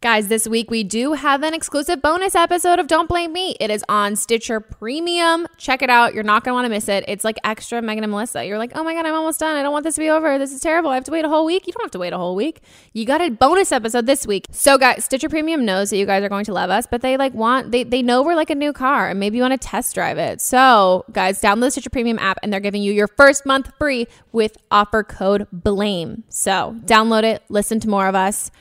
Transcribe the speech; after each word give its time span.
Guys, 0.00 0.28
this 0.28 0.46
week 0.46 0.70
we 0.70 0.84
do 0.84 1.14
have 1.14 1.42
an 1.42 1.52
exclusive 1.52 2.00
bonus 2.00 2.36
episode 2.36 2.78
of 2.78 2.86
Don't 2.86 3.08
Blame 3.08 3.32
Me. 3.32 3.56
It 3.58 3.68
is 3.68 3.84
on 3.88 4.14
Stitcher 4.14 4.60
Premium. 4.60 5.48
Check 5.56 5.82
it 5.82 5.90
out. 5.90 6.14
You're 6.14 6.22
not 6.22 6.44
going 6.44 6.52
to 6.52 6.54
want 6.54 6.66
to 6.66 6.68
miss 6.68 6.88
it. 6.88 7.04
It's 7.08 7.24
like 7.24 7.36
extra 7.42 7.80
Meghan 7.82 8.02
and 8.02 8.12
Melissa. 8.12 8.46
You're 8.46 8.58
like, 8.58 8.70
oh 8.76 8.84
my 8.84 8.94
God, 8.94 9.06
I'm 9.06 9.14
almost 9.16 9.40
done. 9.40 9.56
I 9.56 9.62
don't 9.64 9.72
want 9.72 9.82
this 9.82 9.96
to 9.96 10.00
be 10.00 10.08
over. 10.08 10.38
This 10.38 10.52
is 10.52 10.60
terrible. 10.60 10.90
I 10.90 10.94
have 10.94 11.02
to 11.02 11.10
wait 11.10 11.24
a 11.24 11.28
whole 11.28 11.44
week. 11.44 11.66
You 11.66 11.72
don't 11.72 11.82
have 11.82 11.90
to 11.90 11.98
wait 11.98 12.12
a 12.12 12.16
whole 12.16 12.36
week. 12.36 12.60
You 12.92 13.06
got 13.06 13.20
a 13.20 13.28
bonus 13.28 13.72
episode 13.72 14.06
this 14.06 14.24
week. 14.24 14.46
So, 14.52 14.78
guys, 14.78 15.04
Stitcher 15.04 15.28
Premium 15.28 15.64
knows 15.64 15.90
that 15.90 15.96
you 15.96 16.06
guys 16.06 16.22
are 16.22 16.28
going 16.28 16.44
to 16.44 16.52
love 16.52 16.70
us, 16.70 16.86
but 16.88 17.02
they 17.02 17.16
like 17.16 17.34
want, 17.34 17.72
they, 17.72 17.82
they 17.82 18.00
know 18.00 18.22
we're 18.22 18.36
like 18.36 18.50
a 18.50 18.54
new 18.54 18.72
car 18.72 19.08
and 19.08 19.18
maybe 19.18 19.38
you 19.38 19.42
want 19.42 19.60
to 19.60 19.68
test 19.68 19.96
drive 19.96 20.16
it. 20.16 20.40
So, 20.40 21.06
guys, 21.10 21.40
download 21.40 21.62
the 21.62 21.70
Stitcher 21.72 21.90
Premium 21.90 22.20
app 22.20 22.38
and 22.44 22.52
they're 22.52 22.60
giving 22.60 22.82
you 22.82 22.92
your 22.92 23.08
first 23.08 23.44
month 23.44 23.72
free 23.78 24.06
with 24.30 24.58
offer 24.70 25.02
code 25.02 25.48
BLAME. 25.52 26.22
So, 26.28 26.76
download 26.84 27.24
it, 27.24 27.42
listen 27.48 27.80
to 27.80 27.88
more 27.88 28.06
of 28.06 28.14
us. 28.14 28.52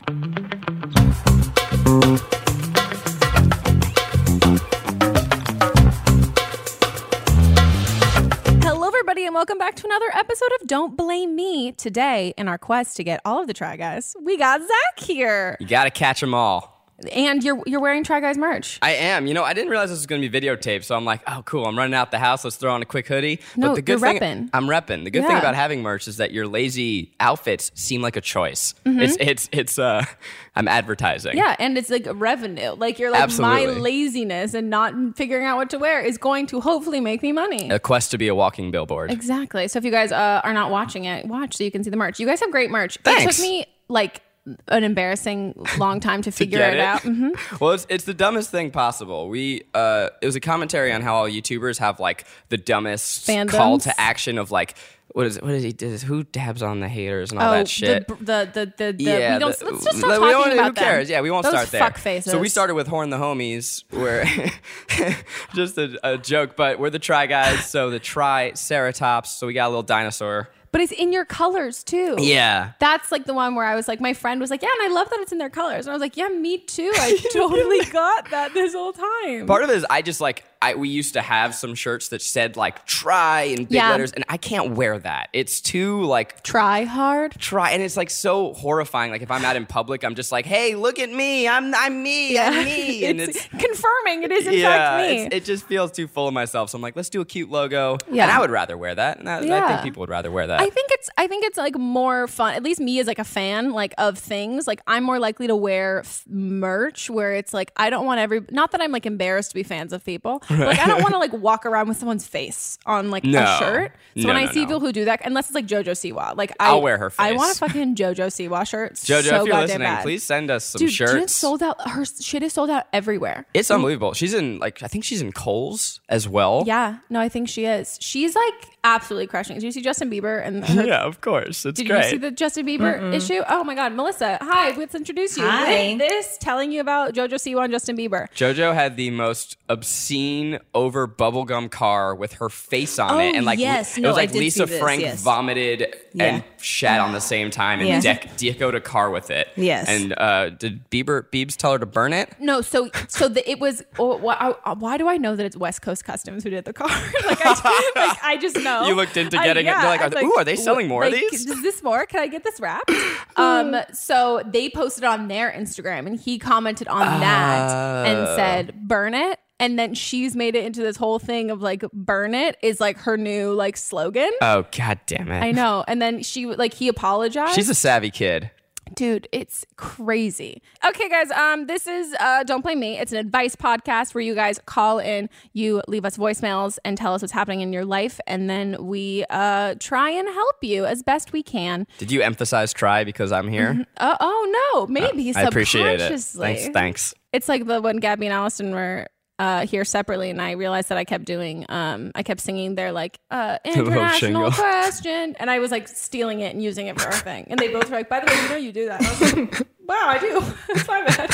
Hello, 8.64 8.88
everybody, 8.88 9.26
and 9.26 9.34
welcome 9.34 9.58
back 9.58 9.76
to 9.76 9.86
another 9.86 10.06
episode 10.14 10.50
of 10.62 10.68
Don't 10.68 10.96
Blame 10.98 11.36
Me. 11.36 11.72
Today, 11.72 12.34
in 12.38 12.48
our 12.48 12.58
quest 12.58 12.96
to 12.98 13.04
get 13.04 13.22
all 13.26 13.40
of 13.42 13.48
the 13.48 13.54
Try 13.54 13.76
Guys, 13.78 14.16
we 14.22 14.38
got 14.38 14.62
Zach 14.62 15.00
here, 15.00 15.58
You 15.60 15.68
gotta 15.68 15.90
catch 15.92 16.20
them 16.22 16.34
all. 16.34 16.77
And 17.12 17.44
you're 17.44 17.62
you're 17.68 17.80
wearing 17.80 18.04
Try 18.04 18.20
Guys 18.20 18.38
merch. 18.38 18.80
I 18.82 18.94
am. 18.94 19.28
You 19.28 19.34
know, 19.34 19.44
I 19.44 19.54
didn't 19.54 19.70
realize 19.70 19.90
this 19.90 20.00
was 20.00 20.06
gonna 20.08 20.28
be 20.28 20.30
videotaped, 20.30 20.84
so 20.84 20.96
I'm 20.96 21.06
like, 21.06 21.22
oh, 21.28 21.44
cool. 21.46 21.66
I'm 21.66 21.78
running 21.78 21.94
out 21.94 22.12
the 22.12 22.20
house. 22.20 22.44
Let's 22.44 22.56
throw 22.56 22.74
on 22.74 22.82
a 22.82 22.86
quick 22.86 23.08
hoodie. 23.08 23.40
No, 23.56 23.70
but 23.70 23.76
the 23.76 23.82
good 23.82 24.00
you're 24.00 24.20
thing, 24.20 24.20
repping. 24.20 24.50
I'm 24.54 24.66
repping. 24.66 25.04
The 25.04 25.12
good 25.12 25.26
thing 25.26 25.38
about 25.38 25.56
having 25.56 25.82
merch 25.84 26.08
is 26.08 26.18
that 26.18 26.32
your 26.32 26.48
lazy 26.48 27.12
outfits 27.20 27.72
seem 27.76 28.02
like 28.02 28.16
a 28.16 28.22
choice. 28.22 28.74
Mm-hmm. 28.86 29.00
It's 29.00 29.18
it's 29.20 29.50
it's 29.52 29.80
uh, 29.80 30.06
I'm 30.56 30.68
advertising. 30.68 31.38
Yeah, 31.38 31.56
and 31.60 31.78
it's 31.78 31.90
like 31.90 32.08
revenue. 32.10 32.72
Like 32.72 32.98
you're 32.98 33.12
like 33.12 33.38
my 33.38 33.66
laziness 33.66 34.54
and 34.54 34.70
not 34.70 34.94
figuring 35.16 35.46
out 35.46 35.58
what 35.58 35.70
to 35.72 35.78
wear 35.78 36.02
is 36.02 36.18
going 36.18 36.48
to 36.48 36.62
hopefully 36.62 37.00
make 37.00 37.22
me 37.22 37.32
money. 37.32 37.70
A 37.70 37.80
quest 37.80 38.12
to 38.12 38.18
be 38.18 38.28
a 38.28 38.36
walking 38.36 38.72
billboard. 38.72 39.12
Exactly. 39.12 39.68
So 39.68 39.78
if 39.78 39.86
you 39.86 39.92
guys 39.92 40.12
uh, 40.12 40.42
are 40.44 40.54
not 40.54 40.72
watching 40.72 41.06
it, 41.06 41.26
watch 41.28 41.58
so 41.58 41.64
you 41.64 41.72
can 41.72 41.84
see 41.84 41.90
the 41.90 41.98
merch. 41.98 42.20
You 42.20 42.26
guys 42.26 42.40
have 42.40 42.52
great 42.52 42.72
merch. 42.72 42.98
Thanks. 43.04 43.24
It 43.24 43.42
took 43.42 43.42
me 43.42 43.66
like 43.88 44.22
an 44.68 44.84
embarrassing 44.84 45.56
long 45.78 46.00
time 46.00 46.22
to 46.24 46.32
figure 46.32 46.60
get 46.60 46.74
it, 46.74 46.78
it? 46.78 46.82
out. 46.82 47.02
hmm 47.02 47.30
Well, 47.60 47.72
it's, 47.72 47.86
it's 47.90 48.06
the 48.06 48.14
dumbest 48.14 48.50
thing 48.52 48.72
possible. 48.72 49.30
We 49.30 49.64
uh, 49.74 50.10
it 50.22 50.26
was 50.26 50.36
a 50.36 50.40
commentary 50.42 50.92
on 50.92 51.02
how 51.02 51.16
all 51.16 51.30
YouTubers 51.30 51.80
have 51.80 52.00
like 52.00 52.26
the 52.50 52.58
dumbest 52.58 53.28
Fandoms? 53.28 53.50
call 53.50 53.78
to 53.80 54.00
action 54.00 54.38
of 54.38 54.52
like 54.52 54.76
what 55.14 55.26
is 55.26 55.38
it? 55.38 55.44
What 55.44 55.54
is 55.54 55.64
he? 55.64 55.72
Does, 55.74 56.04
who 56.04 56.24
dabs 56.26 56.62
on 56.62 56.80
the 56.80 56.88
haters 56.90 57.32
and 57.32 57.40
all 57.42 57.52
that 57.52 57.68
shit? 57.68 58.06
Oh, 58.12 58.16
The, 58.16 58.50
the, 58.54 58.74
the, 58.78 58.92
the, 58.94 59.04
yeah, 59.04 59.34
we 59.36 59.40
don't, 59.40 59.58
the- 59.58 59.66
let's 59.66 59.84
just 59.86 59.98
stop 59.98 60.22
we 60.22 60.32
talking 60.32 60.54
about 60.54 60.66
Who 60.68 60.74
cares? 60.74 61.08
them. 61.08 61.14
Yeah, 61.14 61.22
we 61.22 61.32
won't 61.32 61.44
Those 61.44 61.54
start 61.54 61.70
there. 61.70 61.80
Fuck 61.82 61.98
faces. 61.98 62.32
So 62.32 62.38
we 62.38 62.50
started 62.50 62.76
with 62.76 62.88
Horn 62.88 63.10
the 63.10 63.18
Homies, 63.18 63.84
where 63.92 64.26
just 65.56 65.78
a, 65.78 65.98
a 66.04 66.18
joke, 66.18 66.56
but 66.56 66.78
we're 66.78 66.90
the 66.90 67.00
Try 67.00 67.26
guys. 67.26 67.66
So 67.66 67.90
the 67.90 68.00
Triceratops. 68.00 69.32
So 69.32 69.48
we 69.48 69.54
got 69.54 69.68
a 69.68 69.70
little 69.70 69.82
dinosaur. 69.84 70.50
But 70.78 70.84
it's 70.84 70.92
in 70.92 71.12
your 71.12 71.26
colors 71.26 71.84
too. 71.84 72.18
Yeah. 72.20 72.74
That's 72.78 73.12
like 73.12 73.26
the 73.26 73.34
one 73.34 73.56
where 73.56 73.66
I 73.66 73.74
was 73.74 73.88
like, 73.88 74.00
my 74.00 74.14
friend 74.14 74.40
was 74.40 74.52
like, 74.52 74.62
yeah, 74.62 74.70
and 74.80 74.92
I 74.92 74.94
love 74.94 75.10
that 75.10 75.20
it's 75.22 75.32
in 75.32 75.40
their 75.40 75.50
colors. 75.50 75.88
And 75.88 75.90
I 75.90 75.94
was 75.96 76.02
like, 76.02 76.16
yeah, 76.16 76.28
me 76.28 76.60
too. 76.60 76.92
I 76.94 77.18
totally 77.34 77.84
got 77.86 78.30
that 78.30 78.54
this 78.54 78.76
whole 78.76 78.94
time. 78.94 79.48
Part 79.48 79.64
of 79.64 79.72
it 79.72 79.78
is 79.78 79.88
I 79.90 80.04
just 80.04 80.22
like 80.22 80.46
I 80.62 80.76
we 80.76 80.90
used 80.90 81.14
to 81.14 81.22
have 81.22 81.54
some 81.56 81.76
shirts 81.76 82.10
that 82.10 82.22
said 82.22 82.58
like 82.58 82.86
try 82.86 83.42
in 83.44 83.66
big 83.66 83.72
Yeah. 83.72 83.90
letters, 83.92 84.12
and 84.12 84.24
I 84.30 84.38
can't 84.38 84.72
wear 84.72 84.98
that. 85.00 85.30
It's 85.34 85.62
too 85.62 86.04
like 86.04 86.44
Try 86.44 86.84
hard. 86.84 87.34
try, 87.40 87.72
and 87.72 87.82
it's 87.84 87.98
like 87.98 88.10
so 88.10 88.54
horrifying. 88.54 89.12
Like 89.12 89.22
if 89.22 89.32
I'm 89.32 89.44
out 89.46 89.56
in 89.56 89.66
public, 89.66 90.04
I'm 90.04 90.16
just 90.16 90.32
like, 90.32 90.46
hey, 90.46 90.76
look 90.76 91.00
at 91.00 91.10
me, 91.12 91.48
I'm 91.48 91.74
I'm 91.76 92.02
me, 92.04 92.38
I'm 92.40 92.66
me, 92.66 93.06
and 93.10 93.22
it's, 93.22 93.38
it's 93.38 93.48
confirming 93.50 94.24
it 94.24 94.32
is 94.32 94.48
in 94.48 94.54
yeah, 94.54 94.98
fact 94.98 95.10
me. 95.32 95.38
it 95.38 95.46
just 95.46 95.66
feels 95.66 95.92
too 95.92 96.08
full 96.08 96.28
of 96.28 96.34
myself. 96.34 96.70
So 96.70 96.76
I'm 96.78 96.82
like, 96.82 96.96
let's 96.96 97.10
do 97.10 97.22
a 97.22 97.26
cute 97.26 97.50
logo. 97.50 97.98
Yeah. 98.12 98.24
And 98.24 98.32
I 98.32 98.40
would 98.40 98.52
rather 98.52 98.78
wear 98.78 98.96
that. 98.96 99.20
And 99.20 99.30
I, 99.30 99.38
I 99.38 99.68
think 99.70 99.84
people 99.84 100.02
would 100.02 100.10
rather 100.10 100.32
wear 100.32 100.48
that. 100.48 100.60
I 100.60 100.70
think 100.70 100.90
it's 100.92 101.10
I 101.18 101.28
think 101.28 101.46
it's 101.46 101.58
like 101.58 101.78
more 101.78 102.28
fun. 102.28 102.54
At 102.56 102.64
least 102.64 102.80
me 102.80 103.00
as 103.00 103.08
like 103.08 103.20
a 103.20 103.24
fan 103.24 103.72
like 103.72 103.94
of 103.98 104.18
things. 104.18 104.68
Like 104.68 104.82
I'm 104.88 105.04
more 105.04 105.20
likely 105.20 105.48
to 105.48 105.56
wear 105.56 106.00
f- 106.00 106.24
merch 106.28 107.10
where 107.10 107.34
it's 107.34 107.54
like 107.54 107.72
I 107.78 107.90
don't 107.90 108.06
want 108.06 108.20
every 108.20 108.42
not 108.52 108.72
that 108.72 108.82
I'm 108.82 108.92
like 108.92 109.06
embarrassed 109.06 109.52
to 109.52 109.56
be 109.56 109.64
fans 109.64 109.94
of 109.94 110.04
people. 110.04 110.42
But 110.50 110.60
like 110.60 110.80
I 110.80 110.88
don't 110.88 111.02
want 111.02 111.14
to 111.14 111.20
like 111.20 111.34
walk 111.34 111.66
around 111.66 111.88
with 111.88 111.98
someone's 111.98 112.26
face 112.28 112.78
on 112.86 113.12
like 113.12 113.24
No. 113.24 113.44
a 113.44 113.58
shirt. 113.60 113.92
So 114.16 114.22
No, 114.24 114.28
when 114.30 114.38
I 114.38 114.52
see 114.52 114.62
no. 114.62 114.66
people 114.68 114.80
who 114.80 114.92
do 114.92 115.06
that, 115.06 115.22
unless 115.26 115.48
it's 115.48 115.56
like 115.56 115.68
JoJo 115.68 115.92
Siwa, 115.92 116.36
like 116.38 116.52
I, 116.60 116.68
I'll 116.70 116.82
wear 116.82 116.98
her 116.98 117.12
I 117.20 117.34
want 117.34 117.54
a 117.56 117.58
fucking 117.58 117.96
JoJo 117.96 118.28
Siwa 118.28 118.68
shirt. 118.68 118.94
Jojo, 118.96 119.24
so 119.30 119.42
if 119.42 119.48
you're 119.48 119.56
listening, 119.58 119.80
bad. 119.88 120.04
please 120.04 120.24
send 120.24 120.50
us 120.50 120.64
some 120.66 120.80
Dude, 120.80 120.92
shirts. 120.92 121.14
Jen 121.14 121.28
sold 121.28 121.62
out. 121.64 121.76
Her 121.90 122.06
shit 122.06 122.44
is 122.44 122.54
sold 122.54 122.70
out 122.70 122.86
everywhere. 122.94 123.46
it's 123.54 123.70
unbelievable. 123.72 124.14
She's 124.14 124.34
in 124.34 124.60
like 124.60 124.82
I 124.84 124.88
think 124.88 125.04
she's 125.04 125.22
in 125.22 125.32
Coles 125.32 126.00
as 126.10 126.28
well. 126.28 126.64
Yeah, 126.66 126.98
no, 127.10 127.20
I 127.20 127.30
think 127.30 127.50
she 127.50 127.66
is. 127.66 127.98
She's 128.02 128.36
like 128.36 128.54
absolutely 128.84 129.28
crushing. 129.28 129.58
it. 129.58 129.60
Did 129.60 129.66
you 129.66 129.72
see 129.74 129.82
Justin 129.82 130.10
Bieber 130.10 130.46
and 130.46 130.64
her 130.70 130.86
Yeah, 130.86 131.02
of 131.04 131.20
course. 131.22 131.66
It's 131.66 131.78
Did 131.78 131.88
great. 131.90 132.06
you 132.06 132.10
see 132.12 132.18
the 132.18 132.32
Justin 132.32 132.66
Bieber 132.66 133.14
issue? 133.14 133.42
Oh 133.50 133.64
my 133.64 133.76
God, 133.76 133.94
Melissa! 133.94 134.38
Hi, 134.42 134.72
let's 134.78 134.96
introduce 134.96 135.36
you. 135.38 135.44
Hi. 135.48 135.90
With 135.90 136.00
This 136.00 136.38
telling 136.40 136.72
you 136.72 136.80
about 136.82 137.14
JoJo 137.14 137.34
Siwa 137.34 137.66
and 137.66 137.74
Justin 137.74 137.98
Bieber. 137.98 138.28
Jojo 138.34 138.74
had 138.74 138.96
the 138.96 139.10
most 139.12 139.58
obscene 139.68 140.37
over 140.74 141.08
bubblegum 141.08 141.70
car 141.72 142.14
with 142.16 142.34
her 142.34 142.50
face 142.50 143.00
on 143.00 143.12
Oh, 143.12 143.20
it, 143.20 143.36
and 143.36 143.46
like 143.46 143.60
yes. 143.60 143.98
it 143.98 144.04
was 144.06 144.16
like 144.16 144.34
Lisa 144.34 144.66
this, 144.66 144.80
Frank 144.80 145.02
yes. 145.02 145.22
vomited 145.22 145.96
Yeah. 146.14 146.24
and 146.26 146.44
shat 146.60 147.00
on 147.00 147.14
the 147.14 147.22
same 147.22 147.50
time, 147.52 147.80
and 147.80 147.88
Yeah. 147.88 148.00
dec- 148.02 148.36
decoed 148.38 148.76
a 148.76 148.82
car 148.82 149.10
with 149.10 149.30
it. 149.32 149.48
Yes. 149.56 149.88
And 149.88 150.14
uh, 150.18 150.50
did 150.50 150.90
Bieber 150.90 151.24
Biebs 151.32 151.56
tell 151.56 151.72
her 151.74 151.80
to 151.80 151.86
burn 151.86 152.14
it? 152.14 152.30
No, 152.40 152.62
so 152.62 152.90
so 153.08 153.28
the, 153.28 153.50
it 153.50 153.60
was. 153.60 153.84
Oh, 154.00 154.18
why, 154.18 154.54
I- 154.66 154.74
why 154.74 154.98
do 154.98 155.08
I 155.08 155.18
know 155.18 155.36
that 155.36 155.46
it's 155.46 155.58
West 155.58 155.82
Coast 155.82 156.04
Customs 156.06 156.44
who 156.44 156.50
did 156.50 156.66
the 156.66 156.74
car? 156.74 156.88
like, 157.26 157.40
I, 157.46 157.92
like 157.96 158.24
I 158.24 158.38
just 158.38 158.58
know. 158.58 158.86
You 158.88 158.96
looked 158.96 159.18
into 159.18 159.40
I- 159.40 159.44
getting 159.46 159.66
it. 159.66 159.70
You're 159.72 159.84
like, 159.84 160.02
are 160.02 160.06
was 160.10 160.14
they- 160.14 160.24
ooh, 160.26 160.34
are 160.38 160.44
they 160.44 160.56
selling 160.56 160.88
more 160.88 161.04
of 161.06 161.12
these? 161.14 161.46
Is 161.46 161.62
this 161.62 161.82
more? 161.84 162.06
Can 162.06 162.20
I 162.20 162.28
get 162.28 162.44
this 162.44 162.60
wrapped? 162.60 162.92
um, 163.38 163.76
so 163.94 164.42
they 164.46 164.70
posted 164.70 165.04
on 165.04 165.28
their 165.28 165.52
Instagram, 165.52 166.08
and 166.08 166.20
he 166.20 166.38
commented 166.40 166.88
on 166.88 167.20
that 167.22 168.08
and 168.08 168.18
Oh. 168.28 168.36
said, 168.36 168.74
"Burn 168.88 169.14
it." 169.14 169.40
And 169.60 169.78
then 169.80 169.94
she's 169.96 170.36
made 170.36 170.56
it 170.56 170.66
into 170.66 170.82
this 170.82 170.98
whole 170.98 171.20
thing 171.20 171.50
of 171.50 171.62
like, 171.62 171.84
"Burn 171.92 172.36
it" 172.36 172.58
is 172.62 172.80
like 172.80 172.98
her 173.00 173.18
new 173.18 173.54
like 173.54 173.76
slogan. 173.78 174.30
Oh 174.42 174.66
god 174.78 175.00
damn 175.08 175.32
it! 175.32 175.40
I 175.44 175.52
know. 175.52 175.84
And 175.88 176.02
then 176.02 176.22
she 176.22 176.46
like 176.46 176.74
he 176.74 176.88
apologized. 176.88 177.56
She's 177.56 177.70
a 177.70 177.76
savvy 177.76 178.12
kid. 178.12 178.52
Dude, 178.94 179.28
it's 179.32 179.66
crazy. 179.76 180.62
Okay, 180.86 181.10
guys, 181.10 181.30
um, 181.32 181.68
this 181.68 181.88
is 181.88 182.16
uh 182.20 182.44
Don't 182.44 182.62
Blame 182.62 182.80
Me. 182.80 182.98
It's 182.98 183.12
an 183.12 183.18
advice 183.18 183.56
podcast 183.56 184.14
where 184.14 184.22
you 184.22 184.34
guys 184.36 184.60
call 184.66 185.00
in, 185.00 185.30
you 185.54 185.82
leave 185.88 186.06
us 186.06 186.18
voicemails 186.18 186.78
and 186.86 186.98
tell 186.98 187.14
us 187.14 187.22
what's 187.22 187.34
happening 187.34 187.62
in 187.62 187.74
your 187.74 187.84
life, 187.86 188.20
and 188.28 188.50
then 188.50 188.86
we 188.86 189.26
uh 189.30 189.76
try 189.80 190.10
and 190.12 190.28
help 190.30 190.56
you 190.62 190.86
as 190.86 191.04
best 191.04 191.34
we 191.34 191.44
can. 191.44 191.86
Did 191.98 192.12
you 192.12 192.22
emphasize 192.22 192.74
try 192.74 193.04
because 193.04 193.32
I'm 193.32 193.50
here? 193.50 193.86
Uh, 193.98 194.16
oh 194.20 194.74
no, 194.74 194.88
maybe 194.88 195.34
I 195.36 195.44
appreciate 195.44 196.00
it. 196.00 196.20
Thanks. 196.22 196.70
Thanks. 196.70 197.14
It's 197.34 197.50
like 197.50 197.66
the 197.66 197.82
when 197.82 197.98
Gabby 197.98 198.28
and 198.28 198.34
Allison 198.34 198.72
were 198.72 199.08
uh, 199.40 199.66
here 199.68 199.84
separately, 199.86 200.30
and 200.30 200.42
I 200.42 200.52
realized 200.52 200.90
that 200.90 200.98
I 200.98 201.04
kept 201.04 201.26
doing, 201.26 201.66
um, 201.70 202.12
I 202.16 202.24
kept 202.24 202.42
singing 202.42 202.74
their 202.76 202.92
like 202.92 203.20
uh, 203.32 203.58
international 203.66 204.52
question, 204.64 205.36
and 205.40 205.50
I 205.52 205.60
was 205.60 205.72
like 205.72 205.88
stealing 205.88 206.40
it 206.40 206.54
and 206.54 206.62
using 206.64 206.88
it 206.88 207.00
for 207.00 207.08
our 207.08 207.14
thing. 207.14 207.46
And 207.50 207.60
they 207.60 207.68
both 207.68 207.90
were 207.90 207.98
like, 207.98 208.10
"By 208.10 208.20
the 208.20 208.26
way, 208.28 208.36
you 208.42 208.50
know 208.50 208.56
you 208.58 208.72
do 208.72 208.86
that." 208.88 209.00
And 209.00 209.08
I 209.08 209.12
was 209.12 209.34
like, 209.34 209.68
"Wow, 209.88 210.06
I 210.08 210.18
do. 210.20 210.44
It's 210.70 210.88
my 210.88 211.04
bad. 211.06 211.30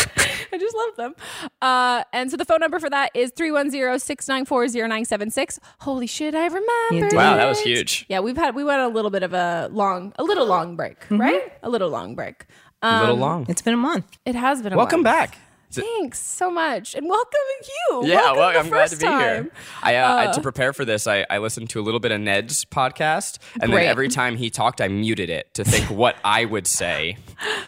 I 0.51 0.57
just 0.57 0.75
love 0.75 0.95
them." 0.97 1.15
Uh, 1.61 2.03
and 2.13 2.29
so 2.29 2.37
the 2.37 2.45
phone 2.45 2.59
number 2.59 2.79
for 2.79 2.89
that 2.89 3.11
is 3.13 3.31
310-694-0976. 3.31 5.59
Holy 5.79 6.07
shit, 6.07 6.35
I 6.35 6.45
remember. 6.47 7.09
did. 7.09 7.13
Wow, 7.15 7.35
that 7.35 7.45
was 7.47 7.59
huge. 7.61 8.05
Yeah, 8.09 8.19
we've 8.19 8.37
had 8.37 8.55
we 8.55 8.63
went 8.63 8.81
a 8.81 8.87
little 8.87 9.11
bit 9.11 9.23
of 9.23 9.33
a 9.33 9.69
long, 9.71 10.13
a 10.17 10.23
little 10.23 10.45
long 10.45 10.75
break, 10.75 10.97
right? 11.09 11.53
A 11.63 11.69
little 11.69 11.89
long 11.89 12.15
break. 12.15 12.45
A 12.81 12.87
Um, 12.87 12.99
little 13.01 13.17
long. 13.17 13.45
It's 13.47 13.61
been 13.61 13.73
a 13.73 13.77
month. 13.77 14.05
It 14.25 14.35
has 14.35 14.61
been. 14.61 14.73
A 14.73 14.77
Welcome 14.77 15.03
while. 15.03 15.13
back. 15.13 15.37
Thanks 15.81 16.19
so 16.19 16.51
much, 16.51 16.93
and 16.95 17.07
welcome 17.07 17.39
you. 17.63 18.01
Yeah, 18.05 18.15
welcome 18.33 18.37
well, 18.37 18.59
I'm 18.59 18.69
glad 18.69 18.89
to 18.89 18.97
be 18.97 19.03
time. 19.05 19.19
here. 19.43 19.51
I, 19.81 19.95
uh, 19.95 20.15
I- 20.29 20.31
to 20.33 20.41
prepare 20.41 20.73
for 20.73 20.85
this, 20.85 21.07
I, 21.07 21.25
I 21.29 21.39
listened 21.39 21.69
to 21.71 21.79
a 21.79 21.83
little 21.83 21.99
bit 21.99 22.11
of 22.11 22.21
Ned's 22.21 22.65
podcast, 22.65 23.39
and 23.61 23.71
Great. 23.71 23.81
then 23.83 23.89
every 23.89 24.07
time 24.09 24.37
he 24.37 24.49
talked, 24.49 24.81
I 24.81 24.87
muted 24.87 25.29
it 25.29 25.53
to 25.55 25.63
think 25.63 25.89
what 25.89 26.15
I 26.23 26.45
would 26.45 26.67
say, 26.67 27.17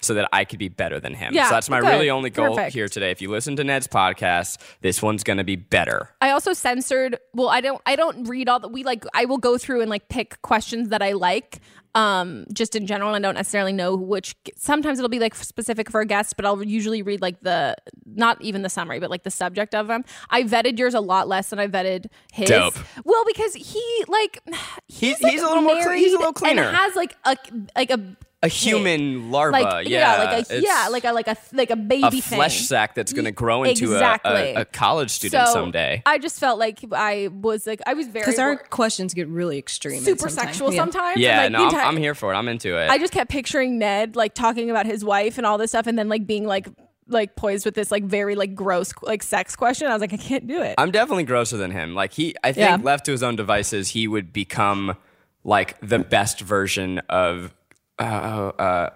so 0.02 0.14
that 0.14 0.30
I 0.32 0.46
could 0.46 0.60
be 0.60 0.70
better 0.70 1.00
than 1.00 1.14
him. 1.14 1.34
Yeah, 1.34 1.46
so 1.50 1.56
that's 1.56 1.70
my 1.70 1.82
good. 1.82 1.90
really 1.90 2.10
only 2.10 2.30
goal 2.30 2.56
Perfect. 2.56 2.74
here 2.74 2.88
today. 2.88 3.12
If 3.12 3.22
you 3.22 3.30
listen 3.30 3.56
to 3.56 3.64
Ned's 3.64 3.88
podcast, 3.88 4.58
this 4.82 5.02
one's 5.02 5.24
gonna 5.24 5.44
be 5.44 5.56
better. 5.56 6.10
I 6.22 6.32
also 6.32 6.54
censored. 6.54 7.18
Well, 7.34 7.50
I 7.50 7.62
don't. 7.62 7.82
I 7.86 7.96
don't 7.96 8.28
read 8.28 8.50
all 8.50 8.60
the. 8.60 8.68
We 8.68 8.84
like. 8.84 9.04
I 9.14 9.26
will 9.26 9.38
go 9.40 9.58
through 9.58 9.82
and 9.82 9.90
like 9.90 10.10
pick 10.10 10.42
questions 10.42 10.90
that 10.90 11.02
I 11.02 11.14
like. 11.14 11.60
Um, 11.96 12.46
just 12.54 12.76
in 12.76 12.86
general, 12.86 13.16
I 13.16 13.20
don't 13.20 13.36
necessarily 13.36 13.72
know 13.74 13.96
which. 13.96 14.36
Sometimes 14.56 15.00
it'll 15.00 15.10
be 15.10 15.20
like 15.20 15.34
specific 15.34 15.90
for 15.90 16.02
a 16.02 16.06
guest, 16.06 16.36
but 16.36 16.46
I'll 16.46 16.62
usually 16.62 17.02
read 17.02 17.22
like 17.22 17.40
the 17.42 17.76
not 18.06 18.42
even 18.42 18.62
the 18.64 18.70
summary, 18.70 19.00
but 19.00 19.10
like 19.10 19.24
the 19.24 19.32
subject 19.32 19.74
of 19.74 19.88
them. 19.88 20.04
I 20.30 20.44
vetted 20.44 20.78
yours 20.78 20.94
a 20.94 21.00
lot 21.00 21.28
less 21.28 21.50
than 21.50 21.60
I 21.60 21.68
vetted 21.68 22.08
his. 22.34 22.50
Dope. 22.50 22.76
Well, 23.06 23.24
because 23.26 23.54
he 23.56 23.82
like 24.08 24.42
He- 24.88 25.08
he's, 25.08 25.22
like, 25.22 25.32
he's 25.32 25.42
a 25.42 25.48
little 25.48 25.64
more 25.64 25.82
cle- 25.82 25.94
he's 25.94 26.14
a 26.14 26.18
little 26.18 26.34
cleaner. 26.34 26.64
and 26.64 26.76
has 26.76 26.96
like 26.96 27.16
a 27.26 27.38
like 27.76 27.90
a 27.92 28.00
a 28.46 28.48
human 28.48 29.32
larva. 29.32 29.52
like 29.62 29.88
yeah, 29.88 30.18
like 30.24 30.50
a 30.52 30.62
yeah, 30.62 30.88
like 30.92 31.04
a 31.04 31.12
like 31.12 31.28
a 31.28 31.38
like 31.54 31.70
a 31.72 31.76
baby 31.76 32.04
a 32.04 32.12
thing. 32.12 32.22
flesh 32.22 32.62
sack 32.62 32.96
that's 32.96 33.12
going 33.14 33.26
to 33.26 33.32
grow 33.32 33.64
into 33.64 33.92
a- 33.92 33.96
Exactly. 33.96 34.32
a, 34.54 34.62
a 34.62 34.66
college 34.66 35.12
student 35.12 35.48
so 35.48 35.54
someday. 35.54 36.02
I 36.06 36.18
just 36.18 36.40
felt 36.40 36.60
like 36.60 36.80
I 36.92 37.30
was 37.32 37.66
like 37.68 37.82
I 37.86 37.94
was 37.94 38.08
very 38.08 38.24
Because 38.26 38.40
our 38.40 38.52
wor- 38.56 38.64
questions 38.70 39.14
get 39.14 39.28
really 39.28 39.58
extreme. 39.58 40.02
super 40.02 40.30
sometimes- 40.30 40.34
sexual 40.58 40.74
yeah. 40.74 40.80
sometimes. 40.82 41.20
yeah, 41.20 41.42
and, 41.44 41.54
like, 41.54 41.60
no, 41.60 41.60
the 41.60 41.64
I'm, 41.66 41.74
entire- 41.82 41.88
I'm 41.90 41.98
here 41.98 42.16
for 42.16 42.34
it. 42.34 42.38
I'm 42.38 42.48
into 42.48 42.78
it. 42.78 42.90
I 42.90 42.98
just 42.98 43.12
kept 43.14 43.30
picturing 43.32 43.80
Ned 43.80 44.16
like 44.16 44.34
talking 44.34 44.70
about 44.70 44.86
his 44.86 45.04
wife 45.04 45.38
and 45.38 45.46
all 45.46 45.58
this 45.58 45.72
stuff, 45.72 45.88
and 45.88 45.98
then 45.98 46.10
like 46.10 46.26
being 46.28 46.46
like 46.46 46.68
like 47.08 47.36
poised 47.36 47.66
with 47.66 47.76
this 47.76 47.92
like 47.92 48.04
very 48.04 48.34
like 48.36 48.56
gross 48.56 48.92
like 49.04 49.22
sex 49.24 49.56
question. 49.56 49.88
I 49.88 49.94
was 49.94 50.02
like, 50.02 50.14
I 50.14 50.18
can't 50.18 50.48
do 50.48 50.62
it. 50.62 50.76
I'm 50.78 50.92
definitely 50.92 51.24
grosser 51.24 51.56
than 51.58 51.70
him. 51.72 51.94
Like 51.94 52.14
he, 52.14 52.36
I 52.44 52.52
think 52.52 52.68
Yeah. 52.68 52.78
left 52.82 53.06
to 53.06 53.12
his 53.12 53.22
own 53.24 53.36
devices, 53.36 53.90
he 53.90 54.08
would 54.08 54.34
become 54.34 54.96
like 55.44 55.80
the 55.82 56.00
best 56.00 56.42
version 56.42 57.00
of. 57.10 57.54
Uh, 58.00 58.02
uh, 58.04 58.90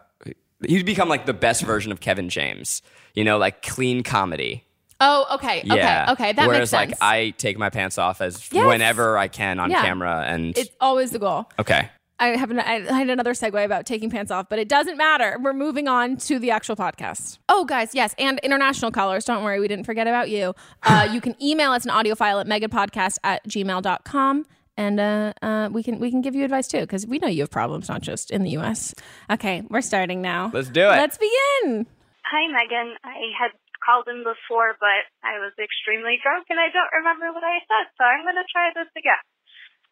he'd 0.68 0.86
become 0.86 1.10
like 1.10 1.26
the 1.26 1.34
best 1.34 1.64
version 1.64 1.92
of 1.92 2.00
Kevin 2.00 2.30
James. 2.30 2.82
You 3.16 3.24
know, 3.24 3.38
like 3.38 3.62
clean 3.62 4.04
comedy. 4.04 4.66
oh, 5.02 5.26
okay, 5.36 5.62
Yeah. 5.66 6.08
okay, 6.10 6.12
okay. 6.26 6.34
That 6.34 6.48
Whereas 6.48 6.72
makes 6.74 6.90
sense. 6.90 6.92
like 6.92 7.02
I 7.02 7.30
take 7.38 7.58
my 7.58 7.70
pants 7.70 7.98
off 7.98 8.20
as 8.22 8.50
Yes. 8.52 8.66
whenever 8.68 9.18
I 9.18 9.28
can 9.30 9.60
on 9.60 9.72
Yeah. 9.72 9.82
camera, 9.82 10.24
and 10.28 10.58
it's 10.58 10.70
always 10.82 11.12
the 11.12 11.20
goal. 11.20 11.50
okay. 11.58 11.90
I 12.22 12.36
have 12.36 12.52
an, 12.52 12.60
I 12.60 12.82
had 12.82 13.10
another 13.10 13.32
segue 13.32 13.64
about 13.64 13.86
taking 13.86 14.10
pants 14.10 14.30
off, 14.30 14.48
but 14.50 14.60
it 14.60 14.68
doesn't 14.68 14.98
matter. 14.98 15.38
We're 15.42 15.54
moving 15.54 15.88
on 15.88 16.18
to 16.18 16.38
the 16.38 16.52
actual 16.52 16.76
podcast. 16.76 17.38
Oh, 17.48 17.64
guys, 17.64 17.96
yes, 17.96 18.14
and 18.20 18.40
international 18.44 18.92
callers. 18.92 19.24
Don't 19.24 19.42
worry, 19.42 19.62
we 19.62 19.70
didn't 19.70 19.86
forget 19.86 20.06
about 20.06 20.30
you. 20.30 20.54
Uh, 20.84 21.08
you 21.14 21.22
can 21.22 21.42
email 21.42 21.72
us 21.72 21.86
an 21.86 21.92
audio 21.92 22.16
file 22.16 22.42
at 22.42 22.46
meghanpodcast 22.46 23.20
at 23.24 23.48
gmail.com. 23.48 24.46
And 24.80 24.96
uh, 24.96 25.34
uh, 25.44 25.68
we 25.76 25.84
can 25.84 26.00
we 26.00 26.08
can 26.08 26.24
give 26.24 26.40
you 26.40 26.48
advice 26.48 26.72
too 26.72 26.80
because 26.88 27.04
we 27.04 27.20
know 27.20 27.28
you 27.28 27.44
have 27.44 27.52
problems 27.52 27.92
not 27.92 28.00
just 28.00 28.32
in 28.32 28.48
the 28.48 28.56
U.S. 28.64 28.96
Okay, 29.28 29.60
we're 29.68 29.84
starting 29.84 30.24
now. 30.24 30.56
Let's 30.56 30.72
do 30.72 30.88
it. 30.88 30.96
Let's 30.96 31.20
begin. 31.20 31.84
Hi, 32.24 32.48
Meghan. 32.48 32.96
I 33.04 33.36
had 33.36 33.52
called 33.84 34.08
in 34.08 34.24
before, 34.24 34.80
but 34.80 35.04
I 35.20 35.44
was 35.44 35.52
extremely 35.60 36.16
drunk 36.24 36.48
and 36.48 36.56
I 36.56 36.72
don't 36.72 36.96
remember 36.96 37.28
what 37.36 37.44
I 37.44 37.60
said, 37.68 37.92
so 38.00 38.08
I'm 38.08 38.24
going 38.24 38.40
to 38.40 38.48
try 38.48 38.72
this 38.72 38.88
again. 38.96 39.20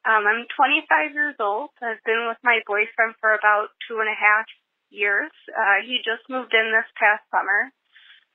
Um, 0.08 0.24
I'm 0.24 0.48
25 0.56 1.12
years 1.12 1.36
old. 1.36 1.76
I've 1.84 2.00
been 2.08 2.24
with 2.32 2.40
my 2.40 2.64
boyfriend 2.64 3.20
for 3.20 3.36
about 3.36 3.76
two 3.92 4.00
and 4.00 4.08
a 4.08 4.16
half 4.16 4.48
years. 4.88 5.36
Uh, 5.52 5.84
he 5.84 6.00
just 6.00 6.24
moved 6.32 6.56
in 6.56 6.72
this 6.72 6.88
past 6.96 7.28
summer. 7.28 7.76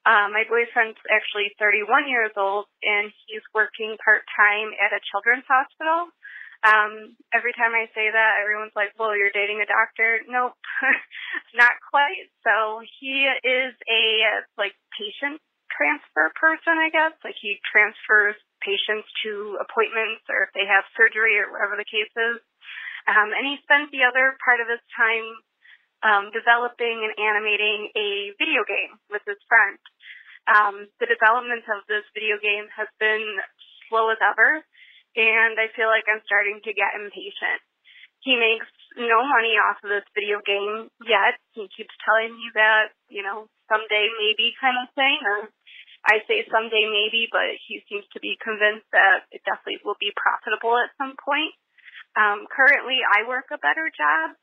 Uh, 0.05 0.29
my 0.29 0.45
boyfriend's 0.51 0.99
actually 1.09 1.55
31 1.63 2.11
years 2.11 2.35
old 2.37 2.67
and 2.83 3.09
he's 3.25 3.45
working 3.55 3.97
part 4.03 4.27
time 4.35 4.75
at 4.83 4.93
a 4.93 5.01
children's 5.09 5.47
hospital. 5.47 6.11
Um, 6.63 7.19
every 7.35 7.51
time 7.59 7.75
I 7.75 7.91
say 7.91 8.07
that, 8.07 8.39
everyone's 8.39 8.77
like, 8.79 8.95
well, 8.95 9.19
you're 9.19 9.35
dating 9.35 9.59
a 9.59 9.67
doctor. 9.67 10.23
Nope, 10.31 10.55
not 11.59 11.75
quite. 11.91 12.31
So 12.47 12.79
he 13.03 13.27
is 13.27 13.75
a, 13.91 14.03
like, 14.55 14.79
patient 14.95 15.43
transfer 15.75 16.31
person, 16.39 16.79
I 16.79 16.95
guess. 16.95 17.19
Like, 17.27 17.35
he 17.43 17.59
transfers 17.67 18.39
patients 18.63 19.11
to 19.27 19.59
appointments 19.59 20.23
or 20.31 20.47
if 20.47 20.55
they 20.55 20.63
have 20.63 20.87
surgery 20.95 21.35
or 21.43 21.51
whatever 21.51 21.75
the 21.75 21.89
case 21.89 22.15
is. 22.15 22.39
Um, 23.11 23.35
and 23.35 23.43
he 23.43 23.59
spends 23.67 23.91
the 23.91 24.07
other 24.07 24.39
part 24.39 24.63
of 24.63 24.71
his 24.71 24.83
time 24.95 25.27
um, 26.07 26.25
developing 26.31 27.03
and 27.03 27.15
animating 27.19 27.91
a 27.99 28.31
video 28.39 28.63
game 28.63 28.99
with 29.11 29.23
his 29.27 29.39
friend. 29.51 29.79
Um, 30.47 30.91
the 30.99 31.07
development 31.07 31.67
of 31.71 31.87
this 31.87 32.07
video 32.15 32.39
game 32.43 32.67
has 32.75 32.91
been 32.99 33.23
slow 33.87 34.11
as 34.11 34.19
ever, 34.19 34.63
and 35.17 35.59
I 35.61 35.69
feel 35.77 35.89
like 35.89 36.09
I'm 36.09 36.25
starting 36.25 36.61
to 36.65 36.73
get 36.73 36.97
impatient. 36.97 37.61
He 38.23 38.39
makes 38.39 38.69
no 38.95 39.19
money 39.27 39.59
off 39.59 39.83
of 39.83 39.91
this 39.91 40.07
video 40.15 40.39
game 40.47 40.89
yet. 41.03 41.37
He 41.53 41.67
keeps 41.75 41.93
telling 42.07 42.31
me 42.31 42.47
that, 42.55 42.95
you 43.11 43.27
know, 43.27 43.51
someday 43.67 44.09
maybe 44.15 44.55
kind 44.63 44.79
of 44.79 44.93
thing, 44.95 45.19
or 45.27 45.51
I 46.07 46.23
say 46.31 46.47
someday 46.47 46.87
maybe, 46.87 47.27
but 47.31 47.59
he 47.67 47.83
seems 47.91 48.07
to 48.15 48.23
be 48.23 48.39
convinced 48.39 48.87
that 48.95 49.27
it 49.35 49.43
definitely 49.43 49.83
will 49.83 49.99
be 49.99 50.15
profitable 50.15 50.79
at 50.79 50.95
some 50.99 51.19
point. 51.19 51.55
Um, 52.15 52.47
currently, 52.47 53.01
I 53.03 53.27
work 53.27 53.51
a 53.51 53.59
better 53.59 53.89
job, 53.91 54.37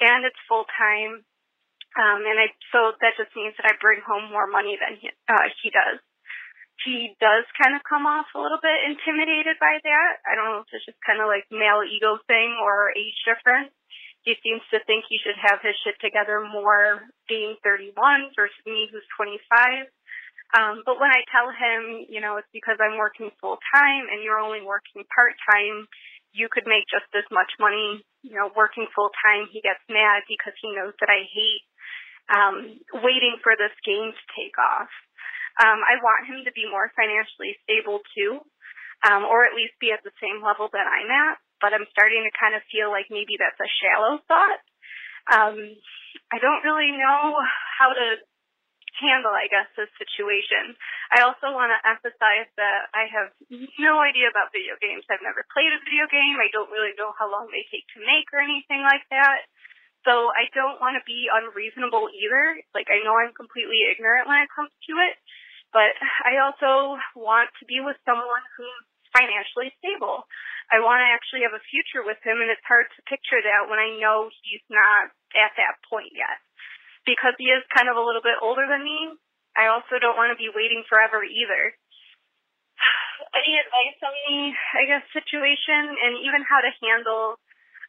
and 0.00 0.24
it's 0.24 0.48
full 0.48 0.64
time. 0.74 1.22
Um, 1.96 2.20
and 2.28 2.36
I, 2.36 2.52
so 2.72 2.92
that 3.00 3.16
just 3.16 3.32
means 3.36 3.56
that 3.56 3.70
I 3.70 3.80
bring 3.80 4.04
home 4.04 4.28
more 4.28 4.46
money 4.46 4.76
than 4.76 5.00
he, 5.00 5.08
uh, 5.28 5.48
he 5.62 5.70
does. 5.70 6.00
He 6.84 7.16
does 7.18 7.48
kind 7.56 7.74
of 7.74 7.82
come 7.88 8.04
off 8.04 8.28
a 8.36 8.40
little 8.40 8.60
bit 8.60 8.84
intimidated 8.84 9.56
by 9.58 9.80
that. 9.80 10.12
I 10.28 10.36
don't 10.36 10.52
know 10.52 10.62
if 10.62 10.70
it's 10.70 10.84
just 10.84 11.00
kind 11.00 11.24
of 11.24 11.26
like 11.26 11.48
male 11.48 11.80
ego 11.82 12.20
thing 12.28 12.52
or 12.60 12.92
age 12.92 13.16
difference. 13.24 13.72
He 14.26 14.34
seems 14.42 14.60
to 14.74 14.82
think 14.84 15.06
he 15.06 15.22
should 15.22 15.38
have 15.38 15.62
his 15.62 15.78
shit 15.86 15.96
together 16.02 16.42
more 16.42 17.06
being 17.30 17.56
31 17.62 17.94
versus 18.34 18.58
me 18.66 18.90
who's 18.90 19.06
25. 19.16 19.86
Um, 20.54 20.82
but 20.86 20.98
when 20.98 21.10
I 21.10 21.26
tell 21.30 21.50
him, 21.50 22.06
you 22.10 22.20
know, 22.20 22.36
it's 22.38 22.50
because 22.52 22.78
I'm 22.78 22.98
working 22.98 23.30
full 23.40 23.58
time 23.74 24.10
and 24.10 24.22
you're 24.22 24.42
only 24.42 24.62
working 24.62 25.02
part 25.10 25.34
time, 25.46 25.86
you 26.34 26.50
could 26.50 26.66
make 26.66 26.86
just 26.90 27.08
as 27.16 27.26
much 27.32 27.50
money, 27.58 28.04
you 28.22 28.34
know, 28.34 28.50
working 28.54 28.86
full 28.94 29.10
time. 29.24 29.48
He 29.50 29.62
gets 29.62 29.82
mad 29.88 30.22
because 30.28 30.54
he 30.60 30.74
knows 30.74 30.94
that 31.00 31.10
I 31.10 31.26
hate 31.26 31.64
um, 32.30 32.54
waiting 33.02 33.38
for 33.42 33.54
this 33.54 33.74
game 33.86 34.10
to 34.10 34.24
take 34.34 34.58
off. 34.58 34.90
Um, 35.56 35.80
I 35.80 35.96
want 36.04 36.28
him 36.28 36.44
to 36.44 36.52
be 36.52 36.68
more 36.68 36.92
financially 36.92 37.56
stable 37.64 38.04
too, 38.12 38.44
um, 39.04 39.24
or 39.24 39.48
at 39.48 39.56
least 39.56 39.80
be 39.80 39.92
at 39.92 40.04
the 40.04 40.14
same 40.20 40.44
level 40.44 40.68
that 40.72 40.84
I'm 40.84 41.08
at. 41.08 41.40
But 41.60 41.72
I'm 41.72 41.88
starting 41.88 42.20
to 42.28 42.32
kind 42.36 42.52
of 42.52 42.60
feel 42.68 42.92
like 42.92 43.08
maybe 43.08 43.40
that's 43.40 43.56
a 43.56 43.70
shallow 43.80 44.20
thought. 44.28 44.60
Um, 45.32 45.56
I 46.28 46.36
don't 46.38 46.64
really 46.64 46.92
know 46.92 47.40
how 47.80 47.96
to 47.96 48.20
handle, 49.00 49.32
I 49.32 49.48
guess, 49.48 49.68
this 49.76 49.92
situation. 50.00 50.76
I 51.12 51.24
also 51.24 51.52
want 51.52 51.72
to 51.72 51.80
emphasize 51.84 52.48
that 52.56 52.88
I 52.96 53.08
have 53.12 53.32
no 53.80 54.00
idea 54.00 54.32
about 54.32 54.52
video 54.52 54.76
games. 54.80 55.04
I've 55.08 55.24
never 55.24 55.44
played 55.52 55.72
a 55.72 55.84
video 55.84 56.08
game. 56.08 56.40
I 56.40 56.52
don't 56.52 56.72
really 56.72 56.96
know 56.96 57.12
how 57.16 57.28
long 57.28 57.52
they 57.52 57.64
take 57.68 57.84
to 57.96 58.04
make 58.04 58.28
or 58.32 58.40
anything 58.40 58.84
like 58.84 59.04
that. 59.12 59.44
So 60.08 60.30
I 60.32 60.48
don't 60.54 60.78
want 60.78 60.96
to 60.96 61.04
be 61.04 61.26
unreasonable 61.28 62.08
either. 62.14 62.62
Like 62.72 62.88
I 62.88 63.02
know 63.02 63.18
I'm 63.18 63.34
completely 63.34 63.84
ignorant 63.90 64.30
when 64.30 64.40
it 64.40 64.54
comes 64.54 64.70
to 64.70 64.92
it, 65.02 65.14
but 65.72 65.92
I 66.24 66.42
also 66.42 66.98
want 67.14 67.50
to 67.60 67.64
be 67.66 67.82
with 67.82 67.98
someone 68.06 68.44
who's 68.56 68.84
financially 69.14 69.72
stable. 69.80 70.28
I 70.68 70.82
want 70.82 71.00
to 71.00 71.08
actually 71.08 71.46
have 71.46 71.54
a 71.54 71.68
future 71.70 72.02
with 72.02 72.18
him 72.26 72.42
and 72.42 72.50
it's 72.50 72.64
hard 72.66 72.90
to 72.90 73.08
picture 73.08 73.38
that 73.38 73.70
when 73.70 73.78
I 73.78 73.96
know 74.02 74.28
he's 74.42 74.64
not 74.68 75.14
at 75.32 75.54
that 75.56 75.78
point 75.86 76.10
yet. 76.12 76.42
Because 77.06 77.38
he 77.38 77.54
is 77.54 77.62
kind 77.70 77.86
of 77.86 77.94
a 77.94 78.02
little 78.02 78.22
bit 78.22 78.42
older 78.42 78.66
than 78.66 78.82
me, 78.82 79.14
I 79.54 79.70
also 79.70 80.02
don't 80.02 80.18
want 80.18 80.34
to 80.34 80.38
be 80.38 80.50
waiting 80.50 80.82
forever 80.90 81.22
either. 81.22 81.62
Any 83.38 83.56
advice 83.62 83.98
on 84.02 84.12
the, 84.12 84.38
I 84.74 84.82
guess, 84.90 85.04
situation 85.14 85.96
and 86.02 86.18
even 86.20 86.42
how 86.42 86.60
to 86.60 86.70
handle 86.82 87.38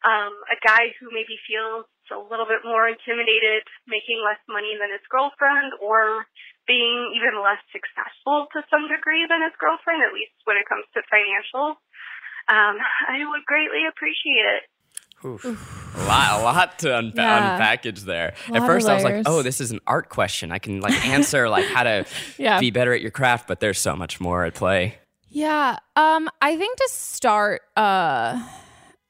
um, 0.05 0.33
a 0.51 0.57
guy 0.65 0.93
who 0.99 1.09
maybe 1.13 1.37
feels 1.47 1.85
a 2.13 2.19
little 2.19 2.45
bit 2.47 2.63
more 2.63 2.87
intimidated 2.87 3.63
making 3.87 4.21
less 4.23 4.39
money 4.47 4.75
than 4.79 4.91
his 4.91 5.03
girlfriend 5.11 5.73
or 5.83 6.23
being 6.67 7.11
even 7.15 7.35
less 7.43 7.59
successful 7.71 8.47
to 8.53 8.63
some 8.71 8.87
degree 8.87 9.25
than 9.27 9.41
his 9.43 9.55
girlfriend, 9.59 10.03
at 10.03 10.13
least 10.13 10.31
when 10.45 10.55
it 10.55 10.67
comes 10.67 10.85
to 10.95 11.01
financial. 11.11 11.79
Um, 12.47 12.75
I 13.09 13.23
would 13.27 13.43
greatly 13.45 13.83
appreciate 13.87 14.47
it. 14.47 14.63
Oof. 15.25 15.43
A 15.97 16.03
lot, 16.07 16.39
a 16.39 16.43
lot 16.43 16.79
to 16.79 16.87
unpa- 16.89 17.15
Yeah. 17.17 17.57
unpackage 17.59 18.01
there. 18.01 18.35
At 18.53 18.65
first, 18.67 18.87
I 18.87 18.93
was 18.93 19.03
like, 19.03 19.23
"Oh, 19.25 19.41
this 19.41 19.59
is 19.59 19.71
an 19.71 19.79
art 19.87 20.09
question. 20.09 20.51
I 20.51 20.59
can 20.59 20.79
like 20.79 20.93
answer 21.07 21.49
like 21.49 21.65
how 21.65 21.83
to 21.83 22.05
Yeah. 22.37 22.59
be 22.59 22.69
better 22.71 22.93
at 22.93 23.01
your 23.01 23.11
craft." 23.11 23.47
But 23.47 23.59
there's 23.59 23.79
so 23.79 23.95
much 23.95 24.19
more 24.21 24.45
at 24.45 24.53
play. 24.53 24.99
Yeah. 25.29 25.79
Um, 25.95 26.29
I 26.41 26.55
think 26.55 26.77
to 26.77 26.87
start, 26.91 27.63
uh, 27.75 28.39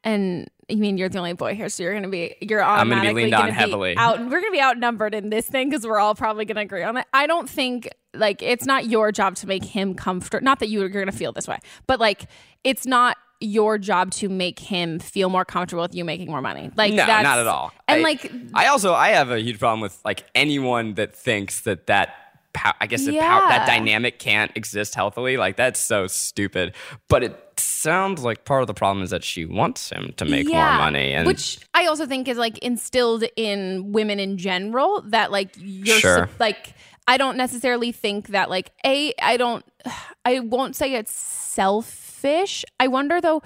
and 0.04 0.50
you 0.70 0.78
mean 0.78 0.98
you're 0.98 1.10
the 1.10 1.18
only 1.20 1.34
boy 1.34 1.56
here, 1.56 1.70
so 1.70 1.84
you're 1.84 1.94
gonna 1.94 2.10
be 2.10 2.36
you're 2.42 2.62
automatically 2.62 2.98
I'm 2.98 3.04
gonna 3.04 3.14
be 3.14 3.22
leaned 3.24 3.34
on 3.34 3.40
gonna 3.42 3.52
be 3.52 3.56
heavily. 3.58 3.98
Out, 3.98 4.20
we're 4.20 4.42
gonna 4.42 4.52
be 4.52 4.62
outnumbered 4.62 5.14
in 5.16 5.30
this 5.30 5.48
thing 5.48 5.70
because 5.70 5.86
we're 5.86 6.00
all 6.00 6.16
probably 6.16 6.46
gonna 6.46 6.62
agree 6.62 6.84
on 6.84 6.98
it. 6.98 7.06
I 7.14 7.26
don't 7.28 7.50
think 7.50 7.88
like 8.14 8.42
it's 8.42 8.66
not 8.66 8.86
your 8.88 9.12
job 9.12 9.36
to 9.38 9.48
make 9.48 9.64
him 9.64 9.94
comfortable. 9.96 10.44
Not 10.44 10.60
that 10.60 10.68
you- 10.68 10.80
you're 10.80 10.90
gonna 10.90 11.12
feel 11.12 11.32
this 11.32 11.48
way, 11.48 11.60
but 11.88 12.00
like 12.00 12.26
it's 12.64 12.86
not 12.86 13.16
your 13.40 13.78
job 13.78 14.10
to 14.10 14.28
make 14.28 14.58
him 14.60 14.98
feel 15.00 15.30
more 15.30 15.46
comfortable 15.46 15.84
with 15.84 15.94
you 15.94 16.04
making 16.04 16.28
more 16.28 16.42
money. 16.42 16.72
Like 16.76 16.92
No, 16.94 17.06
that's, 17.06 17.24
not 17.24 17.38
at 17.38 17.46
all. 17.48 17.72
And 17.88 18.00
I- 18.00 18.04
like 18.04 18.32
I 18.56 18.68
also 18.68 18.94
I 18.94 19.10
have 19.10 19.30
a 19.30 19.40
huge 19.40 19.60
problem 19.60 19.80
with 19.80 19.98
like 20.04 20.26
anyone 20.36 20.96
that 20.96 21.16
thinks 21.16 21.62
that 21.62 21.86
that 21.88 22.16
pow- 22.58 22.76
I 22.82 22.88
guess 22.88 23.06
the 23.06 23.18
pow- 23.20 23.48
that 23.50 23.66
dynamic 23.68 24.20
can't 24.20 24.52
exist 24.56 24.96
healthily. 24.96 25.38
Like 25.38 25.56
that's 25.56 25.80
so 25.80 26.08
stupid. 26.08 26.74
But 27.08 27.24
it 27.24 27.36
sounds 27.60 28.24
like 28.24 28.46
part 28.46 28.62
of 28.62 28.68
the 28.68 28.74
problem 28.74 29.04
is 29.04 29.10
that 29.12 29.24
she 29.24 29.46
wants 29.46 29.90
him 29.90 30.14
to 30.18 30.26
make 30.26 30.48
more 30.48 30.74
money, 30.74 31.14
and 31.14 31.26
which 31.28 31.60
I 31.74 31.86
also 31.86 32.06
think 32.06 32.28
is 32.28 32.38
like 32.38 32.58
instilled 32.60 33.24
in 33.36 33.92
women 33.94 34.20
in 34.20 34.38
general 34.38 35.02
that 35.08 35.32
like 35.32 35.50
you're 35.58 36.00
Sure. 36.00 36.18
sup- 36.28 36.40
like 36.40 36.74
I 37.08 37.18
don't 37.18 37.38
necessarily 37.38 37.92
think 37.92 38.30
that 38.30 38.50
like 38.50 38.72
a 38.86 39.14
I 39.22 39.38
don't 39.38 39.64
I 40.26 40.40
won't 40.42 40.76
say 40.76 40.94
it's 40.96 41.14
selfish. 42.22 42.66
I 42.80 42.88
wonder 42.88 43.22
though, 43.22 43.42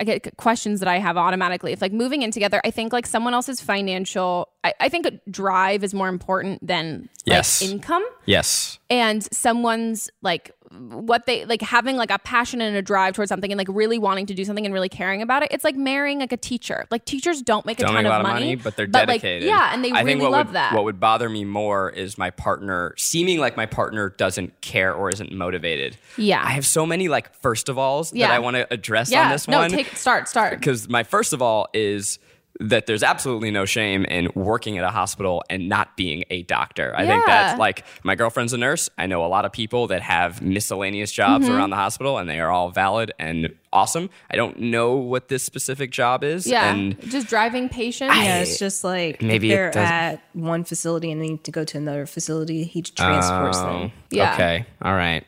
I 0.00 0.04
get 0.04 0.36
questions 0.36 0.80
that 0.80 0.88
I 0.88 0.98
have 0.98 1.16
automatically. 1.16 1.72
If 1.72 1.80
like 1.80 1.92
moving 1.92 2.22
in 2.22 2.30
together, 2.30 2.60
I 2.64 2.70
think 2.70 2.92
like 2.92 3.06
someone 3.06 3.34
else's 3.34 3.60
financial, 3.60 4.48
I, 4.64 4.74
I 4.80 4.88
think 4.88 5.06
drive 5.30 5.82
is 5.84 5.94
more 5.94 6.08
important 6.08 6.66
than 6.66 7.08
like 7.26 7.36
Yes. 7.36 7.62
income 7.62 8.04
Yes. 8.26 8.78
and 8.90 9.22
someone's 9.32 10.10
like 10.22 10.50
what 10.78 11.26
they 11.26 11.44
like 11.44 11.62
having 11.62 11.96
like 11.96 12.10
a 12.10 12.18
passion 12.18 12.60
and 12.60 12.76
a 12.76 12.82
drive 12.82 13.14
towards 13.14 13.28
something 13.28 13.50
and 13.50 13.58
like 13.58 13.68
really 13.70 13.98
wanting 13.98 14.26
to 14.26 14.34
do 14.34 14.44
something 14.44 14.64
and 14.64 14.72
really 14.74 14.88
caring 14.88 15.22
about 15.22 15.42
it. 15.42 15.48
It's 15.50 15.64
like 15.64 15.76
marrying 15.76 16.18
like 16.18 16.32
a 16.32 16.36
teacher. 16.36 16.86
Like 16.90 17.04
teachers 17.04 17.42
don't 17.42 17.64
make 17.66 17.78
a 17.78 17.82
Don't 17.82 17.94
ton 17.94 18.04
make 18.04 18.10
a 18.10 18.14
of 18.14 18.20
of 18.20 18.26
money, 18.26 18.40
money, 18.40 18.54
but 18.56 18.76
they're 18.76 18.86
like, 18.86 19.06
dedicated. 19.06 19.48
yeah, 19.48 19.72
and 19.72 19.84
they 19.84 19.90
I 19.90 20.00
really 20.00 20.12
think 20.12 20.22
what 20.22 20.30
love 20.32 20.46
would, 20.48 20.54
that. 20.56 20.72
What 20.74 20.84
would 20.84 21.00
bother 21.00 21.28
me 21.28 21.44
more 21.44 21.90
is 21.90 22.18
my 22.18 22.30
partner 22.30 22.94
seeming 22.96 23.38
like 23.38 23.56
my 23.56 23.66
partner 23.66 24.10
doesn't 24.10 24.60
care 24.60 24.94
or 24.94 25.10
isn't 25.10 25.32
motivated. 25.32 25.96
Yeah. 26.16 26.42
I 26.44 26.50
have 26.50 26.66
so 26.66 26.86
many 26.86 27.08
like 27.08 27.34
first 27.36 27.68
of 27.68 27.78
alls 27.78 28.12
Yeah. 28.12 28.28
that 28.28 28.34
I 28.34 28.38
want 28.38 28.56
to 28.56 28.72
address 28.72 29.10
yeah, 29.10 29.24
on 29.26 29.32
this 29.32 29.48
no, 29.48 29.58
one. 29.58 29.70
take 29.70 29.96
start 29.96 30.28
start. 30.28 30.50
because 30.58 30.88
my 30.88 31.02
first 31.02 31.32
of 31.32 31.40
all 31.42 31.68
is 31.72 32.18
that 32.60 32.86
there's 32.86 33.02
absolutely 33.02 33.50
no 33.50 33.64
shame 33.66 34.04
in 34.06 34.30
working 34.34 34.78
at 34.78 34.84
a 34.84 34.88
hospital 34.88 35.42
and 35.50 35.68
not 35.68 35.96
being 35.96 36.24
a 36.30 36.42
doctor. 36.44 36.94
I 36.96 37.06
think 37.06 37.22
Yeah. 37.26 37.48
that's 37.48 37.58
like 37.58 37.84
my 38.02 38.14
girlfriend's 38.14 38.52
a 38.54 38.58
nurse. 38.58 38.88
I 38.96 39.06
know 39.06 39.24
a 39.24 39.28
lot 39.28 39.44
of 39.44 39.52
people 39.52 39.88
that 39.88 40.00
have 40.02 40.40
miscellaneous 40.40 41.12
jobs 41.12 41.44
Mm-hmm. 41.46 41.54
around 41.54 41.70
the 41.70 41.76
hospital 41.76 42.16
and 42.18 42.28
they 42.30 42.40
are 42.40 42.50
all 42.50 42.70
valid 42.70 43.12
and 43.18 43.54
awesome. 43.72 44.08
I 44.30 44.36
don't 44.36 44.58
know 44.58 44.94
what 44.94 45.28
this 45.28 45.42
specific 45.42 45.90
job 45.90 46.24
is. 46.24 46.46
Yeah, 46.46 46.72
And 46.72 46.98
just 47.02 47.26
driving 47.26 47.68
patients. 47.68 48.16
Yeah, 48.16 48.38
it's 48.38 48.58
just 48.58 48.82
like 48.84 49.20
Maybe 49.20 49.52
if 49.52 49.58
it 49.58 49.72
they're 49.74 49.82
at 49.84 50.22
one 50.32 50.64
facility 50.64 51.10
and 51.12 51.20
they 51.20 51.28
need 51.28 51.44
to 51.44 51.52
go 51.52 51.64
to 51.64 51.76
another 51.76 52.06
facility, 52.06 52.64
he 52.64 52.80
transports 52.80 53.58
Oh, 53.58 53.66
them. 53.80 53.92
Yeah. 54.10 54.32
Okay. 54.34 54.66
All 54.80 54.94
right. 54.94 55.24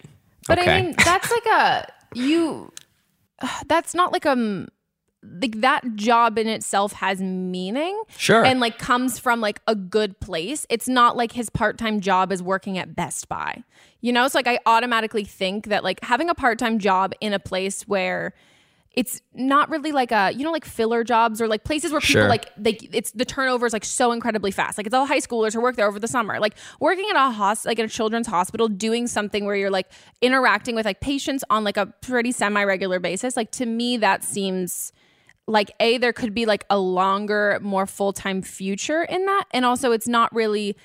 But 0.47 0.61
okay. 0.61 0.79
I 0.79 0.83
mean, 0.83 0.95
that's 1.05 1.31
like 1.31 1.45
a 1.47 1.87
you. 2.15 2.73
That's 3.69 3.95
not 3.95 4.13
like 4.13 4.25
a 4.25 4.67
like 5.43 5.61
that 5.61 5.97
job 5.97 6.39
in 6.39 6.49
itself 6.49 6.93
has 6.95 7.21
meaning. 7.21 8.01
Sure. 8.17 8.45
And 8.45 8.61
like 8.61 8.79
comes 8.79 9.19
from 9.19 9.41
like 9.41 9.61
a 9.67 9.75
good 9.75 10.19
place. 10.21 10.67
It's 10.71 10.89
not 10.89 11.17
like 11.17 11.33
his 11.33 11.51
part-time 11.51 12.01
job 12.01 12.33
is 12.33 12.43
working 12.43 12.79
at 12.79 12.95
Best 12.97 13.29
Buy. 13.29 13.63
You 14.01 14.13
know, 14.13 14.29
so 14.29 14.39
like 14.39 14.47
I 14.47 14.59
automatically 14.67 15.25
think 15.25 15.67
that 15.67 15.85
like 15.85 16.03
having 16.05 16.31
a 16.31 16.35
part-time 16.35 16.79
job 16.79 17.13
in 17.21 17.33
a 17.33 17.39
place 17.39 17.83
where 17.89 18.33
it's 18.95 19.21
not 19.35 19.69
really 19.71 19.93
like 19.93 20.11
a 20.11 20.33
you 20.33 20.43
know 20.43 20.51
like 20.51 20.65
filler 20.65 21.05
jobs 21.05 21.41
or 21.41 21.47
like 21.47 21.63
places 21.63 21.93
where 21.93 22.01
people 22.01 22.23
Sure. 22.23 22.29
like 22.29 22.51
they 22.57 22.73
it's 22.93 23.13
the 23.13 23.25
turnover 23.25 23.67
is 23.67 23.73
like 23.73 23.85
so 23.85 24.11
incredibly 24.13 24.51
fast 24.51 24.77
like 24.77 24.87
it's 24.87 24.95
all 24.95 25.07
high 25.07 25.21
schoolers 25.21 25.53
who 25.53 25.61
work 25.61 25.77
there 25.77 25.87
over 25.87 26.01
the 26.01 26.09
summer 26.09 26.41
like 26.41 26.57
working 26.81 27.07
at 27.11 27.15
a 27.15 27.31
hos 27.31 27.65
like 27.65 27.79
at 27.79 27.85
a 27.85 27.89
children's 27.89 28.27
hospital 28.27 28.67
doing 28.67 29.07
something 29.07 29.45
where 29.45 29.55
you're 29.55 29.71
like 29.71 29.89
interacting 30.21 30.75
with 30.75 30.85
like 30.87 31.01
patients 31.01 31.45
on 31.49 31.63
like 31.63 31.77
a 31.77 31.87
pretty 32.01 32.33
semi 32.33 32.65
regular 32.65 32.99
basis 32.99 33.37
like 33.37 33.53
to 33.53 33.67
me 33.67 33.99
that 33.99 34.25
seems 34.25 34.93
like 35.49 35.73
a 35.81 35.99
there 35.99 36.13
could 36.13 36.35
be 36.35 36.47
like 36.47 36.65
a 36.71 36.79
longer 36.79 37.59
more 37.63 37.87
full-time 37.87 38.43
future 38.43 39.03
in 39.03 39.27
that. 39.27 39.45
And 39.51 39.65
also 39.65 39.93
it's 39.93 40.07
not 40.07 40.33
really 40.35 40.77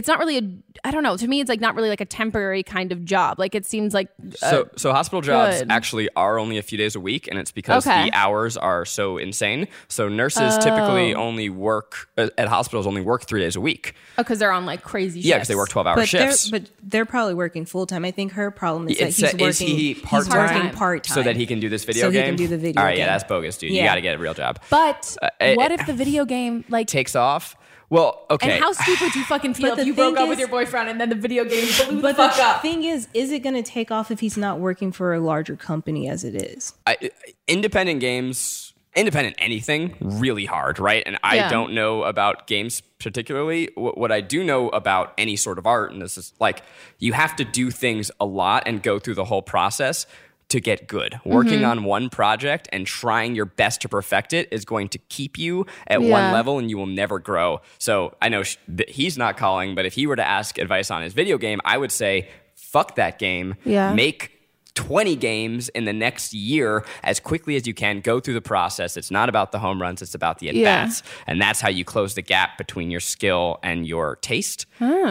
it's 0.00 0.08
not 0.08 0.18
really 0.18 0.38
a 0.38 0.42
i 0.82 0.90
don't 0.90 1.02
know 1.02 1.14
to 1.16 1.28
me 1.28 1.40
it's 1.40 1.48
like 1.50 1.60
not 1.60 1.74
really 1.74 1.90
like 1.90 2.00
a 2.00 2.06
temporary 2.06 2.62
kind 2.62 2.90
of 2.90 3.04
job 3.04 3.38
like 3.38 3.54
it 3.54 3.66
seems 3.66 3.92
like 3.92 4.08
So, 4.36 4.68
so 4.76 4.92
hospital 4.92 5.20
jobs 5.20 5.58
good. 5.58 5.70
actually 5.70 6.08
are 6.16 6.38
only 6.38 6.56
a 6.56 6.62
few 6.62 6.78
days 6.78 6.96
a 6.96 7.00
week, 7.00 7.28
and 7.28 7.38
it's 7.38 7.52
because 7.52 7.86
Okay. 7.86 8.06
the 8.06 8.12
hours 8.16 8.56
are 8.56 8.84
so 8.86 9.18
insane. 9.18 9.68
So 9.88 10.08
nurses 10.08 10.56
typically 10.58 11.14
only 11.14 11.50
work 11.50 12.08
uh, 12.16 12.28
at 12.38 12.48
hospitals 12.48 12.86
only 12.86 13.02
work 13.02 13.24
three 13.26 13.40
days 13.40 13.56
a 13.56 13.60
week. 13.60 13.94
Oh, 14.16 14.22
because 14.22 14.38
they're 14.38 14.52
on 14.52 14.64
like 14.66 14.82
crazy 14.82 15.20
Yeah, 15.20 15.36
because 15.36 15.48
they 15.48 15.54
work 15.56 15.68
twelve 15.68 15.86
hour 15.86 15.96
But 15.96 16.08
they're, 16.10 16.30
shifts. 16.30 16.50
but 16.50 16.62
they're 16.82 17.04
probably 17.04 17.34
working 17.34 17.64
full 17.66 17.86
time. 17.86 18.04
I 18.04 18.10
think 18.10 18.32
her 18.32 18.50
problem 18.50 18.88
is 18.88 18.98
that 18.98 19.06
he's 19.12 19.22
uh, 19.24 19.26
working. 19.32 19.46
is 19.48 19.58
he 19.58 19.94
part-time? 19.94 20.54
working 20.56 20.70
part 20.78 21.04
time 21.04 21.14
so 21.14 21.22
that 21.22 21.36
he 21.36 21.46
can 21.46 21.60
do 21.60 21.68
this 21.68 21.84
video 21.84 22.04
So 22.06 22.10
he 22.10 22.22
can 22.22 22.36
do 22.36 22.46
the 22.48 22.58
video 22.58 22.80
All 22.80 22.86
right, 22.86 22.96
yeah, 22.98 23.06
that's 23.06 23.24
bogus, 23.24 23.58
dude. 23.58 23.72
You 23.72 23.82
got 23.82 23.96
to 23.96 24.00
get 24.00 24.14
a 24.16 24.18
real 24.18 24.34
job. 24.34 24.60
But 24.70 25.16
eh, 25.40 25.54
what 25.56 25.70
eh, 25.72 25.76
if 25.78 25.86
the 25.86 25.92
video 25.94 26.24
game 26.24 26.64
like 26.68 26.86
Takes 26.86 27.14
off. 27.16 27.56
Well, 27.90 28.24
okay. 28.30 28.52
and 28.52 28.62
how 28.62 28.72
stupid 28.72 29.12
do 29.12 29.18
you 29.18 29.24
fucking 29.24 29.54
feel 29.60 29.76
if 29.78 29.84
you 29.86 29.94
broke 29.94 30.14
thing 30.14 30.22
up 30.22 30.28
with 30.28 30.38
your 30.38 30.48
boyfriend 30.48 30.88
and 30.88 31.00
then 31.00 31.08
the 31.10 31.16
video 31.16 31.44
game 31.44 31.66
blew 31.88 32.00
But 32.00 32.16
the 32.16 32.22
the 32.22 32.28
fuck 32.30 32.38
up? 32.38 32.62
thing 32.62 32.84
is, 32.84 33.08
is 33.14 33.32
it 33.32 33.40
going 33.40 33.56
to 33.56 33.62
take 33.62 33.90
off 33.90 34.10
if 34.10 34.20
he's 34.20 34.36
not 34.36 34.60
working 34.60 34.92
for 34.92 35.12
a 35.12 35.20
larger 35.20 35.56
company 35.56 36.08
as 36.08 36.22
it 36.24 36.34
is? 36.36 36.72
I, 36.86 37.10
independent 37.48 37.98
games, 38.00 38.72
independent 38.94 39.34
anything, 39.38 39.96
really 40.00 40.46
hard, 40.46 40.78
right? 40.78 41.02
And 41.04 41.18
I 41.24 41.36
Yeah. 41.36 41.48
don't 41.50 41.72
know 41.74 42.04
about 42.04 42.46
games 42.46 42.80
particularly. 43.00 43.66
Wh- 43.74 43.96
What 43.96 44.12
I 44.12 44.20
do 44.20 44.44
know 44.44 44.68
about 44.68 45.12
any 45.18 45.34
sort 45.34 45.58
of 45.58 45.66
art, 45.66 45.90
and 45.92 46.00
this 46.02 46.16
is 46.16 46.32
like 46.38 46.62
you 47.00 47.12
have 47.14 47.34
to 47.36 47.44
do 47.44 47.70
things 47.72 48.10
a 48.20 48.24
lot 48.24 48.64
and 48.66 48.82
go 48.82 48.98
through 49.00 49.14
the 49.14 49.24
whole 49.24 49.42
process 49.42 50.06
to 50.50 50.60
get 50.60 50.86
good. 50.86 51.20
Working 51.24 51.60
Mm-hmm. 51.60 51.70
on 51.70 51.84
one 51.84 52.10
project 52.10 52.68
and 52.72 52.86
trying 52.86 53.34
your 53.34 53.44
best 53.46 53.80
to 53.82 53.88
perfect 53.88 54.32
it 54.32 54.48
is 54.52 54.64
going 54.64 54.88
to 54.90 54.98
keep 55.08 55.38
you 55.38 55.66
at 55.86 56.00
Yeah. 56.00 56.10
one 56.10 56.32
level 56.32 56.58
and 56.58 56.68
you 56.70 56.76
will 56.78 56.86
never 56.86 57.18
grow. 57.18 57.60
So 57.78 58.14
I 58.22 58.28
know 58.28 58.42
sh- 58.42 58.56
he's 58.88 59.16
not 59.18 59.36
calling, 59.36 59.74
but 59.74 59.86
if 59.86 59.94
he 59.94 60.06
were 60.06 60.16
to 60.16 60.26
ask 60.26 60.58
advice 60.58 60.90
on 60.90 61.02
his 61.02 61.12
video 61.14 61.38
game, 61.38 61.60
I 61.64 61.78
would 61.78 61.92
say, 61.92 62.28
fuck 62.54 62.94
that 62.96 63.18
game. 63.18 63.54
Yeah. 63.64 63.92
Make 63.94 64.32
20 64.80 65.14
games 65.16 65.68
in 65.68 65.84
the 65.84 65.92
next 65.92 66.32
year 66.32 66.86
as 67.02 67.20
quickly 67.20 67.54
as 67.54 67.66
you 67.66 67.74
can. 67.74 68.00
Go 68.00 68.18
through 68.18 68.32
the 68.32 68.40
process. 68.40 68.96
It's 68.96 69.10
not 69.10 69.28
about 69.28 69.52
the 69.52 69.58
home 69.58 69.80
runs, 69.80 70.00
it's 70.00 70.14
about 70.14 70.38
the 70.38 70.48
at 70.48 70.54
bats. 70.54 71.02
And 71.26 71.38
that's 71.38 71.60
how 71.60 71.68
you 71.68 71.84
close 71.84 72.14
the 72.14 72.22
gap 72.22 72.56
between 72.56 72.90
your 72.90 73.00
skill 73.00 73.58
and 73.62 73.86
your 73.86 74.16
taste. 74.16 74.64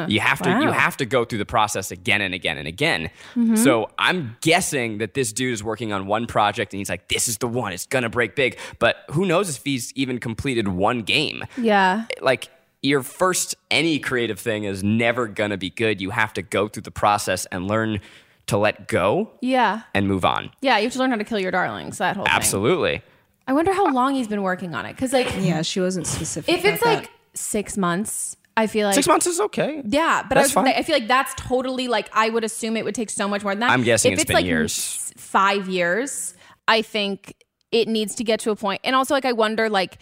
you 0.07 0.19
have 0.19 0.41
to 0.41 0.49
you 0.49 0.71
have 0.71 0.97
to 0.97 1.05
go 1.05 1.23
through 1.23 1.37
the 1.37 1.45
process 1.45 1.91
again 1.91 2.19
and 2.19 2.33
again 2.33 2.57
and 2.57 2.67
again. 2.67 3.11
Mm-hmm. 3.35 3.57
So 3.57 3.91
I'm 3.99 4.37
guessing 4.41 4.97
that 4.97 5.13
this 5.13 5.31
dude 5.31 5.53
is 5.53 5.63
working 5.63 5.93
on 5.93 6.07
one 6.07 6.25
project 6.25 6.73
and 6.73 6.79
he's 6.79 6.89
like, 6.89 7.07
this 7.07 7.27
is 7.27 7.37
the 7.37 7.47
one, 7.47 7.71
it's 7.71 7.85
gonna 7.85 8.09
break 8.09 8.35
big. 8.35 8.57
But 8.79 8.97
who 9.11 9.27
knows 9.27 9.55
if 9.55 9.63
he's 9.63 9.93
even 9.93 10.17
completed 10.17 10.67
one 10.67 11.03
game 11.03 11.43
yeah. 11.57 12.05
like 12.21 12.49
your 12.81 13.03
first 13.03 13.55
any 13.69 13.99
creative 13.99 14.39
thing 14.39 14.63
is 14.63 14.83
never 14.83 15.27
going 15.27 15.51
to 15.51 15.57
be 15.57 15.69
good. 15.69 15.99
You 16.01 16.11
have 16.11 16.33
to 16.33 16.41
go 16.41 16.67
through 16.67 16.83
the 16.83 16.91
process 16.91 17.45
and 17.47 17.67
learn 17.67 17.99
to 18.49 18.57
let 18.57 18.87
go 18.87 19.31
Yeah. 19.41 19.81
and 19.93 20.07
move 20.07 20.25
on. 20.25 20.51
Yeah, 20.61 20.77
you 20.77 20.83
have 20.83 20.93
to 20.93 20.99
learn 20.99 21.09
how 21.11 21.17
to 21.17 21.23
kill 21.23 21.39
your 21.39 21.51
darlings, 21.51 21.97
that 21.97 22.15
whole 22.15 22.25
thing. 22.25 22.33
Absolutely. 22.33 23.01
I 23.47 23.53
wonder 23.53 23.73
how 23.73 23.91
long 23.91 24.13
he's 24.13 24.27
been 24.27 24.43
working 24.43 24.75
on 24.75 24.85
it. 24.85 24.93
Because, 24.95 25.13
like, 25.13 25.27
Yeah, 25.39 25.61
she 25.63 25.79
wasn't 25.81 26.05
specific. 26.07 26.53
if 26.53 26.65
it's 26.65 26.81
about 26.81 26.95
like 26.99 27.11
six 27.33 27.77
months, 27.77 28.35
I 28.55 28.67
feel 28.67 28.85
like. 28.87 28.95
Six 28.95 29.07
months 29.07 29.25
is 29.25 29.39
okay. 29.39 29.81
Yeah, 29.85 30.23
but 30.27 30.37
I, 30.37 30.41
That's 30.41 30.49
was 30.49 30.55
gonna 30.55 30.67
fine. 30.67 30.73
say, 30.75 30.79
I 30.79 30.83
feel 30.83 30.95
like 30.97 31.07
that's 31.07 31.33
totally 31.35 31.87
like, 31.87 32.09
I 32.13 32.29
would 32.29 32.43
assume 32.43 32.75
it 32.77 32.85
would 32.85 32.95
take 32.95 33.09
so 33.09 33.27
much 33.27 33.41
more 33.43 33.53
than 33.53 33.61
that. 33.61 33.71
I'm 33.71 33.83
guessing 33.83 34.11
if 34.13 34.19
it's 34.19 34.27
been 34.27 34.35
like 34.35 34.45
years. 34.45 34.71
s- 34.77 35.13
Five 35.17 35.67
years, 35.69 36.33
I 36.67 36.81
think 36.81 37.35
it 37.71 37.87
needs 37.87 38.15
to 38.15 38.23
get 38.23 38.39
to 38.41 38.51
a 38.51 38.55
point. 38.55 38.81
And 38.83 38.95
also, 38.95 39.13
like, 39.13 39.25
I 39.25 39.31
wonder, 39.33 39.69
like, 39.69 39.97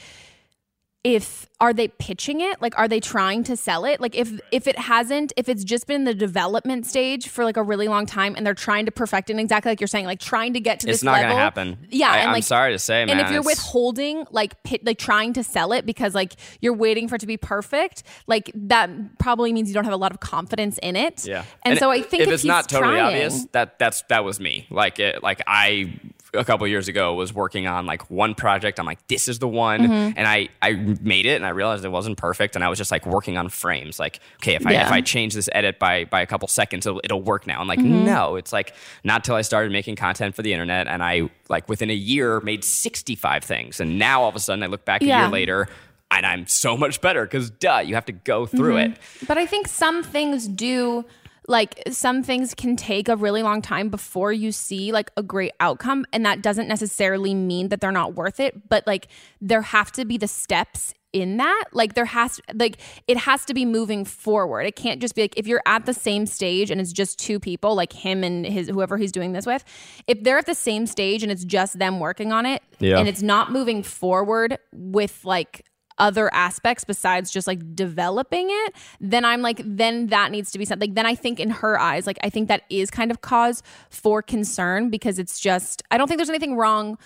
if 1.03 1.47
are 1.59 1.73
they 1.73 1.87
pitching 1.87 2.41
it 2.41 2.61
like 2.61 2.77
are 2.77 2.87
they 2.87 2.99
trying 2.99 3.43
to 3.43 3.55
sell 3.55 3.85
it 3.85 4.01
like 4.01 4.13
if 4.15 4.39
if 4.51 4.67
it 4.67 4.77
hasn't 4.77 5.31
if 5.37 5.47
it's 5.47 5.63
just 5.63 5.87
been 5.87 5.97
in 5.97 6.03
the 6.03 6.13
development 6.13 6.85
stage 6.85 7.29
for 7.29 7.45
like 7.45 7.55
a 7.55 7.63
really 7.63 7.87
long 7.87 8.05
time 8.05 8.35
and 8.35 8.45
they're 8.45 8.53
trying 8.53 8.85
to 8.85 8.91
perfect 8.91 9.29
it 9.29 9.33
and 9.33 9.39
exactly 9.39 9.71
like 9.71 9.79
you're 9.79 9.87
saying 9.87 10.05
like 10.05 10.19
trying 10.19 10.53
to 10.53 10.59
get 10.59 10.79
to 10.79 10.87
this, 10.87 10.95
It's 10.95 11.01
this 11.01 11.05
not 11.05 11.13
level 11.21 11.35
to 11.35 11.39
happen. 11.39 11.77
yeah 11.89 12.09
I, 12.11 12.17
and 12.17 12.27
I'm 12.29 12.33
like 12.33 12.43
sorry 12.43 12.73
to 12.73 12.79
say, 12.79 13.05
man. 13.05 13.17
and 13.17 13.25
if 13.25 13.31
you're 13.31 13.41
withholding 13.43 14.25
like 14.31 14.61
pit, 14.63 14.85
like 14.85 14.97
trying 14.97 15.33
to 15.33 15.43
sell 15.43 15.71
it 15.71 15.85
because 15.85 16.13
like 16.13 16.33
you're 16.61 16.73
waiting 16.73 17.07
for 17.07 17.15
it 17.15 17.19
to 17.19 17.27
be 17.27 17.37
perfect 17.37 18.03
like 18.25 18.51
that 18.55 18.89
probably 19.19 19.53
means 19.53 19.69
you 19.69 19.73
don't 19.75 19.85
have 19.85 19.93
a 19.93 19.97
lot 19.97 20.11
of 20.11 20.19
confidence 20.19 20.77
in 20.79 20.95
it 20.95 21.25
yeah, 21.25 21.45
and, 21.63 21.79
so 21.79 21.89
i 21.89 22.01
think 22.01 22.23
if, 22.23 22.27
if, 22.27 22.33
it's 22.33 22.43
not 22.43 22.67
totally 22.67 22.95
trying- 22.95 23.05
obvious, 23.05 23.45
that 23.53 23.79
that's 23.79 24.01
that 24.09 24.23
was 24.25 24.39
me. 24.39 24.67
Like 24.69 24.99
it, 24.99 25.23
like 25.23 25.41
I 25.47 25.99
a 26.37 26.45
couple 26.45 26.65
years 26.67 26.87
ago 26.87 27.13
was 27.13 27.33
working 27.33 27.67
on 27.67 27.85
like 27.85 28.09
one 28.09 28.35
project. 28.35 28.79
I'm 28.79 28.85
like, 28.85 29.05
this 29.07 29.27
is 29.27 29.39
the 29.39 29.47
one, 29.47 29.81
Mm-hmm. 29.81 30.17
and 30.17 30.27
I 30.27 30.49
I 30.61 30.73
made 31.01 31.25
it, 31.25 31.35
and 31.35 31.45
I 31.45 31.49
realized 31.49 31.83
it 31.83 31.89
wasn't 31.89 32.17
perfect, 32.17 32.55
and 32.55 32.63
I 32.63 32.69
was 32.69 32.77
just 32.77 32.91
like 32.91 33.05
working 33.05 33.37
on 33.37 33.49
frames. 33.49 33.99
Like, 33.99 34.19
okay, 34.37 34.55
if 34.55 34.65
I 34.65 34.71
Yeah. 34.71 34.85
if 34.85 34.91
I 34.91 35.01
change 35.01 35.33
this 35.33 35.49
edit 35.53 35.79
by 35.79 36.05
by 36.05 36.21
a 36.21 36.25
couple 36.25 36.47
seconds, 36.47 36.85
it'll, 36.85 37.01
it'll 37.03 37.21
work 37.21 37.47
now. 37.47 37.59
I'm 37.59 37.67
like, 37.67 37.79
Mm-hmm. 37.79 38.05
no, 38.05 38.35
it's 38.37 38.53
like 38.53 38.73
not 39.03 39.23
till 39.23 39.35
I 39.35 39.41
started 39.41 39.71
making 39.71 39.95
content 39.97 40.35
for 40.35 40.41
the 40.43 40.53
internet, 40.53 40.87
and 40.87 41.03
I 41.03 41.29
like 41.49 41.67
within 41.69 41.89
a 41.89 41.93
year 41.93 42.39
made 42.41 42.63
65 42.63 43.43
things, 43.43 43.79
and 43.79 43.97
now 43.99 44.21
all 44.23 44.29
of 44.29 44.35
a 44.35 44.39
sudden 44.39 44.63
I 44.63 44.67
look 44.67 44.85
back 44.85 45.01
a 45.01 45.05
Yeah. 45.05 45.21
year 45.23 45.29
later. 45.29 45.67
And 46.09 46.25
I'm 46.25 46.47
so 46.47 46.77
much 46.77 47.01
better 47.01 47.25
because, 47.25 47.49
duh, 47.49 47.79
you 47.79 47.95
have 47.95 48.05
to 48.05 48.13
go 48.13 48.45
through 48.45 48.75
Mm-hmm. 48.75 48.93
it. 48.93 49.27
But 49.27 49.37
I 49.37 49.45
think 49.45 49.67
some 49.67 50.03
things 50.03 50.47
do 50.47 51.03
like 51.47 51.81
some 51.89 52.23
things 52.23 52.53
can 52.53 52.75
take 52.75 53.07
a 53.07 53.15
really 53.15 53.41
long 53.41 53.61
time 53.61 53.89
before 53.89 54.33
you 54.33 54.51
see 54.51 54.91
like 54.91 55.11
a 55.15 55.23
great 55.23 55.53
outcome 55.59 56.05
and 56.11 56.25
that 56.25 56.41
doesn't 56.41 56.67
necessarily 56.67 57.33
mean 57.33 57.69
that 57.69 57.79
they're 57.81 57.91
not 57.91 58.15
worth 58.15 58.39
it, 58.39 58.67
but 58.69 58.85
like 58.85 59.07
there 59.39 59.61
have 59.61 59.91
to 59.93 60.03
be 60.05 60.17
the 60.17 60.27
steps 60.27 60.93
in 61.13 61.37
that. 61.37 61.65
Like 61.71 61.93
there 61.93 62.05
has 62.05 62.41
like 62.53 62.77
it 63.07 63.15
has 63.17 63.45
to 63.45 63.53
be 63.53 63.63
moving 63.63 64.03
forward. 64.03 64.61
It 64.63 64.75
can't 64.75 64.99
just 64.99 65.15
be 65.15 65.21
like 65.21 65.37
if 65.37 65.47
you're 65.47 65.63
at 65.65 65.85
the 65.85 65.93
same 65.93 66.25
stage 66.25 66.69
and 66.69 66.81
it's 66.81 66.91
just 66.91 67.17
two 67.17 67.39
people 67.39 67.75
like 67.75 67.93
him 67.93 68.25
and 68.25 68.45
his 68.45 68.67
whoever 68.67 68.97
he's 68.97 69.13
doing 69.13 69.31
this 69.31 69.45
with, 69.45 69.63
if 70.05 70.21
they're 70.23 70.37
at 70.37 70.47
the 70.47 70.53
same 70.53 70.85
stage 70.85 71.23
and 71.23 71.31
it's 71.31 71.45
just 71.45 71.79
them 71.79 71.99
working 72.01 72.33
on 72.33 72.45
it 72.45 72.61
Yeah. 72.79 72.99
and 72.99 73.07
it's 73.07 73.21
not 73.21 73.53
moving 73.53 73.83
forward 73.83 74.57
with 74.73 75.23
like 75.23 75.63
other 75.99 76.33
aspects 76.33 76.83
besides 76.83 77.31
just 77.31 77.47
like 77.47 77.75
developing 77.75 78.47
it, 78.49 78.75
then 78.99 79.25
I'm 79.25 79.41
like, 79.41 79.61
then 79.63 80.07
that 80.07 80.31
needs 80.31 80.51
to 80.51 80.59
be 80.59 80.65
something. 80.65 80.89
Like, 80.89 80.95
then 80.95 81.05
I 81.05 81.15
think 81.15 81.39
in 81.39 81.49
her 81.49 81.79
eyes, 81.79 82.07
like, 82.07 82.19
I 82.23 82.29
think 82.29 82.47
that 82.47 82.63
is 82.69 82.89
kind 82.89 83.11
of 83.11 83.21
cause 83.21 83.63
for 83.89 84.21
concern 84.21 84.89
because 84.89 85.19
it's 85.19 85.39
just, 85.39 85.83
I 85.91 85.97
don't 85.97 86.07
think 86.07 86.17
there's 86.17 86.29
anything 86.29 86.55
wrong. 86.55 86.97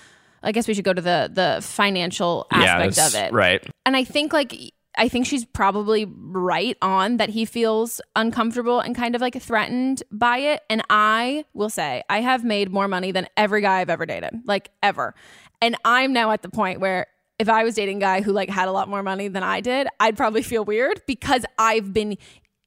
I 0.44 0.52
guess 0.52 0.68
we 0.68 0.74
should 0.74 0.86
go 0.86 0.94
to 0.94 1.02
the 1.02 1.30
the 1.32 1.62
financial 1.62 2.48
aspect 2.52 2.96
that's 2.96 3.14
of 3.14 3.22
it. 3.22 3.32
right. 3.32 3.64
And 3.86 3.96
I 3.96 4.04
think 4.04 4.34
like 4.34 4.74
I 4.98 5.08
think 5.08 5.26
she's 5.26 5.46
probably 5.46 6.06
right 6.06 6.78
on 6.82 7.18
that 7.18 7.30
he 7.30 7.46
feels 7.46 8.02
uncomfortable 8.16 8.80
and 8.80 8.96
kind 8.96 9.16
of 9.16 9.22
like 9.22 9.42
threatened 9.42 10.04
by 10.12 10.38
it. 10.40 10.62
And 10.70 10.82
I 10.90 11.46
will 11.54 11.70
say, 11.70 12.04
I 12.10 12.22
have 12.22 12.44
made 12.44 12.72
more 12.72 12.88
money 12.88 13.12
than 13.12 13.28
every 13.38 13.62
guy 13.62 13.80
I've 13.80 13.90
ever 13.90 14.06
dated, 14.06 14.42
like 14.46 14.70
ever. 14.84 15.16
And 15.62 15.76
I'm 15.86 16.12
now 16.12 16.32
at 16.32 16.42
the 16.42 16.50
point 16.50 16.80
where 16.80 17.08
if 17.42 17.50
I 17.50 17.64
was 17.64 17.76
dating 17.76 17.98
a 17.98 18.00
guy 18.00 18.22
who 18.22 18.32
like 18.32 18.50
had 18.50 18.68
a 18.68 18.72
lot 18.72 18.88
more 18.88 19.04
money 19.04 19.28
than 19.28 19.44
I 19.44 19.60
did, 19.62 19.88
I'd 20.00 20.16
probably 20.16 20.44
feel 20.44 20.64
weird 20.64 21.02
because 21.08 21.44
I've 21.58 21.92
been 21.92 22.18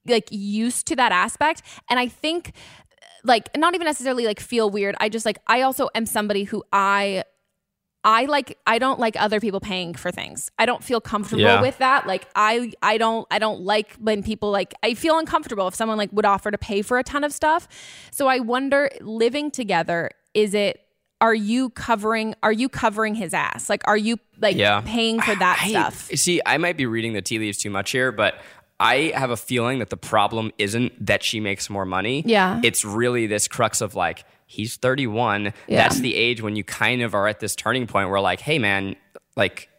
like 0.07 0.27
used 0.31 0.87
to 0.87 0.95
that 0.97 1.11
aspect. 1.11 1.61
And 1.89 1.99
I 1.99 2.07
think 2.07 2.51
like 3.23 3.49
not 3.57 3.73
even 3.73 3.85
necessarily 3.85 4.25
like 4.25 4.39
feel 4.39 4.69
weird. 4.69 4.95
I 4.99 5.09
just 5.09 5.25
like 5.25 5.39
I 5.47 5.61
also 5.61 5.89
am 5.95 6.05
somebody 6.05 6.43
who 6.43 6.63
I 6.71 7.23
I 8.03 8.25
like 8.25 8.59
I 8.67 8.77
don't 8.77 8.99
like 8.99 9.15
other 9.19 9.39
people 9.39 9.59
paying 9.59 9.95
for 9.95 10.11
things. 10.11 10.51
I 10.59 10.67
don't 10.67 10.83
feel 10.83 11.01
comfortable 11.01 11.41
Yeah. 11.41 11.61
with 11.61 11.77
that. 11.79 12.05
Like 12.05 12.27
I 12.35 12.71
I 12.83 12.97
don't 12.99 13.25
I 13.31 13.39
don't 13.39 13.61
like 13.61 13.95
when 13.95 14.21
people 14.21 14.51
like 14.51 14.73
I 14.83 14.93
feel 14.93 15.17
uncomfortable 15.17 15.67
if 15.67 15.73
someone 15.73 15.97
like 15.97 16.11
would 16.13 16.25
offer 16.25 16.51
to 16.51 16.57
pay 16.57 16.83
for 16.83 16.99
a 16.99 17.03
ton 17.03 17.23
of 17.23 17.33
stuff. 17.33 17.67
So 18.11 18.27
I 18.27 18.39
wonder 18.39 18.89
living 19.01 19.49
together 19.49 20.11
is 20.35 20.53
it 20.53 20.81
are 21.21 21.33
you 21.33 21.69
covering 21.69 22.35
are 22.43 22.51
you 22.51 22.67
covering 22.69 23.15
his 23.15 23.33
ass? 23.33 23.69
Like 23.69 23.83
are 23.87 23.97
you 23.97 24.17
like 24.41 24.55
Yeah. 24.55 24.81
paying 24.85 25.21
for 25.21 25.35
that 25.35 25.59
I- 25.63 25.69
stuff? 25.69 26.09
See, 26.15 26.41
I 26.45 26.57
might 26.57 26.77
be 26.77 26.85
reading 26.85 27.13
the 27.13 27.21
tea 27.21 27.39
leaves 27.39 27.57
too 27.57 27.69
much 27.69 27.91
here, 27.91 28.11
but 28.11 28.35
I 28.79 29.13
have 29.15 29.29
a 29.31 29.37
feeling 29.37 29.79
that 29.79 29.89
the 29.89 29.97
problem 29.97 30.51
isn't 30.57 31.05
that 31.05 31.23
she 31.23 31.39
makes 31.39 31.69
more 31.69 31.85
money. 31.85 32.23
Yeah. 32.25 32.59
It's 32.63 32.83
really 32.83 33.25
this 33.25 33.47
crux 33.47 33.79
of 33.79 33.95
like, 33.95 34.25
he's 34.47 34.75
31. 34.75 35.45
Yeah. 35.45 35.51
That's 35.77 35.99
the 36.01 36.13
age 36.15 36.41
when 36.41 36.57
you 36.57 36.65
kind 36.65 37.01
of 37.01 37.15
are 37.15 37.27
at 37.27 37.39
this 37.39 37.55
turning 37.55 37.87
point 37.87 38.09
where, 38.09 38.19
like, 38.19 38.41
hey, 38.41 38.59
man, 38.59 38.97
like, 39.37 39.69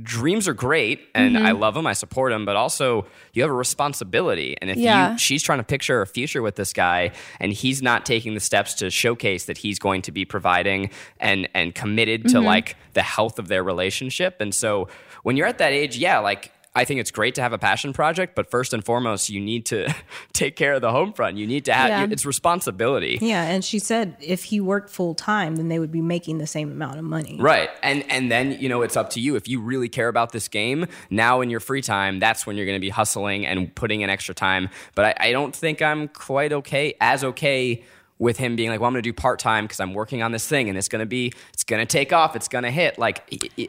dreams 0.00 0.48
are 0.48 0.54
great 0.54 1.00
and 1.14 1.36
Mm-hmm. 1.36 1.46
I 1.46 1.52
love 1.52 1.74
them, 1.74 1.86
I 1.86 1.92
support 1.92 2.32
them, 2.32 2.44
but 2.46 2.56
also 2.56 3.06
you 3.34 3.42
have 3.42 3.50
a 3.50 3.54
responsibility. 3.54 4.56
And 4.60 4.70
if 4.70 4.76
Yeah. 4.78 5.12
you, 5.12 5.18
she's 5.18 5.42
trying 5.42 5.58
to 5.58 5.64
picture 5.64 6.00
a 6.00 6.06
future 6.06 6.40
with 6.40 6.56
this 6.56 6.72
guy 6.72 7.12
and 7.40 7.52
he's 7.52 7.82
not 7.82 8.06
taking 8.06 8.34
the 8.34 8.40
steps 8.40 8.74
to 8.74 8.90
showcase 8.90 9.44
that 9.46 9.58
he's 9.58 9.78
going 9.78 10.02
to 10.02 10.12
be 10.12 10.24
providing 10.24 10.90
and, 11.20 11.48
and 11.54 11.74
committed 11.74 12.28
to 12.28 12.40
like 12.40 12.76
the 12.94 13.02
health 13.02 13.38
of 13.38 13.48
their 13.48 13.62
relationship. 13.62 14.40
And 14.40 14.54
so 14.54 14.88
when 15.24 15.36
you're 15.36 15.46
at 15.46 15.58
that 15.58 15.72
age, 15.72 15.96
yeah, 15.98 16.18
like, 16.20 16.52
I 16.74 16.86
think 16.86 17.00
it's 17.00 17.10
great 17.10 17.34
to 17.34 17.42
have 17.42 17.52
a 17.52 17.58
passion 17.58 17.92
project, 17.92 18.34
but 18.34 18.50
first 18.50 18.72
and 18.72 18.82
foremost, 18.82 19.28
you 19.28 19.40
need 19.40 19.66
to 19.66 19.94
take 20.32 20.56
care 20.56 20.72
of 20.72 20.80
the 20.80 20.90
home 20.90 21.12
front. 21.12 21.36
You 21.36 21.46
need 21.46 21.66
to 21.66 21.72
have 21.74 21.88
Yeah. 21.90 22.06
it's 22.10 22.24
responsibility. 22.24 23.18
Yeah, 23.20 23.44
and 23.44 23.62
she 23.62 23.78
said 23.78 24.16
if 24.20 24.44
he 24.44 24.58
worked 24.60 24.88
full 24.88 25.14
time, 25.14 25.56
then 25.56 25.68
they 25.68 25.78
would 25.78 25.92
be 25.92 26.00
making 26.00 26.38
the 26.38 26.46
same 26.46 26.70
amount 26.70 26.98
of 26.98 27.04
money. 27.04 27.36
Right. 27.38 27.68
And 27.82 28.10
and 28.10 28.30
then, 28.32 28.52
you 28.52 28.68
know, 28.70 28.80
it's 28.82 28.96
up 28.96 29.10
to 29.10 29.20
you. 29.20 29.36
If 29.36 29.48
you 29.48 29.60
really 29.60 29.88
care 29.90 30.08
about 30.08 30.32
this 30.32 30.48
game, 30.48 30.86
now 31.10 31.40
in 31.42 31.50
your 31.50 31.60
free 31.60 31.82
time, 31.82 32.18
that's 32.20 32.46
when 32.46 32.56
you're 32.56 32.66
gonna 32.66 32.80
be 32.80 32.88
hustling 32.90 33.46
and 33.46 33.74
putting 33.74 34.00
in 34.00 34.08
extra 34.08 34.34
time. 34.34 34.70
But 34.94 35.04
I, 35.20 35.28
I 35.28 35.32
don't 35.32 35.54
think 35.54 35.82
I'm 35.82 36.08
quite 36.08 36.52
okay, 36.54 36.94
as 37.00 37.22
okay 37.22 37.84
with 38.18 38.38
him 38.38 38.56
being 38.56 38.70
like, 38.70 38.80
well, 38.80 38.86
I'm 38.88 38.94
gonna 38.94 39.02
do 39.02 39.12
part 39.12 39.38
time 39.40 39.64
because 39.64 39.80
I'm 39.80 39.92
working 39.92 40.22
on 40.22 40.32
this 40.32 40.46
thing 40.48 40.68
and 40.70 40.78
it's 40.78 40.88
gonna 40.88 41.04
be 41.04 41.32
it's 41.52 41.64
gonna 41.64 41.84
take 41.84 42.12
off, 42.14 42.34
it's 42.34 42.48
gonna 42.48 42.70
hit. 42.70 42.98
Like 42.98 43.20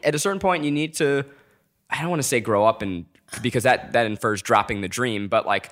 at 0.04 0.14
a 0.14 0.18
certain 0.18 0.40
point 0.40 0.64
you 0.64 0.70
need 0.70 0.94
to 0.94 1.24
I 1.94 2.00
don't 2.00 2.10
want 2.10 2.20
to 2.20 2.28
say 2.28 2.40
grow 2.40 2.66
up 2.66 2.82
and 2.82 3.04
because 3.40 3.62
that 3.62 3.92
that 3.92 4.06
infers 4.06 4.42
dropping 4.42 4.80
the 4.80 4.88
dream, 4.88 5.28
but 5.28 5.46
like 5.46 5.70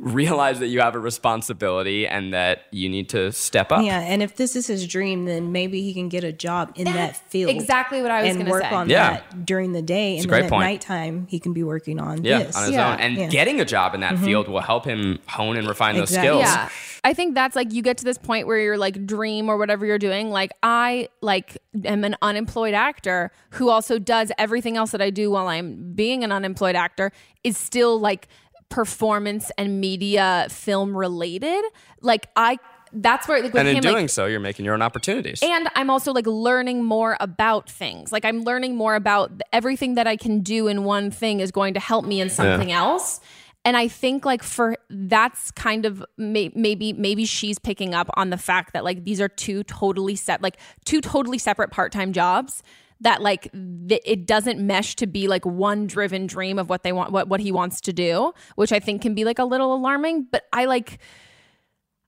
realize 0.00 0.58
that 0.60 0.68
you 0.68 0.80
have 0.80 0.94
a 0.94 0.98
responsibility 0.98 2.06
and 2.06 2.32
that 2.34 2.62
you 2.70 2.88
need 2.88 3.08
to 3.10 3.32
step 3.32 3.70
up. 3.72 3.84
Yeah, 3.84 4.00
and 4.00 4.22
if 4.22 4.36
this 4.36 4.56
is 4.56 4.66
his 4.66 4.86
dream, 4.86 5.24
then 5.24 5.52
maybe 5.52 5.82
he 5.82 5.94
can 5.94 6.08
get 6.08 6.24
a 6.24 6.32
job 6.32 6.72
in 6.76 6.84
that 6.84 7.16
field. 7.30 7.50
exactly 7.50 8.02
what 8.02 8.10
I 8.10 8.22
was 8.22 8.30
and 8.30 8.38
gonna 8.38 8.50
work 8.50 8.62
say. 8.62 8.70
on 8.70 8.88
Yeah. 8.88 9.10
that 9.14 9.46
during 9.46 9.72
the 9.72 9.82
day, 9.82 10.18
and 10.18 10.28
then 10.28 10.44
at 10.44 10.50
point. 10.50 10.64
nighttime 10.64 11.26
he 11.28 11.38
can 11.38 11.52
be 11.52 11.62
working 11.62 12.00
on 12.00 12.24
Yeah, 12.24 12.38
this. 12.44 12.56
on 12.56 12.64
his 12.64 12.72
Yeah. 12.72 12.92
own. 12.94 13.00
And 13.00 13.16
Yeah. 13.16 13.26
getting 13.28 13.60
a 13.60 13.64
job 13.64 13.94
in 13.94 14.00
that 14.00 14.14
mm-hmm. 14.14 14.24
field 14.24 14.48
will 14.48 14.60
help 14.60 14.84
him 14.84 15.18
hone 15.26 15.56
and 15.56 15.66
refine 15.68 15.96
those 15.96 16.10
skills. 16.10 16.40
Yeah. 16.42 16.68
I 17.06 17.12
think 17.12 17.34
that's 17.34 17.54
like 17.54 17.72
you 17.72 17.82
get 17.82 17.98
to 17.98 18.04
this 18.04 18.16
point 18.16 18.46
where 18.46 18.58
you're 18.58 18.78
like 18.78 19.04
dream 19.06 19.50
or 19.50 19.58
whatever 19.58 19.84
you're 19.84 19.98
doing. 19.98 20.30
Like 20.30 20.52
I 20.62 21.08
like 21.20 21.58
am 21.84 22.02
an 22.02 22.16
unemployed 22.22 22.72
actor 22.72 23.30
who 23.50 23.68
also 23.68 23.98
does 23.98 24.32
everything 24.38 24.78
else 24.78 24.90
that 24.92 25.02
I 25.02 25.10
do 25.10 25.30
while 25.30 25.46
I'm 25.48 25.92
being 25.92 26.24
an 26.24 26.32
unemployed 26.32 26.76
actor 26.76 27.12
is 27.44 27.58
still 27.58 28.00
like 28.00 28.26
performance 28.68 29.50
and 29.58 29.80
media 29.80 30.46
film 30.50 30.96
related. 30.96 31.64
Like 32.00 32.28
I 32.36 32.58
that's 32.92 33.26
where 33.26 33.42
like 33.42 33.52
with 33.52 33.60
And 33.60 33.68
in 33.68 33.76
him 33.76 33.82
doing 33.82 33.94
like 34.04 34.10
so, 34.10 34.26
you're 34.26 34.40
making 34.40 34.64
your 34.64 34.74
own 34.74 34.82
opportunities. 34.82 35.42
and 35.42 35.68
I'm 35.74 35.90
also 35.90 36.12
like 36.12 36.26
learning 36.26 36.84
more 36.84 37.16
about 37.20 37.68
things. 37.68 38.12
Like 38.12 38.24
I'm 38.24 38.42
learning 38.42 38.76
more 38.76 38.94
about 38.94 39.32
everything 39.52 39.94
that 39.94 40.06
I 40.06 40.16
can 40.16 40.40
do 40.40 40.68
in 40.68 40.84
one 40.84 41.10
thing 41.10 41.40
is 41.40 41.50
going 41.50 41.74
to 41.74 41.80
help 41.80 42.04
me 42.04 42.20
in 42.20 42.30
something 42.30 42.70
else. 42.70 43.20
And 43.66 43.76
I 43.76 43.88
think 43.88 44.24
like 44.26 44.42
for 44.42 44.76
that's 44.90 45.50
kind 45.52 45.86
of 45.86 46.04
may, 46.18 46.52
maybe 46.54 46.92
maybe 46.92 47.24
she's 47.24 47.58
picking 47.58 47.94
up 47.94 48.10
on 48.14 48.30
the 48.30 48.36
fact 48.36 48.74
that 48.74 48.84
like 48.84 49.04
these 49.04 49.20
are 49.20 49.28
two 49.28 49.64
totally 49.64 50.16
set 50.16 50.42
like 50.42 50.58
two 50.84 51.00
totally 51.00 51.38
separate 51.38 51.70
part-time 51.70 52.12
jobs 52.12 52.62
that 53.04 53.22
like 53.22 53.52
th- 53.52 54.02
it 54.04 54.26
doesn't 54.26 54.58
mesh 54.58 54.96
to 54.96 55.06
be 55.06 55.28
like 55.28 55.46
one 55.46 55.86
driven 55.86 56.26
dream 56.26 56.58
of 56.58 56.68
what 56.68 56.82
they 56.82 56.92
want 56.92 57.12
what 57.12 57.28
what 57.28 57.40
he 57.40 57.52
wants 57.52 57.80
to 57.82 57.92
do, 57.92 58.32
which 58.56 58.72
I 58.72 58.80
think 58.80 59.02
can 59.02 59.14
be 59.14 59.24
like 59.24 59.38
a 59.38 59.44
little 59.44 59.72
alarming, 59.74 60.26
but 60.30 60.44
I 60.52 60.64
like 60.64 60.98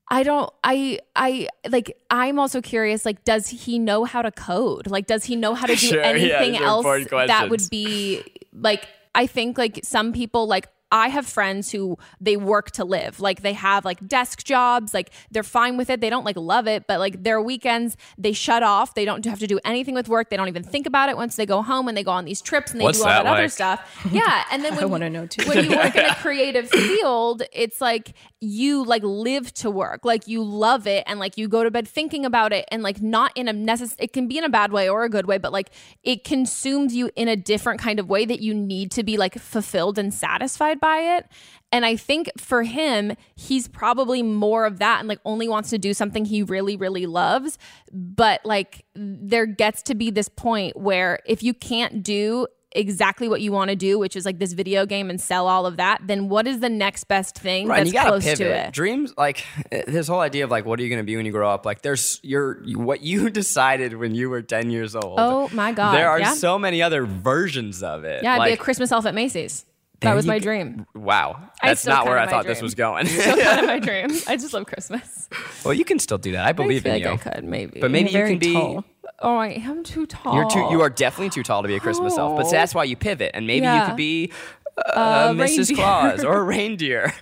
I 0.09 0.23
don't 0.23 0.51
I 0.63 0.99
I 1.15 1.47
like 1.69 1.97
I'm 2.09 2.39
also 2.39 2.61
curious 2.61 3.05
like 3.05 3.23
does 3.23 3.47
he 3.47 3.79
know 3.79 4.05
how 4.05 4.21
to 4.21 4.31
code? 4.31 4.87
Like 4.87 5.05
does 5.05 5.23
he 5.23 5.35
know 5.35 5.53
how 5.53 5.67
to 5.67 5.75
do 5.75 5.87
Sure, 5.87 6.01
anything 6.01 6.57
are 6.57 6.63
else 6.63 7.07
that 7.11 7.49
would 7.49 7.69
be 7.69 8.23
like 8.53 8.87
I 9.13 9.27
think 9.27 9.57
like 9.57 9.79
some 9.83 10.13
people 10.13 10.47
like 10.47 10.67
I 10.91 11.09
have 11.09 11.25
friends 11.25 11.71
who 11.71 11.97
they 12.21 12.37
work 12.37 12.71
to 12.71 12.85
live. 12.85 13.19
Like 13.19 13.41
they 13.41 13.53
have 13.53 13.83
like 13.83 14.05
desk 14.07 14.43
jobs, 14.43 14.93
like 14.93 15.11
they're 15.31 15.43
fine 15.43 15.75
with 15.77 15.89
it. 15.89 15.99
They 15.99 16.09
don't 16.09 16.23
like 16.23 16.37
love 16.37 16.67
it, 16.67 16.87
but 16.87 16.99
like 16.99 17.23
their 17.23 17.41
weekends 17.41 17.97
they 18.17 18.31
shut 18.31 18.63
off. 18.63 18.95
They 18.95 19.03
don't 19.03 19.23
have 19.25 19.39
to 19.39 19.47
do 19.47 19.59
anything 19.65 19.95
with 19.95 20.07
work. 20.07 20.29
They 20.29 20.37
don't 20.37 20.47
even 20.47 20.63
think 20.63 20.87
about 20.87 21.09
it 21.09 21.17
once 21.17 21.35
they 21.35 21.45
go 21.45 21.61
home 21.61 21.87
and 21.87 21.97
they 21.97 22.03
go 22.03 22.11
on 22.11 22.25
these 22.25 22.41
trips 22.41 22.71
and 22.71 22.79
they 22.79 22.85
What's 22.85 22.99
do 22.99 23.03
all 23.03 23.09
that 23.09 23.23
that, 23.23 23.33
other 23.33 23.49
stuff. 23.49 24.05
Yeah, 24.11 24.45
and 24.51 24.63
then 24.63 24.75
when 24.75 24.83
I 24.83 24.87
wanna 24.87 25.09
know 25.09 25.27
too. 25.27 25.47
When 25.47 25.65
you 25.65 25.75
work 25.75 25.95
in 25.95 26.05
a 26.05 26.15
creative 26.21 26.69
field, 26.69 27.43
it's 27.51 27.81
like 27.81 28.13
you 28.39 28.85
like 28.85 29.03
live 29.03 29.53
to 29.55 29.69
work. 29.69 30.05
Like 30.05 30.27
you 30.27 30.43
love 30.43 30.87
it 30.87 31.03
and 31.07 31.19
like 31.19 31.37
you 31.37 31.47
go 31.47 31.63
to 31.63 31.71
bed 31.71 31.87
thinking 31.87 32.25
about 32.25 32.53
it 32.53 32.65
and 32.71 32.81
like 32.81 33.01
not 33.01 33.31
in 33.35 33.47
a 33.47 33.53
necess 33.53 33.95
it 33.99 34.13
can 34.13 34.27
be 34.27 34.37
in 34.37 34.43
a 34.43 34.49
bad 34.49 34.71
way 34.71 34.89
or 34.89 35.03
a 35.03 35.09
good 35.09 35.25
way, 35.25 35.37
but 35.37 35.51
like 35.51 35.69
it 36.03 36.23
consumes 36.23 36.95
you 36.95 37.09
in 37.15 37.27
a 37.27 37.35
different 37.35 37.81
kind 37.81 37.99
of 37.99 38.09
way 38.09 38.25
that 38.25 38.39
you 38.39 38.53
need 38.53 38.91
to 38.91 39.03
be 39.03 39.17
like 39.17 39.37
fulfilled 39.37 39.97
and 39.97 40.13
satisfied 40.13 40.76
by 40.79 41.17
it. 41.17 41.25
And 41.71 41.85
I 41.85 41.95
think 41.97 42.31
for 42.37 42.63
him, 42.63 43.13
he's 43.35 43.67
probably 43.67 44.23
more 44.23 44.65
of 44.65 44.79
that 44.79 44.99
and 44.99 45.09
like 45.09 45.19
only 45.25 45.49
wants 45.49 45.69
to 45.71 45.77
do 45.77 45.93
something 45.93 46.23
he 46.23 46.43
really, 46.43 46.77
really 46.77 47.05
loves. 47.05 47.57
But 47.91 48.41
like 48.45 48.85
there 48.95 49.45
gets 49.45 49.81
to 49.83 49.95
be 49.95 50.09
this 50.09 50.29
point 50.29 50.77
where 50.77 51.19
if 51.25 51.43
you 51.43 51.53
can't 51.53 52.03
do 52.03 52.47
exactly 52.71 53.27
what 53.27 53.41
you 53.41 53.51
want 53.51 53.69
to 53.69 53.75
do, 53.75 53.97
which 53.97 54.15
is 54.15 54.25
like 54.25 54.39
this 54.39 54.53
video 54.53 54.85
game 54.85 55.09
and 55.09 55.19
sell 55.19 55.47
all 55.47 55.65
of 55.65 55.77
that, 55.77 56.01
then 56.05 56.29
what 56.29 56.47
is 56.47 56.59
the 56.59 56.69
next 56.69 57.05
best 57.05 57.37
thing 57.37 57.67
Right, 57.67 57.77
that's 57.79 57.87
you 57.87 57.93
gotta 57.93 58.09
close 58.11 58.23
pivot. 58.23 58.37
to 58.37 58.67
it? 58.67 58.73
Dreams, 58.73 59.13
like 59.17 59.43
eh, 59.71 59.83
this 59.87 60.07
whole 60.07 60.19
idea 60.19 60.43
of 60.43 60.51
like, 60.51 60.65
what 60.65 60.79
are 60.79 60.83
you 60.83 60.89
going 60.89 61.01
to 61.01 61.05
be 61.05 61.15
when 61.15 61.25
you 61.25 61.31
grow 61.31 61.49
up? 61.49 61.65
Like, 61.65 61.81
there's 61.81 62.19
your 62.23 62.61
what 62.75 63.01
you 63.01 63.29
decided 63.31 63.95
when 63.95 64.15
you 64.15 64.29
were 64.29 64.41
ten 64.41 64.69
years 64.69 64.95
old. 64.95 65.15
Oh 65.17 65.49
my 65.51 65.71
God, 65.71 65.93
There 65.93 66.09
are 66.09 66.19
yeah. 66.19 66.33
so 66.33 66.59
many 66.59 66.81
other 66.81 67.05
versions 67.05 67.83
of 67.83 68.03
it. 68.03 68.23
Yeah, 68.23 68.33
I'd 68.35 68.37
like, 68.37 68.49
be 68.49 68.53
a 68.53 68.57
Christmas 68.57 68.91
elf 68.91 69.05
at 69.05 69.15
Macy's. 69.15 69.65
There 69.99 70.11
That 70.11 70.15
was 70.15 70.25
you 70.25 70.31
my 70.31 70.39
go. 70.39 70.43
dream. 70.43 70.85
Wow, 70.93 71.39
that's 71.61 71.85
not 71.85 72.05
where 72.05 72.17
I 72.17 72.21
kinda 72.25 72.31
my 72.35 72.37
thought 72.43 72.47
this 72.47 72.61
was 72.61 72.75
going. 72.75 73.05
Still 73.07 73.37
kind 73.37 73.59
of 73.61 73.65
my 73.65 73.79
dream. 73.87 74.09
I 74.27 74.35
just 74.37 74.53
love 74.53 74.65
Christmas. 74.67 75.27
well, 75.65 75.73
you 75.73 75.83
can 75.85 75.97
still 75.99 76.17
do 76.19 76.33
that. 76.33 76.45
I 76.45 76.49
I 76.49 76.51
believe 76.53 76.83
feel 76.83 76.93
in 76.95 77.03
like 77.03 77.23
you. 77.25 77.29
I 77.31 77.35
could 77.35 77.43
maybe. 77.43 77.79
But 77.79 77.91
maybe 77.91 78.09
you 78.09 78.13
very 78.13 78.29
can 78.31 78.39
be. 78.39 78.53
tall. 78.53 78.83
oh, 79.21 79.37
I 79.37 79.47
am 79.49 79.83
too 79.83 80.05
tall. 80.05 80.35
You're 80.35 80.49
too. 80.49 80.67
You 80.71 80.81
are 80.81 80.89
definitely 80.89 81.29
too 81.31 81.43
tall 81.43 81.61
to 81.63 81.67
be 81.67 81.75
a 81.75 81.79
Christmas 81.79 82.17
elf. 82.17 82.37
But 82.37 82.45
Oh. 82.47 82.51
that's 82.51 82.75
why 82.75 82.83
you 82.83 82.95
pivot, 82.95 83.31
and 83.33 83.47
maybe 83.47 83.65
you 83.65 83.81
could 83.85 83.95
be 83.95 84.31
uh, 84.77 84.91
Uh, 84.91 85.29
Mrs. 85.33 85.69
reindeer. 85.69 85.75
Claus 85.77 86.23
or 86.23 86.37
a 86.37 86.43
reindeer. 86.55 87.13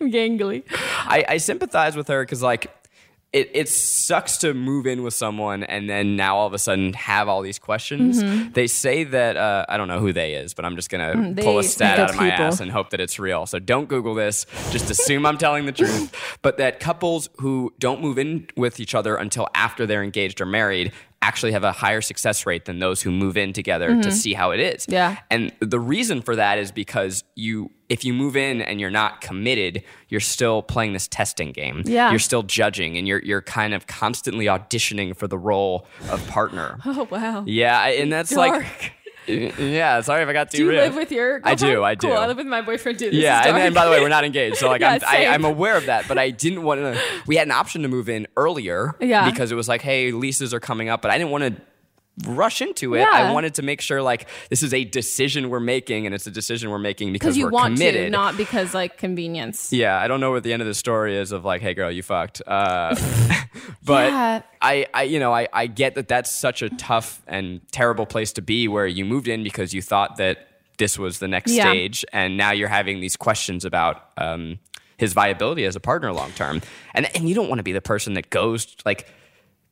I'm 0.00 0.10
gangly. 0.10 0.62
I, 0.72 1.24
I 1.28 1.36
sympathize 1.38 1.96
with 1.96 2.08
her 2.08 2.22
because 2.24 2.42
like 2.42 2.70
it, 3.38 3.50
it 3.52 3.68
sucks 3.68 4.38
to 4.38 4.54
move 4.54 4.86
in 4.86 5.02
with 5.02 5.14
someone 5.14 5.62
and 5.64 5.88
then 5.90 6.16
now 6.16 6.36
all 6.36 6.46
of 6.46 6.54
a 6.54 6.58
sudden 6.58 6.92
have 6.94 7.28
all 7.28 7.42
these 7.42 7.58
questions. 7.58 8.22
They 8.52 8.66
say 8.66 9.04
that 9.04 9.36
uh, 9.36 9.66
I 9.68 9.76
don't 9.76 9.88
know 9.88 10.00
who 10.00 10.12
they 10.12 10.34
is, 10.34 10.54
but 10.54 10.64
I'm 10.64 10.76
just 10.76 10.88
gonna 10.90 11.12
pull 11.12 11.22
Mm-hmm. 11.22 11.34
they- 11.34 11.58
a 11.58 11.62
stat 11.62 11.98
out 11.98 12.10
of 12.10 12.16
my 12.16 12.30
people. 12.30 12.46
ass 12.46 12.60
and 12.60 12.70
hope 12.70 12.90
that 12.90 13.00
it's 13.00 13.18
real. 13.18 13.46
So 13.46 13.58
don't 13.58 13.88
Google 13.88 14.14
this. 14.14 14.46
Just 14.70 14.90
assume 14.90 15.26
I'm 15.26 15.38
telling 15.38 15.66
the 15.66 15.72
truth. 15.72 16.12
But 16.42 16.58
that 16.58 16.80
couples 16.80 17.28
who 17.38 17.72
don't 17.78 18.00
move 18.00 18.18
in 18.18 18.46
with 18.56 18.78
each 18.80 18.94
other 18.94 19.16
until 19.16 19.48
after 19.54 19.86
they're 19.86 20.02
engaged 20.04 20.40
or 20.40 20.46
married 20.46 20.92
actually 21.22 21.52
have 21.52 21.64
a 21.64 21.72
higher 21.72 22.00
success 22.00 22.46
rate 22.46 22.66
than 22.66 22.78
those 22.78 23.02
who 23.02 23.10
move 23.10 23.36
in 23.36 23.52
together 23.52 24.00
to 24.02 24.12
see 24.12 24.32
how 24.32 24.52
it 24.52 24.60
is. 24.60 24.82
Mm-hmm. 24.84 24.92
Yeah. 24.92 25.16
And 25.30 25.52
the 25.60 25.80
reason 25.80 26.22
for 26.22 26.36
that 26.36 26.58
is 26.58 26.70
because 26.72 27.24
you 27.34 27.70
if 27.88 28.04
you 28.04 28.12
move 28.12 28.36
in 28.36 28.60
and 28.62 28.80
you're 28.80 28.90
not 28.90 29.20
committed, 29.20 29.82
you're 30.08 30.20
still 30.20 30.62
playing 30.62 30.92
this 30.92 31.06
testing 31.08 31.52
game. 31.52 31.82
Yeah. 31.84 32.10
You're 32.10 32.18
still 32.18 32.42
judging 32.42 32.96
and 32.96 33.06
you're 33.06 33.20
you're 33.22 33.42
kind 33.42 33.74
of 33.74 33.86
constantly 33.86 34.46
auditioning 34.46 35.16
for 35.16 35.28
the 35.28 35.38
role 35.38 35.86
of 36.10 36.26
partner. 36.28 36.78
Oh 36.86 37.06
wow. 37.10 37.44
yeah, 37.46 37.86
and 37.86 38.12
that's 38.12 38.30
Dark. 38.34 38.64
like 38.64 38.92
yeah, 39.58 40.00
sorry 40.02 40.22
if 40.22 40.28
I 40.28 40.32
got 40.32 40.50
too 40.52 40.58
Do 40.58 40.64
you 40.64 40.70
real. 40.70 40.82
live 40.82 40.94
with 40.94 41.10
your? 41.10 41.40
I 41.42 41.54
do. 41.56 41.82
I 41.82 41.94
do. 41.96 42.06
Cool. 42.08 42.16
I 42.16 42.26
live 42.28 42.36
with 42.36 42.46
my 42.46 42.60
boyfriend 42.62 42.98
too. 43.00 43.10
This 43.10 43.22
yeah, 43.22 43.46
and, 43.48 43.56
and 43.56 43.74
by 43.74 43.84
the 43.84 43.90
way, 43.90 44.00
we're 44.00 44.08
not 44.18 44.24
engaged, 44.24 44.56
so 44.58 44.68
like 44.68 44.82
I'm, 44.82 45.00
I, 45.06 45.16
same. 45.16 45.32
I'm 45.32 45.44
aware 45.44 45.76
of 45.76 45.86
that, 45.86 46.06
but 46.06 46.16
I 46.16 46.30
didn't 46.30 46.62
want 46.62 46.80
to. 46.80 47.00
We 47.26 47.34
had 47.36 47.48
an 47.48 47.52
option 47.52 47.82
to 47.82 47.88
move 47.88 48.08
in 48.08 48.28
earlier, 48.36 48.94
Yeah. 49.00 49.28
because 49.28 49.50
it 49.50 49.56
was 49.56 49.68
like, 49.68 49.82
hey, 49.82 50.12
leases 50.12 50.54
are 50.54 50.60
coming 50.60 50.88
up, 50.88 51.02
but 51.02 51.10
I 51.10 51.18
didn't 51.18 51.30
want 51.32 51.42
to 51.56 51.60
rush 52.24 52.62
into 52.62 52.94
it. 52.94 53.00
Yeah. 53.00 53.10
I 53.12 53.32
wanted 53.32 53.54
to 53.54 53.62
make 53.62 53.80
sure 53.80 54.00
like 54.02 54.28
this 54.48 54.62
is 54.62 54.72
a 54.72 54.84
decision 54.84 55.50
we're 55.50 55.60
making, 55.60 56.06
and 56.06 56.14
it's 56.14 56.26
a 56.26 56.30
decision 56.30 56.70
we're 56.70 56.78
making 56.78 57.12
because 57.12 57.36
you 57.36 57.44
we're 57.44 57.50
want 57.50 57.74
committed. 57.74 58.06
to, 58.06 58.10
not 58.10 58.36
because 58.36 58.72
like 58.74 58.96
convenience. 58.98 59.72
yeah, 59.72 59.98
I 59.98 60.08
don't 60.08 60.20
know 60.20 60.30
what 60.30 60.42
the 60.42 60.52
end 60.52 60.62
of 60.62 60.68
the 60.68 60.74
story 60.74 61.16
is 61.16 61.32
of 61.32 61.44
like, 61.44 61.60
hey, 61.62 61.74
girl, 61.74 61.90
you 61.90 62.02
fucked. 62.02 62.40
Uh, 62.46 62.94
but 63.84 64.10
Yeah. 64.10 64.42
I, 64.62 64.86
I, 64.94 65.02
you 65.04 65.18
know, 65.20 65.32
I, 65.32 65.48
I 65.52 65.66
get 65.66 65.94
that 65.96 66.08
that's 66.08 66.30
such 66.30 66.62
a 66.62 66.70
tough 66.70 67.22
and 67.26 67.60
terrible 67.72 68.06
place 68.06 68.32
to 68.32 68.42
be 68.42 68.66
where 68.68 68.86
you 68.86 69.04
moved 69.04 69.28
in 69.28 69.42
because 69.44 69.72
you 69.74 69.82
thought 69.82 70.16
that 70.16 70.48
this 70.78 70.98
was 70.98 71.18
the 71.20 71.28
next 71.28 71.52
Yeah. 71.52 71.70
stage, 71.70 72.04
and 72.12 72.36
now 72.36 72.50
you're 72.52 72.68
having 72.68 73.00
these 73.00 73.16
questions 73.16 73.64
about 73.64 74.10
um, 74.18 74.58
his 74.98 75.12
viability 75.12 75.64
as 75.64 75.76
a 75.76 75.80
partner 75.80 76.12
long 76.12 76.32
term, 76.32 76.60
and 76.94 77.14
and 77.16 77.28
you 77.28 77.34
don't 77.34 77.48
want 77.48 77.58
to 77.58 77.62
be 77.62 77.72
the 77.72 77.80
person 77.80 78.14
that 78.14 78.30
goes 78.30 78.74
like 78.84 79.06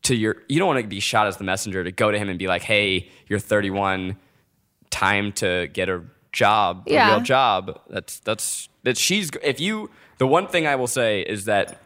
to 0.05 0.15
your, 0.15 0.37
you 0.49 0.59
don't 0.59 0.69
want 0.69 0.81
to 0.81 0.87
be 0.87 1.01
shot 1.01 1.27
as 1.27 1.37
the 1.37 1.45
messenger 1.45 1.85
to 1.85 1.93
go 1.93 2.11
to 2.11 2.19
him 2.19 2.29
and 2.29 2.39
be 2.39 2.47
like, 2.47 2.63
hey, 2.63 3.09
you're 3.27 3.39
31, 3.39 4.17
time 4.91 5.33
to 5.33 5.69
get 5.69 5.89
a 5.89 6.03
job, 6.33 6.85
a 6.87 6.93
real 7.11 7.21
job. 7.21 7.81
That's 7.91 8.21
that's 8.21 8.69
that 8.85 8.97
she's 8.97 9.31
if 9.43 9.61
you 9.61 9.91
the 10.19 10.27
one 10.27 10.47
thing 10.47 10.67
I 10.67 10.77
will 10.77 10.87
say 10.87 11.23
is 11.23 11.47
that 11.47 11.81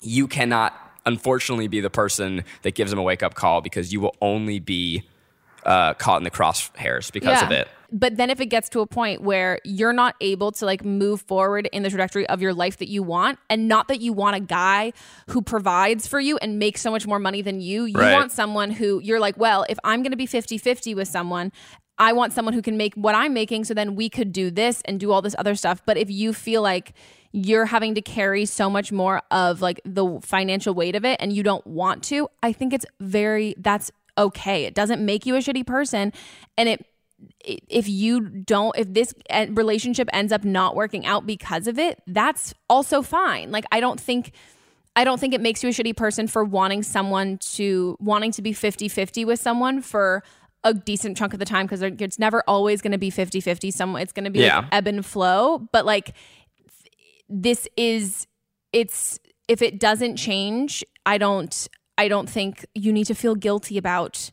you 0.00 0.26
cannot 0.26 0.74
unfortunately 1.06 1.68
be 1.68 1.80
the 1.80 1.90
person 1.90 2.44
that 2.62 2.74
gives 2.74 2.92
him 2.92 2.98
a 2.98 3.02
wake 3.02 3.22
up 3.22 3.34
call 3.34 3.60
because 3.60 3.92
you 3.92 4.00
will 4.00 4.14
only 4.20 4.58
be 4.58 5.02
uh, 5.64 5.94
caught 5.94 6.18
in 6.18 6.24
the 6.24 6.30
crosshairs 6.30 7.12
because 7.12 7.40
of 7.46 7.50
it. 7.52 7.68
But 7.92 8.16
then 8.16 8.30
if 8.30 8.40
it 8.40 8.46
gets 8.46 8.68
to 8.70 8.80
a 8.80 8.86
point 8.86 9.20
where 9.20 9.58
you're 9.64 9.92
not 9.92 10.16
able 10.20 10.50
to 10.52 10.64
like 10.64 10.84
move 10.84 11.20
forward 11.22 11.68
in 11.72 11.82
the 11.82 11.90
trajectory 11.90 12.26
of 12.28 12.40
your 12.40 12.54
life 12.54 12.78
that 12.78 12.88
you 12.88 13.02
want, 13.02 13.38
and 13.50 13.68
not 13.68 13.88
that 13.88 14.00
you 14.00 14.12
want 14.14 14.34
a 14.36 14.40
guy 14.40 14.92
who 15.28 15.42
provides 15.42 16.06
for 16.06 16.18
you 16.18 16.38
and 16.38 16.58
makes 16.58 16.80
so 16.80 16.90
much 16.90 17.06
more 17.06 17.18
money 17.18 17.42
than 17.42 17.60
you, 17.60 17.84
you 17.84 17.98
Right. 17.98 18.14
want 18.14 18.32
someone 18.32 18.70
who 18.70 19.00
you're 19.02 19.20
like, 19.20 19.36
well, 19.36 19.66
if 19.68 19.78
I'm 19.84 20.02
going 20.02 20.12
to 20.12 20.16
be 20.16 20.26
50 20.26 20.56
50 20.58 20.94
with 20.94 21.06
someone, 21.08 21.52
I 21.98 22.14
want 22.14 22.32
someone 22.32 22.54
who 22.54 22.62
can 22.62 22.76
make 22.78 22.94
what 22.94 23.14
I'm 23.14 23.34
making 23.34 23.64
so 23.64 23.74
then 23.74 23.94
we 23.94 24.08
could 24.08 24.32
do 24.32 24.50
this 24.50 24.80
and 24.86 24.98
do 24.98 25.12
all 25.12 25.20
this 25.20 25.36
other 25.38 25.54
stuff. 25.54 25.82
But 25.84 25.98
if 25.98 26.10
you 26.10 26.32
feel 26.32 26.62
like 26.62 26.94
you're 27.32 27.66
having 27.66 27.94
to 27.94 28.02
carry 28.02 28.46
so 28.46 28.70
much 28.70 28.90
more 28.90 29.20
of 29.30 29.60
like 29.60 29.80
the 29.84 30.18
financial 30.22 30.74
weight 30.74 30.96
of 30.96 31.04
it 31.04 31.18
and 31.20 31.32
you 31.32 31.42
don't 31.42 31.66
want 31.66 32.02
to, 32.04 32.28
I 32.42 32.52
think 32.52 32.72
it's 32.72 32.86
very, 33.00 33.54
that's 33.58 33.90
okay. 34.18 34.64
It 34.64 34.74
doesn't 34.74 35.04
make 35.04 35.26
you 35.26 35.36
a 35.36 35.38
shitty 35.38 35.66
person. 35.66 36.12
And 36.58 36.68
it, 36.68 36.86
if 37.44 37.88
you 37.88 38.20
don't 38.20 38.76
if 38.78 38.92
this 38.92 39.14
relationship 39.50 40.08
ends 40.12 40.32
up 40.32 40.44
not 40.44 40.74
working 40.76 41.04
out 41.06 41.26
because 41.26 41.66
of 41.66 41.78
it 41.78 42.00
that's 42.06 42.54
also 42.68 43.02
fine. 43.02 43.50
Like 43.50 43.64
i 43.72 43.80
don't 43.80 44.00
think 44.00 44.32
i 44.96 45.04
don't 45.04 45.18
think 45.20 45.32
it 45.34 45.40
makes 45.40 45.62
you 45.62 45.68
a 45.70 45.72
shitty 45.72 45.96
person 45.96 46.26
for 46.26 46.44
wanting 46.44 46.82
someone 46.82 47.38
to 47.38 47.96
wanting 48.00 48.32
to 48.32 48.42
be 48.42 48.52
50-50 48.52 49.24
with 49.26 49.40
someone 49.40 49.80
for 49.82 50.22
a 50.64 50.72
decent 50.72 51.16
chunk 51.16 51.32
of 51.32 51.38
the 51.38 51.44
time 51.44 51.66
because 51.66 51.82
it's 51.82 52.18
never 52.18 52.42
always 52.46 52.80
going 52.82 52.92
to 52.92 52.98
be 52.98 53.10
50-50 53.10 53.72
some 53.72 53.96
it's 53.96 54.12
going 54.12 54.24
to 54.24 54.30
be 54.30 54.40
like 54.40 54.46
Yeah. 54.48 54.68
ebb 54.70 54.86
and 54.86 55.04
flow. 55.04 55.58
But 55.72 55.84
like 55.86 56.14
this 57.28 57.66
is 57.76 58.26
it's 58.72 59.18
if 59.48 59.62
it 59.62 59.78
doesn't 59.80 60.16
change 60.16 60.84
i 61.06 61.18
don't 61.18 61.68
i 61.98 62.06
don't 62.08 62.28
think 62.28 62.64
you 62.74 62.92
need 62.92 63.04
to 63.06 63.14
feel 63.14 63.34
guilty 63.34 63.76
about 63.78 64.30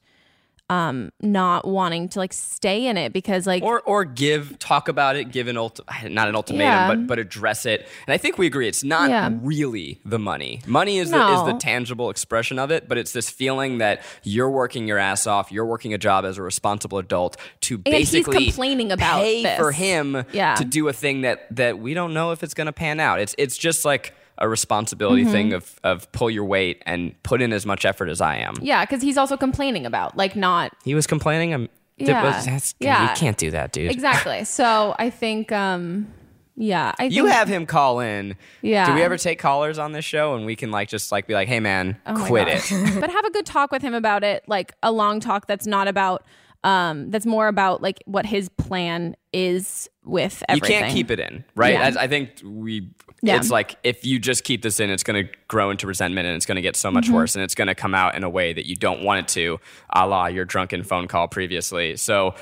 um 0.69 1.11
not 1.21 1.67
wanting 1.67 2.07
to 2.09 2.19
like 2.19 2.31
stay 2.33 2.85
in 2.85 2.95
it 2.97 3.11
because 3.11 3.47
like 3.47 3.63
Or 3.63 3.81
or 3.81 4.05
give 4.05 4.59
talk 4.59 4.87
about 4.87 5.15
it, 5.15 5.31
give 5.31 5.47
an 5.47 5.57
ult- 5.57 5.79
not 6.03 6.27
an 6.27 6.35
ultimatum, 6.35 6.67
Yeah. 6.67 6.87
but 6.87 7.07
but 7.07 7.19
address 7.19 7.65
it. 7.65 7.87
And 8.07 8.13
I 8.13 8.17
think 8.17 8.37
we 8.37 8.45
agree 8.45 8.67
it's 8.67 8.83
not 8.83 9.09
Yeah. 9.09 9.31
really 9.41 9.99
the 10.05 10.19
money. 10.19 10.61
Money 10.67 10.99
is 10.99 11.09
the 11.11 11.27
is 11.33 11.43
the 11.45 11.53
tangible 11.59 12.09
expression 12.09 12.59
of 12.59 12.69
it, 12.71 12.87
but 12.87 12.97
it's 12.97 13.11
this 13.13 13.29
feeling 13.29 13.79
that 13.79 14.01
you're 14.23 14.49
working 14.49 14.87
your 14.87 14.97
ass 14.99 15.25
off, 15.25 15.51
you're 15.51 15.65
working 15.65 15.93
a 15.93 15.97
job 15.97 16.23
as 16.25 16.37
a 16.37 16.41
responsible 16.43 16.97
adult 16.99 17.37
to 17.61 17.81
he's 17.85 17.91
basically 18.11 18.45
complaining 18.45 18.91
about 18.91 19.21
pay 19.21 19.43
this. 19.43 19.57
for 19.57 19.71
him 19.71 20.23
Yeah. 20.31 20.55
to 20.55 20.63
do 20.65 20.87
a 20.87 20.93
thing 20.93 21.21
that 21.21 21.47
that 21.55 21.79
we 21.79 21.93
don't 21.93 22.13
know 22.13 22.31
if 22.31 22.43
it's 22.43 22.53
going 22.53 22.67
to 22.67 22.73
pan 22.73 22.99
out. 22.99 23.19
It's 23.19 23.33
it's 23.37 23.57
just 23.57 23.85
like 23.85 24.13
a 24.39 24.47
responsibility 24.49 25.23
Mm-hmm. 25.23 25.31
thing 25.31 25.53
of 25.53 25.79
of 25.83 26.11
pull 26.11 26.29
your 26.29 26.45
weight 26.45 26.81
and 26.85 27.13
put 27.23 27.41
in 27.41 27.53
as 27.53 27.65
much 27.65 27.85
effort 27.85 28.09
as 28.09 28.21
I 28.21 28.37
am. 28.37 28.55
yeah 28.61 28.83
because 28.85 29.01
he's 29.01 29.17
also 29.17 29.37
complaining 29.37 29.85
about 29.85 30.15
like 30.17 30.35
not 30.35 30.73
He 30.83 30.95
was 30.95 31.05
complaining. 31.07 31.53
I'm, 31.53 31.69
Yeah. 31.97 32.41
that's, 32.45 32.73
Yeah. 32.79 33.09
You 33.09 33.15
can't 33.17 33.37
do 33.37 33.51
that, 33.51 33.71
dude. 33.71 33.91
exactly 33.91 34.43
so 34.59 34.95
i 34.97 35.09
think 35.09 35.51
um 35.51 36.07
yeah 36.55 36.91
i 36.99 37.03
think 37.03 37.13
You 37.13 37.25
have 37.27 37.47
him 37.47 37.65
call 37.65 37.99
in. 37.99 38.35
Yeah. 38.61 38.85
Do 38.87 38.93
we 38.95 39.01
ever 39.01 39.17
take 39.17 39.39
callers 39.39 39.77
on 39.79 39.91
this 39.93 40.03
show 40.05 40.35
and 40.35 40.45
we 40.45 40.55
can 40.55 40.71
like 40.71 40.89
just 40.89 41.11
like 41.11 41.25
be 41.27 41.33
like, 41.33 41.47
hey 41.47 41.59
man, 41.61 41.97
Oh 42.05 42.25
quit 42.27 42.47
it. 42.49 42.63
but 43.01 43.09
have 43.09 43.25
a 43.25 43.31
good 43.31 43.45
talk 43.45 43.71
with 43.71 43.81
him 43.81 43.93
about 43.93 44.23
it 44.23 44.43
like 44.47 44.73
a 44.83 44.91
long 44.91 45.19
talk 45.21 45.47
that's 45.47 45.65
not 45.67 45.87
about 45.87 46.23
um 46.63 47.09
that's 47.09 47.25
more 47.25 47.47
about 47.47 47.81
like 47.81 48.01
what 48.05 48.25
his 48.25 48.49
plan 48.49 49.15
is 49.31 49.89
with 50.03 50.43
everything. 50.49 50.71
You 50.75 50.79
can't 50.81 50.93
keep 50.93 51.11
it 51.11 51.19
in, 51.19 51.43
right? 51.55 51.73
Yeah. 51.73 51.83
As 51.83 51.97
I 51.97 52.07
think 52.07 52.41
we. 52.43 52.89
Yeah. 53.21 53.35
It's 53.35 53.51
like 53.51 53.75
if 53.83 54.05
you 54.05 54.17
just 54.17 54.45
keep 54.45 54.61
this 54.61 54.79
in, 54.79 54.89
it's 54.89 55.03
going 55.03 55.27
to 55.27 55.33
grow 55.49 55.71
into 55.71 55.87
resentment 55.87 56.25
and 56.25 56.37
it's 56.37 56.45
going 56.45 56.55
to 56.55 56.61
get 56.61 56.77
so 56.77 56.89
much 56.89 57.07
Mm-hmm. 57.07 57.15
worse 57.15 57.35
and 57.35 57.43
it's 57.43 57.53
going 57.53 57.67
to 57.67 57.75
come 57.75 57.93
out 57.93 58.15
in 58.15 58.23
a 58.23 58.29
way 58.29 58.53
that 58.53 58.65
you 58.65 58.77
don't 58.77 59.03
want 59.03 59.19
it 59.19 59.27
to, 59.33 59.59
a 59.93 60.07
la 60.07 60.27
your 60.27 60.45
drunken 60.45 60.83
phone 60.83 61.05
call 61.09 61.27
previously. 61.27 61.97
So 61.97 62.33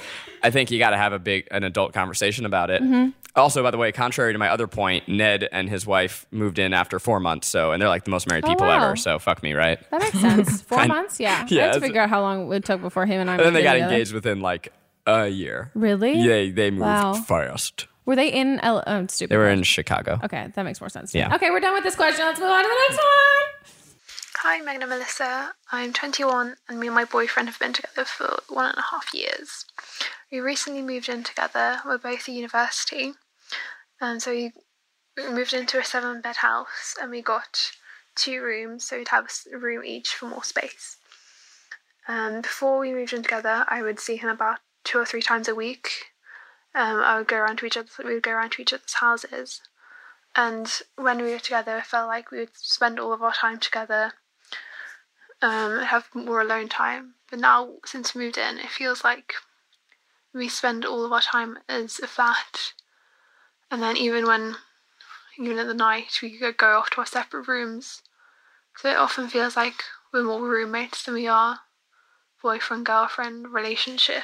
I 0.44 0.52
think 0.52 0.70
you 0.70 0.78
got 0.78 0.92
to 0.92 0.98
have 0.98 1.14
a 1.14 1.20
big, 1.20 1.48
an 1.50 1.64
adult 1.64 1.94
conversation 1.94 2.46
about 2.46 2.70
it. 2.70 2.84
Mm-hmm. 2.84 3.10
Also, 3.38 3.64
by 3.64 3.72
the 3.72 3.78
way, 3.78 3.92
contrary 3.92 4.34
to 4.34 4.40
my 4.40 4.50
other 4.50 4.68
point, 4.68 5.08
Ned 5.08 5.48
and 5.52 5.70
his 5.70 5.86
wife 5.86 6.26
moved 6.32 6.60
in 6.60 6.74
after 6.74 7.00
four 7.00 7.20
months. 7.20 7.48
So, 7.48 7.72
and 7.72 7.82
they're 7.82 7.88
like 7.90 8.04
the 8.04 8.12
most 8.12 8.28
married 8.28 8.44
Oh, 8.46 8.50
people 8.50 8.68
wow. 8.68 8.84
ever. 8.88 8.96
So 8.96 9.20
fuck 9.20 9.42
me, 9.44 9.54
right? 9.54 9.80
that 9.92 10.02
makes 10.02 10.20
sense 10.20 10.62
four 10.70 10.80
Kind- 10.80 10.90
months 10.90 11.20
yeah, 11.20 11.46
Yeah, 11.50 11.62
i 11.64 11.66
had 11.68 11.74
to 11.76 11.80
figure 11.82 12.02
out 12.02 12.10
how 12.10 12.22
long 12.22 12.52
it 12.52 12.66
took 12.66 12.82
before 12.82 13.06
him 13.06 13.22
and 13.22 13.30
i 13.30 13.36
And 13.36 13.46
then 13.46 13.54
they 13.54 13.64
got 13.64 13.74
together. 13.74 13.94
engaged 13.94 14.14
within 14.14 14.42
like 14.42 14.74
a 15.06 15.28
year. 15.28 15.72
Really? 15.76 16.14
Yeah, 16.20 16.52
they 16.54 16.72
moved 16.72 16.82
Wow. 16.82 17.14
fast. 17.14 17.88
were 18.06 18.16
they 18.16 18.30
in 18.30 18.60
L- 18.62 18.84
oh, 18.88 19.06
stupid 19.08 19.32
They 19.32 19.38
were 19.38 19.50
in 19.50 19.64
Chicago. 19.64 20.20
okay 20.24 20.50
that 20.54 20.64
makes 20.64 20.82
more 20.82 20.90
sense. 20.90 21.14
Yeah. 21.16 21.34
okay 21.36 21.50
we're 21.52 21.60
done 21.60 21.74
with 21.76 21.84
this 21.84 21.96
question 21.96 22.26
let's 22.26 22.40
move 22.40 22.50
on 22.50 22.64
to 22.64 22.68
the 22.68 22.76
next 22.90 22.98
one 22.98 23.74
Hi, 24.42 24.62
Meghan 24.62 24.82
and 24.82 24.90
Melissa. 24.90 25.52
I'm 25.72 25.92
21 25.94 26.56
and 26.70 26.80
me 26.80 26.86
and 26.88 26.96
my 26.96 27.06
boyfriend 27.06 27.50
have 27.50 27.58
been 27.58 27.74
together 27.74 28.06
for 28.06 28.38
one 28.50 28.66
and 28.66 28.78
a 28.78 28.84
half 28.92 29.12
years. 29.12 29.66
We 30.32 30.40
recently 30.40 30.84
moved 30.84 31.10
in 31.10 31.24
together. 31.24 31.80
We're 31.84 31.98
both 31.98 32.20
at 32.20 32.36
university. 32.36 33.14
And 34.00 34.22
so 34.22 34.32
we 34.32 34.54
we 35.16 35.30
moved 35.32 35.54
into 35.54 35.80
a 35.80 35.84
seven 35.84 36.22
bed 36.22 36.38
house 36.38 36.96
and 37.02 37.10
we 37.10 37.22
got 37.22 37.72
two 38.16 38.42
rooms, 38.42 38.86
so 38.86 38.98
we'd 38.98 39.08
have 39.08 39.30
a 39.52 39.58
room 39.58 39.84
each 39.84 40.14
for 40.14 40.28
more 40.28 40.44
space. 40.44 40.98
Um, 42.08 42.42
before 42.42 42.80
we 42.80 42.94
moved 42.94 43.14
in 43.14 43.24
together, 43.24 43.66
I 43.68 43.82
would 43.82 44.00
see 44.00 44.18
him 44.18 44.30
about 44.30 44.60
two 44.84 45.00
or 45.00 45.06
three 45.06 45.22
times 45.22 45.48
a 45.48 45.56
week. 45.56 46.12
Um, 46.76 47.00
I 47.02 47.18
would 47.18 47.28
go 47.28 47.38
around 47.38 47.58
to 47.58 47.66
each 47.66 47.78
other. 47.78 47.90
We 48.04 48.14
would 48.14 48.24
go 48.24 48.32
around 48.32 48.52
to 48.52 48.62
each 48.62 48.74
other's 48.74 48.94
houses, 48.94 49.62
and 50.36 50.72
when 50.96 51.22
we 51.22 51.32
were 51.32 51.40
together, 51.40 51.78
it 51.78 51.86
felt 51.86 52.08
like 52.08 52.30
we 52.30 52.40
would 52.40 52.56
spend 52.56 53.00
all 53.00 53.14
of 53.14 53.24
our 53.24 53.34
time 53.34 53.60
together 53.60 54.14
um, 55.42 55.82
have 55.82 56.10
more 56.14 56.42
alone 56.42 56.70
time. 56.70 57.16
But 57.30 57.40
now, 57.40 57.74
since 57.86 58.16
we 58.16 58.26
moved 58.26 58.38
in, 58.38 58.60
it 58.60 58.70
feels 58.70 59.04
like 59.04 59.34
we 60.34 60.48
spend 60.48 60.86
all 60.86 61.06
of 61.06 61.12
our 61.12 61.22
time 61.22 61.60
as 61.68 62.00
a 62.00 62.08
flat. 62.08 62.74
And 63.70 63.82
then 63.82 63.98
even 63.98 64.26
when, 64.26 64.56
even 65.38 65.60
at 65.60 65.68
the 65.68 65.74
night, 65.74 66.20
we 66.22 66.40
go 66.40 66.78
off 66.78 66.90
to 66.92 67.02
our 67.02 67.06
separate 67.06 67.48
rooms. 67.48 68.02
So 68.78 68.90
it 68.90 68.98
often 68.98 69.28
feels 69.28 69.58
like 69.58 69.84
we're 70.14 70.24
more 70.24 70.42
roommates 70.42 71.04
than 71.04 71.16
we 71.16 71.28
are 71.28 71.62
boyfriend 72.42 72.86
girlfriend 72.86 73.52
relationship. 73.52 74.24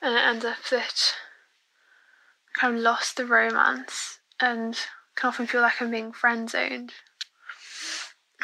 And 0.00 0.14
it 0.14 0.20
ends 0.20 0.44
up 0.44 0.62
that 0.70 1.14
I 2.54 2.60
kind 2.60 2.76
of 2.76 2.82
lost 2.82 3.16
the 3.16 3.26
romance 3.26 4.20
and 4.38 4.78
can 5.16 5.28
often 5.28 5.46
feel 5.46 5.62
like 5.62 5.80
I'm 5.80 5.90
being 5.90 6.12
friend 6.12 6.48
zoned. 6.50 6.92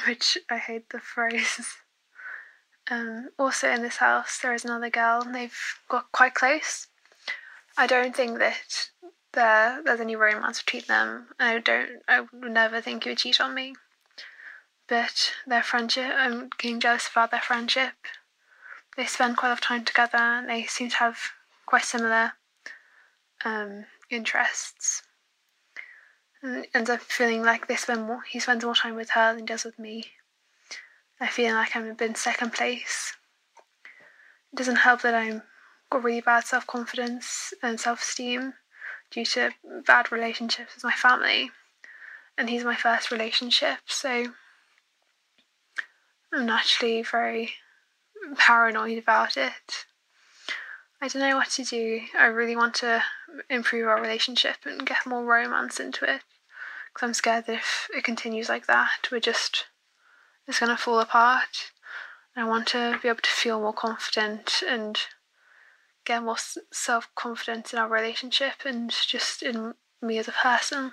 which 0.06 0.38
I 0.50 0.56
hate 0.56 0.90
the 0.90 1.00
phrase. 1.14 1.76
Um, 2.90 3.28
also 3.38 3.70
in 3.70 3.82
this 3.82 3.98
house, 3.98 4.38
there 4.42 4.54
is 4.54 4.64
another 4.64 4.90
girl, 4.90 5.22
and 5.22 5.34
they've 5.34 5.78
got 5.88 6.10
quite 6.10 6.34
close. 6.34 6.88
I 7.76 7.86
don't 7.86 8.16
think 8.16 8.38
that 8.38 8.90
there 9.32 9.82
there's 9.84 10.00
any 10.00 10.16
romance 10.16 10.62
between 10.62 10.84
them. 10.88 11.28
I 11.38 11.58
don't. 11.58 12.02
I 12.08 12.20
would 12.20 12.52
never 12.52 12.80
think 12.80 13.04
he 13.04 13.10
would 13.10 13.18
cheat 13.18 13.40
on 13.40 13.54
me. 13.54 13.74
But 14.88 15.34
their 15.46 15.62
friendship, 15.62 16.12
I'm 16.16 16.50
getting 16.58 16.80
jealous 16.80 17.08
about 17.08 17.30
their 17.30 17.40
friendship. 17.40 17.94
They 18.96 19.06
spend 19.06 19.36
quite 19.36 19.48
a 19.48 19.50
lot 19.50 19.58
of 19.58 19.64
time 19.64 19.84
together, 19.84 20.18
and 20.18 20.48
they 20.48 20.64
seem 20.64 20.90
to 20.90 20.96
have 20.96 21.18
quite 21.64 21.84
similar 21.84 22.32
um, 23.44 23.86
interests. 24.10 25.02
And 26.42 26.66
ends 26.74 26.90
up 26.90 27.00
feeling 27.00 27.42
like 27.42 27.68
they 27.68 27.76
spend 27.76 28.06
more. 28.06 28.22
He 28.22 28.40
spends 28.40 28.64
more 28.64 28.74
time 28.74 28.96
with 28.96 29.10
her 29.10 29.32
than 29.32 29.40
he 29.40 29.46
does 29.46 29.64
with 29.64 29.78
me. 29.78 30.06
I 31.20 31.28
feel 31.28 31.54
like 31.54 31.76
I'm 31.76 31.96
in 32.00 32.14
second 32.14 32.54
place. 32.54 33.12
It 34.52 34.56
doesn't 34.56 34.76
help 34.76 35.02
that 35.02 35.14
I'm 35.14 35.42
got 35.90 36.02
really 36.02 36.20
bad 36.20 36.44
self 36.44 36.66
confidence 36.66 37.52
and 37.62 37.78
self 37.78 38.00
esteem 38.00 38.54
due 39.11 39.25
to 39.25 39.51
bad 39.87 40.12
relationships 40.12 40.75
with 40.75 40.85
my 40.85 40.92
family. 40.92 41.51
And 42.38 42.49
he's 42.49 42.64
my 42.64 42.77
first 42.77 43.11
relationship, 43.11 43.79
so 43.87 44.27
I'm 46.33 46.46
naturally 46.46 47.03
very 47.03 47.53
paranoid 48.37 48.99
about 48.99 49.37
it. 49.37 49.85
I 51.03 51.09
don't 51.09 51.23
know 51.23 51.37
what 51.37 51.51
to 51.51 51.64
do. 51.64 52.03
I 52.18 52.27
really 52.27 52.57
want 52.57 52.75
to 52.77 53.03
improve 53.49 53.88
our 53.88 54.01
relationship 54.01 54.57
and 54.64 54.87
get 54.87 55.07
more 55.07 55.25
romance 55.25 55.81
into 55.81 56.05
it. 56.05 56.23
Because 56.92 57.07
I'm 57.07 57.14
scared 57.14 57.46
that 57.46 57.55
if 57.55 57.88
it 57.94 58.05
continues 58.05 58.49
like 58.49 58.66
that, 58.66 59.09
we're 59.11 59.20
just, 59.20 59.66
it's 60.46 60.61
going 60.61 60.70
to 60.70 60.77
fall 60.77 61.01
apart. 61.01 61.73
I 62.37 62.44
want 62.44 62.68
to 62.68 62.99
be 63.03 63.09
able 63.09 63.20
to 63.20 63.31
feel 63.31 63.61
more 63.61 63.73
confident 63.73 64.62
and 64.66 64.99
get 66.04 66.22
more 66.22 66.36
self 66.72 67.08
confidence 67.14 67.72
in 67.72 67.78
our 67.78 67.88
relationship 67.88 68.52
and 68.64 68.90
just 68.90 69.42
in 69.42 69.74
me 70.02 70.18
as 70.18 70.28
a 70.28 70.32
person. 70.32 70.92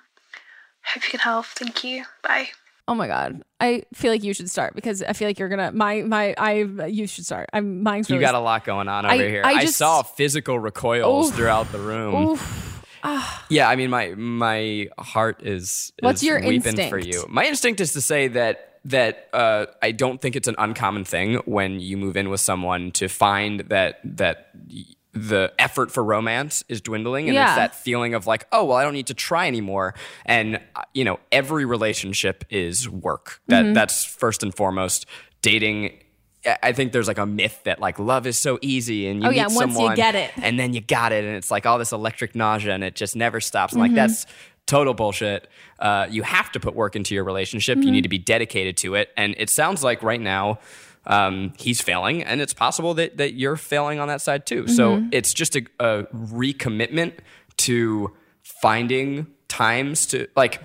Hope 0.85 1.03
you 1.03 1.09
can 1.11 1.19
help. 1.19 1.45
Thank 1.45 1.83
you. 1.83 2.03
Bye. 2.23 2.47
Oh 2.87 2.95
my 2.95 3.07
god. 3.07 3.41
I 3.59 3.83
feel 3.93 4.11
like 4.11 4.23
you 4.23 4.33
should 4.33 4.49
start 4.49 4.73
because 4.73 5.03
I 5.03 5.11
feel 5.13 5.27
like 5.27 5.39
you're 5.39 5.49
gonna 5.49 5.71
my 5.73 6.01
my 6.03 6.33
I 6.37 6.53
you 6.87 7.05
should 7.07 7.25
start. 7.25 7.49
I'm 7.51 7.83
mine's 7.83 8.09
really 8.09 8.21
You 8.21 8.25
got 8.27 8.35
a 8.35 8.39
lot 8.39 8.63
going 8.63 8.87
on 8.87 9.05
over 9.05 9.13
I- 9.13 9.27
here. 9.27 9.41
I 9.43 9.53
I, 9.55 9.61
just- 9.61 9.77
saw 9.77 10.03
physical 10.03 10.57
recoils 10.59 11.29
Oof. 11.29 11.35
throughout 11.35 11.71
the 11.71 11.79
room. 11.79 12.15
Oof. 12.29 12.83
Ah. 13.03 13.45
Yeah, 13.49 13.67
I 13.69 13.75
mean 13.75 13.89
my 13.89 14.15
my 14.15 14.87
heart 14.97 15.43
is, 15.43 15.91
What's 15.99 16.21
is 16.21 16.27
your 16.27 16.39
weeping 16.41 16.89
for 16.89 16.97
you. 16.97 17.25
My 17.29 17.45
instinct 17.45 17.79
is 17.81 17.93
to 17.93 18.01
say 18.01 18.29
that 18.29 18.76
that 18.85 19.27
uh, 19.33 19.65
I 19.81 19.91
don't 19.91 20.21
think 20.21 20.35
it's 20.35 20.47
an 20.47 20.55
uncommon 20.57 21.03
thing 21.05 21.35
when 21.45 21.79
you 21.79 21.97
move 21.97 22.15
in 22.17 22.29
with 22.29 22.39
someone 22.41 22.91
to 22.93 23.07
find 23.07 23.61
that 23.69 23.99
that 24.03 24.49
the 25.13 25.51
effort 25.57 25.91
for 25.91 26.03
romance 26.03 26.63
is 26.69 26.79
dwindling 26.79 27.25
and 27.27 27.33
Yeah. 27.33 27.47
it's 27.47 27.55
that 27.55 27.75
feeling 27.75 28.13
of 28.13 28.27
like 28.27 28.45
oh 28.51 28.65
well 28.65 28.77
I 28.77 28.83
don't 28.83 28.93
need 28.93 29.07
to 29.07 29.15
try 29.15 29.47
anymore 29.47 29.95
and 30.25 30.57
uh, 30.75 30.83
you 30.93 31.03
know 31.03 31.19
every 31.31 31.65
relationship 31.65 32.43
is 32.51 32.87
work 32.87 33.41
that 33.47 33.63
Mm-hmm. 33.65 33.73
that's 33.73 34.05
first 34.05 34.43
and 34.43 34.53
foremost 34.53 35.05
dating 35.41 35.97
I- 36.61 36.71
think 36.71 36.91
there's 36.93 37.07
like 37.07 37.17
a 37.17 37.25
myth 37.25 37.61
that 37.63 37.79
like 37.81 37.97
love 37.99 38.27
is 38.27 38.37
so 38.37 38.59
easy 38.61 39.07
and 39.07 39.21
you 39.21 39.27
Oh, 39.27 39.31
meet 39.31 39.37
yeah, 39.37 39.47
once 39.47 39.53
you 39.55 39.59
someone 39.73 39.95
get 39.95 40.13
it. 40.15 40.31
and 40.37 40.57
then 40.59 40.73
you 40.73 40.81
got 40.81 41.11
it 41.11 41.25
and 41.25 41.35
it's 41.35 41.49
like 41.51 41.65
all 41.65 41.77
this 41.79 41.91
electric 41.91 42.35
nausea 42.35 42.73
and 42.75 42.83
it 42.83 42.95
just 42.95 43.15
never 43.15 43.41
stops. 43.41 43.73
I'm 43.73 43.79
Mm-hmm. 43.81 43.95
like, 43.95 43.95
that's 43.95 44.25
total 44.67 44.93
bullshit. 44.93 45.49
Uh, 45.79 46.05
you 46.09 46.21
have 46.23 46.51
to 46.51 46.59
put 46.59 46.75
work 46.75 46.95
into 46.95 47.15
your 47.15 47.23
relationship. 47.23 47.77
Mm-hmm. 47.77 47.87
You 47.87 47.91
need 47.93 48.01
to 48.03 48.09
be 48.09 48.17
dedicated 48.19 48.77
to 48.77 48.93
it. 48.95 49.09
And 49.17 49.33
it 49.37 49.49
sounds 49.49 49.83
like 49.83 50.03
right 50.03 50.21
now 50.21 50.59
um, 51.05 51.53
he's 51.57 51.81
failing 51.81 52.23
and 52.23 52.41
it's 52.41 52.53
possible 52.53 52.93
that, 52.95 53.17
that 53.17 53.33
you're 53.33 53.55
failing 53.55 53.99
on 53.99 54.07
that 54.09 54.21
side 54.21 54.45
too. 54.45 54.67
So 54.67 54.97
Mm-hmm. 54.97 55.09
it's 55.13 55.33
just 55.33 55.55
a, 55.55 55.65
a 55.79 56.03
recommitment 56.13 57.13
to 57.57 58.13
finding 58.43 59.27
times 59.47 60.05
to 60.07 60.27
like, 60.35 60.61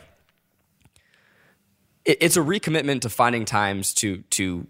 it, 2.04 2.18
it's 2.20 2.36
a 2.36 2.40
recommitment 2.40 3.02
to 3.02 3.08
finding 3.08 3.44
times 3.44 3.94
to 3.94 4.18
to 4.30 4.66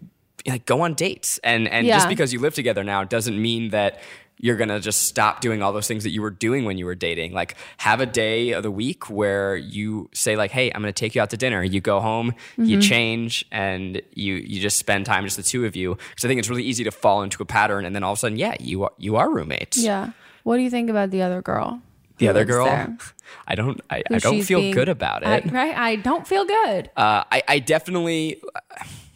like 0.47 0.65
go 0.65 0.81
on 0.81 0.93
dates 0.93 1.39
and 1.43 1.67
and 1.67 1.87
Yeah. 1.87 1.95
just 1.95 2.09
because 2.09 2.33
you 2.33 2.39
live 2.39 2.53
together 2.53 2.83
now 2.83 3.03
doesn't 3.03 3.41
mean 3.41 3.69
that 3.69 3.99
you're 4.39 4.57
gonna 4.57 4.79
just 4.79 5.03
stop 5.03 5.39
doing 5.41 5.61
all 5.61 5.71
those 5.71 5.87
things 5.87 6.03
that 6.03 6.09
you 6.09 6.21
were 6.21 6.29
doing 6.31 6.65
when 6.65 6.77
you 6.77 6.85
were 6.85 6.95
dating 6.95 7.31
like 7.33 7.55
have 7.77 8.01
a 8.01 8.05
day 8.05 8.51
of 8.51 8.63
the 8.63 8.71
week 8.71 9.09
where 9.09 9.55
you 9.55 10.09
say 10.13 10.35
like 10.35 10.51
hey 10.51 10.69
i'm 10.73 10.81
gonna 10.81 10.91
take 10.91 11.15
you 11.15 11.21
out 11.21 11.29
to 11.29 11.37
dinner 11.37 11.63
you 11.63 11.79
go 11.79 11.99
home 11.99 12.33
you 12.57 12.81
change 12.81 13.45
and 13.51 14.01
you 14.13 14.33
you 14.35 14.59
just 14.59 14.77
spend 14.77 15.05
time 15.05 15.23
just 15.23 15.37
the 15.37 15.43
two 15.43 15.65
of 15.65 15.75
you 15.75 15.95
because 16.09 16.25
i 16.25 16.27
think 16.27 16.39
it's 16.39 16.49
really 16.49 16.63
easy 16.63 16.83
to 16.83 16.91
fall 16.91 17.21
into 17.23 17.41
a 17.41 17.45
pattern 17.45 17.85
and 17.85 17.95
then 17.95 18.03
all 18.03 18.11
of 18.13 18.17
a 18.17 18.19
sudden 18.19 18.37
yeah 18.37 18.55
you 18.59 18.83
are 18.83 18.91
you 18.97 19.15
are 19.15 19.29
roommates 19.29 19.77
Yeah. 19.77 20.11
What 20.43 20.57
do 20.57 20.63
you 20.63 20.69
think 20.69 20.89
about 20.89 21.09
the 21.11 21.21
other 21.21 21.41
girl? 21.41 21.81
the 22.17 22.27
other 22.27 22.43
girl 22.45 22.65
there? 22.65 22.97
i 23.47 23.55
don't 23.55 23.79
i, 23.89 24.03
I 24.11 24.17
don't 24.19 24.41
feel 24.43 24.59
being- 24.59 24.73
good 24.73 24.89
about 24.89 25.25
I- 25.25 25.37
it 25.37 25.51
right? 25.51 25.75
I 25.75 25.95
don't 25.95 26.27
feel 26.27 26.45
good. 26.45 26.89
uh, 26.97 27.23
I, 27.31 27.43
I 27.47 27.59
definitely 27.59 28.41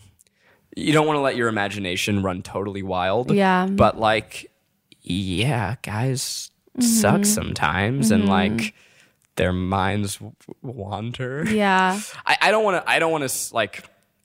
you 0.76 0.94
don't 0.94 1.08
want 1.08 1.18
to 1.18 1.22
let 1.22 1.36
your 1.36 1.48
imagination 1.48 2.24
run 2.24 2.42
totally 2.44 2.84
wild 2.84 3.32
Yeah. 3.32 3.66
but 3.68 4.00
like 4.00 4.50
yeah 5.10 5.76
guys 5.82 6.52
suck 6.80 7.26
sometimes 7.26 8.12
and 8.12 8.28
like 8.30 8.74
their 9.36 9.54
minds 9.54 10.20
wander 10.62 11.44
yeah. 11.50 12.00
I, 12.26 12.38
I 12.42 12.52
don't 12.52 12.64
want 12.64 12.84
to 12.86 12.90
i 12.92 13.00
don't 13.00 13.12
want 13.12 13.28
to 13.28 13.54
like 13.56 13.84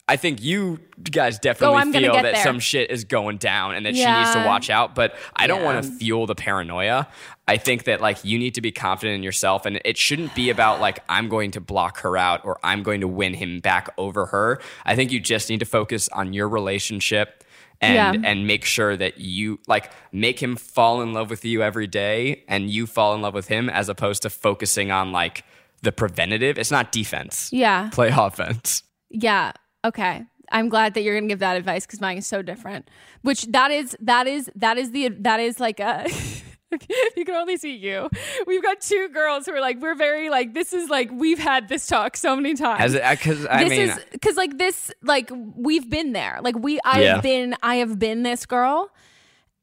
I 0.09 0.17
think 0.17 0.43
you 0.43 0.81
guys 1.01 1.39
definitely 1.39 1.77
Oh, 1.77 1.93
feel 1.93 2.13
that 2.15 2.23
there. 2.23 2.43
some 2.43 2.59
shit 2.59 2.91
is 2.91 3.05
going 3.05 3.39
down 3.39 3.77
and 3.77 3.87
that 3.87 3.95
she 3.95 4.05
needs 4.05 4.33
to 4.35 4.45
watch 4.45 4.69
out, 4.69 4.97
but 4.97 5.15
I 5.35 5.47
don't 5.47 5.63
want 5.63 5.83
to 5.83 5.91
fuel 5.91 6.27
the 6.27 6.35
paranoia. 6.35 7.07
I 7.47 7.57
think 7.57 7.85
that 7.85 8.01
like 8.01 8.23
you 8.25 8.37
need 8.37 8.57
to 8.57 8.61
be 8.61 8.73
confident 8.73 9.15
in 9.15 9.23
yourself 9.23 9.65
and 9.65 9.81
it 9.85 9.97
shouldn't 9.97 10.35
be 10.35 10.51
about 10.51 10.81
like 10.81 10.99
I'm 11.09 11.29
going 11.29 11.53
to 11.53 11.61
block 11.61 12.01
her 12.01 12.17
out 12.19 12.45
or 12.45 12.59
I'm 12.65 12.83
going 12.83 13.01
to 13.03 13.09
win 13.09 13.33
him 13.33 13.61
back 13.61 13.91
over 13.97 14.27
her. 14.27 14.61
I 14.85 14.97
think 14.97 15.13
you 15.13 15.21
just 15.21 15.49
need 15.49 15.61
to 15.61 15.67
focus 15.67 16.09
on 16.09 16.33
your 16.33 16.49
relationship 16.49 17.45
and 17.83 18.23
Yeah. 18.23 18.31
and 18.31 18.47
make 18.47 18.65
sure 18.65 18.97
that 18.97 19.19
you 19.19 19.59
like 19.67 19.91
make 20.13 20.43
him 20.43 20.57
fall 20.57 21.03
in 21.03 21.13
love 21.13 21.29
with 21.29 21.45
you 21.45 21.63
every 21.63 21.87
day 21.87 22.45
and 22.49 22.71
you 22.71 22.87
fall 22.87 23.15
in 23.15 23.21
love 23.21 23.35
with 23.35 23.49
him 23.49 23.69
as 23.69 23.89
opposed 23.91 24.23
to 24.23 24.31
focusing 24.31 24.91
on 24.91 25.13
like 25.13 25.45
the 25.83 25.93
preventative. 25.93 26.59
It's 26.59 26.71
not 26.71 26.93
defense. 26.93 27.51
Yeah. 27.53 27.91
Play 27.93 28.11
offense. 28.17 28.85
Yeah. 29.11 29.53
Okay. 29.85 30.25
I'm 30.53 30.69
glad 30.69 30.95
that 30.95 31.03
you're 31.03 31.15
going 31.15 31.25
to 31.25 31.33
give 31.33 31.41
that 31.41 31.57
advice 31.57 31.87
because 31.87 32.01
mine 32.01 32.19
is 32.19 32.27
so 32.27 32.41
different. 32.43 32.89
Which 33.23 33.43
that 33.47 33.71
is 33.71 33.97
that 34.01 34.27
is 34.27 34.51
that 34.55 34.79
is 34.79 34.91
the 34.93 35.09
that 35.21 35.41
is 35.41 35.59
like 35.61 35.81
a. 35.81 36.07
you 37.17 37.25
can 37.25 37.35
only 37.35 37.57
see 37.57 37.75
you. 37.77 38.09
We've 38.47 38.63
got 38.63 38.81
two 38.81 39.09
girls 39.13 39.47
who 39.47 39.53
are 39.55 39.61
like 39.61 39.81
we're 39.81 39.95
very 39.95 40.31
like 40.31 40.55
this 40.55 40.73
is 40.73 40.89
like 40.89 41.11
we've 41.13 41.39
had 41.39 41.69
this 41.69 41.87
talk 41.87 42.17
so 42.17 42.35
many 42.37 42.55
times. 42.55 42.93
Because 42.95 43.45
uh, 43.45 43.49
I 43.51 43.65
this 43.65 43.71
mean, 43.71 43.89
is 43.91 43.99
because 44.13 44.37
like 44.37 44.59
this 44.59 44.91
like 45.03 45.31
we've 45.57 45.89
been 45.89 46.13
there. 46.13 46.41
Like 46.43 46.59
we 46.59 46.79
I've 46.85 47.03
Yeah. 47.03 47.21
been 47.21 47.55
I 47.63 47.77
have 47.77 47.99
been 47.99 48.23
this 48.23 48.47
girl. 48.47 48.91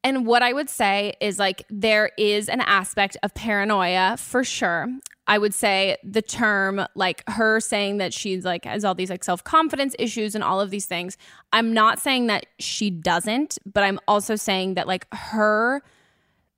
And 0.02 0.26
what 0.26 0.42
I 0.42 0.54
would 0.54 0.70
say 0.70 1.12
is 1.20 1.38
like 1.38 1.64
there 1.68 2.10
is 2.16 2.48
an 2.48 2.62
aspect 2.62 3.18
of 3.22 3.34
paranoia 3.34 4.16
for 4.16 4.42
sure. 4.44 4.88
I 5.26 5.36
would 5.38 5.52
say 5.54 5.96
the 6.02 6.22
term 6.22 6.86
like 6.94 7.22
her 7.28 7.60
saying 7.60 7.98
that 7.98 8.14
she's 8.14 8.44
like 8.44 8.64
has 8.64 8.84
all 8.84 8.94
these 8.94 9.10
like 9.10 9.22
self-confidence 9.22 9.94
issues 9.98 10.34
and 10.34 10.42
all 10.42 10.60
of 10.60 10.70
these 10.70 10.86
things. 10.86 11.18
I'm 11.52 11.72
not 11.74 12.00
saying 12.00 12.28
that 12.28 12.46
she 12.58 12.90
doesn't, 12.90 13.58
but 13.66 13.84
I'm 13.84 14.00
also 14.08 14.36
saying 14.36 14.74
that 14.74 14.88
like 14.88 15.06
her 15.12 15.82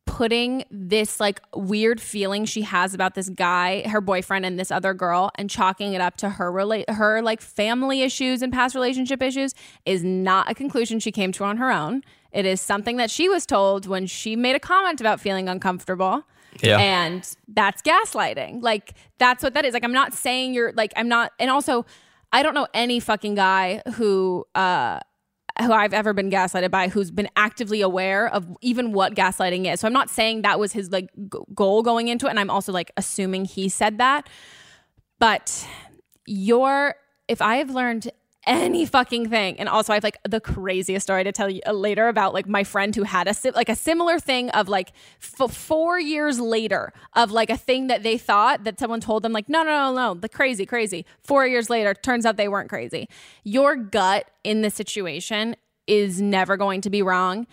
putting 0.07 0.65
this 0.71 1.21
like 1.21 1.41
weird 1.55 2.01
feeling 2.01 2.45
she 2.45 2.63
has 2.63 2.93
about 2.93 3.15
this 3.15 3.29
guy, 3.29 3.87
her 3.89 4.01
boyfriend 4.01 4.45
and 4.45 4.59
this 4.59 4.71
other 4.71 4.95
girl 4.95 5.31
and 5.37 5.49
chalking 5.49 5.95
it 5.95 6.01
up 6.01 6.17
to 6.17 6.29
her 6.29 6.51
relate 6.51 6.89
her 6.91 7.23
like 7.23 7.41
family 7.41 8.03
issues 8.03 8.43
and 8.43 8.53
past 8.53 8.75
relationship 8.75 9.23
issues 9.23 9.55
is 9.87 10.03
not 10.05 10.51
a 10.51 10.55
conclusion 10.55 10.99
she 10.99 11.13
came 11.13 11.33
to 11.33 11.45
on 11.45 11.57
her 11.57 11.71
own. 11.71 12.03
It 12.33 12.47
is 12.47 12.61
something 12.61 12.97
that 12.97 13.11
she 13.11 13.29
was 13.29 13.47
told 13.47 13.87
when 13.87 14.07
she 14.07 14.37
made 14.37 14.57
a 14.57 14.61
comment 14.61 15.01
about 15.01 15.21
feeling 15.21 15.49
uncomfortable. 15.49 16.25
Yeah. 16.61 16.79
And 16.79 17.29
that's 17.49 17.81
gaslighting. 17.83 18.63
Like 18.63 18.95
that's 19.19 19.43
what 19.43 19.55
that 19.55 19.65
is. 19.65 19.73
Like 19.73 19.85
I'm 19.85 19.93
not 19.93 20.13
saying 20.13 20.55
you're 20.55 20.73
like 20.73 20.93
I'm 20.97 21.09
not 21.09 21.33
and 21.39 21.51
also 21.51 21.87
I 22.33 22.43
don't 22.43 22.55
know 22.55 22.67
any 22.75 23.01
fucking 23.01 23.35
guy 23.35 23.83
who 23.95 24.47
uh 24.55 25.01
who 25.61 25.73
I've 25.73 25.93
ever 25.93 26.13
been 26.13 26.31
gaslighted 26.31 26.71
by 26.71 26.89
who's 26.89 27.11
been 27.11 27.29
actively 27.37 27.81
aware 27.83 28.29
of 28.29 28.47
even 28.61 28.93
what 28.93 29.15
gaslighting 29.15 29.73
is. 29.73 29.81
So 29.81 29.87
I'm 29.87 29.93
not 29.93 30.11
saying 30.11 30.43
that 30.43 30.59
was 30.59 30.73
his 30.73 30.91
like 30.91 31.11
g- 31.15 31.39
goal 31.55 31.83
going 31.83 32.09
into 32.09 32.27
it 32.27 32.31
and 32.31 32.41
I'm 32.41 32.51
also 32.51 32.73
like 32.73 32.91
assuming 32.97 33.45
he 33.45 33.69
said 33.69 33.99
that. 33.99 34.29
But 35.19 35.67
your 36.27 36.95
if 37.29 37.43
I 37.43 37.57
have 37.57 37.71
learned 37.71 38.11
any 38.47 38.85
fucking 38.87 39.29
thing. 39.29 39.59
And 39.59 39.69
also, 39.69 39.93
I 39.93 39.97
have 39.97 40.05
like 40.05 40.19
the 40.29 40.41
craziest 40.41 41.05
story 41.05 41.25
to 41.25 41.33
tell 41.33 41.49
you 41.49 41.61
uh, 41.67 41.73
later 41.73 42.09
about 42.09 42.35
like 42.35 42.47
my 42.47 42.65
friend 42.65 42.95
who 42.95 43.05
had 43.05 43.29
a 43.29 43.35
like 43.55 43.69
a 43.69 43.77
similar 43.77 44.19
thing 44.19 44.51
of 44.51 44.69
like 44.69 44.93
f- 45.21 45.53
four 45.53 45.99
years 46.01 46.41
later 46.41 46.93
of 47.15 47.31
like 47.31 47.51
a 47.51 47.57
thing 47.57 47.87
that 47.87 48.03
they 48.03 48.19
thought 48.19 48.65
that 48.65 48.79
someone 48.79 49.01
told 49.01 49.23
them 49.23 49.33
like 49.33 49.49
no 49.49 49.63
no 49.63 49.71
no 49.71 49.95
no 49.95 50.15
the 50.15 50.29
crazy 50.29 50.67
crazy. 50.67 51.05
Four 51.23 51.47
years 51.47 51.71
later, 51.71 51.95
turns 51.95 52.27
out 52.27 52.37
they 52.37 52.49
weren't 52.49 52.69
crazy. 52.69 53.09
Your 53.45 53.77
gut 53.77 54.31
in 54.45 54.63
this 54.63 54.75
situation 54.75 55.57
is 55.87 56.21
never 56.21 56.57
going 56.57 56.81
to 56.83 56.91
be 56.91 57.03
wrong. 57.03 57.47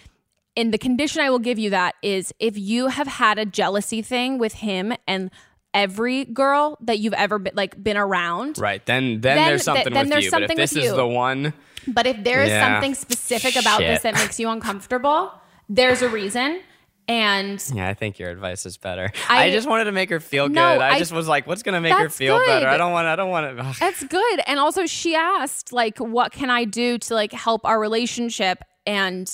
And 0.56 0.73
the 0.73 0.78
condition 0.78 1.21
I 1.21 1.30
will 1.30 1.39
give 1.39 1.60
you 1.60 1.69
that 1.69 1.95
is 2.02 2.34
if 2.39 2.58
you 2.58 2.88
have 2.88 3.08
had 3.08 3.39
a 3.39 3.45
jealousy 3.45 4.02
thing 4.02 4.38
with 4.38 4.56
him 4.56 4.93
and 5.08 5.32
every 5.74 6.26
girl 6.26 6.78
that 6.82 7.00
you've 7.00 7.14
ever 7.14 7.38
been 7.40 7.54
like 7.56 7.82
been 7.82 7.98
around 7.98 8.58
Right. 8.58 8.84
Then 8.86 9.22
then, 9.22 9.38
Then- 9.38 9.48
there's 9.48 9.64
something 9.64 9.94
then 9.94 10.06
with 10.06 10.10
there's 10.12 10.24
you. 10.26 10.30
something 10.32 10.48
but 10.58 10.64
if 10.64 10.70
this 10.72 10.76
is 10.84 10.90
you. 10.92 10.96
the 10.96 11.08
one, 11.08 11.54
But 11.88 12.08
if 12.08 12.24
there 12.24 12.44
is 12.44 12.50
Yeah. 12.50 12.74
something 12.74 12.96
specific 12.96 13.56
about 13.56 13.80
this 13.80 14.02
that 14.02 14.14
makes 14.16 14.40
you 14.40 14.50
uncomfortable, 14.50 15.32
there's 15.70 16.02
a 16.02 16.10
reason. 16.10 16.62
And 17.08 17.64
yeah, 17.74 17.88
I 17.90 17.96
think 17.96 18.20
your 18.20 18.30
advice 18.30 18.66
is 18.68 18.78
better. 18.78 19.12
I, 19.30 19.46
I- 19.46 19.52
just 19.52 19.68
wanted 19.68 19.86
to 19.86 19.92
make 19.92 20.10
her 20.12 20.20
feel 20.20 20.48
good. 20.48 20.58
I, 20.60 20.96
I- 20.96 21.00
just 21.00 21.12
was 21.12 21.28
like, 21.28 21.48
what's 21.48 21.64
gonna 21.64 21.82
make 21.82 21.94
her 21.94 22.10
feel 22.10 22.38
better? 22.46 22.68
I 22.68 22.78
don't 22.78 22.92
want. 22.92 23.08
I 23.08 23.16
don't 23.16 23.30
want 23.32 23.58
to. 23.58 23.76
that's 23.80 24.04
good. 24.04 24.40
And 24.46 24.60
also 24.60 24.86
she 24.86 25.16
asked 25.16 25.72
like 25.74 25.98
what 26.00 26.32
can 26.32 26.50
I 26.52 26.66
do 26.66 26.98
to 27.00 27.14
like 27.16 27.32
help 27.32 27.66
our 27.66 27.80
relationship 27.80 28.64
and 28.86 29.28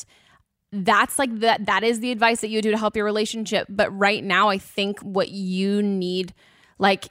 that's 0.83 1.17
like 1.17 1.39
that 1.39 1.65
that 1.65 1.83
is 1.83 1.99
the 1.99 2.11
advice 2.11 2.41
that 2.41 2.49
you 2.49 2.61
do 2.61 2.71
to 2.71 2.77
help 2.77 2.95
your 2.95 3.05
relationship, 3.05 3.67
but 3.69 3.95
right 3.97 4.23
now 4.23 4.49
I 4.49 4.57
think 4.57 4.99
what 4.99 5.29
you 5.29 5.81
need 5.81 6.33
like 6.77 7.05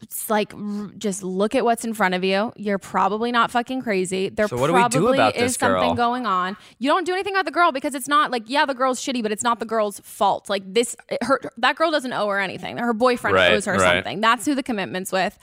it's 0.00 0.30
like 0.30 0.54
just 0.96 1.22
look 1.22 1.54
at 1.54 1.64
what's 1.64 1.84
in 1.84 1.92
front 1.92 2.14
of 2.14 2.22
you. 2.22 2.52
You're 2.56 2.78
probably 2.78 3.32
not 3.32 3.50
fucking 3.50 3.82
crazy. 3.82 4.28
There 4.28 4.46
So 4.46 4.56
what 4.56 4.68
do 4.68 4.72
we 4.72 4.88
do 4.88 5.00
probably 5.00 5.42
is 5.42 5.56
something 5.56 5.96
going 5.96 6.24
on. 6.24 6.56
You 6.78 6.88
don't 6.88 7.04
do 7.04 7.12
anything 7.12 7.34
about 7.34 7.46
the 7.46 7.50
girl 7.50 7.72
because 7.72 7.94
it's 7.94 8.08
not 8.08 8.30
like 8.30 8.44
yeah, 8.46 8.64
the 8.64 8.74
girl's 8.74 9.00
shitty, 9.02 9.22
but 9.22 9.32
it's 9.32 9.42
not 9.42 9.58
the 9.58 9.66
girl's 9.66 10.00
fault. 10.00 10.48
Like 10.48 10.62
this, 10.72 10.96
her 11.22 11.40
that 11.56 11.76
girl 11.76 11.90
doesn't 11.90 12.12
owe 12.12 12.28
her 12.28 12.38
anything. 12.38 12.78
Her 12.78 12.94
boyfriend 12.94 13.34
Right, 13.34 13.52
owes 13.52 13.64
her 13.64 13.72
right. 13.72 13.96
something. 13.96 14.20
That's 14.20 14.46
who 14.46 14.54
the 14.54 14.62
commitment's 14.62 15.10
with. 15.10 15.36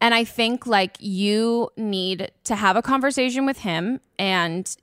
And 0.00 0.12
I 0.12 0.24
think 0.24 0.66
like 0.66 0.96
you 0.98 1.70
need 1.76 2.30
to 2.44 2.56
have 2.56 2.76
a 2.76 2.82
conversation 2.82 3.46
with 3.46 3.60
him 3.60 4.00
and 4.18 4.76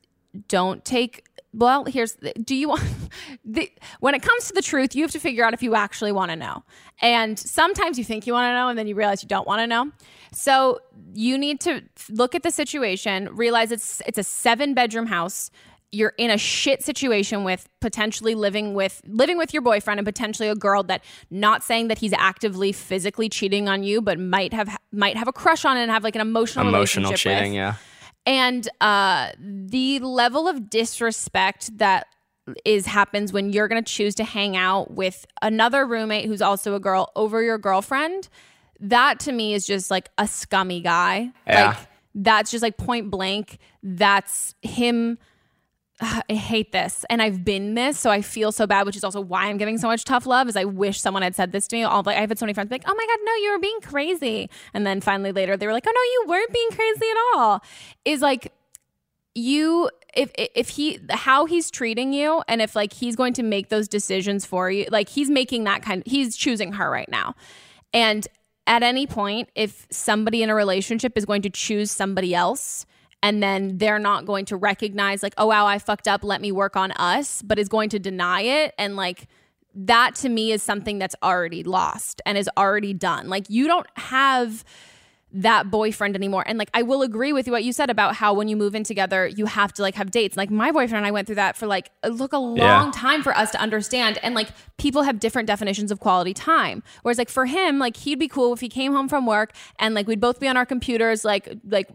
don't 0.48 0.84
take 0.86 1.26
well 1.54 1.86
here's 1.86 2.14
the, 2.16 2.34
do 2.34 2.56
you 2.56 2.70
want 2.70 2.84
the, 3.46 3.72
when 4.00 4.16
it 4.16 4.22
comes 4.22 4.48
to 4.48 4.54
the 4.54 4.62
truth 4.62 4.96
you 4.96 5.04
have 5.04 5.12
to 5.12 5.20
figure 5.20 5.44
out 5.44 5.54
if 5.54 5.62
you 5.62 5.76
actually 5.76 6.12
want 6.12 6.32
to 6.32 6.36
know 6.36 6.64
and 7.02 7.38
sometimes 7.38 7.98
you 7.98 8.04
think 8.04 8.26
you 8.26 8.34
want 8.34 8.50
to 8.50 8.54
know 8.54 8.70
and 8.70 8.78
then 8.78 8.88
you 8.88 8.96
realize 8.96 9.22
you 9.22 9.30
don't 9.30 9.48
want 9.48 9.60
to 9.60 9.68
know 9.68 9.92
so 10.34 10.80
you 11.14 11.38
need 11.38 11.60
to 11.60 11.82
look 12.10 12.36
at 12.36 12.44
the 12.44 12.52
situation 12.52 13.30
realize 13.34 13.72
it's 13.72 14.02
it's 14.06 14.18
a 14.18 14.24
seven 14.24 14.74
bedroom 14.74 15.08
house 15.08 15.52
you're 15.94 16.14
in 16.18 16.32
a 16.32 16.38
shit 16.38 16.82
situation 16.82 17.44
with 17.44 17.68
potentially 17.82 18.34
living 18.34 18.74
with 18.74 19.02
living 19.08 19.38
with 19.38 19.54
your 19.54 19.62
boyfriend 19.62 20.00
and 20.00 20.06
potentially 20.06 20.48
a 20.48 20.56
girl 20.56 20.84
that 20.84 21.04
not 21.30 21.64
saying 21.64 21.90
that 21.90 21.98
he's 21.98 22.14
actively 22.14 22.72
physically 22.72 23.28
cheating 23.28 23.68
on 23.68 23.84
you 23.84 24.02
but 24.02 24.18
might 24.18 24.54
have 24.54 24.78
might 24.92 25.18
have 25.18 25.28
a 25.28 25.34
crush 25.34 25.66
on 25.66 25.78
it 25.78 25.82
and 25.82 25.92
have 25.92 26.04
like 26.04 26.16
an 26.16 26.22
emotional 26.22 26.68
Emotional 26.68 27.12
relationship 27.12 27.18
cheating. 27.40 27.54
Yeah. 27.54 27.76
And 28.26 28.68
uh, 28.80 29.32
the 29.40 30.00
level 30.00 30.48
of 30.48 30.70
disrespect 30.70 31.78
that 31.78 32.08
is 32.66 32.86
happens 32.86 33.32
when 33.32 33.54
you're 33.54 33.68
going 33.68 33.82
to 33.84 33.92
choose 33.92 34.16
to 34.16 34.24
hang 34.24 34.58
out 34.58 34.92
with 34.92 35.26
another 35.42 35.86
roommate 35.86 36.26
who's 36.26 36.42
also 36.42 36.74
a 36.76 36.80
girl 36.80 37.12
over 37.16 37.42
your 37.42 37.58
girlfriend 37.58 38.28
that 38.80 39.20
to 39.20 39.32
me 39.32 39.54
is 39.54 39.66
just 39.68 39.92
like 39.92 40.10
a 40.18 40.28
scummy 40.28 40.82
guy 40.82 41.30
Yeah. 41.48 41.68
like 41.70 41.78
that's 42.16 42.50
just 42.52 42.64
like 42.64 42.78
point 42.78 43.12
blank 43.12 43.60
that's 43.84 44.56
him 44.64 45.18
I 46.30 46.34
hate 46.34 46.72
this 46.72 47.06
and 47.10 47.22
I've 47.22 47.46
been 47.46 47.76
this 47.76 48.00
so 48.00 48.10
I 48.10 48.22
feel 48.22 48.52
so 48.52 48.66
bad 48.66 48.86
which 48.86 48.96
is 48.96 49.04
also 49.04 49.22
why 49.22 49.46
I'm 49.46 49.58
giving 49.58 49.78
so 49.78 49.88
much 49.88 50.04
tough 50.04 50.26
love 50.26 50.50
is 50.50 50.56
I 50.56 50.66
wish 50.66 51.00
someone 51.00 51.24
had 51.24 51.36
said 51.36 51.52
this 51.52 51.68
to 51.68 51.76
me. 51.76 51.84
All 51.84 52.04
like 52.04 52.18
I've 52.18 52.30
had 52.30 52.40
so 52.40 52.46
many 52.46 52.54
friends 52.54 52.70
be 52.70 52.76
like 52.76 52.84
oh 52.88 52.96
my 52.96 53.06
god 53.06 53.20
no 53.24 53.34
you 53.36 53.52
were 53.52 53.60
being 53.60 53.80
crazy. 53.82 54.50
And 54.74 54.86
then 54.86 55.02
finally 55.02 55.32
later 55.32 55.56
they 55.56 55.68
were 55.68 55.74
like 55.74 55.86
oh 55.88 55.94
no 55.94 56.02
you 56.02 56.26
weren't 56.28 56.52
being 56.52 56.70
crazy 56.72 57.06
at 57.12 57.38
all. 57.38 57.64
Is 58.06 58.22
like 58.22 58.52
you 59.36 59.90
if 60.16 60.32
if 60.36 60.70
he 60.70 61.00
how 61.10 61.46
he's 61.46 61.70
treating 61.72 62.14
you 62.14 62.44
and 62.48 62.62
if 62.62 62.76
like 62.76 62.94
he's 62.94 63.16
going 63.16 63.34
to 63.34 63.44
make 63.44 63.70
those 63.70 63.88
decisions 63.88 64.46
for 64.46 64.70
you 64.70 64.86
like 64.92 65.08
he's 65.08 65.30
making 65.30 65.64
that 65.64 65.82
kind 65.82 66.04
he's 66.06 66.36
choosing 66.36 66.74
her 66.74 66.90
right 66.90 67.10
now. 67.10 67.36
And 67.94 68.28
at 68.66 68.84
any 68.84 69.06
point 69.06 69.50
if 69.56 69.86
somebody 69.92 70.42
in 70.42 70.50
a 70.50 70.56
relationship 70.56 71.18
is 71.18 71.26
going 71.26 71.44
to 71.44 71.50
choose 71.50 71.92
somebody 71.92 72.34
else 72.34 72.86
and 73.24 73.42
then 73.42 73.78
they're 73.78 74.00
not 74.00 74.26
going 74.26 74.46
to 74.46 74.56
recognize 74.58 75.22
like 75.24 75.34
oh 75.38 75.48
wow 75.48 75.66
I 75.66 75.80
fucked 75.80 76.08
up 76.08 76.24
let 76.24 76.42
me 76.42 76.52
work 76.52 76.76
on 76.76 76.92
us 76.94 77.42
but 77.42 77.60
is 77.60 77.70
going 77.70 77.90
to 77.90 78.00
deny 78.00 78.42
it 78.42 78.74
and 78.78 78.96
like 78.96 79.28
that 79.74 80.16
to 80.16 80.30
me 80.30 80.52
is 80.52 80.62
something 80.62 81.00
that's 81.00 81.16
already 81.24 81.64
lost 81.64 82.22
and 82.26 82.38
is 82.38 82.50
already 82.58 82.94
done 82.94 83.30
like 83.30 83.50
you 83.50 83.68
don't 83.68 83.88
have 83.98 84.64
that 85.34 85.72
boyfriend 85.72 86.14
anymore. 86.14 86.44
And 86.46 86.60
like 86.60 86.70
I 86.74 86.82
will 86.82 87.02
agree 87.04 87.32
with 87.32 87.48
what 87.48 87.64
you 87.64 87.72
said 87.72 87.90
about 87.90 88.16
how 88.16 88.34
when 88.34 88.50
you 88.50 88.58
move 88.58 88.76
in 88.76 88.84
together, 88.84 89.26
you 89.28 89.46
have 89.46 89.72
to 89.76 89.82
like 89.82 89.96
have 89.96 90.12
dates. 90.12 90.36
Like 90.36 90.50
my 90.50 90.74
boyfriend 90.74 90.98
and 90.98 91.06
I 91.06 91.12
went 91.12 91.26
through 91.26 91.38
that 91.38 91.56
for 91.56 91.68
like 91.68 91.90
it 92.04 92.18
took 92.18 92.34
a 92.34 92.38
long 92.38 92.58
Yeah. 92.58 92.92
time 92.94 93.24
for 93.24 93.34
us 93.38 93.50
to 93.52 93.62
understand. 93.62 94.20
And 94.24 94.36
like 94.36 94.50
people 94.78 95.04
have 95.04 95.22
different 95.22 95.48
definitions 95.48 95.90
of 95.90 96.02
quality 96.02 96.34
time. 96.34 96.84
Whereas 97.04 97.18
like 97.18 97.30
for 97.30 97.46
him, 97.46 97.80
like 97.80 97.96
he'd 97.96 98.20
be 98.20 98.28
cool 98.28 98.52
if 98.52 98.60
he 98.60 98.68
came 98.68 98.92
home 98.92 99.08
from 99.08 99.26
work 99.26 99.54
and 99.80 99.96
like 99.96 100.06
we'd 100.06 100.20
both 100.20 100.38
be 100.42 100.50
on 100.50 100.58
our 100.58 100.66
computers, 100.66 101.24
like 101.24 101.48
like 101.66 101.88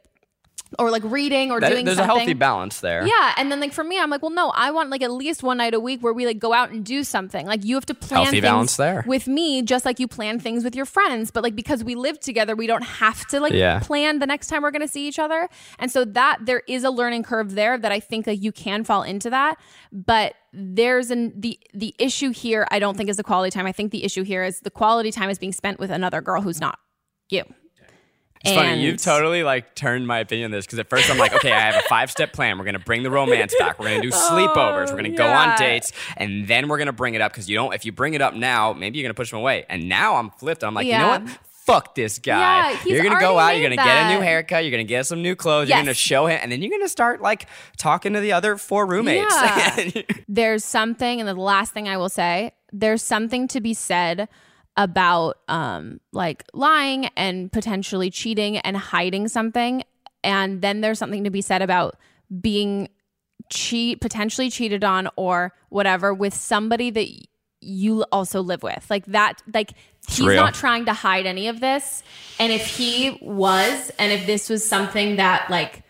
or 0.78 0.90
like 0.90 1.02
reading 1.04 1.50
or 1.50 1.60
That- 1.60 1.70
doing 1.70 1.84
there's 1.84 1.96
something. 1.98 2.14
a 2.16 2.18
healthy 2.18 2.34
balance 2.34 2.80
there. 2.80 3.06
Yeah, 3.06 3.34
and 3.36 3.50
then 3.50 3.60
like 3.60 3.72
for 3.72 3.84
me, 3.84 3.98
I'm 3.98 4.10
like, 4.10 4.22
well, 4.22 4.30
no, 4.30 4.50
I 4.50 4.70
want 4.70 4.90
like 4.90 5.02
at 5.02 5.10
least 5.10 5.42
one 5.42 5.58
night 5.58 5.74
a 5.74 5.80
week 5.80 6.02
where 6.02 6.12
we 6.12 6.26
like 6.26 6.38
go 6.38 6.52
out 6.52 6.70
and 6.70 6.84
do 6.84 7.04
something. 7.04 7.46
Like 7.46 7.64
you 7.64 7.74
have 7.74 7.86
to 7.86 7.94
plan 7.94 8.22
Healthy 8.24 8.40
things 8.40 8.42
balance 8.42 8.76
there. 8.76 9.04
with 9.06 9.26
me, 9.26 9.62
just 9.62 9.84
like 9.84 9.98
you 10.00 10.08
plan 10.08 10.38
things 10.40 10.64
with 10.64 10.74
your 10.76 10.86
friends. 10.86 11.30
But 11.30 11.42
like 11.42 11.54
because 11.56 11.82
we 11.84 11.94
live 11.94 12.20
together, 12.20 12.54
we 12.56 12.66
don't 12.66 12.84
have 12.84 13.26
to 13.28 13.40
like 13.40 13.52
Yeah. 13.52 13.80
plan 13.80 14.18
the 14.18 14.26
next 14.26 14.48
time 14.48 14.62
we're 14.62 14.70
gonna 14.70 14.88
see 14.88 15.06
each 15.08 15.18
other. 15.18 15.48
And 15.78 15.90
so 15.90 16.04
that 16.04 16.38
there 16.46 16.62
is 16.68 16.84
a 16.84 16.90
learning 16.90 17.22
curve 17.22 17.54
there 17.54 17.78
that 17.78 17.92
I 17.92 18.00
think 18.00 18.26
like 18.26 18.42
you 18.42 18.52
can 18.52 18.84
fall 18.84 19.02
into 19.02 19.30
that. 19.30 19.58
But 19.92 20.34
there's 20.52 21.10
an 21.10 21.32
the 21.38 21.58
the 21.74 21.94
issue 21.98 22.30
here. 22.32 22.66
I 22.70 22.78
don't 22.78 22.96
think 22.96 23.10
is 23.10 23.16
the 23.16 23.22
quality 23.24 23.50
time. 23.50 23.66
I 23.66 23.72
think 23.72 23.92
the 23.92 24.04
issue 24.04 24.22
here 24.24 24.42
is 24.44 24.60
the 24.60 24.70
quality 24.70 25.10
time 25.12 25.28
is 25.30 25.38
being 25.38 25.52
spent 25.52 25.78
with 25.78 25.90
another 25.90 26.20
girl 26.20 26.40
who's 26.42 26.60
not 26.60 26.78
you. 27.28 27.44
It's 28.46 28.56
funny. 28.56 28.80
You've 28.82 29.00
totally 29.00 29.42
like 29.42 29.74
turned 29.74 30.06
my 30.06 30.18
opinion 30.20 30.46
on 30.46 30.50
this 30.52 30.66
because 30.66 30.78
at 30.78 30.88
first 30.88 31.10
I'm 31.10 31.18
like, 31.18 31.34
okay, 31.34 31.52
I 31.52 31.60
have 31.60 31.76
a 31.76 31.88
five 31.88 32.10
step 32.10 32.32
plan. 32.32 32.58
We're 32.58 32.64
gonna 32.64 32.78
bring 32.78 33.02
the 33.02 33.10
romance 33.10 33.54
back. 33.58 33.78
We're 33.78 33.88
gonna 33.88 34.02
do 34.02 34.10
oh, 34.12 34.30
sleepovers. 34.30 34.90
We're 34.90 34.96
gonna 34.96 35.10
go 35.10 35.26
on 35.26 35.58
dates, 35.58 35.92
and 36.16 36.46
then 36.46 36.68
we're 36.68 36.78
gonna 36.78 36.92
bring 36.92 37.14
it 37.14 37.20
up 37.20 37.32
because 37.32 37.48
you 37.48 37.56
don't. 37.56 37.74
If 37.74 37.84
you 37.84 37.92
bring 37.92 38.14
it 38.14 38.22
up 38.22 38.34
now, 38.34 38.72
maybe 38.72 38.98
you're 38.98 39.04
gonna 39.04 39.14
push 39.14 39.32
him 39.32 39.38
away. 39.38 39.64
And 39.68 39.88
now 39.88 40.16
I'm 40.16 40.30
flipped. 40.30 40.64
I'm 40.64 40.74
like, 40.74 40.86
you 40.86 40.92
know 40.92 41.08
what? 41.08 41.28
Fuck 41.66 41.96
this 41.96 42.20
guy. 42.20 42.70
Yeah, 42.70 42.78
you're 42.86 43.02
gonna 43.02 43.18
go 43.18 43.38
out. 43.38 43.56
You're 43.56 43.68
gonna 43.68 43.76
get 43.82 44.12
a 44.12 44.14
new 44.14 44.20
haircut. 44.20 44.62
You're 44.62 44.70
gonna 44.70 44.84
get 44.84 45.06
some 45.06 45.20
new 45.22 45.34
clothes. 45.34 45.68
You're 45.68 45.78
gonna 45.78 45.94
show 45.94 46.26
him, 46.26 46.38
and 46.40 46.52
then 46.52 46.62
you're 46.62 46.70
gonna 46.70 46.88
start 46.88 47.20
like 47.20 47.48
talking 47.76 48.12
to 48.12 48.20
the 48.20 48.32
other 48.32 48.56
four 48.56 48.86
roommates. 48.86 49.34
Yeah. 49.34 50.02
there's 50.28 50.64
something, 50.64 51.20
and 51.20 51.28
the 51.28 51.34
last 51.34 51.72
thing 51.72 51.88
I 51.88 51.96
will 51.96 52.08
say, 52.08 52.52
there's 52.72 53.02
something 53.02 53.48
to 53.48 53.60
be 53.60 53.74
said 53.74 54.28
about 54.76 55.38
um 55.48 56.00
like 56.12 56.44
lying 56.52 57.06
and 57.16 57.50
potentially 57.50 58.10
cheating 58.10 58.58
and 58.58 58.76
hiding 58.76 59.28
something. 59.28 59.82
And 60.22 60.60
then 60.60 60.80
there's 60.80 60.98
something 60.98 61.24
to 61.24 61.30
be 61.30 61.40
said 61.40 61.62
about 61.62 61.96
being 62.40 62.88
cheat 63.48 64.00
potentially 64.00 64.50
cheated 64.50 64.84
on 64.84 65.08
or 65.16 65.52
whatever 65.68 66.12
with 66.12 66.34
somebody 66.34 66.90
that 66.90 67.08
you 67.60 68.04
also 68.12 68.40
live 68.40 68.62
with. 68.62 68.86
Like 68.90 69.06
that 69.06 69.42
like 69.52 69.72
he's 70.08 70.26
real. 70.26 70.36
not 70.36 70.54
trying 70.54 70.86
to 70.86 70.92
hide 70.92 71.26
any 71.26 71.48
of 71.48 71.60
this. 71.60 72.02
And 72.38 72.52
if 72.52 72.66
he 72.66 73.18
was 73.22 73.90
and 73.98 74.12
if 74.12 74.26
this 74.26 74.48
was 74.48 74.68
something 74.68 75.16
that 75.16 75.50
like 75.50 75.82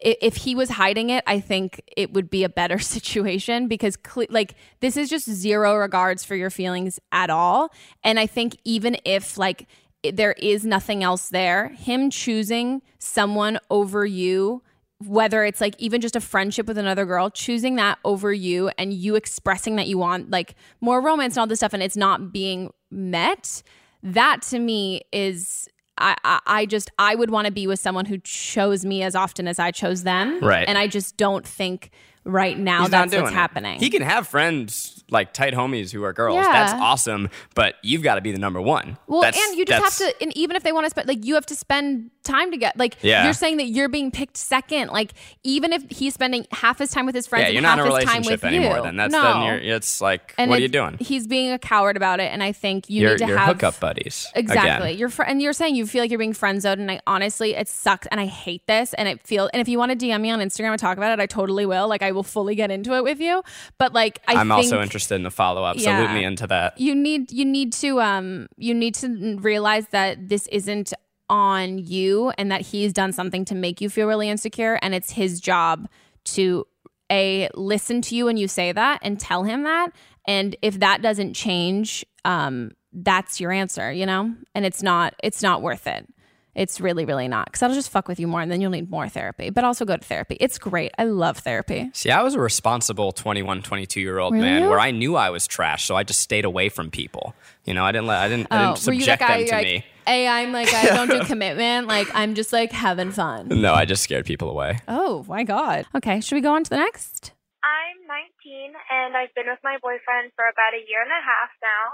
if 0.00 0.36
he 0.36 0.54
was 0.54 0.70
hiding 0.70 1.10
it, 1.10 1.22
I 1.26 1.40
think 1.40 1.82
it 1.96 2.12
would 2.12 2.30
be 2.30 2.44
a 2.44 2.48
better 2.48 2.78
situation 2.94 3.68
because, 3.68 3.98
like, 4.30 4.54
this 4.80 4.96
is 4.96 5.10
just 5.10 5.30
zero 5.30 5.76
regards 5.76 6.24
for 6.24 6.34
your 6.34 6.50
feelings 6.50 6.98
at 7.12 7.30
all. 7.30 7.72
And 8.02 8.18
I 8.18 8.26
think 8.26 8.56
even 8.64 8.96
if, 9.04 9.36
like, 9.36 9.68
there 10.02 10.32
is 10.32 10.64
nothing 10.64 11.02
else 11.04 11.28
there, 11.28 11.68
him 11.68 12.08
choosing 12.08 12.80
someone 12.98 13.58
over 13.68 14.06
you, 14.06 14.62
whether 14.98 15.44
it's 15.44 15.60
like 15.60 15.74
even 15.78 16.00
just 16.00 16.16
a 16.16 16.20
friendship 16.20 16.66
with 16.66 16.78
another 16.78 17.04
girl, 17.04 17.30
choosing 17.30 17.76
that 17.76 17.98
over 18.04 18.32
you 18.32 18.70
and 18.78 18.92
you 18.94 19.14
expressing 19.14 19.76
that 19.76 19.86
you 19.86 19.98
want, 19.98 20.30
like, 20.30 20.54
more 20.80 21.02
romance 21.02 21.34
and 21.34 21.40
all 21.40 21.46
this 21.46 21.58
stuff, 21.58 21.74
and 21.74 21.82
it's 21.82 21.96
not 21.96 22.32
being 22.32 22.72
met, 22.90 23.62
that 24.02 24.42
to 24.42 24.58
me 24.58 25.02
is. 25.12 25.68
I, 26.00 26.16
I, 26.24 26.40
I 26.46 26.66
just 26.66 26.90
I 26.98 27.14
would 27.14 27.30
want 27.30 27.46
to 27.46 27.52
be 27.52 27.66
with 27.66 27.78
someone 27.78 28.06
who 28.06 28.18
chose 28.18 28.84
me 28.84 29.02
as 29.02 29.14
often 29.14 29.46
as 29.46 29.58
I 29.58 29.70
chose 29.70 30.02
them. 30.02 30.40
Right. 30.40 30.66
And 30.66 30.78
I 30.78 30.86
just 30.86 31.16
don't 31.16 31.46
think 31.46 31.90
right 32.24 32.58
now 32.58 32.82
He's 32.82 32.90
that's 32.90 33.14
what's 33.14 33.30
it. 33.30 33.34
happening. 33.34 33.78
He 33.80 33.90
can 33.90 34.02
have 34.02 34.28
friends 34.28 34.96
like 35.10 35.32
tight 35.32 35.54
homies 35.54 35.90
who 35.90 36.04
are 36.04 36.12
girls. 36.12 36.36
Yeah. 36.36 36.52
That's 36.52 36.72
awesome. 36.74 37.30
But 37.56 37.74
you've 37.82 38.02
got 38.02 38.14
to 38.14 38.20
be 38.20 38.30
the 38.30 38.38
number 38.38 38.60
one. 38.60 38.96
Well, 39.08 39.22
That's- 39.22 39.42
and 39.48 39.58
you 39.58 39.64
just 39.64 40.00
have 40.00 40.08
to, 40.08 40.22
and 40.22 40.36
even 40.36 40.54
if 40.54 40.62
they 40.62 40.70
want 40.70 40.86
to 40.86 40.90
spend, 40.90 41.08
like, 41.08 41.24
you 41.24 41.34
have 41.34 41.46
to 41.46 41.56
spend 41.56 42.10
time 42.22 42.52
together. 42.52 42.74
Like, 42.76 42.96
Yeah. 43.02 43.24
you're 43.24 43.32
saying 43.32 43.56
that 43.56 43.64
you're 43.64 43.88
being 43.88 44.12
picked 44.12 44.36
second. 44.36 44.90
Like, 44.90 45.12
even 45.42 45.72
if 45.72 45.82
he's 45.90 46.14
spending 46.14 46.46
half 46.52 46.78
his 46.78 46.90
time 46.92 47.06
with 47.06 47.16
his 47.16 47.26
friends 47.26 47.42
Yeah, 47.42 47.46
and 47.48 47.54
you're 47.54 47.64
half 47.64 47.78
not 47.78 47.86
in 47.86 47.92
a 47.92 47.96
his 47.96 48.04
time 48.04 48.22
relationship 48.22 48.42
with 48.42 48.52
anymore. 48.52 48.76
you. 48.76 48.82
Then 48.84 48.96
that's 48.96 49.12
no. 49.12 49.22
then 49.22 49.42
you're. 49.46 49.74
It's 49.76 50.00
like, 50.00 50.32
and 50.38 50.48
what 50.48 50.60
are 50.60 50.62
you 50.62 50.68
doing? 50.68 50.96
He's 51.00 51.26
being 51.26 51.50
a 51.50 51.58
coward 51.58 51.96
about 51.96 52.20
it, 52.20 52.30
and 52.30 52.40
I 52.40 52.52
think 52.52 52.88
you 52.88 53.00
You're, 53.02 53.10
need 53.12 53.18
to 53.18 53.26
you're 53.26 53.38
have 53.38 53.48
hookup 53.56 53.80
buddies. 53.80 54.28
Exactly. 54.36 54.90
Again. 54.90 54.98
You're 54.98 55.08
fr- 55.08 55.24
and 55.24 55.42
you're 55.42 55.52
saying 55.54 55.74
you 55.74 55.86
feel 55.88 56.02
like 56.04 56.10
you're 56.10 56.18
being 56.20 56.34
friend 56.34 56.62
zoned, 56.62 56.80
and 56.80 56.90
I 56.90 57.00
honestly, 57.06 57.56
it 57.56 57.68
sucks, 57.68 58.06
and 58.08 58.20
I 58.20 58.26
hate 58.26 58.64
this, 58.68 58.94
and 58.94 59.08
it 59.08 59.26
feels. 59.26 59.50
And 59.52 59.60
if 59.60 59.66
you 59.68 59.78
want 59.78 59.98
to 59.98 60.06
DM 60.06 60.20
me 60.20 60.30
on 60.30 60.38
Instagram 60.38 60.70
and 60.70 60.78
talk 60.78 60.98
about 60.98 61.18
it, 61.18 61.20
I 61.20 61.26
totally 61.26 61.66
will. 61.66 61.88
Like, 61.88 62.02
I 62.02 62.09
will 62.12 62.22
fully 62.22 62.54
get 62.54 62.70
into 62.70 62.94
it 62.94 63.04
with 63.04 63.20
you. 63.20 63.42
But 63.78 63.92
like, 63.92 64.20
I 64.26 64.34
I'm 64.34 64.48
think 64.48 64.52
also 64.52 64.80
interested 64.82 65.14
in 65.16 65.22
the 65.22 65.30
follow 65.30 65.64
up. 65.64 65.78
So 65.78 65.90
loop 65.90 66.12
me 66.12 66.24
into 66.24 66.46
that. 66.48 66.78
you 66.80 66.94
need 66.94 67.30
you 67.32 67.44
need 67.44 67.72
to 67.74 68.00
um 68.00 68.48
you 68.56 68.74
need 68.74 68.94
to 68.96 69.36
realize 69.38 69.88
that 69.88 70.28
this 70.28 70.46
isn't 70.48 70.92
on 71.28 71.78
you, 71.78 72.30
and 72.30 72.50
that 72.50 72.60
he's 72.60 72.92
done 72.92 73.12
something 73.12 73.44
to 73.44 73.54
make 73.54 73.80
you 73.80 73.88
feel 73.88 74.06
really 74.06 74.28
insecure, 74.28 74.78
and 74.82 74.94
it's 74.94 75.12
his 75.12 75.40
job 75.40 75.88
to 76.24 76.66
a 77.10 77.48
listen 77.54 78.02
to 78.02 78.14
you 78.16 78.24
when 78.24 78.36
you 78.36 78.48
say 78.48 78.72
that 78.72 78.98
and 79.02 79.18
tell 79.18 79.44
him 79.44 79.62
that, 79.64 79.92
and 80.26 80.56
if 80.62 80.80
that 80.80 81.02
doesn't 81.02 81.34
change, 81.34 82.04
um, 82.24 82.72
that's 82.92 83.40
your 83.40 83.52
answer, 83.52 83.92
you 83.92 84.06
know, 84.06 84.34
and 84.54 84.66
it's 84.66 84.82
not 84.82 85.14
it's 85.22 85.42
not 85.42 85.62
worth 85.62 85.86
it. 85.86 86.08
It's 86.54 86.80
really, 86.80 87.04
really 87.04 87.28
not. 87.28 87.46
Because 87.46 87.60
that'll 87.60 87.76
just 87.76 87.90
fuck 87.90 88.08
with 88.08 88.18
you 88.18 88.26
more 88.26 88.40
and 88.40 88.50
then 88.50 88.60
you'll 88.60 88.70
need 88.72 88.90
more 88.90 89.08
therapy. 89.08 89.50
But 89.50 89.64
also 89.64 89.84
go 89.84 89.96
to 89.96 90.04
therapy. 90.04 90.36
It's 90.40 90.58
great. 90.58 90.90
I 90.98 91.04
love 91.04 91.38
therapy. 91.38 91.90
See, 91.94 92.10
I 92.10 92.22
was 92.22 92.34
a 92.34 92.40
responsible 92.40 93.12
21, 93.12 93.62
22 93.62 94.00
year 94.00 94.18
old 94.18 94.34
Really? 94.34 94.44
man 94.44 94.68
where 94.68 94.80
I 94.80 94.90
knew 94.90 95.16
I 95.16 95.30
was 95.30 95.46
trash, 95.46 95.84
so 95.84 95.94
I 95.96 96.02
just 96.02 96.20
stayed 96.20 96.44
away 96.44 96.68
from 96.68 96.90
people. 96.90 97.34
You 97.64 97.74
know, 97.74 97.84
I 97.84 97.92
didn't 97.92 98.06
let, 98.08 98.18
I 98.20 98.28
didn't, 98.28 98.48
I 98.50 98.58
didn't 98.66 98.82
Oh, 98.82 98.86
were 98.90 98.92
you 98.94 99.04
that 99.06 99.18
subject 99.18 99.20
guy? 99.20 99.28
them 99.28 99.38
to 99.38 99.44
you're 99.46 99.56
like, 99.56 99.66
me. 99.66 99.84
Hey, 100.06 100.26
I'm 100.26 100.52
like, 100.52 100.74
I 100.74 100.86
don't 100.86 101.08
do 101.08 101.20
commitment. 101.24 101.86
Like, 101.86 102.08
I'm 102.14 102.34
just 102.34 102.52
like 102.52 102.72
having 102.72 103.12
fun. 103.12 103.48
No, 103.48 103.72
I 103.74 103.84
just 103.84 104.02
scared 104.02 104.24
people 104.26 104.50
away. 104.50 104.80
Oh 104.88 105.24
my 105.28 105.44
God. 105.44 105.86
Okay. 105.94 106.20
Should 106.20 106.34
we 106.34 106.40
go 106.40 106.54
on 106.54 106.64
to 106.64 106.70
the 106.70 106.76
next? 106.78 107.32
I'm 107.62 107.96
19 108.08 108.72
and 108.90 109.16
I've 109.16 109.32
been 109.34 109.46
with 109.46 109.60
my 109.62 109.76
boyfriend 109.82 110.32
for 110.34 110.44
about 110.48 110.72
a 110.74 110.82
year 110.88 111.02
and 111.02 111.12
a 111.12 111.22
half 111.22 111.50
now. 111.62 111.84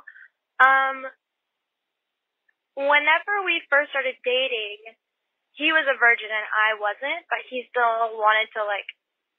Um, 0.59 1.05
whenever 2.77 3.41
we 3.43 3.65
first 3.73 3.89
started 3.91 4.21
dating, 4.21 4.85
he 5.57 5.73
was 5.73 5.89
a 5.89 5.97
virgin 5.97 6.29
and 6.29 6.45
I 6.53 6.77
wasn't, 6.77 7.25
but 7.33 7.41
he 7.49 7.65
still 7.73 8.21
wanted 8.21 8.53
to 8.53 8.61
like, 8.69 8.85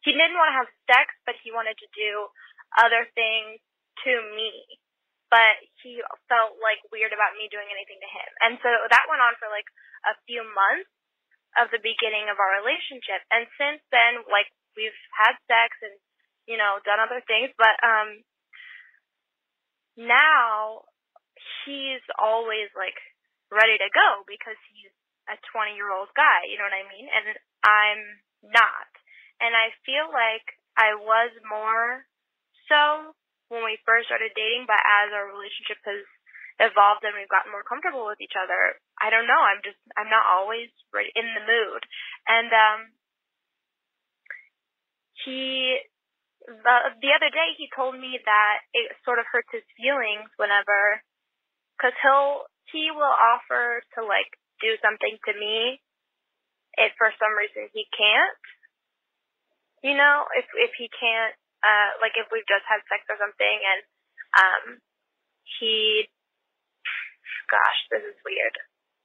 he 0.02 0.18
didn't 0.18 0.34
want 0.34 0.50
to 0.50 0.60
have 0.66 0.72
sex, 0.90 1.14
but 1.30 1.38
he 1.46 1.54
wanted 1.54 1.78
to 1.78 1.88
do 1.94 2.26
other 2.82 3.06
things 3.14 3.62
to 4.06 4.14
me. 4.34 4.82
But 5.30 5.62
he 5.86 6.02
felt 6.26 6.58
like 6.58 6.82
weird 6.90 7.14
about 7.14 7.38
me 7.38 7.46
doing 7.54 7.70
anything 7.70 8.02
to 8.02 8.10
him. 8.10 8.30
And 8.42 8.54
so 8.66 8.70
that 8.90 9.06
went 9.06 9.22
on 9.22 9.38
for 9.38 9.52
like 9.54 9.68
a 10.10 10.18
few 10.26 10.42
months 10.42 10.90
of 11.62 11.70
the 11.70 11.84
beginning 11.84 12.34
of 12.34 12.42
our 12.42 12.58
relationship. 12.58 13.22
And 13.30 13.46
since 13.60 13.86
then, 13.94 14.26
like 14.34 14.50
we've 14.74 14.98
had 15.14 15.38
sex 15.46 15.78
and, 15.86 15.94
you 16.50 16.58
know, 16.58 16.82
done 16.82 16.98
other 16.98 17.22
things, 17.30 17.54
but, 17.60 17.78
um, 17.86 18.26
now 19.98 20.86
he's 21.66 22.06
always 22.18 22.70
like 22.78 22.98
ready 23.52 23.80
to 23.80 23.90
go 23.92 24.24
because 24.28 24.58
he's 24.72 24.92
a 25.28 25.36
20 25.52 25.76
year 25.76 25.92
old 25.92 26.12
guy, 26.16 26.48
you 26.48 26.56
know 26.60 26.68
what 26.68 26.76
I 26.76 26.88
mean? 26.88 27.08
And 27.12 27.26
I'm 27.64 28.02
not. 28.44 28.90
And 29.44 29.54
I 29.54 29.76
feel 29.84 30.08
like 30.10 30.46
I 30.80 30.98
was 30.98 31.32
more 31.46 32.06
so 32.68 33.14
when 33.50 33.64
we 33.64 33.80
first 33.88 34.12
started 34.12 34.36
dating, 34.36 34.68
but 34.68 34.80
as 34.80 35.16
our 35.16 35.28
relationship 35.32 35.80
has 35.88 36.04
evolved 36.60 37.06
and 37.06 37.16
we've 37.16 37.32
gotten 37.32 37.54
more 37.54 37.64
comfortable 37.64 38.08
with 38.08 38.20
each 38.20 38.36
other, 38.36 38.76
I 39.00 39.14
don't 39.14 39.30
know. 39.30 39.40
I'm 39.40 39.64
just, 39.64 39.80
I'm 39.96 40.12
not 40.12 40.28
always 40.28 40.68
ready 40.92 41.14
in 41.16 41.28
the 41.32 41.44
mood. 41.44 41.82
And, 42.28 42.50
um, 42.52 42.80
he, 45.26 45.80
the, 46.46 46.76
the 47.04 47.12
other 47.12 47.32
day 47.32 47.56
he 47.58 47.68
told 47.76 47.96
me 47.96 48.20
that 48.24 48.58
it 48.72 48.96
sort 49.04 49.20
of 49.20 49.28
hurts 49.28 49.52
his 49.52 49.66
feelings 49.76 50.30
whenever, 50.40 51.04
cause 51.82 51.96
he'll, 52.02 52.50
he 52.74 52.92
will 52.92 53.16
offer 53.16 53.82
to 53.96 54.04
like 54.04 54.30
do 54.60 54.76
something 54.82 55.16
to 55.26 55.34
me 55.38 55.80
if 56.78 56.94
for 56.98 57.10
some 57.18 57.34
reason 57.38 57.70
he 57.74 57.86
can't. 57.94 58.44
You 59.86 59.94
know, 59.94 60.26
if, 60.34 60.46
if 60.58 60.74
he 60.78 60.90
can't, 60.90 61.38
uh, 61.62 62.02
like 62.02 62.18
if 62.18 62.28
we've 62.34 62.48
just 62.50 62.66
had 62.66 62.82
sex 62.90 63.06
or 63.10 63.18
something 63.18 63.58
and, 63.62 63.82
um, 64.38 64.64
he, 65.58 66.06
gosh, 67.50 67.80
this 67.90 68.04
is 68.04 68.18
weird. 68.26 68.54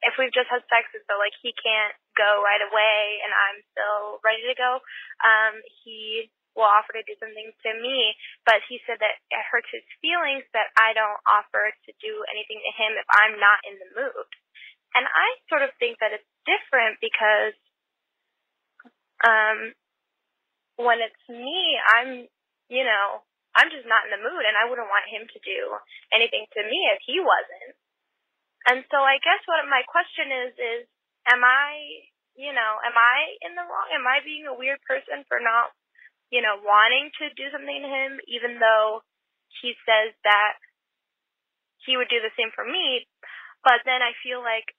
If 0.02 0.18
we've 0.18 0.34
just 0.34 0.50
had 0.50 0.66
sex 0.66 0.90
and 0.96 1.04
so 1.06 1.14
like 1.20 1.36
he 1.38 1.54
can't 1.54 1.94
go 2.18 2.42
right 2.42 2.60
away 2.60 3.22
and 3.22 3.30
I'm 3.30 3.58
still 3.70 4.18
ready 4.26 4.42
to 4.50 4.56
go, 4.58 4.82
um, 5.22 5.62
he 5.84 6.28
will 6.52 6.68
offer 6.68 6.92
to 6.92 7.04
do 7.08 7.16
something 7.16 7.50
to 7.64 7.70
me, 7.80 8.12
but 8.44 8.60
he 8.68 8.80
said 8.84 9.00
that 9.00 9.16
it 9.32 9.44
hurts 9.48 9.68
his 9.72 9.84
feelings 10.04 10.44
that 10.52 10.68
I 10.76 10.92
don't 10.92 11.20
offer 11.24 11.72
to 11.72 11.90
do 12.00 12.12
anything 12.28 12.60
to 12.60 12.72
him 12.76 12.96
if 12.96 13.08
I'm 13.08 13.40
not 13.40 13.60
in 13.64 13.80
the 13.80 13.90
mood. 13.96 14.28
And 14.92 15.08
I 15.08 15.26
sort 15.48 15.64
of 15.64 15.72
think 15.80 15.96
that 16.04 16.12
it's 16.12 16.28
different 16.44 17.00
because, 17.00 17.56
um, 19.24 19.72
when 20.76 21.00
it's 21.00 21.24
me, 21.28 21.80
I'm, 21.80 22.28
you 22.68 22.84
know, 22.84 23.24
I'm 23.56 23.68
just 23.68 23.88
not 23.88 24.08
in 24.08 24.12
the 24.12 24.20
mood 24.24 24.44
and 24.44 24.56
I 24.56 24.68
wouldn't 24.68 24.88
want 24.88 25.08
him 25.08 25.28
to 25.28 25.38
do 25.44 25.60
anything 26.12 26.48
to 26.56 26.60
me 26.64 26.78
if 26.92 27.00
he 27.04 27.20
wasn't. 27.20 27.76
And 28.68 28.84
so 28.88 29.02
I 29.02 29.20
guess 29.20 29.42
what 29.44 29.64
my 29.68 29.84
question 29.88 30.28
is, 30.48 30.52
is 30.56 30.82
am 31.28 31.44
I, 31.44 31.76
you 32.36 32.52
know, 32.54 32.72
am 32.80 32.96
I 32.96 33.36
in 33.44 33.52
the 33.52 33.64
wrong? 33.64 33.88
Am 33.92 34.06
I 34.08 34.24
being 34.24 34.48
a 34.48 34.56
weird 34.56 34.80
person 34.88 35.24
for 35.28 35.42
not, 35.42 35.74
you 36.32 36.40
know, 36.40 36.56
wanting 36.64 37.12
to 37.20 37.28
do 37.36 37.52
something 37.52 37.84
to 37.84 37.90
him 37.92 38.16
even 38.24 38.56
though 38.56 39.04
he 39.60 39.76
says 39.84 40.16
that 40.24 40.56
he 41.84 42.00
would 42.00 42.08
do 42.08 42.24
the 42.24 42.32
same 42.34 42.48
for 42.56 42.64
me? 42.64 43.04
But 43.60 43.84
then 43.84 44.00
I 44.00 44.16
feel 44.24 44.40
like 44.40 44.72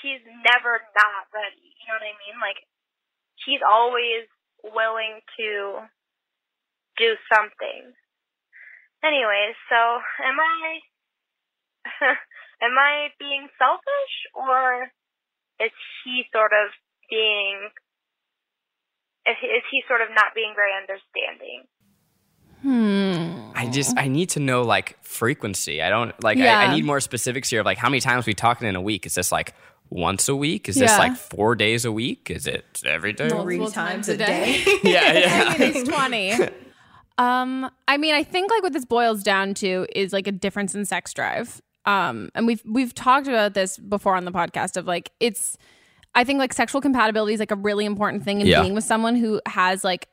he's 0.00 0.24
never 0.24 0.80
not 0.96 1.28
ready. 1.30 1.76
You 1.78 1.92
know 1.92 2.00
what 2.00 2.08
I 2.08 2.16
mean? 2.16 2.40
Like 2.40 2.60
he's 3.44 3.60
always 3.60 4.24
willing 4.64 5.20
to 5.36 5.84
do 6.96 7.14
something. 7.28 7.92
Anyways, 9.04 9.54
so 9.68 10.00
am 10.24 10.40
I 10.40 10.80
am 12.64 12.74
I 12.74 13.12
being 13.20 13.52
selfish 13.60 14.14
or 14.32 14.88
is 15.60 15.76
he 16.04 16.24
sort 16.32 16.52
of 16.56 16.72
being 17.08 17.68
is 19.26 19.36
he, 19.40 19.46
is 19.48 19.62
he 19.70 19.82
sort 19.88 20.00
of 20.00 20.08
not 20.14 20.34
being 20.34 20.52
very 20.54 20.72
understanding? 20.74 21.64
Hmm. 22.62 23.52
I 23.54 23.68
just 23.70 23.96
I 23.98 24.08
need 24.08 24.30
to 24.30 24.40
know 24.40 24.62
like 24.62 24.96
frequency. 25.02 25.82
I 25.82 25.90
don't 25.90 26.20
like 26.22 26.38
I, 26.38 26.44
Yeah. 26.44 26.58
I 26.58 26.74
need 26.74 26.84
more 26.84 27.00
specifics 27.00 27.50
here 27.50 27.60
of 27.60 27.66
like 27.66 27.78
how 27.78 27.88
many 27.88 28.00
times 28.00 28.26
we 28.26 28.34
talking 28.34 28.66
in 28.66 28.76
a 28.76 28.80
week. 28.80 29.06
Is 29.06 29.14
this 29.14 29.30
like 29.30 29.54
once 29.90 30.28
a 30.28 30.34
week? 30.34 30.68
Is 30.68 30.76
this 30.76 30.96
like 30.98 31.16
four 31.16 31.54
days 31.54 31.84
a 31.84 31.92
week? 31.92 32.30
Is 32.30 32.46
it 32.46 32.82
every 32.84 33.12
day? 33.12 33.28
Three 33.28 33.58
Multiple 33.58 33.70
times 33.70 34.06
times 34.06 34.08
a 34.08 34.14
a 34.14 34.16
day. 34.16 34.64
yeah, 34.82 35.12
yeah. 35.12 35.44
I 35.48 35.58
mean, 35.58 35.72
he's 35.72 35.88
20. 35.88 36.48
Um, 37.18 37.70
I 37.88 37.96
mean, 37.96 38.14
I 38.14 38.22
think 38.22 38.50
like 38.50 38.62
what 38.62 38.74
this 38.74 38.84
boils 38.84 39.22
down 39.22 39.54
to 39.54 39.86
is 39.94 40.12
like 40.12 40.26
a 40.26 40.32
difference 40.32 40.74
in 40.74 40.84
sex 40.84 41.14
drive. 41.14 41.62
Um, 41.86 42.28
and 42.34 42.46
we've 42.46 42.62
we've 42.66 42.94
talked 42.94 43.26
about 43.26 43.54
this 43.54 43.78
before 43.78 44.16
on 44.16 44.26
the 44.26 44.32
podcast 44.32 44.76
of 44.76 44.86
like 44.86 45.12
it's 45.18 45.56
I 46.16 46.24
think 46.24 46.38
like 46.40 46.52
sexual 46.52 46.80
compatibility 46.80 47.34
is 47.34 47.40
like 47.40 47.52
a 47.52 47.56
really 47.56 47.84
important 47.84 48.24
thing 48.24 48.40
in 48.40 48.46
Yeah. 48.48 48.62
being 48.62 48.74
with 48.74 48.84
someone 48.84 49.14
who 49.16 49.40
has 49.46 49.84
like 49.84 50.08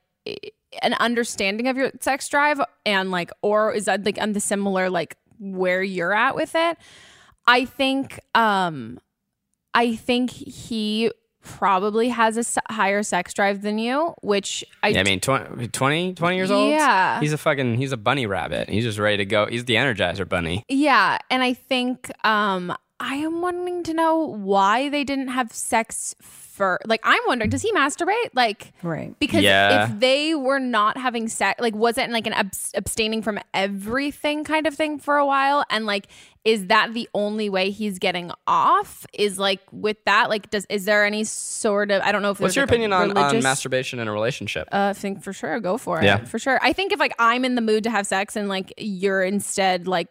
an 0.81 0.93
understanding 0.95 1.67
of 1.67 1.77
your 1.77 1.91
sex 2.01 2.27
drive 2.29 2.59
and 2.85 3.09
like 3.11 3.31
or 3.41 3.73
is 3.73 3.85
that 3.85 4.05
like 4.05 4.19
on 4.21 4.33
the 4.33 4.39
similar 4.39 4.89
like 4.89 5.15
where 5.39 5.81
you're 5.83 6.13
at 6.13 6.35
with 6.35 6.53
it. 6.55 6.77
I 7.47 7.65
think 7.65 8.19
um 8.35 8.99
I 9.73 9.95
think 9.95 10.29
he 10.29 11.11
probably 11.41 12.09
has 12.09 12.37
a 12.57 12.73
higher 12.73 13.03
sex 13.03 13.33
drive 13.33 13.61
than 13.63 13.77
you, 13.77 14.13
which 14.21 14.63
I 14.81 14.89
Yeah, 14.89 15.01
I 15.01 15.03
mean, 15.03 15.19
20, 15.19 15.67
20, 15.67 16.13
20 16.13 16.35
years 16.37 16.49
old? 16.51 16.69
Yeah. 16.71 17.19
He's 17.19 17.33
a 17.33 17.37
fucking, 17.37 17.75
he's 17.75 17.91
a 17.91 17.97
bunny 17.97 18.25
rabbit. 18.25 18.69
He's 18.69 18.85
just 18.85 18.97
ready 18.97 19.17
to 19.17 19.25
go. 19.25 19.47
He's 19.47 19.65
the 19.65 19.73
Energizer 19.75 20.27
bunny. 20.29 20.63
Yeah, 20.69 21.17
and 21.29 21.43
I 21.43 21.53
think 21.53 22.09
um 22.25 22.73
I 23.05 23.15
am 23.15 23.41
wanting 23.41 23.83
to 23.83 23.93
know 23.93 24.17
why 24.17 24.87
they 24.87 25.03
didn't 25.03 25.27
have 25.27 25.51
sex 25.51 26.15
for 26.21 26.79
like 26.85 27.01
I'm 27.03 27.19
wondering 27.27 27.49
does 27.49 27.61
he 27.63 27.71
masturbate 27.73 28.29
like 28.33 28.71
Right. 28.83 29.17
because 29.19 29.41
Yeah. 29.43 29.85
if 29.91 29.99
they 29.99 30.35
were 30.35 30.59
not 30.59 30.97
having 30.97 31.27
sex 31.27 31.59
like 31.59 31.75
was 31.75 31.97
it 31.97 32.09
like 32.11 32.27
an 32.27 32.33
abs- 32.33 32.71
abstaining 32.75 33.21
from 33.23 33.39
everything 33.53 34.43
kind 34.43 34.67
of 34.67 34.75
thing 34.75 34.99
for 34.99 35.17
a 35.17 35.25
while 35.25 35.65
and 35.69 35.85
like 35.85 36.07
is 36.45 36.67
that 36.67 36.93
the 36.93 37.07
only 37.13 37.49
way 37.49 37.69
he's 37.71 37.99
getting 37.99 38.31
off? 38.47 39.05
Is 39.13 39.39
like 39.39 39.61
with 39.71 39.97
that, 40.05 40.29
like, 40.29 40.49
does 40.49 40.65
is 40.69 40.85
there 40.85 41.05
any 41.05 41.23
sort 41.23 41.89
of 41.91 42.01
I 42.01 42.11
don't 42.11 42.21
know 42.21 42.31
if 42.31 42.39
What's 42.39 42.53
there's, 42.53 42.55
your 42.57 42.63
like, 42.65 42.69
opinion 42.71 42.93
on, 42.93 43.17
on 43.17 43.41
masturbation 43.41 43.99
in 43.99 44.07
a 44.07 44.11
relationship? 44.11 44.67
uh, 44.71 44.89
I 44.89 44.93
think 44.93 45.23
for 45.23 45.31
sure, 45.33 45.59
go 45.59 45.77
for 45.77 45.99
it. 46.01 46.05
Yeah. 46.05 46.23
for 46.25 46.39
sure. 46.39 46.59
I 46.61 46.73
think 46.73 46.91
if 46.91 46.99
like 46.99 47.13
I'm 47.19 47.45
in 47.45 47.55
the 47.55 47.61
mood 47.61 47.83
to 47.85 47.89
have 47.89 48.05
sex 48.05 48.35
and 48.35 48.49
like 48.49 48.73
you're 48.77 49.23
instead 49.23 49.87
like 49.87 50.09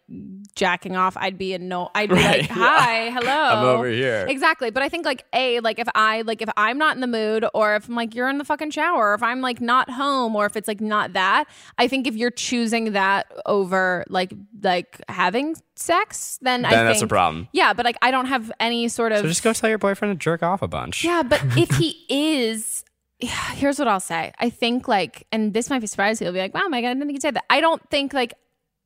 jacking 0.54 0.96
off, 0.96 1.16
I'd 1.16 1.36
be 1.38 1.54
a 1.54 1.58
no. 1.58 1.90
I'd 1.94 2.08
be 2.08 2.14
Right, 2.14 2.40
like, 2.42 2.48
yeah. 2.48 2.54
hi, 2.54 3.10
hello, 3.10 3.30
I'm 3.30 3.64
over 3.64 3.88
here. 3.88 4.26
Exactly. 4.28 4.70
But 4.70 4.82
I 4.82 4.88
think 4.88 5.04
like 5.04 5.24
a 5.34 5.60
like 5.60 5.78
if 5.78 5.88
I 5.94 6.22
like 6.22 6.40
if 6.42 6.48
I'm 6.56 6.78
not 6.78 6.94
in 6.94 7.00
the 7.00 7.06
mood 7.06 7.44
or 7.54 7.76
if 7.76 7.88
I'm 7.88 7.94
like 7.94 8.14
you're 8.14 8.28
in 8.28 8.38
the 8.38 8.44
fucking 8.44 8.70
shower 8.70 9.10
or 9.10 9.14
if 9.14 9.22
I'm 9.22 9.40
like 9.40 9.60
not 9.60 9.90
home 9.90 10.34
or 10.36 10.46
if 10.46 10.56
it's 10.56 10.68
like 10.68 10.80
not 10.80 11.12
that, 11.12 11.44
I 11.78 11.88
think 11.88 12.06
if 12.06 12.16
you're 12.16 12.30
choosing 12.30 12.92
that 12.92 13.30
over 13.44 14.04
like 14.08 14.32
like 14.62 15.00
having 15.08 15.56
sex, 15.82 16.38
then 16.42 16.64
I 16.64 16.70
Then 16.70 16.78
think 16.80 16.88
that's 16.94 17.02
a 17.02 17.06
problem. 17.06 17.48
Yeah, 17.52 17.72
but 17.72 17.84
like 17.84 17.96
I 18.02 18.10
don't 18.10 18.26
have 18.26 18.50
any 18.60 18.88
sort 18.88 19.12
of 19.12 19.18
so 19.18 19.26
just 19.28 19.42
go 19.42 19.52
tell 19.52 19.68
your 19.68 19.78
boyfriend 19.78 20.18
to 20.18 20.22
jerk 20.22 20.42
off 20.42 20.62
a 20.62 20.68
bunch. 20.68 21.04
yeah, 21.04 21.22
but 21.22 21.40
if 21.56 21.70
he 21.76 22.04
is, 22.08 22.84
here's 23.18 23.78
what 23.78 23.88
I'll 23.88 24.00
say. 24.00 24.32
I 24.38 24.50
think 24.50 24.88
like, 24.88 25.26
and 25.32 25.52
this 25.54 25.68
might 25.70 25.80
be 25.80 25.86
surprising. 25.86 26.24
He'll 26.24 26.32
be 26.32 26.38
like, 26.40 26.54
"Wow, 26.54 26.62
my 26.68 26.80
god, 26.80 26.88
I 26.88 26.94
didn't 26.94 27.02
think 27.06 27.12
you'd 27.14 27.22
say 27.22 27.30
that." 27.32 27.44
I 27.50 27.60
don't 27.60 27.82
think 27.90 28.12
like, 28.14 28.34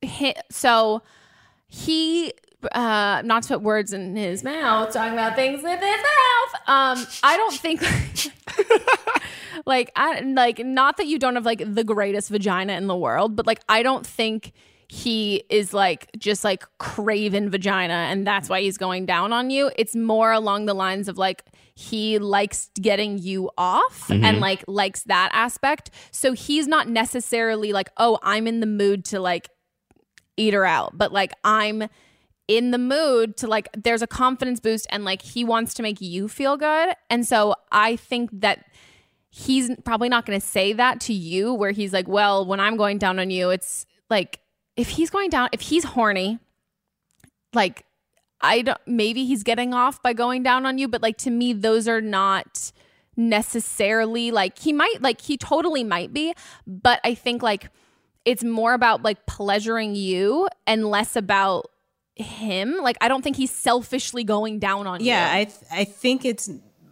he, 0.02 0.34
so 0.50 1.02
he. 1.68 2.32
Uh, 2.72 3.22
not 3.24 3.42
to 3.44 3.48
put 3.50 3.60
words 3.62 3.92
in 3.92 4.16
his 4.16 4.42
mouth, 4.42 4.92
talking 4.92 5.12
about 5.12 5.36
things 5.36 5.62
with 5.62 5.78
his 5.78 5.96
mouth. 5.98 6.60
Um, 6.66 7.06
I 7.22 7.36
don't 7.36 7.54
think, 7.54 7.80
like, 9.66 9.92
I 9.94 10.20
like 10.20 10.58
not 10.64 10.96
that 10.96 11.06
you 11.06 11.18
don't 11.18 11.34
have 11.36 11.44
like 11.44 11.62
the 11.64 11.84
greatest 11.84 12.30
vagina 12.30 12.72
in 12.72 12.86
the 12.86 12.96
world, 12.96 13.36
but 13.36 13.46
like, 13.46 13.60
I 13.68 13.82
don't 13.82 14.06
think 14.06 14.52
he 14.88 15.44
is 15.50 15.74
like 15.74 16.08
just 16.16 16.44
like 16.44 16.64
craven 16.78 17.50
vagina 17.50 17.92
and 17.92 18.26
that's 18.26 18.48
why 18.48 18.60
he's 18.60 18.78
going 18.78 19.06
down 19.06 19.32
on 19.32 19.50
you. 19.50 19.70
It's 19.76 19.96
more 19.96 20.32
along 20.32 20.66
the 20.66 20.74
lines 20.74 21.08
of 21.08 21.18
like 21.18 21.44
he 21.74 22.18
likes 22.18 22.70
getting 22.80 23.18
you 23.18 23.50
off 23.58 24.08
and 24.10 24.22
mm-hmm. 24.22 24.40
like 24.40 24.64
likes 24.66 25.02
that 25.04 25.30
aspect. 25.32 25.90
So 26.10 26.32
he's 26.32 26.66
not 26.66 26.88
necessarily 26.88 27.72
like, 27.72 27.90
oh, 27.96 28.18
I'm 28.22 28.46
in 28.46 28.60
the 28.60 28.66
mood 28.66 29.04
to 29.06 29.20
like 29.20 29.50
eat 30.36 30.54
her 30.54 30.64
out, 30.64 30.96
but 30.96 31.12
like 31.12 31.32
I'm 31.42 31.88
in 32.48 32.70
the 32.70 32.78
mood 32.78 33.36
to 33.38 33.48
like 33.48 33.68
there's 33.76 34.02
a 34.02 34.06
confidence 34.06 34.60
boost 34.60 34.86
and 34.90 35.04
like 35.04 35.20
he 35.20 35.44
wants 35.44 35.74
to 35.74 35.82
make 35.82 36.00
you 36.00 36.28
feel 36.28 36.56
good. 36.56 36.94
And 37.10 37.26
so 37.26 37.56
I 37.72 37.96
think 37.96 38.30
that 38.40 38.64
he's 39.30 39.68
probably 39.84 40.08
not 40.08 40.24
going 40.24 40.40
to 40.40 40.46
say 40.46 40.72
that 40.72 41.00
to 41.00 41.12
you 41.12 41.52
where 41.52 41.72
he's 41.72 41.92
like, 41.92 42.06
"Well, 42.06 42.46
when 42.46 42.60
I'm 42.60 42.76
going 42.76 42.98
down 42.98 43.18
on 43.18 43.30
you, 43.30 43.50
it's 43.50 43.84
like 44.08 44.40
if 44.76 44.90
he's 44.90 45.10
going 45.10 45.30
down, 45.30 45.48
if 45.52 45.60
he's 45.62 45.84
horny, 45.84 46.38
like 47.54 47.84
I 48.40 48.62
don't 48.62 48.80
maybe 48.86 49.24
he's 49.24 49.42
getting 49.42 49.72
off 49.72 50.02
by 50.02 50.12
going 50.12 50.42
down 50.42 50.66
on 50.66 50.78
you, 50.78 50.88
but 50.88 51.02
like 51.02 51.16
to 51.18 51.30
me 51.30 51.52
those 51.52 51.88
are 51.88 52.00
not 52.00 52.72
necessarily 53.16 54.30
like 54.30 54.58
he 54.58 54.72
might 54.72 55.00
like 55.00 55.20
he 55.22 55.36
totally 55.36 55.84
might 55.84 56.12
be, 56.12 56.34
but 56.66 57.00
I 57.04 57.14
think 57.14 57.42
like 57.42 57.70
it's 58.24 58.44
more 58.44 58.74
about 58.74 59.02
like 59.02 59.24
pleasuring 59.26 59.94
you 59.94 60.48
and 60.66 60.86
less 60.90 61.16
about 61.16 61.70
him. 62.16 62.76
Like 62.82 62.96
I 63.00 63.08
don't 63.08 63.22
think 63.22 63.36
he's 63.36 63.50
selfishly 63.52 64.24
going 64.24 64.58
down 64.58 64.86
on 64.86 65.00
Yeah, 65.02 65.04
you. 65.04 65.10
Yeah, 65.10 65.40
I 65.40 65.44
th- 65.44 65.64
I 65.72 65.84
think 65.84 66.24
it's 66.24 66.50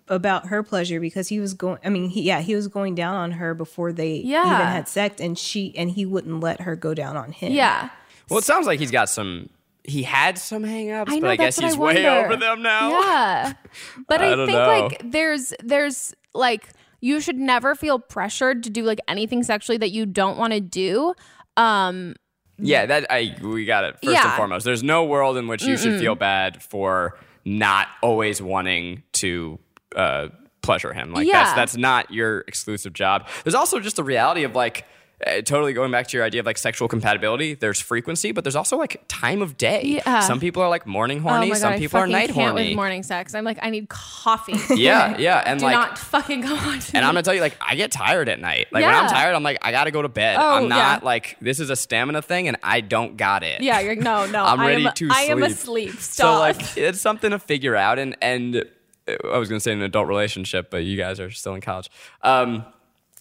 about 0.08 0.46
her 0.48 0.62
pleasure 0.62 1.00
because 1.00 1.28
he 1.28 1.40
was 1.40 1.54
going. 1.54 1.78
I 1.84 1.88
mean, 1.88 2.08
he, 2.10 2.22
yeah, 2.22 2.40
he 2.40 2.54
was 2.54 2.68
going 2.68 2.94
down 2.94 3.14
on 3.16 3.32
her 3.32 3.54
before 3.54 3.92
they 3.92 4.16
Yeah. 4.16 4.44
even 4.44 4.66
had 4.66 4.88
sex, 4.88 5.20
and 5.20 5.38
she 5.38 5.74
and 5.76 5.90
he 5.90 6.04
wouldn't 6.06 6.40
let 6.40 6.60
her 6.62 6.76
go 6.76 6.94
down 6.94 7.16
on 7.16 7.32
him. 7.32 7.52
yeah. 7.52 7.90
Well, 8.28 8.38
it 8.38 8.44
sounds 8.44 8.66
like 8.66 8.78
he's 8.78 8.90
got 8.90 9.08
some. 9.08 9.48
He 9.86 10.02
had 10.02 10.38
some 10.38 10.62
hangups, 10.62 11.10
I 11.10 11.16
know 11.16 11.20
but 11.22 11.30
I 11.32 11.36
that's 11.36 11.58
guess 11.60 11.76
what 11.76 11.94
he's 11.96 12.04
I 12.04 12.04
way 12.06 12.10
wonder. 12.10 12.26
over 12.26 12.36
them 12.36 12.62
now. 12.62 12.88
Yeah, 12.90 13.52
but 14.08 14.22
I, 14.22 14.32
I 14.32 14.36
think 14.36 14.48
know. 14.48 14.66
like 14.66 15.02
there's 15.04 15.52
there's 15.62 16.14
like 16.32 16.68
you 17.00 17.20
should 17.20 17.36
never 17.36 17.74
feel 17.74 17.98
pressured 17.98 18.62
to 18.62 18.70
do 18.70 18.82
like 18.82 18.98
anything 19.08 19.42
sexually 19.42 19.76
that 19.76 19.90
you 19.90 20.06
don't 20.06 20.38
want 20.38 20.54
to 20.54 20.60
do. 20.60 21.12
Um, 21.58 22.14
Yeah, 22.58 22.86
that 22.86 23.06
I 23.10 23.36
we 23.42 23.66
got 23.66 23.84
it. 23.84 23.96
First 24.02 24.24
and 24.24 24.32
foremost, 24.34 24.64
there's 24.64 24.82
no 24.82 25.04
world 25.04 25.36
in 25.36 25.48
which 25.48 25.62
you 25.64 25.76
should 25.76 26.00
feel 26.00 26.14
bad 26.14 26.62
for 26.62 27.18
not 27.44 27.88
always 28.02 28.40
wanting 28.40 29.02
to 29.12 29.58
uh, 29.94 30.28
pleasure 30.62 30.92
him. 30.92 31.12
Like 31.12 31.26
that's 31.30 31.50
Yeah. 31.50 31.54
that's 31.54 31.76
not 31.76 32.10
your 32.10 32.40
exclusive 32.48 32.92
job. 32.92 33.28
There's 33.44 33.54
also 33.54 33.80
just 33.80 33.96
the 33.96 34.04
reality 34.04 34.44
of 34.44 34.54
like. 34.54 34.86
Uh, 35.24 35.40
totally 35.40 35.72
going 35.72 35.92
back 35.92 36.08
to 36.08 36.16
your 36.16 36.26
idea 36.26 36.40
of 36.40 36.44
like 36.44 36.58
sexual 36.58 36.88
compatibility, 36.88 37.54
there's 37.54 37.80
frequency, 37.80 38.32
but 38.32 38.42
there's 38.42 38.56
also 38.56 38.76
like 38.76 39.00
time 39.06 39.42
of 39.42 39.56
day. 39.56 39.80
Yeah. 40.04 40.20
Some 40.20 40.40
people 40.40 40.60
are 40.60 40.68
like 40.68 40.88
morning 40.88 41.18
oh 41.20 41.28
horny, 41.30 41.54
some 41.54 41.78
people 41.78 42.00
are 42.00 42.06
night 42.08 42.30
can't 42.30 42.48
horny. 42.50 42.70
with 42.70 42.76
morning 42.76 43.04
sex. 43.04 43.32
I'm 43.32 43.44
like, 43.44 43.58
I 43.62 43.70
need 43.70 43.88
coffee. 43.88 44.56
Yeah, 44.76 45.16
yeah, 45.16 45.38
and 45.46 45.60
Do 45.60 45.66
like 45.66 45.74
not 45.74 45.98
fucking 45.98 46.40
go 46.40 46.54
on. 46.56 46.74
And 46.74 46.92
me. 46.92 46.98
I'm 46.98 47.02
gonna 47.04 47.22
tell 47.22 47.32
you, 47.32 47.40
like, 47.40 47.56
I 47.60 47.76
get 47.76 47.92
tired 47.92 48.28
at 48.28 48.40
night. 48.40 48.66
Like 48.72 48.84
when 48.84 48.92
I'm 48.92 49.08
tired, 49.08 49.34
I'm 49.34 49.44
like, 49.44 49.58
I 49.62 49.70
gotta 49.70 49.92
go 49.92 50.02
to 50.02 50.08
bed. 50.08 50.36
Oh, 50.38 50.56
I'm 50.56 50.68
not 50.68 51.02
yeah. 51.02 51.06
like 51.06 51.36
this 51.40 51.60
is 51.60 51.70
a 51.70 51.76
stamina 51.76 52.20
thing, 52.20 52.48
and 52.48 52.56
I 52.62 52.80
don't 52.80 53.16
got 53.16 53.44
it. 53.44 53.62
yeah, 53.62 53.78
you're 53.80 53.94
no, 53.94 54.26
no. 54.26 54.44
I'm 54.44 54.60
I 54.60 54.66
ready 54.66 54.86
am, 54.86 54.94
to 54.94 55.08
I 55.12 55.20
am 55.22 55.38
sleep. 55.38 55.90
asleep. 55.90 56.00
So 56.00 56.38
like, 56.40 56.76
it's 56.76 57.00
something 57.00 57.30
to 57.30 57.38
figure 57.38 57.76
out, 57.76 58.00
and 58.00 58.16
and 58.20 58.64
I 59.06 59.38
was 59.38 59.48
gonna 59.48 59.60
say 59.60 59.72
in 59.72 59.78
an 59.78 59.84
adult 59.84 60.08
relationship, 60.08 60.70
but 60.70 60.84
you 60.84 60.96
guys 60.96 61.20
are 61.20 61.30
still 61.30 61.54
in 61.54 61.60
college. 61.60 61.90
Um, 62.22 62.64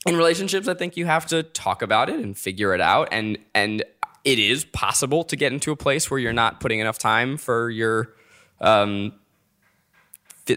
in 0.05 0.17
relationships, 0.17 0.67
I 0.67 0.73
think 0.73 0.97
you 0.97 1.05
have 1.05 1.25
to 1.27 1.43
talk 1.43 1.81
about 1.81 2.09
it 2.09 2.19
and 2.19 2.37
figure 2.37 2.73
it 2.73 2.81
out, 2.81 3.09
and 3.11 3.37
and 3.53 3.83
it 4.23 4.39
is 4.39 4.63
possible 4.65 5.23
to 5.25 5.35
get 5.35 5.51
into 5.51 5.71
a 5.71 5.75
place 5.75 6.09
where 6.09 6.19
you're 6.19 6.33
not 6.33 6.59
putting 6.59 6.79
enough 6.79 6.97
time 6.97 7.35
for 7.37 7.69
your 7.69 8.13
um, 8.61 9.13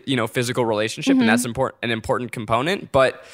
you 0.05 0.17
know 0.17 0.27
physical 0.27 0.65
relationship 0.65 1.13
Mm-hmm. 1.15 1.21
and 1.23 1.29
that's 1.29 1.45
important 1.45 1.79
an 1.83 1.91
important 1.91 2.33
component 2.33 2.91
but 2.93 3.25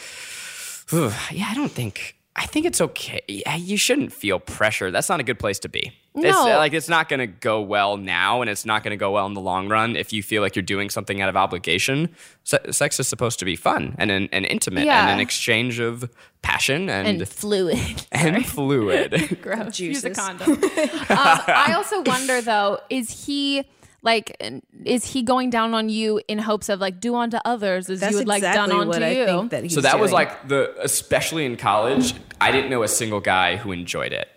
ugh, 0.93 1.13
yeah 1.31 1.47
i 1.51 1.55
don't 1.55 1.71
think 1.71 2.17
i 2.37 2.47
think 2.47 2.67
it's 2.67 2.81
okay 2.81 3.21
you 3.59 3.77
shouldn't 3.77 4.13
feel 4.13 4.39
pressure 4.41 4.91
that's 4.91 5.09
not 5.09 5.21
a 5.21 5.23
good 5.23 5.39
place 5.39 5.59
to 5.59 5.69
be 5.69 5.93
it's 6.15 6.25
No. 6.25 6.53
uh, 6.53 6.57
like 6.59 6.75
it's 6.75 6.91
not 6.91 7.09
going 7.09 7.21
to 7.21 7.27
go 7.27 7.63
well 7.63 7.97
now 7.97 8.43
and 8.43 8.51
it's 8.51 8.67
not 8.67 8.83
going 8.85 8.91
to 8.91 8.99
go 8.99 9.13
well 9.13 9.25
in 9.27 9.33
the 9.33 9.41
long 9.41 9.69
run 9.69 9.97
if 9.97 10.13
you 10.13 10.23
feel 10.23 10.43
like 10.43 10.55
you're 10.55 10.63
doing 10.63 10.91
something 10.91 11.23
out 11.23 11.31
of 11.31 11.37
obligation 11.37 12.11
Se- 12.45 12.71
sex 12.71 13.01
is 13.01 13.09
supposed 13.09 13.39
to 13.39 13.45
be 13.47 13.57
fun 13.57 13.95
and 13.99 14.11
an, 14.11 14.29
and 14.31 14.45
intimate 14.45 14.85
Yeah. 14.85 15.01
and 15.03 15.11
an 15.11 15.21
exchange 15.21 15.79
of 15.79 16.11
passion 16.43 16.91
and 16.91 17.09
and 17.09 17.27
fluid. 17.29 17.79
and 18.13 18.45
fluid 18.47 19.39
Gross. 19.43 19.79
Use 19.81 20.05
a 20.05 20.11
condom. 20.11 20.53
um, 20.53 20.61
I 21.09 21.73
also 21.77 22.03
wonder 22.03 22.41
though, 22.43 22.81
is 22.91 23.25
he 23.27 23.65
like, 24.03 24.37
is 24.85 25.05
he 25.05 25.23
going 25.23 25.51
down 25.51 25.75
on 25.75 25.89
you 25.89 26.21
in 26.29 26.39
hopes 26.39 26.69
of 26.69 26.81
like 26.81 27.01
do 27.01 27.15
unto 27.15 27.39
others 27.45 27.89
as 27.89 28.01
That's 28.01 28.13
you 28.13 28.19
would 28.19 28.29
like 28.29 28.39
exactly 28.39 28.75
done 28.77 28.89
what 28.89 29.03
onto 29.03 29.15
you? 29.17 29.27
think 29.27 29.51
that 29.53 29.63
he's 29.63 29.75
so 29.75 29.81
that 29.81 30.01
was 30.01 30.11
like 30.13 30.49
the 30.49 30.75
especially 30.83 31.45
in 31.47 31.57
college 31.57 32.15
i 32.41 32.51
didn't 32.51 32.69
know 32.71 32.83
a 32.83 32.89
single 32.89 33.21
guy 33.21 33.57
who 33.57 33.71
enjoyed 33.73 34.13
it 34.13 34.29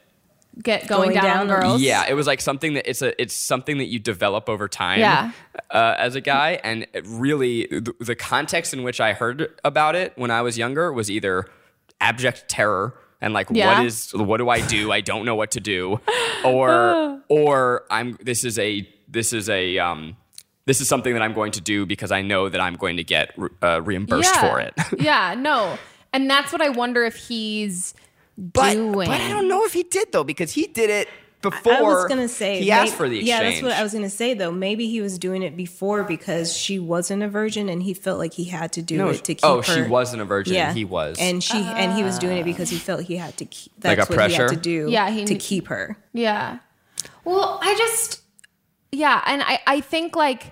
Get 0.63 0.88
going, 0.88 1.09
Going 1.09 1.16
down, 1.16 1.24
down 1.24 1.38
on 1.49 1.51
on- 1.51 1.61
girls. 1.61 1.82
Yeah, 1.82 2.05
it 2.07 2.13
was 2.13 2.28
like 2.28 2.39
something 2.39 2.76
that 2.76 2.89
it's 2.89 3.01
a 3.01 3.22
it's 3.22 3.34
something 3.34 3.78
that 3.80 3.88
you 3.88 3.99
develop 3.99 4.47
over 4.47 4.70
time. 4.70 4.99
Yeah. 5.01 5.32
Uh, 5.70 5.95
as 5.97 6.16
a 6.16 6.22
guy, 6.22 6.61
and 6.63 6.88
really 7.03 7.66
the, 7.68 7.93
the 7.99 8.16
context 8.16 8.74
in 8.74 8.84
which 8.84 9.01
I 9.01 9.11
heard 9.11 9.49
about 9.66 9.95
it 9.95 10.13
when 10.16 10.32
I 10.32 10.41
was 10.43 10.57
younger 10.57 10.93
was 10.93 11.11
either 11.11 11.49
abject 11.99 12.47
terror 12.47 12.97
and 13.20 13.34
like 13.34 13.47
Yeah. 13.51 13.80
what 13.80 13.86
is 13.86 14.13
what 14.13 14.38
do 14.38 14.47
I 14.47 14.66
do? 14.66 14.93
I 14.93 15.01
don't 15.01 15.26
know 15.26 15.36
what 15.36 15.51
to 15.51 15.59
do, 15.59 15.99
or 16.45 17.20
or 17.28 17.84
I'm 17.91 18.18
this 18.22 18.45
is 18.45 18.57
a 18.57 18.88
this 19.16 19.34
is 19.34 19.49
a 19.49 19.80
um 19.80 20.16
this 20.66 20.82
is 20.82 20.88
something 20.88 21.13
that 21.13 21.22
I'm 21.22 21.34
going 21.34 21.51
to 21.53 21.61
do 21.61 21.86
because 21.86 22.11
I 22.11 22.22
know 22.22 22.49
that 22.49 22.59
I'm 22.61 22.76
going 22.76 22.97
to 22.97 23.03
get 23.03 23.32
re- 23.38 23.49
uh, 23.61 23.82
reimbursed 23.84 24.34
yeah. 24.36 24.41
for 24.49 24.59
it. 24.59 24.74
yeah, 24.99 25.36
no. 25.38 25.78
And 26.11 26.28
that's 26.30 26.51
what 26.51 26.59
I 26.61 26.70
wonder 26.70 27.03
if 27.03 27.16
he's 27.16 27.93
but, 28.38 28.74
doing. 28.74 29.07
but 29.07 29.22
I 29.22 29.30
don't 29.30 29.47
know 29.47 29.63
if 29.66 29.74
he 29.74 29.84
did 29.84 30.11
though 30.11 30.24
because 30.24 30.51
he 30.53 30.66
did 30.68 30.89
it 30.89 31.07
before. 31.43 31.74
I 31.74 31.82
was 31.82 32.05
gonna 32.09 32.28
say 32.28 32.61
he 32.63 32.72
asked 32.72 32.93
may- 32.93 32.97
for 32.97 33.07
the 33.09 33.20
exchange. 33.20 33.28
Yeah, 33.30 33.43
that's 33.49 33.61
what 33.61 33.72
I 33.74 33.84
was 33.84 33.93
gonna 33.93 34.09
say 34.09 34.34
though. 34.34 34.51
Maybe 34.51 34.89
he 34.89 35.01
was 35.01 35.20
doing 35.20 35.43
it 35.43 35.55
before 35.55 36.03
because 36.03 36.57
she 36.57 36.80
wasn't 36.80 37.22
a 37.22 37.28
virgin 37.30 37.70
and 37.70 37.84
he 37.84 37.93
felt 37.93 38.18
like 38.18 38.34
he 38.34 38.45
had 38.45 38.72
to 38.74 38.82
do 38.82 38.97
No, 38.97 39.09
it 39.09 39.24
to 39.26 39.36
keep 39.36 39.41
her. 39.43 39.47
oh, 39.47 39.57
her. 39.61 39.63
she 39.63 39.82
wasn't 39.84 40.22
a 40.24 40.26
virgin. 40.26 40.55
Yeah, 40.55 40.74
He 40.74 40.84
was. 40.86 41.18
and 41.20 41.43
she 41.43 41.57
and 41.59 41.93
he 41.93 42.03
was 42.03 42.18
doing 42.18 42.38
it 42.38 42.43
because 42.43 42.72
he 42.72 42.78
felt 42.78 43.01
he 43.03 43.18
had 43.18 43.38
to. 43.38 43.45
Keep, 43.45 43.72
Like 43.84 43.97
that's 43.97 44.09
a 44.09 44.13
what 44.13 44.32
he 44.32 44.36
pressure? 44.36 44.43
had 44.47 44.55
to 44.55 44.57
do. 44.57 44.88
Yeah, 44.89 45.11
he- 45.11 45.26
to 45.26 45.36
keep 45.36 45.68
her. 45.68 45.95
Yeah. 46.11 46.57
Well, 47.24 47.59
I 47.61 47.76
just 47.78 48.22
yeah, 48.92 49.22
and 49.26 49.42
I 49.44 49.60
I 49.68 49.82
think 49.82 50.16
like 50.16 50.52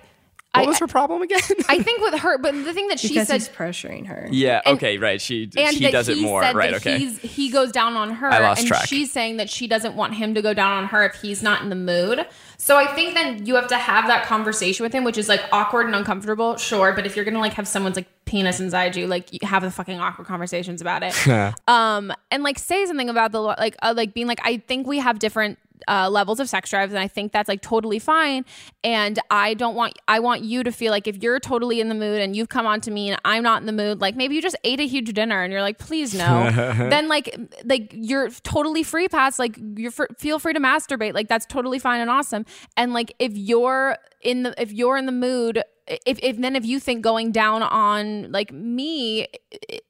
what 0.54 0.64
I, 0.64 0.66
was 0.68 0.78
her 0.78 0.86
problem 0.86 1.20
again? 1.22 1.40
I 1.68 1.82
think 1.82 2.00
with 2.00 2.14
her, 2.20 2.38
but 2.38 2.52
the 2.54 2.72
thing 2.72 2.86
that 2.86 3.00
she 3.00 3.08
Because 3.08 3.26
said 3.26 3.40
he's 3.40 3.48
pressuring 3.48 4.06
her. 4.06 4.28
yeah. 4.30 4.60
and- 4.64 4.76
okay. 4.76 4.98
Right. 4.98 5.20
She 5.20 5.50
and 5.56 5.74
he 5.74 5.82
that 5.86 5.90
does 5.92 6.08
it 6.08 6.18
more. 6.18 6.42
said 6.44 6.54
Right. 6.54 6.70
that 6.70 6.76
Okay. 6.76 6.96
He's, 6.98 7.18
he 7.18 7.50
goes 7.50 7.72
down 7.72 7.96
on 7.96 8.10
her, 8.12 8.28
I 8.28 8.38
lost 8.38 8.60
and 8.60 8.68
track. 8.68 8.86
she's 8.86 9.10
saying 9.10 9.38
that 9.38 9.50
she 9.50 9.66
doesn't 9.66 9.96
want 9.96 10.14
him 10.14 10.32
to 10.34 10.42
go 10.42 10.54
down 10.54 10.76
on 10.78 10.84
her 10.90 11.04
if 11.06 11.16
he's 11.16 11.42
not 11.42 11.62
in 11.62 11.70
the 11.70 11.74
mood. 11.74 12.24
So 12.56 12.76
I 12.76 12.86
think 12.94 13.14
then 13.14 13.44
you 13.44 13.56
have 13.56 13.66
to 13.66 13.76
have 13.76 14.06
that 14.06 14.26
conversation 14.26 14.84
with 14.84 14.92
him, 14.92 15.02
which 15.02 15.18
is 15.18 15.28
like 15.28 15.42
awkward 15.50 15.86
and 15.86 15.96
uncomfortable, 15.96 16.56
sure. 16.56 16.92
But 16.92 17.04
if 17.04 17.16
you're 17.16 17.24
gonna 17.24 17.40
like 17.40 17.54
have 17.54 17.66
someone's 17.66 17.96
like 17.96 18.06
penis 18.24 18.60
inside 18.60 18.94
you, 18.94 19.08
like 19.08 19.32
you 19.32 19.40
have 19.42 19.64
the 19.64 19.72
fucking 19.72 19.98
awkward 19.98 20.28
conversations 20.28 20.80
about 20.80 21.02
it. 21.02 21.14
um, 21.68 22.12
and 22.30 22.44
like 22.44 22.60
say 22.60 22.86
something 22.86 23.08
about 23.10 23.32
the 23.32 23.40
like 23.40 23.74
uh, 23.82 23.92
like 23.96 24.14
being 24.14 24.28
like, 24.28 24.40
I 24.44 24.58
think 24.58 24.86
we 24.86 25.00
have 25.00 25.18
different 25.18 25.58
uh, 25.88 26.08
levels 26.08 26.40
of 26.40 26.48
sex 26.48 26.70
drives, 26.70 26.92
and 26.92 27.00
I 27.00 27.08
think 27.08 27.32
that's 27.32 27.48
like 27.48 27.60
totally 27.60 27.98
fine. 27.98 28.44
And 28.82 29.18
I 29.30 29.54
don't 29.54 29.74
want 29.74 29.98
I 30.08 30.20
want 30.20 30.42
you 30.42 30.62
to 30.62 30.72
feel 30.72 30.90
like 30.90 31.06
if 31.06 31.22
you're 31.22 31.40
totally 31.40 31.80
in 31.80 31.88
the 31.88 31.94
mood 31.94 32.20
and 32.20 32.34
you've 32.36 32.48
come 32.48 32.66
on 32.66 32.80
to 32.82 32.90
me 32.90 33.10
and 33.10 33.20
I'm 33.24 33.42
not 33.42 33.60
in 33.60 33.66
the 33.66 33.72
mood, 33.72 34.00
like 34.00 34.16
maybe 34.16 34.34
you 34.34 34.42
just 34.42 34.56
ate 34.64 34.80
a 34.80 34.86
huge 34.86 35.12
dinner 35.12 35.42
and 35.42 35.52
you're 35.52 35.62
like, 35.62 35.78
please 35.78 36.14
no, 36.14 36.50
then 36.50 37.08
like 37.08 37.36
like 37.64 37.92
you're 37.92 38.30
totally 38.30 38.82
free 38.82 39.08
pass. 39.08 39.38
Like 39.38 39.58
you're 39.76 39.90
feel 39.90 40.38
free 40.38 40.52
to 40.52 40.60
masturbate. 40.60 41.14
Like 41.14 41.28
that's 41.28 41.46
totally 41.46 41.78
fine 41.78 42.00
and 42.00 42.10
awesome. 42.10 42.46
And 42.76 42.92
like 42.92 43.14
if 43.18 43.36
you're 43.36 43.96
in 44.20 44.44
the 44.44 44.54
if 44.60 44.72
you're 44.72 44.96
in 44.96 45.06
the 45.06 45.12
mood 45.12 45.62
if, 45.86 46.18
if 46.22 46.38
then 46.38 46.56
if 46.56 46.64
you 46.64 46.80
think 46.80 47.02
going 47.02 47.30
down 47.30 47.62
on 47.62 48.32
like 48.32 48.52
me 48.52 49.26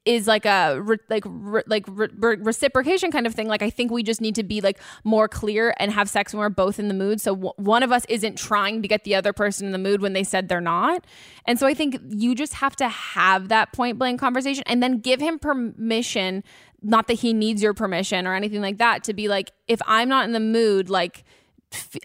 is 0.04 0.26
like 0.26 0.44
a 0.44 0.80
re, 0.80 0.96
like 1.08 1.24
re, 1.26 1.62
like 1.66 1.84
re, 1.88 2.08
reciprocation 2.36 3.12
kind 3.12 3.26
of 3.26 3.34
thing 3.34 3.46
like 3.46 3.62
i 3.62 3.70
think 3.70 3.92
we 3.92 4.02
just 4.02 4.20
need 4.20 4.34
to 4.34 4.42
be 4.42 4.60
like 4.60 4.80
more 5.04 5.28
clear 5.28 5.74
and 5.78 5.92
have 5.92 6.08
sex 6.08 6.32
when 6.32 6.40
we're 6.40 6.48
both 6.48 6.78
in 6.78 6.88
the 6.88 6.94
mood. 6.94 7.20
So 7.20 7.34
w- 7.34 7.52
one 7.56 7.82
of 7.82 7.92
us 7.92 8.04
isn't 8.08 8.36
trying 8.36 8.82
to 8.82 8.88
get 8.88 9.04
the 9.04 9.14
other 9.14 9.32
person 9.32 9.66
in 9.66 9.72
the 9.72 9.78
mood 9.78 10.00
when 10.00 10.12
they 10.12 10.24
said 10.24 10.48
they're 10.48 10.60
not. 10.60 11.04
And 11.46 11.58
so 11.58 11.66
i 11.66 11.74
think 11.74 11.98
you 12.08 12.34
just 12.34 12.54
have 12.54 12.74
to 12.76 12.88
have 12.88 13.48
that 13.48 13.72
point 13.72 13.98
blank 13.98 14.18
conversation 14.18 14.64
and 14.66 14.82
then 14.82 14.98
give 14.98 15.20
him 15.20 15.38
permission 15.38 16.42
not 16.82 17.08
that 17.08 17.14
he 17.14 17.32
needs 17.32 17.62
your 17.62 17.72
permission 17.74 18.26
or 18.26 18.34
anything 18.34 18.60
like 18.60 18.78
that 18.78 19.04
to 19.04 19.14
be 19.14 19.28
like 19.28 19.52
if 19.68 19.80
i'm 19.86 20.08
not 20.08 20.24
in 20.24 20.32
the 20.32 20.40
mood 20.40 20.90
like 20.90 21.24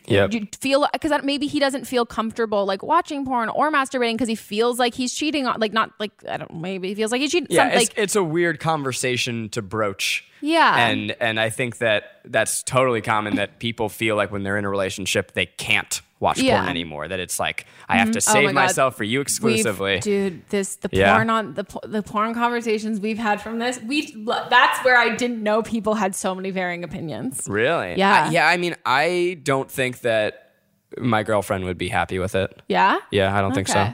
yep. 0.07 0.33
you 0.33 0.47
feel 0.59 0.87
because 0.93 1.11
maybe 1.23 1.47
he 1.47 1.59
doesn't 1.59 1.85
feel 1.85 2.05
comfortable 2.05 2.65
like 2.65 2.83
watching 2.83 3.25
porn 3.25 3.49
or 3.49 3.71
masturbating 3.71 4.13
because 4.13 4.27
he 4.27 4.35
feels 4.35 4.79
like 4.79 4.93
he's 4.93 5.13
cheating 5.13 5.47
on 5.47 5.59
like 5.59 5.73
not 5.73 5.91
like 5.99 6.11
I 6.27 6.37
don't 6.37 6.55
maybe 6.55 6.89
he 6.89 6.95
feels 6.95 7.11
like 7.11 7.21
he's 7.21 7.31
cheating. 7.31 7.47
Yeah, 7.49 7.67
it's, 7.67 7.89
like, 7.89 7.97
it's 7.97 8.15
a 8.15 8.23
weird 8.23 8.59
conversation 8.59 9.49
to 9.49 9.61
broach. 9.61 10.25
Yeah. 10.41 10.87
and 10.87 11.15
and 11.19 11.39
I 11.39 11.49
think 11.49 11.79
that 11.79 12.21
that's 12.25 12.63
totally 12.63 13.01
common 13.01 13.35
that 13.35 13.59
people 13.59 13.89
feel 13.89 14.15
like 14.15 14.31
when 14.31 14.43
they're 14.43 14.57
in 14.57 14.65
a 14.65 14.69
relationship 14.69 15.33
they 15.33 15.47
can't 15.47 16.01
watch 16.19 16.39
Yeah. 16.39 16.57
porn 16.59 16.69
anymore. 16.69 17.07
That 17.07 17.19
it's 17.19 17.39
like 17.39 17.65
I 17.87 17.97
have 17.97 18.09
mm-hmm. 18.09 18.13
to 18.13 18.29
Oh 18.29 18.33
save 18.33 18.45
my 18.45 18.51
myself 18.51 18.95
for 18.97 19.03
you 19.03 19.19
We've- 19.19 19.21
exclusively. 19.23 19.99
dude. 19.99 20.47
This 20.49 20.75
the 20.77 20.89
Yeah. 20.91 21.13
porn 21.15 21.29
on 21.29 21.53
the 21.53 21.65
the 21.87 22.03
porn 22.03 22.33
conversations 22.33 22.99
we've 22.99 23.17
had 23.17 23.41
from 23.41 23.59
this. 23.59 23.79
We 23.81 24.13
that's 24.49 24.83
where 24.83 24.97
I 24.97 25.15
didn't 25.15 25.41
know 25.43 25.61
people 25.61 25.95
had 25.95 26.15
so 26.15 26.35
many 26.35 26.51
varying 26.51 26.83
opinions. 26.83 27.45
Really? 27.47 27.95
Yeah. 27.97 28.25
I- 28.27 28.31
yeah. 28.31 28.47
I 28.47 28.57
mean, 28.57 28.75
I 28.85 29.39
don't 29.43 29.69
think 29.69 30.01
that 30.01 30.51
my 30.97 31.23
girlfriend 31.23 31.65
would 31.65 31.77
be 31.77 31.87
happy 31.89 32.19
with 32.19 32.35
it. 32.35 32.61
Yeah. 32.67 32.97
Yeah, 33.11 33.35
I 33.35 33.41
don't 33.41 33.53
think 33.53 33.67
so. 33.67 33.93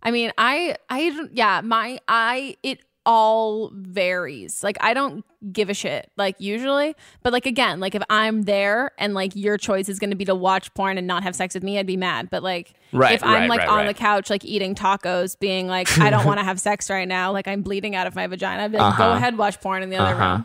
I 0.00 0.10
mean, 0.12 0.30
I, 0.38 0.76
I, 0.88 1.28
yeah, 1.32 1.60
my, 1.64 1.98
I, 2.06 2.56
it 2.62 2.78
all 3.10 3.70
varies. 3.72 4.62
Like, 4.62 4.76
I 4.82 4.92
don't 4.92 5.24
give 5.50 5.70
a 5.70 5.74
shit, 5.74 6.10
like, 6.18 6.36
usually. 6.38 6.94
But, 7.22 7.32
like, 7.32 7.46
again, 7.46 7.80
like, 7.80 7.94
if 7.94 8.02
I'm 8.10 8.42
there 8.42 8.90
and, 8.98 9.14
like, 9.14 9.34
your 9.34 9.56
choice 9.56 9.88
is 9.88 9.98
going 9.98 10.10
to 10.10 10.16
be 10.16 10.26
to 10.26 10.34
watch 10.34 10.74
porn 10.74 10.98
and 10.98 11.06
not 11.06 11.22
have 11.22 11.34
sex 11.34 11.54
with 11.54 11.62
me, 11.62 11.78
I'd 11.78 11.86
be 11.86 11.96
mad. 11.96 12.28
But, 12.28 12.42
like, 12.42 12.74
Right, 12.92 13.14
if 13.14 13.24
I'm, 13.24 13.32
right, 13.32 13.48
like, 13.48 13.60
right, 13.60 13.68
on 13.70 13.76
right. 13.78 13.86
the 13.86 13.94
couch, 13.94 14.28
like, 14.28 14.44
eating 14.44 14.74
tacos, 14.74 15.38
being 15.40 15.68
like, 15.68 15.98
I 15.98 16.10
don't 16.10 16.26
want 16.26 16.38
to 16.38 16.44
have 16.44 16.60
sex 16.60 16.90
right 16.90 17.08
now, 17.08 17.32
like, 17.32 17.48
I'm 17.48 17.62
bleeding 17.62 17.96
out 17.96 18.06
of 18.06 18.14
my 18.14 18.26
vagina, 18.26 18.64
I'd 18.64 18.72
be 18.72 18.76
like, 18.78 18.98
go 18.98 19.04
Uh-huh. 19.04 19.16
ahead, 19.16 19.38
watch 19.38 19.58
porn 19.62 19.82
in 19.82 19.88
the 19.88 19.96
other 19.96 20.14
Uh-huh. 20.14 20.34
room. 20.34 20.44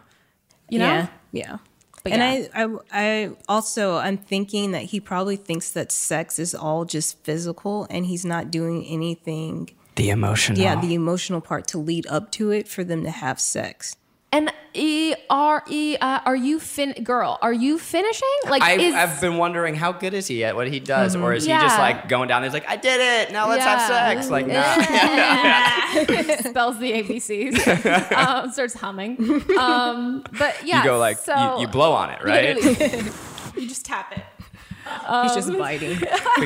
You 0.69 0.79
know? 0.79 0.85
Yeah, 0.87 1.07
yeah. 1.33 1.57
But 2.03 2.13
and 2.13 2.21
yeah. 2.43 2.49
I, 2.55 2.63
I, 2.63 2.77
I 3.25 3.31
also, 3.49 3.97
I'm 3.97 4.17
thinking 4.17 4.71
that 4.71 4.83
he 4.83 5.01
probably 5.01 5.35
thinks 5.35 5.71
that 5.71 5.91
sex 5.91 6.39
is 6.39 6.55
all 6.55 6.85
just 6.85 7.21
physical, 7.25 7.87
and 7.89 8.05
he's 8.05 8.23
not 8.23 8.51
doing 8.51 8.85
anything. 8.85 9.69
The 9.95 10.09
emotional. 10.09 10.59
Yeah, 10.59 10.79
the 10.79 10.93
emotional 10.93 11.41
part 11.41 11.67
to 11.67 11.77
lead 11.77 12.07
up 12.07 12.31
to 12.31 12.51
it 12.51 12.67
for 12.67 12.83
them 12.83 13.03
to 13.03 13.11
have 13.11 13.39
sex. 13.39 13.95
And 14.31 14.51
E 14.73 15.13
R 15.29 15.63
E, 15.69 15.95
uh, 16.01 16.21
are 16.25 16.35
you 16.35 16.59
fin, 16.59 16.93
girl, 17.03 17.37
are 17.43 17.53
you 17.53 17.77
finishing? 17.77 18.27
Like, 18.49 18.63
I, 18.63 18.73
is, 18.73 18.95
I've 18.95 19.21
been 19.21 19.37
wondering 19.37 19.75
how 19.75 19.91
good 19.91 20.15
is 20.15 20.25
he 20.25 20.43
at 20.43 20.55
what 20.55 20.67
he 20.67 20.79
does, 20.79 21.15
or 21.15 21.33
is 21.33 21.45
he 21.45 21.51
just 21.51 21.77
like 21.77 22.09
going 22.09 22.29
down 22.29 22.41
there? 22.41 22.49
He's 22.49 22.55
like, 22.55 22.67
I 22.67 22.77
did 22.77 22.99
it. 22.99 23.31
Now 23.31 23.47
let's 23.47 23.63
have 23.63 23.81
sex. 23.81 24.31
Like, 24.31 24.47
no. 24.47 24.53
spells 26.49 26.79
the 26.79 26.91
ABCs, 26.93 28.11
um, 28.17 28.51
starts 28.51 28.73
humming. 28.73 29.19
Um, 29.55 30.23
but 30.39 30.65
yeah, 30.65 30.79
you 30.79 30.83
go 30.83 30.97
like 30.97 31.19
so 31.19 31.57
you, 31.57 31.61
you 31.61 31.67
blow 31.67 31.91
on 31.91 32.09
it, 32.09 32.23
right? 32.23 32.57
You 33.55 33.67
just 33.67 33.85
tap 33.85 34.11
it. 34.17 34.23
He's 34.83 35.09
um, 35.09 35.35
just 35.35 35.57
biting. 35.57 35.97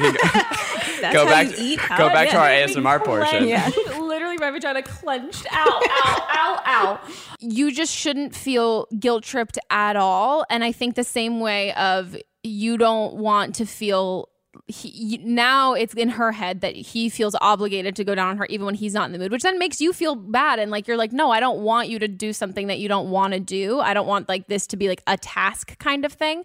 That's 1.02 1.14
go 1.14 1.26
how 1.26 1.32
back. 1.32 1.48
you 1.48 1.56
eat. 1.58 1.80
Go 1.98 2.10
back 2.10 2.30
to 2.30 2.38
our. 2.38 2.48
ASMR 2.48 3.04
portion. 3.04 3.48
Yeah. 3.48 3.70
Literally, 4.00 4.38
my 4.38 4.52
vagina 4.52 4.82
clenched. 4.82 5.46
Ow, 5.52 5.82
ow, 5.90 6.28
ow, 6.34 6.62
ow. 6.66 7.00
You 7.40 7.72
just 7.72 7.94
shouldn't 7.94 8.36
feel 8.36 8.88
guilt 9.00 9.24
tripped 9.24 9.60
at 9.70 9.96
all. 9.96 10.46
And 10.50 10.64
I 10.64 10.72
think 10.72 10.96
the 10.96 11.04
same 11.04 11.40
way 11.40 11.74
of 11.74 12.16
you 12.44 12.78
don't 12.78 13.16
want 13.16 13.56
to 13.56 13.66
feel. 13.66 14.30
He, 14.70 15.20
now 15.24 15.74
it's 15.74 15.94
in 15.94 16.10
her 16.10 16.34
head 16.34 16.60
that 16.62 16.76
he 16.76 17.08
feels 17.10 17.36
obligated 17.40 17.96
to 17.96 18.04
go 18.04 18.16
down 18.16 18.28
on 18.30 18.38
her 18.38 18.46
even 18.50 18.66
when 18.66 18.76
he's 18.76 18.94
not 18.94 19.06
in 19.06 19.14
the 19.14 19.20
mood, 19.20 19.32
which 19.32 19.44
then 19.44 19.58
makes 19.58 19.80
you 19.80 19.94
feel 19.94 20.16
bad. 20.16 20.60
And 20.60 20.72
like, 20.72 20.88
you're 20.88 20.98
like, 20.98 21.14
no, 21.14 21.32
I 21.32 21.40
don't 21.40 21.60
want 21.60 21.88
you 21.88 22.00
to 22.00 22.08
do 22.08 22.34
something 22.34 22.68
that 22.68 22.80
you 22.80 22.90
don't 22.90 23.10
want 23.10 23.34
to 23.34 23.40
do. 23.40 23.80
I 23.80 23.94
don't 23.94 24.08
want 24.08 24.28
like 24.28 24.48
this 24.48 24.68
to 24.68 24.78
be 24.78 24.90
like 24.90 25.04
a 25.08 25.18
task 25.18 25.78
kind 25.80 26.04
of 26.04 26.12
thing. 26.12 26.44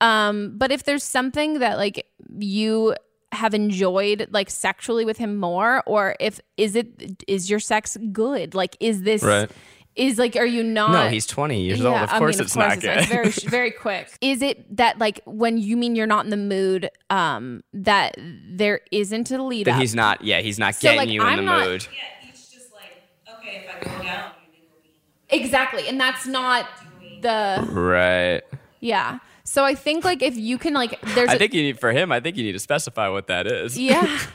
Um, 0.00 0.56
but 0.56 0.72
if 0.72 0.84
there's 0.84 1.04
something 1.04 1.58
that 1.58 1.76
like 1.76 2.06
you 2.38 2.94
have 3.32 3.52
enjoyed 3.52 4.28
like 4.30 4.48
sexually 4.48 5.04
with 5.04 5.18
him 5.18 5.36
more 5.36 5.82
or 5.86 6.16
if 6.18 6.40
is 6.56 6.74
it 6.74 7.22
is 7.28 7.50
your 7.50 7.60
sex 7.60 7.96
good 8.10 8.54
like 8.54 8.74
is 8.80 9.02
this 9.02 9.22
Right. 9.22 9.50
Is 9.98 10.18
like 10.18 10.36
are 10.36 10.46
you 10.46 10.62
not 10.62 10.92
No, 10.92 11.08
he's 11.08 11.26
20 11.26 11.60
years 11.60 11.84
old. 11.84 11.96
Of 11.96 12.10
I 12.10 12.18
course 12.18 12.36
mean, 12.36 12.44
it's 12.44 12.56
not 12.56 12.72
it's, 12.74 12.82
good. 12.82 12.96
it's 12.98 13.08
very 13.08 13.30
very 13.50 13.70
quick 13.70 14.16
is 14.20 14.40
it 14.42 14.76
that 14.76 14.98
like 14.98 15.20
when 15.26 15.58
you 15.58 15.76
mean 15.76 15.96
you're 15.96 16.06
not 16.06 16.24
in 16.24 16.30
the 16.30 16.36
mood 16.36 16.88
um 17.10 17.62
that 17.72 18.14
there 18.18 18.80
isn't 18.92 19.30
a 19.30 19.42
lead 19.42 19.66
that 19.66 19.74
up 19.74 19.80
he's 19.80 19.94
not. 19.94 20.22
Yeah, 20.22 20.40
he's 20.40 20.58
not 20.58 20.74
So, 20.76 20.82
getting 20.82 20.98
like, 20.98 21.08
you 21.08 21.20
in 21.20 21.26
I'm 21.26 21.36
the 21.38 21.42
not- 21.42 21.66
mood. 21.66 21.88
He's 22.22 22.48
just 22.48 22.72
like, 22.72 23.36
okay, 23.38 23.64
if 23.66 23.86
I 23.88 23.98
go 23.98 24.02
down, 24.04 24.30
exactly 25.30 25.88
and 25.88 26.00
that's 26.00 26.26
not 26.26 26.66
the 27.22 27.66
Right. 27.70 28.42
yeah 28.80 29.18
so 29.44 29.64
i 29.64 29.74
think 29.74 30.04
like 30.04 30.22
if 30.22 30.36
you 30.36 30.56
can 30.58 30.72
like 30.74 31.00
there's 31.14 31.28
I 31.28 31.34
a- 31.34 31.38
think 31.38 31.52
you 31.54 31.62
need 31.62 31.80
for 31.80 31.92
him. 31.92 32.12
I 32.12 32.20
think 32.20 32.36
you 32.36 32.44
need 32.44 32.52
to 32.52 32.58
specify 32.58 33.08
what 33.08 33.26
that 33.26 33.46
is. 33.46 33.78
Yeah. 33.78 34.06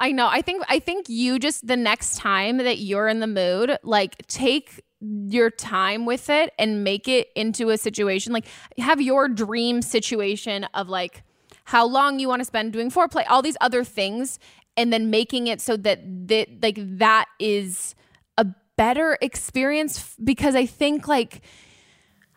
I 0.00 0.12
know. 0.12 0.28
I 0.28 0.42
think 0.42 0.62
I 0.68 0.78
think 0.78 1.08
you 1.08 1.40
just 1.40 1.66
the 1.66 1.76
next 1.76 2.18
time 2.18 2.58
that 2.58 2.78
you're 2.78 3.08
in 3.08 3.18
the 3.18 3.26
mood, 3.26 3.78
like 3.82 4.14
take 4.28 4.80
your 5.00 5.50
time 5.50 6.06
with 6.06 6.28
it 6.28 6.52
and 6.58 6.82
make 6.82 7.06
it 7.06 7.28
into 7.36 7.70
a 7.70 7.78
situation 7.78 8.32
like 8.32 8.46
have 8.78 9.00
your 9.00 9.28
dream 9.28 9.80
situation 9.80 10.64
of 10.74 10.88
like 10.88 11.22
how 11.68 11.86
long 11.86 12.18
you 12.18 12.28
want 12.28 12.40
to 12.40 12.46
spend 12.46 12.72
doing 12.72 12.90
foreplay, 12.90 13.24
all 13.28 13.42
these 13.42 13.56
other 13.60 13.84
things 13.84 14.38
and 14.76 14.90
then 14.90 15.10
making 15.10 15.48
it 15.48 15.60
so 15.60 15.76
that 15.76 16.00
that 16.28 16.48
like 16.62 16.78
that 16.98 17.26
is 17.38 17.94
a 18.38 18.46
better 18.76 19.18
experience 19.20 19.98
f- 19.98 20.16
because 20.24 20.54
I 20.54 20.64
think 20.64 21.06
like 21.06 21.42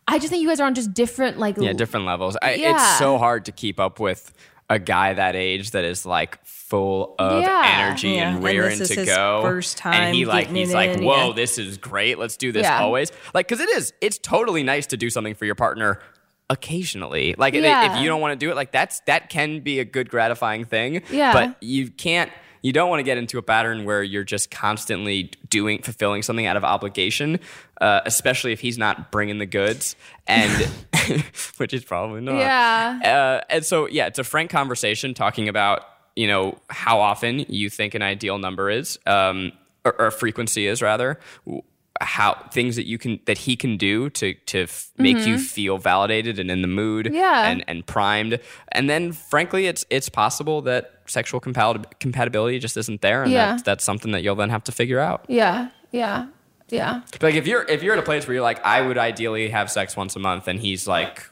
I 0.07 0.19
just 0.19 0.29
think 0.31 0.41
you 0.41 0.49
guys 0.49 0.59
are 0.59 0.65
on 0.65 0.75
just 0.75 0.93
different 0.93 1.39
like 1.39 1.55
Yeah, 1.57 1.71
different 1.71 2.05
levels. 2.05 2.35
I, 2.41 2.55
Yeah. 2.55 2.73
It's 2.73 2.99
so 2.99 3.17
hard 3.17 3.45
to 3.45 3.51
keep 3.53 3.79
up 3.79 3.99
with 3.99 4.33
a 4.71 4.79
guy 4.79 5.13
that 5.13 5.35
age 5.35 5.71
that 5.71 5.83
is 5.83 6.05
like 6.05 6.43
full 6.45 7.15
of 7.19 7.43
Yeah. 7.43 7.85
energy 7.87 8.11
Yeah, 8.11 8.27
and 8.27 8.35
and 8.37 8.43
raring 8.43 8.79
this 8.79 8.89
is 8.89 8.95
to 8.95 8.99
his 9.01 9.09
go. 9.09 9.41
first 9.43 9.77
time 9.77 9.93
and 9.95 10.15
he 10.15 10.25
like 10.25 10.47
he's 10.47 10.73
like, 10.73 10.91
in, 10.97 11.03
whoa, 11.03 11.27
yeah. 11.27 11.33
this 11.35 11.57
is 11.57 11.77
great. 11.77 12.17
Let's 12.17 12.37
do 12.37 12.51
this 12.51 12.63
Yeah. 12.63 12.79
always. 12.81 13.11
Like, 13.33 13.47
because 13.47 13.59
it 13.59 13.69
is. 13.69 13.93
It's 13.99 14.17
totally 14.17 14.63
nice 14.63 14.87
to 14.87 14.97
do 14.97 15.09
something 15.09 15.35
for 15.35 15.45
your 15.45 15.55
partner 15.55 15.99
occasionally. 16.49 17.35
Like, 17.37 17.53
if- 17.53 17.63
if 17.63 17.99
you 18.01 18.07
don't 18.07 18.21
want 18.21 18.33
to 18.39 18.45
do 18.45 18.51
it, 18.51 18.55
like 18.55 18.71
that's 18.71 19.01
that 19.07 19.29
can 19.29 19.59
be 19.59 19.79
a 19.79 19.85
good 19.85 20.09
gratifying 20.09 20.65
thing. 20.65 21.01
Yeah. 21.11 21.33
But 21.33 21.55
you 21.61 21.89
can't. 21.89 22.31
You 22.61 22.73
don't 22.73 22.89
want 22.89 22.99
to 22.99 23.03
get 23.03 23.17
into 23.17 23.37
a 23.37 23.41
pattern 23.41 23.85
where 23.85 24.03
you're 24.03 24.23
just 24.23 24.51
constantly 24.51 25.31
doing 25.49 25.81
fulfilling 25.81 26.21
something 26.21 26.45
out 26.45 26.57
of 26.57 26.63
obligation, 26.63 27.39
uh, 27.79 28.01
especially 28.05 28.51
if 28.51 28.59
he's 28.59 28.77
not 28.77 29.11
bringing 29.11 29.39
the 29.39 29.45
goods, 29.45 29.95
and 30.27 30.51
which 31.57 31.73
is 31.73 31.83
probably 31.83 32.21
not. 32.21 32.37
Yeah. 32.37 32.99
Uh, 33.03 33.45
and 33.49 33.65
so, 33.65 33.87
yeah, 33.87 34.07
it's 34.07 34.19
a 34.19 34.23
frank 34.23 34.49
conversation 34.49 35.13
talking 35.13 35.47
about, 35.47 35.83
you 36.15 36.27
know, 36.27 36.57
how 36.69 36.99
often 36.99 37.39
you 37.47 37.69
think 37.69 37.95
an 37.95 38.01
ideal 38.01 38.37
number 38.37 38.69
is, 38.69 38.99
um, 39.05 39.51
or, 39.85 39.99
or 39.99 40.11
frequency 40.11 40.67
is 40.67 40.81
rather, 40.81 41.19
how 42.03 42.33
things 42.51 42.75
that 42.75 42.85
you 42.87 42.97
can 42.97 43.19
that 43.25 43.37
he 43.37 43.55
can 43.55 43.77
do 43.77 44.09
to 44.09 44.33
to 44.33 44.63
f- 44.63 44.89
make 44.97 45.17
you 45.25 45.37
feel 45.37 45.77
validated 45.77 46.39
and 46.39 46.49
in 46.51 46.61
the 46.61 46.67
mood, 46.67 47.05
Mm-hmm. 47.05 47.15
Yeah. 47.15 47.49
and 47.49 47.63
and 47.67 47.85
primed. 47.85 48.39
And 48.71 48.89
then, 48.89 49.11
frankly, 49.11 49.67
it's 49.67 49.85
it's 49.89 50.09
possible 50.09 50.61
that 50.63 50.91
sexual 51.07 51.39
compal- 51.39 51.85
compatibility 51.99 52.57
just 52.59 52.75
isn't 52.77 53.01
there, 53.01 53.23
and 53.23 53.31
Yeah. 53.31 53.51
that's, 53.51 53.63
that's 53.63 53.83
something 53.83 54.11
that 54.13 54.23
you'll 54.23 54.35
then 54.35 54.49
have 54.49 54.63
to 54.65 54.71
figure 54.71 54.99
out. 54.99 55.25
Yeah. 55.27 55.69
Yeah. 55.91 56.27
Yeah. 56.69 57.01
Like 57.21 57.35
if 57.35 57.45
you're 57.47 57.63
if 57.63 57.83
you're 57.83 57.93
at 57.93 57.99
a 57.99 58.03
place 58.03 58.25
where 58.27 58.33
you're 58.35 58.43
like, 58.43 58.63
I 58.65 58.81
would 58.81 58.97
ideally 58.97 59.49
have 59.49 59.69
sex 59.69 59.95
once 59.95 60.15
a 60.15 60.19
month, 60.19 60.47
and 60.47 60.59
he's 60.59 60.87
like 60.87 61.29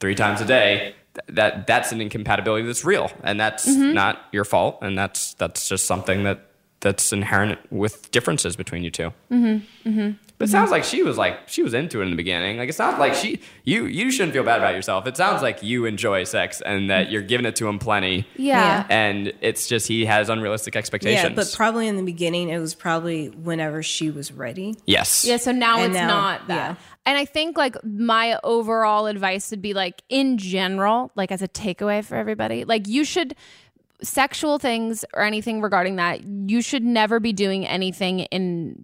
three 0.00 0.14
times 0.14 0.40
a 0.40 0.44
day, 0.44 0.94
that 1.28 1.66
that's 1.66 1.92
an 1.92 2.00
incompatibility 2.02 2.66
that's 2.66 2.84
real, 2.84 3.10
and 3.24 3.40
that's 3.40 3.66
Mm-hmm. 3.66 3.94
not 3.94 4.20
your 4.32 4.44
fault, 4.44 4.78
and 4.82 4.96
that's 4.98 5.32
that's 5.34 5.68
just 5.68 5.86
something 5.86 6.24
that 6.24 6.45
that's 6.80 7.12
inherent 7.12 7.58
with 7.72 8.10
differences 8.10 8.56
between 8.56 8.82
you 8.84 8.90
2 8.90 9.12
Mm-hmm. 9.30 9.88
Mm-hmm. 9.88 10.10
But 10.38 10.48
it 10.48 10.50
sounds 10.50 10.70
like 10.70 10.84
she 10.84 11.02
was 11.02 11.16
like 11.16 11.48
she 11.48 11.62
was 11.62 11.72
into 11.72 12.00
it 12.02 12.04
in 12.04 12.10
the 12.10 12.16
beginning. 12.16 12.58
Like 12.58 12.68
it's 12.68 12.78
not 12.78 12.98
like 12.98 13.14
she 13.14 13.40
you 13.64 13.86
you 13.86 14.10
shouldn't 14.10 14.34
feel 14.34 14.44
bad 14.44 14.58
about 14.58 14.74
yourself. 14.74 15.06
It 15.06 15.16
sounds 15.16 15.40
like 15.40 15.62
you 15.62 15.86
enjoy 15.86 16.24
sex 16.24 16.60
and 16.60 16.90
that 16.90 17.10
you're 17.10 17.22
giving 17.22 17.46
it 17.46 17.56
to 17.56 17.66
him 17.66 17.78
plenty. 17.78 18.26
Yeah. 18.36 18.86
And 18.90 19.32
it's 19.40 19.66
just 19.66 19.88
he 19.88 20.04
has 20.04 20.28
unrealistic 20.28 20.76
expectations. 20.76 21.30
Yeah, 21.30 21.34
but 21.34 21.50
probably 21.56 21.88
in 21.88 21.96
the 21.96 22.02
beginning, 22.02 22.50
it 22.50 22.58
was 22.58 22.74
probably 22.74 23.28
whenever 23.30 23.82
she 23.82 24.10
was 24.10 24.30
ready. 24.30 24.74
yes. 24.84 25.24
Yeah, 25.24 25.38
so 25.38 25.52
now 25.52 25.78
And 25.78 25.86
it's 25.86 25.94
now- 25.94 26.06
not 26.08 26.48
that. 26.48 26.54
yeah. 26.72 26.74
And 27.06 27.16
I 27.16 27.24
think 27.24 27.56
like 27.56 27.82
my 27.82 28.38
overall 28.44 29.06
advice 29.06 29.50
would 29.52 29.62
be 29.62 29.72
like 29.72 30.02
in 30.10 30.36
general, 30.36 31.12
like 31.14 31.32
as 31.32 31.40
a 31.40 31.48
takeaway 31.48 32.04
for 32.04 32.16
everybody, 32.16 32.66
like 32.66 32.86
you 32.88 33.04
should 33.04 33.34
sexual 34.02 34.58
things 34.58 35.04
or 35.14 35.22
anything 35.22 35.60
regarding 35.60 35.96
that, 35.96 36.22
you 36.24 36.60
should 36.60 36.84
never 36.84 37.20
be 37.20 37.32
doing 37.32 37.66
anything 37.66 38.20
in 38.20 38.76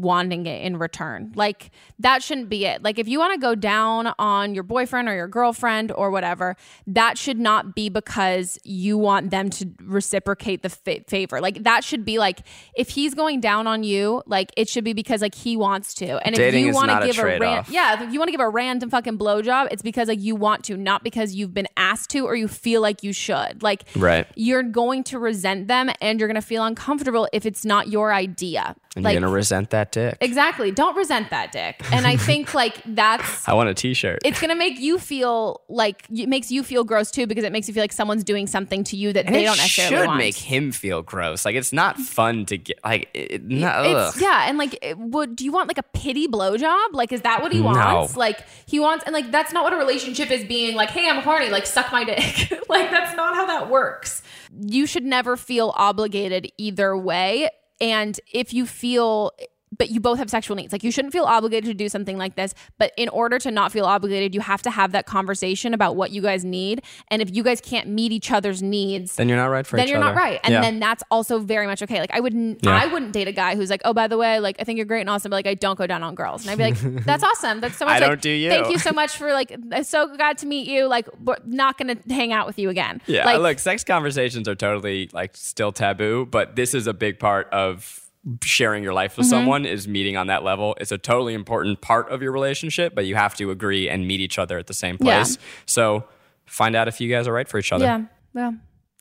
wanting 0.00 0.46
it 0.46 0.62
in 0.64 0.76
return. 0.78 1.32
Like 1.34 1.70
that 1.98 2.22
shouldn't 2.22 2.48
be 2.48 2.64
it. 2.66 2.82
Like 2.82 2.98
if 2.98 3.06
you 3.08 3.18
want 3.18 3.34
to 3.34 3.40
go 3.40 3.54
down 3.54 4.12
on 4.18 4.54
your 4.54 4.64
boyfriend 4.64 5.08
or 5.08 5.14
your 5.14 5.28
girlfriend 5.28 5.92
or 5.92 6.10
whatever, 6.10 6.56
that 6.86 7.18
should 7.18 7.38
not 7.38 7.74
be 7.74 7.88
because 7.88 8.58
you 8.64 8.96
want 8.98 9.30
them 9.30 9.50
to 9.50 9.68
reciprocate 9.82 10.62
the 10.62 10.70
fa- 10.70 11.04
favor. 11.08 11.40
Like 11.40 11.64
that 11.64 11.84
should 11.84 12.04
be 12.04 12.18
like 12.18 12.40
if 12.74 12.90
he's 12.90 13.14
going 13.14 13.40
down 13.40 13.66
on 13.66 13.82
you, 13.82 14.22
like 14.26 14.50
it 14.56 14.68
should 14.68 14.84
be 14.84 14.92
because 14.92 15.20
like 15.20 15.34
he 15.34 15.56
wants 15.56 15.94
to. 15.94 16.24
And 16.26 16.34
Dating 16.34 16.62
if 16.62 16.66
you 16.68 16.74
want 16.74 16.90
to 16.90 17.06
give 17.06 17.18
a 17.18 17.24
ran- 17.38 17.64
yeah, 17.68 18.02
if 18.02 18.12
you 18.12 18.18
want 18.18 18.28
to 18.28 18.32
give 18.32 18.40
a 18.40 18.48
random 18.48 18.90
fucking 18.90 19.18
blowjob, 19.18 19.68
it's 19.70 19.82
because 19.82 20.08
like 20.08 20.20
you 20.20 20.34
want 20.36 20.64
to, 20.64 20.76
not 20.76 21.04
because 21.04 21.34
you've 21.34 21.54
been 21.54 21.68
asked 21.76 22.10
to 22.10 22.20
or 22.26 22.34
you 22.34 22.48
feel 22.48 22.80
like 22.80 23.02
you 23.02 23.12
should. 23.12 23.62
Like 23.62 23.84
Right. 23.96 24.26
you're 24.36 24.62
going 24.62 25.04
to 25.04 25.18
resent 25.18 25.68
them 25.68 25.90
and 26.00 26.18
you're 26.18 26.28
going 26.28 26.40
to 26.40 26.46
feel 26.46 26.64
uncomfortable 26.64 27.28
if 27.32 27.44
it's 27.44 27.64
not 27.64 27.88
your 27.88 28.12
idea. 28.12 28.74
And 28.96 29.04
like 29.04 29.12
you're 29.12 29.20
gonna 29.20 29.32
resent 29.32 29.70
that 29.70 29.89
dick. 29.92 30.16
exactly, 30.20 30.70
don't 30.70 30.96
resent 30.96 31.30
that 31.30 31.52
dick. 31.52 31.80
And 31.92 32.06
I 32.06 32.16
think 32.16 32.54
like 32.62 32.80
that's 32.86 33.48
I 33.48 33.54
want 33.54 33.68
a 33.68 33.74
t-shirt. 33.74 34.20
it's 34.24 34.40
gonna 34.40 34.54
make 34.56 34.78
you 34.78 34.98
feel 34.98 35.60
like 35.68 36.04
it 36.10 36.28
makes 36.28 36.50
you 36.50 36.62
feel 36.62 36.84
gross 36.84 37.10
too 37.10 37.26
because 37.26 37.44
it 37.44 37.52
makes 37.52 37.68
you 37.68 37.74
feel 37.74 37.82
like 37.82 37.92
someone's 37.92 38.24
doing 38.24 38.46
something 38.46 38.84
to 38.84 38.96
you 38.96 39.12
that 39.12 39.26
and 39.26 39.34
they 39.34 39.44
don't 39.44 39.56
necessarily 39.56 39.94
It 39.96 39.98
should 40.00 40.06
want. 40.08 40.18
make 40.18 40.36
him 40.36 40.72
feel 40.72 41.02
gross. 41.02 41.44
Like 41.44 41.54
it's 41.56 41.72
not 41.72 41.98
fun 41.98 42.46
to 42.46 42.58
get 42.58 42.78
like 42.84 43.08
it, 43.14 43.42
not, 43.48 43.86
It's, 43.86 44.20
yeah, 44.20 44.46
and 44.48 44.58
like, 44.58 44.78
it- 44.82 44.98
would 44.98 45.36
do 45.36 45.44
you 45.44 45.52
want 45.52 45.68
like 45.68 45.78
a 45.78 45.82
pity 45.82 46.28
blowjob? 46.28 46.92
Like, 46.92 47.12
is 47.12 47.22
that 47.22 47.42
what 47.42 47.52
he 47.52 47.60
wants? 47.60 48.16
Like, 48.16 48.44
he 48.66 48.78
wants, 48.80 49.04
and 49.04 49.12
like, 49.12 49.30
that's 49.30 49.52
not 49.52 49.64
what 49.64 49.72
a 49.72 49.76
relationship 49.76 50.30
is. 50.30 50.44
Being 50.44 50.74
like, 50.76 50.90
hey, 50.90 51.08
I'm 51.08 51.22
horny, 51.22 51.48
like, 51.50 51.66
suck 51.66 51.90
my 51.92 52.04
dick. 52.04 52.18
like, 52.68 52.90
that's 52.90 53.16
not 53.16 53.34
how 53.34 53.46
that 53.46 53.68
works. 53.70 54.22
You 54.60 54.86
should 54.86 55.04
never 55.04 55.36
feel 55.36 55.72
obligated 55.76 56.50
either 56.58 56.96
way. 56.96 57.48
And 57.80 58.18
if 58.32 58.52
you 58.52 58.66
feel 58.66 59.32
but 59.78 59.90
you 59.90 60.00
both 60.00 60.18
have 60.18 60.28
sexual 60.30 60.56
needs. 60.56 60.72
Like 60.72 60.82
you 60.82 60.90
shouldn't 60.90 61.12
feel 61.12 61.24
obligated 61.24 61.66
to 61.66 61.74
do 61.74 61.88
something 61.88 62.18
like 62.18 62.34
this, 62.34 62.54
but 62.78 62.92
in 62.96 63.08
order 63.08 63.38
to 63.38 63.50
not 63.50 63.70
feel 63.72 63.84
obligated, 63.84 64.34
you 64.34 64.40
have 64.40 64.62
to 64.62 64.70
have 64.70 64.92
that 64.92 65.06
conversation 65.06 65.74
about 65.74 65.94
what 65.96 66.10
you 66.10 66.20
guys 66.22 66.44
need. 66.44 66.82
And 67.08 67.22
if 67.22 67.34
you 67.34 67.42
guys 67.44 67.60
can't 67.60 67.88
meet 67.88 68.10
each 68.12 68.32
other's 68.32 68.62
needs, 68.62 69.14
Then 69.16 69.28
you're 69.28 69.38
not 69.38 69.46
right 69.46 69.64
for 69.66 69.76
each 69.76 69.80
other. 69.82 69.82
then 69.82 69.88
each 69.88 69.90
you're 69.92 70.02
other. 70.04 70.14
not 70.14 70.20
right 70.20 70.40
and 70.44 70.52
Yeah. 70.52 70.60
then 70.60 70.80
that's 70.80 71.02
also 71.10 71.38
very 71.38 71.66
much 71.66 71.82
okay 71.82 72.00
like 72.00 72.10
i 72.12 72.20
wouldn't 72.20 72.64
Yeah. 72.64 72.70
i 72.82 72.86
wouldn't 72.86 73.12
date 73.12 73.28
a 73.28 73.32
guy 73.32 73.54
who's 73.54 73.70
like 73.70 73.82
oh 73.84 73.92
by 73.94 74.08
the 74.08 74.16
way 74.18 74.40
like 74.40 74.56
i 74.58 74.64
think 74.64 74.76
you're 74.76 74.86
great 74.86 75.00
and 75.02 75.10
awesome 75.10 75.30
but 75.30 75.36
like 75.36 75.46
i 75.46 75.54
don't 75.54 75.78
go 75.78 75.86
down 75.86 76.02
on 76.02 76.14
girls 76.14 76.42
and 76.42 76.50
i'd 76.50 76.58
be 76.58 76.64
like 76.64 77.04
that's 77.04 77.22
awesome 77.22 77.60
that's 77.60 77.76
so 77.76 77.84
much 77.84 77.96
I 77.96 77.98
like, 78.00 78.08
don't 78.08 78.20
do 78.22 78.30
you. 78.30 78.50
thank 78.50 78.70
you 78.70 78.78
so 78.78 78.92
much 78.92 79.16
for 79.16 79.32
like 79.32 79.56
so 79.82 80.14
glad 80.16 80.38
to 80.38 80.46
meet 80.46 80.66
you 80.68 80.86
like 80.86 81.08
we're 81.24 81.36
not 81.46 81.78
gonna 81.78 81.96
hang 82.08 82.32
out 82.32 82.46
with 82.46 82.58
you 82.58 82.70
again 82.70 83.00
Yeah, 83.06 83.24
like 83.24 83.38
look, 83.40 83.58
sex 83.58 83.84
conversations 83.84 84.48
are 84.48 84.54
totally 84.54 85.08
like 85.12 85.36
still 85.36 85.72
taboo, 85.72 86.26
but 86.26 86.56
this 86.56 86.74
is 86.74 86.86
a 86.86 86.94
big 86.94 87.18
part 87.18 87.48
of 87.52 88.09
sharing 88.44 88.82
your 88.82 88.92
life 88.92 89.16
with 89.16 89.26
Mm-hmm. 89.26 89.30
someone 89.30 89.64
is 89.66 89.88
meeting 89.88 90.16
on 90.16 90.26
that 90.26 90.44
level. 90.44 90.76
It's 90.80 90.92
a 90.92 90.98
totally 90.98 91.34
important 91.34 91.80
part 91.80 92.10
of 92.10 92.20
your 92.22 92.32
relationship, 92.32 92.94
but 92.94 93.06
you 93.06 93.14
have 93.14 93.34
to 93.36 93.50
agree 93.50 93.88
and 93.88 94.06
meet 94.06 94.20
each 94.20 94.38
other 94.38 94.58
at 94.58 94.66
the 94.66 94.74
same 94.74 94.96
Yeah. 95.00 95.18
place. 95.22 95.38
So 95.66 96.04
find 96.46 96.76
out 96.76 96.86
if 96.88 97.00
you 97.00 97.08
guys 97.08 97.26
are 97.28 97.32
right 97.32 97.48
for 97.48 97.58
each 97.58 97.72
other. 97.72 97.84
yeah 97.84 98.02
well 98.34 98.54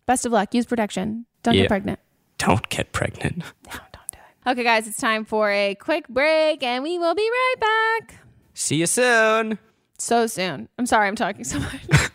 best 0.05 0.25
of 0.25 0.31
luck 0.31 0.53
use 0.53 0.65
protection 0.65 1.25
don't 1.43 1.55
Yeah. 1.55 1.61
get 1.63 1.67
pregnant 1.69 1.99
Don't 2.37 2.67
get 2.69 2.91
pregnant. 2.93 3.43
okay 4.47 4.63
guys 4.63 4.87
it's 4.87 4.97
time 4.97 5.25
for 5.25 5.49
a 5.51 5.75
quick 5.75 6.07
break 6.07 6.61
and 6.63 6.83
we 6.83 6.97
will 6.99 7.15
be 7.15 7.27
right 7.29 7.55
back 7.59 8.19
See 8.53 8.75
you 8.77 8.85
soon. 8.85 9.57
so 9.97 10.27
soon 10.27 10.69
i'm 10.77 10.85
sorry 10.85 11.07
i'm 11.07 11.15
talking 11.15 11.43
so 11.43 11.59
much 11.59 11.81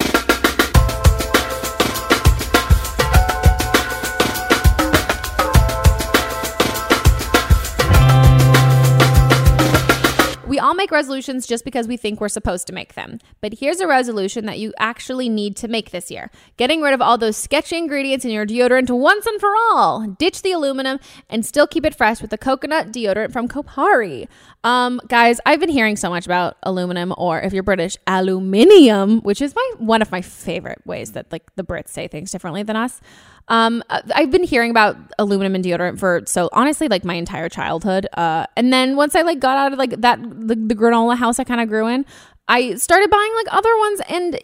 make 10.85 10.91
resolutions 10.91 11.47
just 11.47 11.65
because 11.65 11.89
we 11.89 11.97
think 11.97 12.21
we're 12.21 12.29
supposed 12.29 12.67
to 12.67 12.73
make 12.75 12.93
them. 12.93 13.19
But 13.41 13.55
here's 13.55 13.81
a 13.81 13.87
resolution 13.87 14.45
that 14.45 14.59
you 14.59 14.75
actually 14.79 15.31
need 15.31 15.57
to 15.57 15.67
make 15.67 15.93
this 15.93 16.11
year 16.11 16.31
getting 16.59 16.83
rid 16.83 16.93
of 16.93 17.01
all 17.01 17.17
those 17.17 17.39
sketchy 17.39 17.79
ingredients 17.79 18.27
in 18.27 18.31
your 18.31 18.45
deodorant 18.45 18.91
once 18.91 19.25
and 19.25 19.41
for 19.41 19.49
all. 19.57 20.07
Ditch 20.19 20.43
the 20.43 20.53
aluminum 20.53 20.99
and 21.31 21.47
still 21.47 21.67
keep 21.67 21.87
it 21.87 21.95
fresh 21.95 22.21
with 22.21 22.31
the 22.31 22.37
coconut 22.37 22.93
deodorant 22.93 23.33
from 23.33 23.49
Kopari. 23.49 24.29
Um, 24.63 25.01
guys, 25.09 25.41
I've 25.47 25.59
been 25.59 25.71
hearing 25.71 25.97
so 25.97 26.11
much 26.11 26.27
about 26.27 26.59
aluminum, 26.63 27.15
or 27.17 27.41
if 27.41 27.55
you're 27.55 27.63
British, 27.63 27.97
aluminium, 28.07 29.21
which 29.21 29.41
is 29.41 29.55
my 29.55 29.73
one 29.79 30.03
of 30.03 30.13
my 30.13 30.21
favorite 30.21 30.83
ways 30.85 31.13
that 31.13 31.33
like 31.33 31.45
the 31.57 31.65
Brits 31.65 31.89
say 31.89 32.09
things 32.09 32.31
differently 32.31 32.63
than 32.63 32.77
us. 32.77 33.01
Um, 33.49 33.83
uh, 33.91 34.01
I've 34.15 34.31
been 34.31 34.45
hearing 34.45 34.71
about 34.71 34.97
aluminum 35.19 35.55
and 35.55 35.65
deodorant 35.65 35.99
for 35.99 36.23
so 36.27 36.49
honestly 36.53 36.89
like 36.89 37.05
my 37.05 37.15
entire 37.15 37.49
childhood. 37.49 38.07
Uh, 38.15 38.47
and 38.57 38.73
then 38.73 38.97
once 38.97 39.15
I 39.15 39.23
like 39.23 39.39
got 39.39 39.59
out 39.59 39.73
of 39.73 39.79
like 39.79 40.01
that 40.01 40.23
the, 40.23 40.55
the 40.55 40.75
granola 40.75 41.17
house 41.17 41.39
I 41.39 41.45
kind 41.45 41.61
of 41.61 41.69
grew 41.69 41.87
in, 41.87 42.07
I 42.49 42.75
started 42.75 43.11
buying 43.11 43.35
like 43.37 43.47
other 43.51 43.77
ones, 43.79 44.01
and 44.09 44.41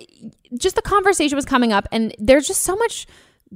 just 0.56 0.76
the 0.76 0.82
conversation 0.82 1.36
was 1.36 1.44
coming 1.44 1.72
up, 1.72 1.86
and 1.92 2.14
there's 2.18 2.46
just 2.46 2.62
so 2.62 2.74
much 2.76 3.06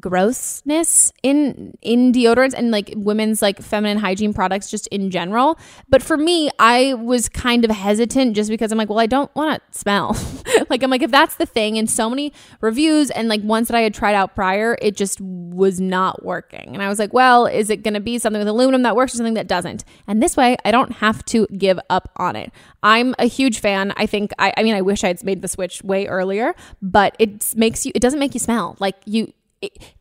grossness 0.00 1.12
in 1.22 1.76
in 1.80 2.12
deodorants 2.12 2.52
and 2.54 2.70
like 2.72 2.92
women's 2.96 3.40
like 3.40 3.60
feminine 3.62 3.98
hygiene 3.98 4.34
products 4.34 4.70
just 4.70 4.86
in 4.88 5.10
general. 5.10 5.58
But 5.88 6.02
for 6.02 6.16
me 6.16 6.50
i 6.58 6.94
was 6.94 7.28
kind 7.28 7.64
of 7.64 7.70
hesitant 7.70 8.34
just 8.34 8.50
because 8.50 8.72
i'm 8.72 8.78
like 8.78 8.88
well 8.88 8.98
i 8.98 9.06
don't 9.06 9.34
want 9.34 9.62
to 9.72 9.78
smell. 9.78 10.16
Like 10.70 10.82
i'm 10.82 10.90
like 10.90 11.02
if 11.02 11.10
that's 11.10 11.36
the 11.36 11.46
thing 11.46 11.78
and 11.78 11.90
so 11.90 12.08
many 12.08 12.32
reviews 12.60 13.10
and 13.10 13.28
like 13.28 13.42
ones 13.42 13.68
that 13.68 13.76
i 13.76 13.80
had 13.80 13.92
tried 13.92 14.14
out 14.14 14.34
prior 14.34 14.78
it 14.80 14.96
just 14.96 15.20
was 15.20 15.80
not 15.80 16.24
working. 16.24 16.74
And 16.74 16.82
i 16.82 16.88
was 16.88 16.98
like 16.98 17.12
well 17.12 17.46
is 17.46 17.70
it 17.70 17.82
going 17.82 17.94
to 17.94 18.00
be 18.00 18.18
something 18.18 18.38
with 18.38 18.48
aluminum 18.48 18.82
that 18.82 18.96
works 18.96 19.14
or 19.14 19.16
something 19.16 19.34
that 19.34 19.46
doesn't? 19.46 19.84
And 20.06 20.22
this 20.22 20.36
way 20.36 20.56
i 20.64 20.70
don't 20.70 20.92
have 20.92 21.24
to 21.26 21.46
give 21.58 21.78
up 21.90 22.10
on 22.16 22.36
it. 22.36 22.52
I'm 22.82 23.14
a 23.18 23.26
huge 23.26 23.60
fan. 23.60 23.92
I 23.96 24.06
think 24.06 24.32
i, 24.38 24.52
I 24.56 24.62
mean 24.62 24.74
i 24.74 24.80
wish 24.80 25.04
i 25.04 25.08
had 25.08 25.22
made 25.24 25.42
the 25.42 25.48
switch 25.48 25.82
way 25.82 26.06
earlier 26.06 26.54
but 26.80 27.16
it 27.18 27.54
makes 27.56 27.84
you 27.84 27.92
it 27.94 28.00
doesn't 28.00 28.20
make 28.20 28.34
you 28.34 28.40
smell. 28.40 28.76
Like 28.78 28.96
you 29.04 29.32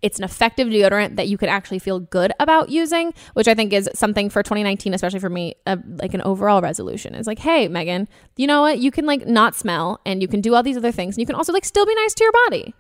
it's 0.01 0.17
an 0.17 0.23
effective 0.23 0.67
deodorant 0.67 1.15
that 1.15 1.27
you 1.27 1.37
could 1.37 1.49
actually 1.49 1.79
feel 1.79 1.99
good 1.99 2.31
about 2.39 2.69
using, 2.69 3.13
which 3.33 3.47
I 3.47 3.53
think 3.53 3.73
is 3.73 3.89
something 3.93 4.29
for 4.29 4.43
2019, 4.43 4.93
especially 4.93 5.19
for 5.19 5.29
me, 5.29 5.55
uh, 5.65 5.77
like 5.87 6.13
an 6.13 6.21
overall 6.21 6.61
resolution. 6.61 7.15
It's 7.15 7.27
like, 7.27 7.39
hey, 7.39 7.67
Meghan, 7.67 8.07
you 8.37 8.47
know 8.47 8.61
what? 8.61 8.79
You 8.79 8.91
can 8.91 9.05
like 9.05 9.27
not 9.27 9.55
smell, 9.55 9.99
and 10.05 10.21
you 10.21 10.27
can 10.27 10.41
do 10.41 10.55
all 10.55 10.63
these 10.63 10.77
other 10.77 10.91
things, 10.91 11.15
and 11.15 11.21
you 11.21 11.25
can 11.25 11.35
also 11.35 11.53
like 11.53 11.65
still 11.65 11.85
be 11.85 11.95
nice 11.95 12.13
to 12.15 12.23
your 12.23 12.33
body. 12.49 12.73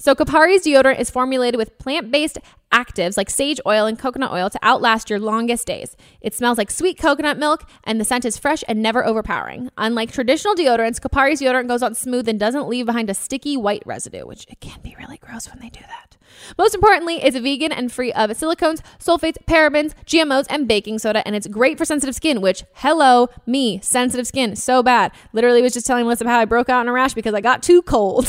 So 0.00 0.14
Kopari's 0.14 0.64
deodorant 0.64 1.00
is 1.00 1.10
formulated 1.10 1.58
with 1.58 1.76
plant-based 1.78 2.38
actives 2.70 3.16
like 3.16 3.28
sage 3.28 3.60
oil 3.66 3.86
and 3.86 3.98
coconut 3.98 4.30
oil 4.30 4.48
to 4.48 4.58
outlast 4.62 5.10
your 5.10 5.18
longest 5.18 5.66
days. 5.66 5.96
It 6.20 6.34
smells 6.34 6.56
like 6.56 6.70
sweet 6.70 6.98
coconut 6.98 7.36
milk 7.36 7.68
and 7.82 8.00
the 8.00 8.04
scent 8.04 8.24
is 8.24 8.38
fresh 8.38 8.62
and 8.68 8.80
never 8.80 9.04
overpowering. 9.04 9.70
Unlike 9.76 10.12
traditional 10.12 10.54
deodorants, 10.54 11.00
Kopari's 11.00 11.40
deodorant 11.40 11.66
goes 11.66 11.82
on 11.82 11.96
smooth 11.96 12.28
and 12.28 12.38
doesn't 12.38 12.68
leave 12.68 12.86
behind 12.86 13.10
a 13.10 13.14
sticky 13.14 13.56
white 13.56 13.82
residue, 13.86 14.24
which 14.24 14.46
it 14.48 14.60
can 14.60 14.80
be 14.82 14.94
really 15.00 15.18
gross 15.18 15.48
when 15.48 15.58
they 15.58 15.70
do 15.70 15.80
that. 15.80 16.07
Most 16.56 16.74
importantly, 16.74 17.22
it's 17.22 17.36
vegan 17.36 17.72
and 17.72 17.90
free 17.92 18.12
of 18.12 18.30
silicones, 18.30 18.80
sulfates, 18.98 19.36
parabens, 19.46 19.94
GMOs, 20.06 20.46
and 20.50 20.68
baking 20.68 20.98
soda, 20.98 21.26
and 21.26 21.36
it's 21.36 21.46
great 21.46 21.78
for 21.78 21.84
sensitive 21.84 22.14
skin, 22.14 22.40
which, 22.40 22.64
hello, 22.74 23.28
me, 23.46 23.80
sensitive 23.82 24.26
skin, 24.26 24.56
so 24.56 24.82
bad. 24.82 25.12
Literally 25.32 25.62
was 25.62 25.74
just 25.74 25.86
telling 25.86 26.04
Melissa 26.04 26.28
how 26.28 26.38
I 26.38 26.44
broke 26.44 26.68
out 26.68 26.82
in 26.82 26.88
a 26.88 26.92
rash 26.92 27.14
because 27.14 27.34
I 27.34 27.40
got 27.40 27.62
too 27.62 27.82
cold. 27.82 28.26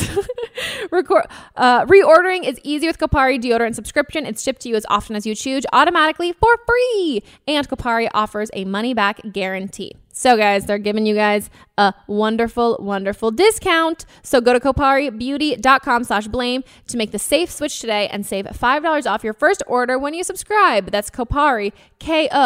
Record, 0.91 1.25
uh, 1.55 1.85
reordering 1.85 2.47
is 2.47 2.59
easy 2.63 2.87
with 2.87 2.97
Kopari 2.97 3.41
deodorant 3.41 3.75
subscription. 3.75 4.25
It's 4.25 4.43
shipped 4.43 4.61
to 4.61 4.69
you 4.69 4.75
as 4.75 4.85
often 4.89 5.15
as 5.15 5.25
you 5.25 5.35
choose, 5.35 5.65
automatically 5.71 6.33
for 6.33 6.57
free. 6.65 7.23
And 7.47 7.67
Kopari 7.67 8.09
offers 8.13 8.49
a 8.53 8.65
money 8.65 8.93
back 8.93 9.21
guarantee. 9.31 9.93
So, 10.19 10.35
guys, 10.35 10.65
they're 10.65 10.77
giving 10.77 11.05
you 11.05 11.15
guys 11.15 11.49
a 11.77 11.93
wonderful, 12.07 12.75
wonderful 12.81 13.31
discount. 13.31 14.05
So 14.21 14.41
go 14.41 14.51
to 14.51 14.59
koparibeauty.com 14.59 16.03
slash 16.03 16.27
blame 16.27 16.65
to 16.89 16.97
make 16.97 17.11
the 17.11 17.19
safe 17.19 17.49
switch 17.49 17.79
today 17.79 18.09
and 18.09 18.25
save 18.25 18.43
$5 18.43 19.09
off 19.09 19.23
your 19.23 19.31
first 19.31 19.63
order 19.65 19.97
when 19.97 20.13
you 20.13 20.25
subscribe. 20.25 20.91
That's 20.91 21.09
Kopari, 21.09 21.71
K-O-P-A-R-I, 21.99 22.37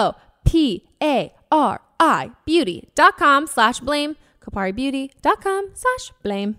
beauty.com 2.45 3.47
slash 3.47 3.79
blame. 3.79 4.17
koparibeauty.com 4.39 5.71
slash 5.73 6.11
blame. 6.21 6.57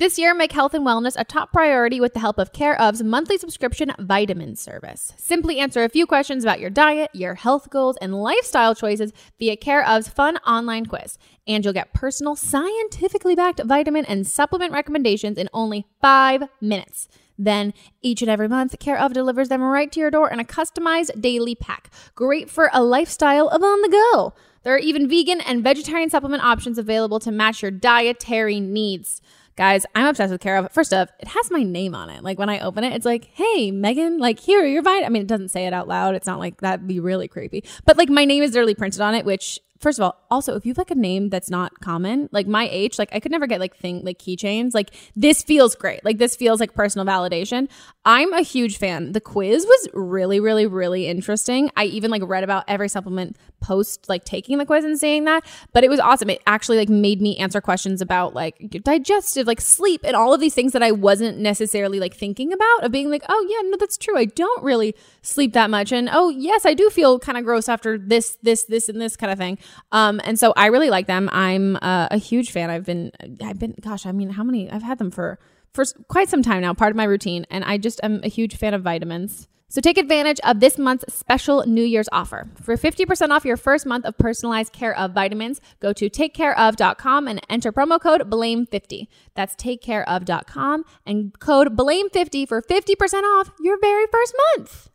This 0.00 0.18
year, 0.18 0.32
make 0.32 0.52
health 0.52 0.72
and 0.72 0.86
wellness 0.86 1.14
a 1.18 1.24
top 1.24 1.52
priority 1.52 2.00
with 2.00 2.14
the 2.14 2.20
help 2.20 2.38
of 2.38 2.54
Care 2.54 2.80
of's 2.80 3.02
monthly 3.02 3.36
subscription 3.36 3.92
vitamin 3.98 4.56
service. 4.56 5.12
Simply 5.18 5.58
answer 5.58 5.84
a 5.84 5.90
few 5.90 6.06
questions 6.06 6.42
about 6.42 6.58
your 6.58 6.70
diet, 6.70 7.10
your 7.12 7.34
health 7.34 7.68
goals, 7.68 7.98
and 8.00 8.14
lifestyle 8.14 8.74
choices 8.74 9.12
via 9.38 9.56
Care 9.56 9.86
of's 9.86 10.08
fun 10.08 10.38
online 10.38 10.86
quiz. 10.86 11.18
And 11.46 11.62
you'll 11.62 11.74
get 11.74 11.92
personal, 11.92 12.34
scientifically 12.34 13.34
backed 13.34 13.62
vitamin 13.62 14.06
and 14.06 14.26
supplement 14.26 14.72
recommendations 14.72 15.36
in 15.36 15.50
only 15.52 15.84
five 16.00 16.44
minutes. 16.62 17.06
Then, 17.38 17.74
each 18.00 18.22
and 18.22 18.30
every 18.30 18.48
month, 18.48 18.78
Care 18.78 18.98
of 18.98 19.12
delivers 19.12 19.50
them 19.50 19.60
right 19.60 19.92
to 19.92 20.00
your 20.00 20.10
door 20.10 20.30
in 20.30 20.40
a 20.40 20.44
customized 20.44 21.20
daily 21.20 21.54
pack. 21.54 21.90
Great 22.14 22.48
for 22.48 22.70
a 22.72 22.82
lifestyle 22.82 23.48
of 23.48 23.62
on 23.62 23.82
the 23.82 23.90
go. 23.90 24.32
There 24.62 24.74
are 24.74 24.78
even 24.78 25.10
vegan 25.10 25.42
and 25.42 25.62
vegetarian 25.62 26.08
supplement 26.08 26.42
options 26.42 26.78
available 26.78 27.20
to 27.20 27.30
match 27.30 27.60
your 27.60 27.70
dietary 27.70 28.60
needs. 28.60 29.20
Guys, 29.60 29.84
I'm 29.94 30.06
obsessed 30.06 30.32
with 30.32 30.40
Care 30.40 30.56
of. 30.56 30.72
First 30.72 30.94
off, 30.94 31.10
it 31.18 31.28
has 31.28 31.50
my 31.50 31.62
name 31.62 31.94
on 31.94 32.08
it. 32.08 32.24
Like 32.24 32.38
when 32.38 32.48
I 32.48 32.60
open 32.60 32.82
it, 32.82 32.94
it's 32.94 33.04
like, 33.04 33.26
hey, 33.34 33.70
Meghan, 33.70 34.18
like 34.18 34.40
here, 34.40 34.64
you're 34.64 34.82
fine. 34.82 35.04
I 35.04 35.10
mean, 35.10 35.20
it 35.20 35.28
doesn't 35.28 35.50
say 35.50 35.66
it 35.66 35.74
out 35.74 35.86
loud. 35.86 36.14
It's 36.14 36.26
not 36.26 36.38
like 36.38 36.62
that'd 36.62 36.88
be 36.88 36.98
really 36.98 37.28
creepy. 37.28 37.64
But 37.84 37.98
like 37.98 38.08
my 38.08 38.24
name 38.24 38.42
is 38.42 38.52
literally 38.52 38.74
printed 38.74 39.02
on 39.02 39.14
it, 39.14 39.26
which 39.26 39.60
first 39.80 39.98
of 39.98 40.02
all, 40.02 40.24
also 40.30 40.54
if 40.56 40.66
you 40.66 40.70
have 40.70 40.78
like 40.78 40.90
a 40.90 40.94
name 40.94 41.30
that's 41.30 41.50
not 41.50 41.80
common, 41.80 42.28
like 42.32 42.46
my 42.46 42.68
age, 42.70 42.98
like 42.98 43.08
I 43.12 43.20
could 43.20 43.32
never 43.32 43.46
get 43.46 43.60
like 43.60 43.76
thing 43.76 44.02
like 44.04 44.18
keychains. 44.18 44.74
Like 44.74 44.94
this 45.16 45.42
feels 45.42 45.74
great. 45.74 46.04
Like 46.04 46.18
this 46.18 46.36
feels 46.36 46.60
like 46.60 46.74
personal 46.74 47.06
validation. 47.06 47.68
I'm 48.04 48.32
a 48.32 48.42
huge 48.42 48.78
fan. 48.78 49.12
The 49.12 49.20
quiz 49.20 49.64
was 49.64 49.88
really, 49.94 50.40
really, 50.40 50.66
really 50.66 51.06
interesting. 51.06 51.70
I 51.76 51.84
even 51.86 52.10
like 52.10 52.22
read 52.24 52.44
about 52.44 52.64
every 52.68 52.88
supplement 52.88 53.36
post 53.60 54.08
like 54.08 54.24
taking 54.24 54.58
the 54.58 54.66
quiz 54.66 54.84
and 54.84 54.98
saying 54.98 55.24
that, 55.24 55.44
but 55.72 55.84
it 55.84 55.90
was 55.90 56.00
awesome. 56.00 56.30
It 56.30 56.42
actually 56.46 56.78
like 56.78 56.88
made 56.88 57.20
me 57.20 57.36
answer 57.38 57.60
questions 57.60 58.00
about 58.00 58.34
like 58.34 58.58
digestive, 58.82 59.46
like 59.46 59.60
sleep, 59.60 60.02
and 60.04 60.16
all 60.16 60.34
of 60.34 60.40
these 60.40 60.54
things 60.54 60.72
that 60.72 60.82
I 60.82 60.92
wasn't 60.92 61.38
necessarily 61.38 62.00
like 62.00 62.14
thinking 62.14 62.52
about 62.52 62.84
of 62.84 62.92
being 62.92 63.10
like, 63.10 63.22
oh 63.28 63.46
yeah, 63.48 63.68
no, 63.68 63.76
that's 63.78 63.98
true. 63.98 64.16
I 64.16 64.24
don't 64.26 64.62
really 64.62 64.94
sleep 65.22 65.52
that 65.54 65.70
much, 65.70 65.92
and 65.92 66.08
oh 66.12 66.28
yes, 66.30 66.66
I 66.66 66.74
do 66.74 66.90
feel 66.90 67.18
kind 67.18 67.38
of 67.38 67.44
gross 67.44 67.68
after 67.68 67.98
this, 67.98 68.36
this, 68.42 68.64
this, 68.64 68.88
and 68.88 69.00
this 69.00 69.16
kind 69.16 69.32
of 69.32 69.38
thing. 69.38 69.58
Um, 69.92 70.20
and 70.24 70.38
so 70.38 70.52
I 70.56 70.66
really 70.66 70.90
like 70.90 71.06
them. 71.06 71.28
I'm 71.32 71.76
uh, 71.76 72.08
a 72.10 72.18
huge 72.18 72.50
fan. 72.50 72.70
I've 72.70 72.84
been, 72.84 73.12
I've 73.42 73.58
been, 73.58 73.74
gosh, 73.80 74.06
I 74.06 74.12
mean, 74.12 74.30
how 74.30 74.44
many? 74.44 74.70
I've 74.70 74.82
had 74.82 74.98
them 74.98 75.10
for 75.10 75.38
for 75.72 75.84
quite 76.08 76.28
some 76.28 76.42
time 76.42 76.62
now, 76.62 76.74
part 76.74 76.90
of 76.90 76.96
my 76.96 77.04
routine, 77.04 77.46
and 77.50 77.64
I 77.64 77.78
just 77.78 78.00
am 78.02 78.20
a 78.24 78.28
huge 78.28 78.56
fan 78.56 78.74
of 78.74 78.82
vitamins. 78.82 79.46
So 79.68 79.80
take 79.80 79.98
advantage 79.98 80.40
of 80.42 80.58
this 80.58 80.78
month's 80.78 81.14
special 81.14 81.64
New 81.64 81.84
Year's 81.84 82.08
offer. 82.10 82.50
For 82.60 82.76
50% 82.76 83.30
off 83.30 83.44
your 83.44 83.56
first 83.56 83.86
month 83.86 84.04
of 84.04 84.18
personalized 84.18 84.72
care 84.72 84.96
of 84.98 85.12
vitamins, 85.12 85.60
go 85.78 85.92
to 85.92 86.10
takecareof.com 86.10 87.28
and 87.28 87.40
enter 87.48 87.72
promo 87.72 88.00
code 88.00 88.28
BLAME50. 88.28 89.06
That's 89.36 89.54
takecareof.com 89.54 90.84
and 91.06 91.38
code 91.38 91.76
BLAME50 91.76 92.48
for 92.48 92.60
50% 92.60 93.22
off 93.22 93.52
your 93.60 93.78
very 93.80 94.06
first 94.10 94.34
month. 94.56 94.90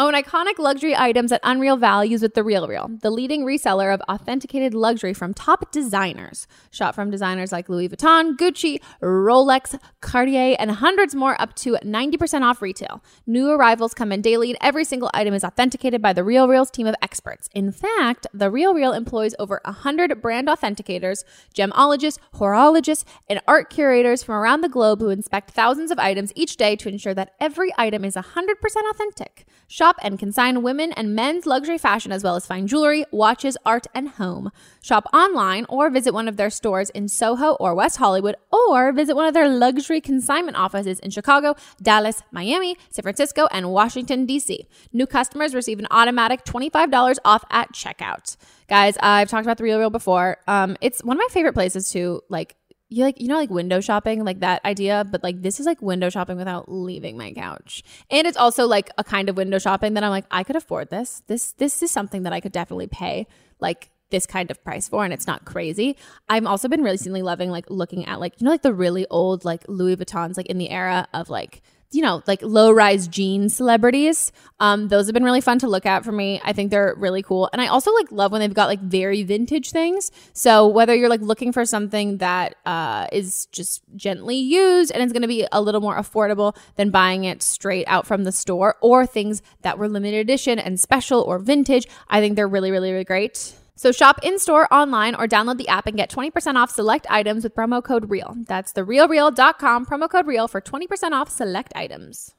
Own 0.00 0.14
iconic 0.14 0.58
luxury 0.58 0.96
items 0.96 1.30
at 1.30 1.42
unreal 1.44 1.76
values 1.76 2.22
with 2.22 2.32
The 2.32 2.42
Real 2.42 2.66
Real, 2.66 2.88
the 3.02 3.10
leading 3.10 3.44
reseller 3.44 3.92
of 3.92 4.00
authenticated 4.08 4.72
luxury 4.72 5.12
from 5.12 5.34
top 5.34 5.70
designers. 5.72 6.46
Shop 6.70 6.94
from 6.94 7.10
designers 7.10 7.52
like 7.52 7.68
Louis 7.68 7.90
Vuitton, 7.90 8.34
Gucci, 8.38 8.80
Rolex, 9.02 9.78
Cartier, 10.00 10.56
and 10.58 10.70
hundreds 10.70 11.14
more 11.14 11.38
up 11.38 11.54
to 11.56 11.76
90% 11.84 12.40
off 12.40 12.62
retail. 12.62 13.04
New 13.26 13.50
arrivals 13.50 13.92
come 13.92 14.10
in 14.10 14.22
daily, 14.22 14.48
and 14.48 14.58
every 14.62 14.84
single 14.84 15.10
item 15.12 15.34
is 15.34 15.44
authenticated 15.44 16.00
by 16.00 16.14
The 16.14 16.24
Real 16.24 16.48
Real's 16.48 16.70
team 16.70 16.86
of 16.86 16.94
experts. 17.02 17.50
In 17.54 17.70
fact, 17.70 18.26
The 18.32 18.50
Real 18.50 18.72
Real 18.72 18.94
employs 18.94 19.34
over 19.38 19.60
100 19.66 20.22
brand 20.22 20.48
authenticators, 20.48 21.24
gemologists, 21.54 22.16
horologists, 22.36 23.04
and 23.28 23.42
art 23.46 23.68
curators 23.68 24.22
from 24.22 24.36
around 24.36 24.62
the 24.62 24.70
globe 24.70 25.00
who 25.00 25.10
inspect 25.10 25.50
thousands 25.50 25.90
of 25.90 25.98
items 25.98 26.32
each 26.34 26.56
day 26.56 26.74
to 26.76 26.88
ensure 26.88 27.12
that 27.12 27.34
every 27.38 27.70
item 27.76 28.02
is 28.02 28.14
100% 28.14 28.54
authentic. 28.90 29.44
Shop 29.68 29.89
and 30.02 30.18
consign 30.18 30.62
women 30.62 30.92
and 30.92 31.14
men's 31.14 31.46
luxury 31.46 31.78
fashion 31.78 32.12
as 32.12 32.24
well 32.24 32.36
as 32.36 32.46
fine 32.46 32.66
jewelry, 32.66 33.04
watches, 33.10 33.56
art, 33.64 33.86
and 33.94 34.08
home. 34.10 34.50
Shop 34.82 35.04
online 35.12 35.66
or 35.68 35.90
visit 35.90 36.14
one 36.14 36.28
of 36.28 36.36
their 36.36 36.50
stores 36.50 36.90
in 36.90 37.08
Soho 37.08 37.52
or 37.54 37.74
West 37.74 37.96
Hollywood 37.98 38.36
or 38.52 38.92
visit 38.92 39.16
one 39.16 39.26
of 39.26 39.34
their 39.34 39.48
luxury 39.48 40.00
consignment 40.00 40.56
offices 40.56 40.98
in 41.00 41.10
Chicago, 41.10 41.54
Dallas, 41.82 42.22
Miami, 42.30 42.76
San 42.90 43.02
Francisco, 43.02 43.46
and 43.50 43.70
Washington, 43.70 44.26
D.C. 44.26 44.66
New 44.92 45.06
customers 45.06 45.54
receive 45.54 45.78
an 45.78 45.86
automatic 45.90 46.44
$25 46.44 47.18
off 47.24 47.44
at 47.50 47.72
checkout. 47.72 48.36
Guys, 48.68 48.96
I've 49.00 49.28
talked 49.28 49.44
about 49.44 49.58
the 49.58 49.64
Real 49.64 49.78
Real 49.78 49.90
before. 49.90 50.38
Um, 50.46 50.76
it's 50.80 51.02
one 51.02 51.16
of 51.16 51.18
my 51.18 51.28
favorite 51.32 51.54
places 51.54 51.90
to 51.90 52.22
like 52.28 52.54
you 52.90 53.04
like 53.04 53.20
you 53.20 53.28
know 53.28 53.36
like 53.36 53.50
window 53.50 53.80
shopping 53.80 54.24
like 54.24 54.40
that 54.40 54.62
idea 54.64 55.06
but 55.10 55.22
like 55.22 55.40
this 55.42 55.60
is 55.60 55.66
like 55.66 55.80
window 55.80 56.10
shopping 56.10 56.36
without 56.36 56.70
leaving 56.70 57.16
my 57.16 57.32
couch. 57.32 57.82
And 58.10 58.26
it's 58.26 58.36
also 58.36 58.66
like 58.66 58.90
a 58.98 59.04
kind 59.04 59.28
of 59.28 59.36
window 59.36 59.58
shopping 59.58 59.94
that 59.94 60.04
i'm 60.04 60.10
like 60.10 60.26
i 60.30 60.42
could 60.42 60.56
afford 60.56 60.90
this. 60.90 61.22
This 61.26 61.52
this 61.52 61.82
is 61.82 61.90
something 61.90 62.24
that 62.24 62.32
i 62.32 62.40
could 62.40 62.52
definitely 62.52 62.88
pay 62.88 63.26
like 63.60 63.90
this 64.10 64.26
kind 64.26 64.50
of 64.50 64.62
price 64.64 64.88
for 64.88 65.04
and 65.04 65.12
it's 65.12 65.26
not 65.28 65.44
crazy. 65.44 65.96
I've 66.28 66.46
also 66.46 66.66
been 66.66 66.82
recently 66.82 67.22
loving 67.22 67.50
like 67.50 67.70
looking 67.70 68.06
at 68.06 68.18
like 68.18 68.40
you 68.40 68.44
know 68.44 68.50
like 68.50 68.62
the 68.62 68.74
really 68.74 69.06
old 69.08 69.44
like 69.44 69.64
louis 69.68 69.96
vuittons 69.96 70.36
like 70.36 70.46
in 70.46 70.58
the 70.58 70.70
era 70.70 71.06
of 71.14 71.30
like 71.30 71.62
you 71.92 72.02
know, 72.02 72.22
like 72.26 72.40
low 72.42 72.70
rise 72.70 73.08
jean 73.08 73.48
celebrities. 73.48 74.30
Um, 74.60 74.88
those 74.88 75.06
have 75.06 75.14
been 75.14 75.24
really 75.24 75.40
fun 75.40 75.58
to 75.60 75.68
look 75.68 75.86
at 75.86 76.04
for 76.04 76.12
me. 76.12 76.40
I 76.44 76.52
think 76.52 76.70
they're 76.70 76.94
really 76.96 77.22
cool. 77.22 77.50
And 77.52 77.60
I 77.60 77.66
also 77.66 77.92
like 77.92 78.12
love 78.12 78.30
when 78.30 78.40
they've 78.40 78.54
got 78.54 78.66
like 78.66 78.80
very 78.80 79.24
vintage 79.24 79.72
things. 79.72 80.12
So 80.32 80.68
whether 80.68 80.94
you're 80.94 81.08
like 81.08 81.20
looking 81.20 81.52
for 81.52 81.64
something 81.64 82.18
that 82.18 82.54
uh, 82.64 83.08
is 83.10 83.46
just 83.46 83.82
gently 83.96 84.36
used 84.36 84.92
and 84.92 85.02
it's 85.02 85.12
going 85.12 85.22
to 85.22 85.28
be 85.28 85.46
a 85.50 85.60
little 85.60 85.80
more 85.80 85.96
affordable 85.96 86.56
than 86.76 86.90
buying 86.90 87.24
it 87.24 87.42
straight 87.42 87.86
out 87.88 88.06
from 88.06 88.22
the 88.24 88.32
store 88.32 88.76
or 88.80 89.04
things 89.04 89.42
that 89.62 89.78
were 89.78 89.88
limited 89.88 90.18
edition 90.18 90.58
and 90.58 90.78
special 90.78 91.22
or 91.22 91.38
vintage, 91.38 91.86
I 92.08 92.20
think 92.20 92.36
they're 92.36 92.48
really, 92.48 92.70
really, 92.70 92.92
really 92.92 93.04
great. 93.04 93.54
So 93.80 93.92
shop 93.92 94.20
in 94.22 94.38
store, 94.38 94.70
online, 94.70 95.14
or 95.14 95.26
download 95.26 95.56
the 95.56 95.66
app 95.66 95.86
and 95.86 95.96
get 95.96 96.10
20% 96.10 96.56
off 96.56 96.70
select 96.70 97.06
items 97.08 97.44
with 97.44 97.54
promo 97.54 97.82
code 97.82 98.10
REAL. 98.10 98.36
That's 98.46 98.74
therealreal.com, 98.74 99.86
promo 99.86 100.06
code 100.06 100.26
REAL 100.26 100.48
for 100.48 100.60
20% 100.60 101.12
off 101.12 101.30
select 101.30 101.72
items. 101.74 102.34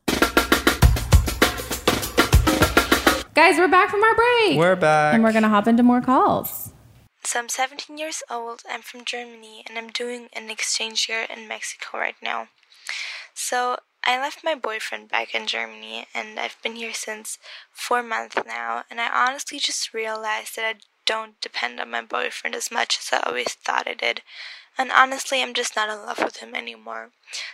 Guys, 3.34 3.58
we're 3.58 3.68
back 3.70 3.90
from 3.90 4.04
our 4.04 4.16
break. 4.16 4.60
We're 4.60 4.76
back. 4.76 5.16
And 5.16 5.24
we're 5.24 5.32
going 5.32 5.42
to 5.42 5.50
hop 5.50 5.68
into 5.68 5.82
more 5.82 6.00
calls. 6.00 6.74
So 7.24 7.40
I'm 7.40 7.50
17 7.50 7.98
years 7.98 8.22
old, 8.30 8.62
I'm 8.70 8.84
from 8.84 9.04
Germany, 9.04 9.64
and 9.68 9.80
I'm 9.80 9.90
doing 9.90 10.28
an 10.34 10.52
exchange 10.52 11.10
year 11.10 11.26
in 11.36 11.48
Mexico 11.48 11.98
right 11.98 12.14
now. 12.22 12.50
So 13.34 13.78
I 14.06 14.20
left 14.20 14.44
my 14.44 14.54
boyfriend 14.54 15.10
back 15.10 15.34
in 15.34 15.48
Germany, 15.48 16.06
and 16.14 16.40
I've 16.40 16.58
been 16.62 16.76
here 16.76 16.94
since 16.94 17.40
four 17.72 18.04
months 18.04 18.36
now, 18.46 18.84
and 18.92 19.02
I 19.02 19.10
honestly 19.28 19.58
just 19.58 19.92
realized 19.92 20.56
that 20.56 20.66
I 20.66 20.74
don't 21.06 21.40
depend 21.42 21.80
on 21.80 21.92
my 21.92 22.02
boyfriend 22.02 22.56
as 22.56 22.72
much 22.72 23.00
as 23.00 23.10
I 23.12 23.28
always 23.28 23.54
thought 23.54 23.88
I 23.88 23.94
did. 23.94 24.22
And 24.78 24.92
honestly, 24.92 25.42
I'm 25.42 25.54
just 25.54 25.76
not 25.76 25.90
in 25.90 26.06
love 26.06 26.20
with 26.20 26.38
him 26.38 26.56
anymore. 26.56 27.10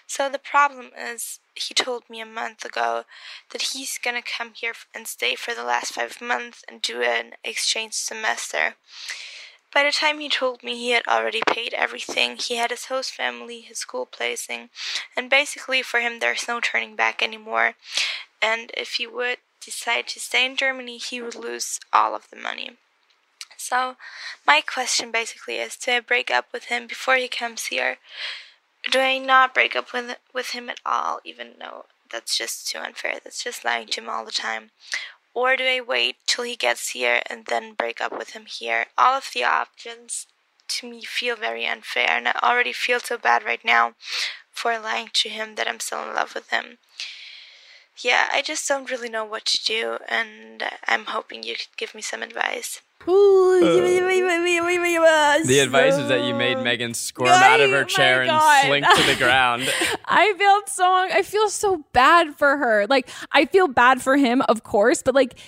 So 0.06 0.30
the 0.30 0.40
problem 0.40 0.92
is, 0.98 1.40
he 1.56 1.74
told 1.74 2.04
me 2.10 2.22
a 2.22 2.26
month 2.26 2.64
ago 2.64 3.06
that 3.52 3.74
he's 3.74 3.98
gonna 3.98 4.22
come 4.22 4.54
here 4.54 4.74
and 4.94 5.08
stay 5.08 5.36
for 5.36 5.54
the 5.54 5.64
last 5.64 5.94
five 5.94 6.22
months 6.22 6.64
and 6.68 6.82
do 6.82 7.02
an 7.02 7.34
exchange 7.44 7.94
semester. 7.94 8.76
By 9.74 9.84
the 9.84 9.92
time 9.92 10.20
he 10.20 10.30
told 10.30 10.64
me, 10.64 10.78
he 10.78 10.92
had 10.92 11.08
already 11.08 11.42
paid 11.46 11.74
everything. 11.74 12.38
He 12.38 12.56
had 12.56 12.72
his 12.72 12.86
host 12.86 13.12
family, 13.12 13.62
his 13.62 13.80
school 13.80 14.06
placing, 14.06 14.70
and 15.16 15.30
basically 15.30 15.82
for 15.82 16.00
him, 16.00 16.20
there's 16.20 16.48
no 16.48 16.60
turning 16.60 16.96
back 16.96 17.22
anymore. 17.22 17.74
And 18.42 18.72
if 18.78 18.94
he 18.94 19.08
would 19.08 19.38
decide 19.60 20.08
to 20.10 20.20
stay 20.20 20.46
in 20.46 20.56
Germany, 20.56 20.98
he 20.98 21.22
would 21.22 21.36
lose 21.36 21.80
all 21.92 22.16
of 22.16 22.30
the 22.30 22.38
money. 22.38 22.78
So, 23.70 23.98
my 24.46 24.62
question 24.62 25.12
basically 25.12 25.58
is 25.58 25.76
do 25.76 25.92
I 25.92 26.00
break 26.00 26.32
up 26.32 26.46
with 26.54 26.66
him 26.66 26.88
before 26.88 27.18
he 27.18 27.28
comes 27.28 27.66
here? 27.66 27.98
Do 28.90 29.00
I 29.00 29.18
not 29.18 29.54
break 29.54 29.76
up 29.76 29.92
with, 29.92 30.16
with 30.34 30.52
him 30.52 30.70
at 30.70 30.80
all, 30.86 31.20
even 31.26 31.56
though 31.60 31.88
that's 32.10 32.38
just 32.38 32.70
too 32.70 32.78
unfair? 32.80 33.16
That's 33.22 33.44
just 33.44 33.66
lying 33.66 33.88
to 33.88 34.00
him 34.00 34.10
all 34.10 34.24
the 34.24 34.32
time. 34.32 34.72
Or 35.34 35.58
do 35.58 35.66
I 35.66 35.82
wait 35.82 36.16
till 36.26 36.46
he 36.46 36.56
gets 36.56 36.92
here 36.92 37.22
and 37.30 37.46
then 37.48 37.74
break 37.74 38.00
up 38.00 38.18
with 38.18 38.30
him 38.30 38.46
here? 38.46 38.86
All 38.98 39.18
of 39.18 39.32
the 39.34 39.44
options 39.44 40.28
to 40.70 40.90
me 40.90 41.02
feel 41.02 41.36
very 41.36 41.66
unfair, 41.66 42.10
and 42.10 42.30
I 42.30 42.40
already 42.42 42.72
feel 42.72 43.02
so 43.02 43.18
bad 43.18 43.44
right 43.44 43.66
now 43.66 43.96
for 44.50 44.80
lying 44.80 45.10
to 45.12 45.28
him 45.28 45.56
that 45.56 45.68
I'm 45.68 45.82
still 45.82 46.08
in 46.08 46.16
love 46.16 46.36
with 46.36 46.52
him. 46.52 46.78
Yeah, 47.98 48.30
I 48.32 48.42
just 48.42 48.66
don't 48.66 48.90
really 48.90 49.10
know 49.10 49.26
what 49.26 49.44
to 49.48 49.66
do, 49.66 49.98
and 50.08 50.64
I'm 50.88 51.08
hoping 51.08 51.44
you 51.44 51.56
could 51.56 51.76
give 51.76 51.94
me 51.94 52.02
some 52.02 52.24
advice. 52.24 52.80
The 55.48 55.60
advice 55.60 55.98
is 55.98 56.10
that 56.10 56.26
you 56.26 56.34
made 56.34 56.58
Meghan 56.58 56.96
squirm 56.96 57.30
out 57.30 57.62
of 57.62 57.70
her 57.72 57.84
chair 57.86 58.24
and 58.24 58.32
slink 58.66 58.86
to 58.86 59.04
the 59.04 59.16
ground. 59.16 59.64
I 60.06 60.34
feel 60.38 60.62
so 60.68 60.86
I 60.86 61.22
feel 61.22 61.50
so 61.50 61.84
bad 61.94 62.36
for 62.36 62.58
her. 62.58 62.86
Like 62.88 63.10
I 63.32 63.46
feel 63.46 63.68
bad 63.68 64.02
for 64.02 64.18
him, 64.18 64.42
of 64.44 64.64
course, 64.64 65.02
but 65.04 65.16
like 65.16 65.40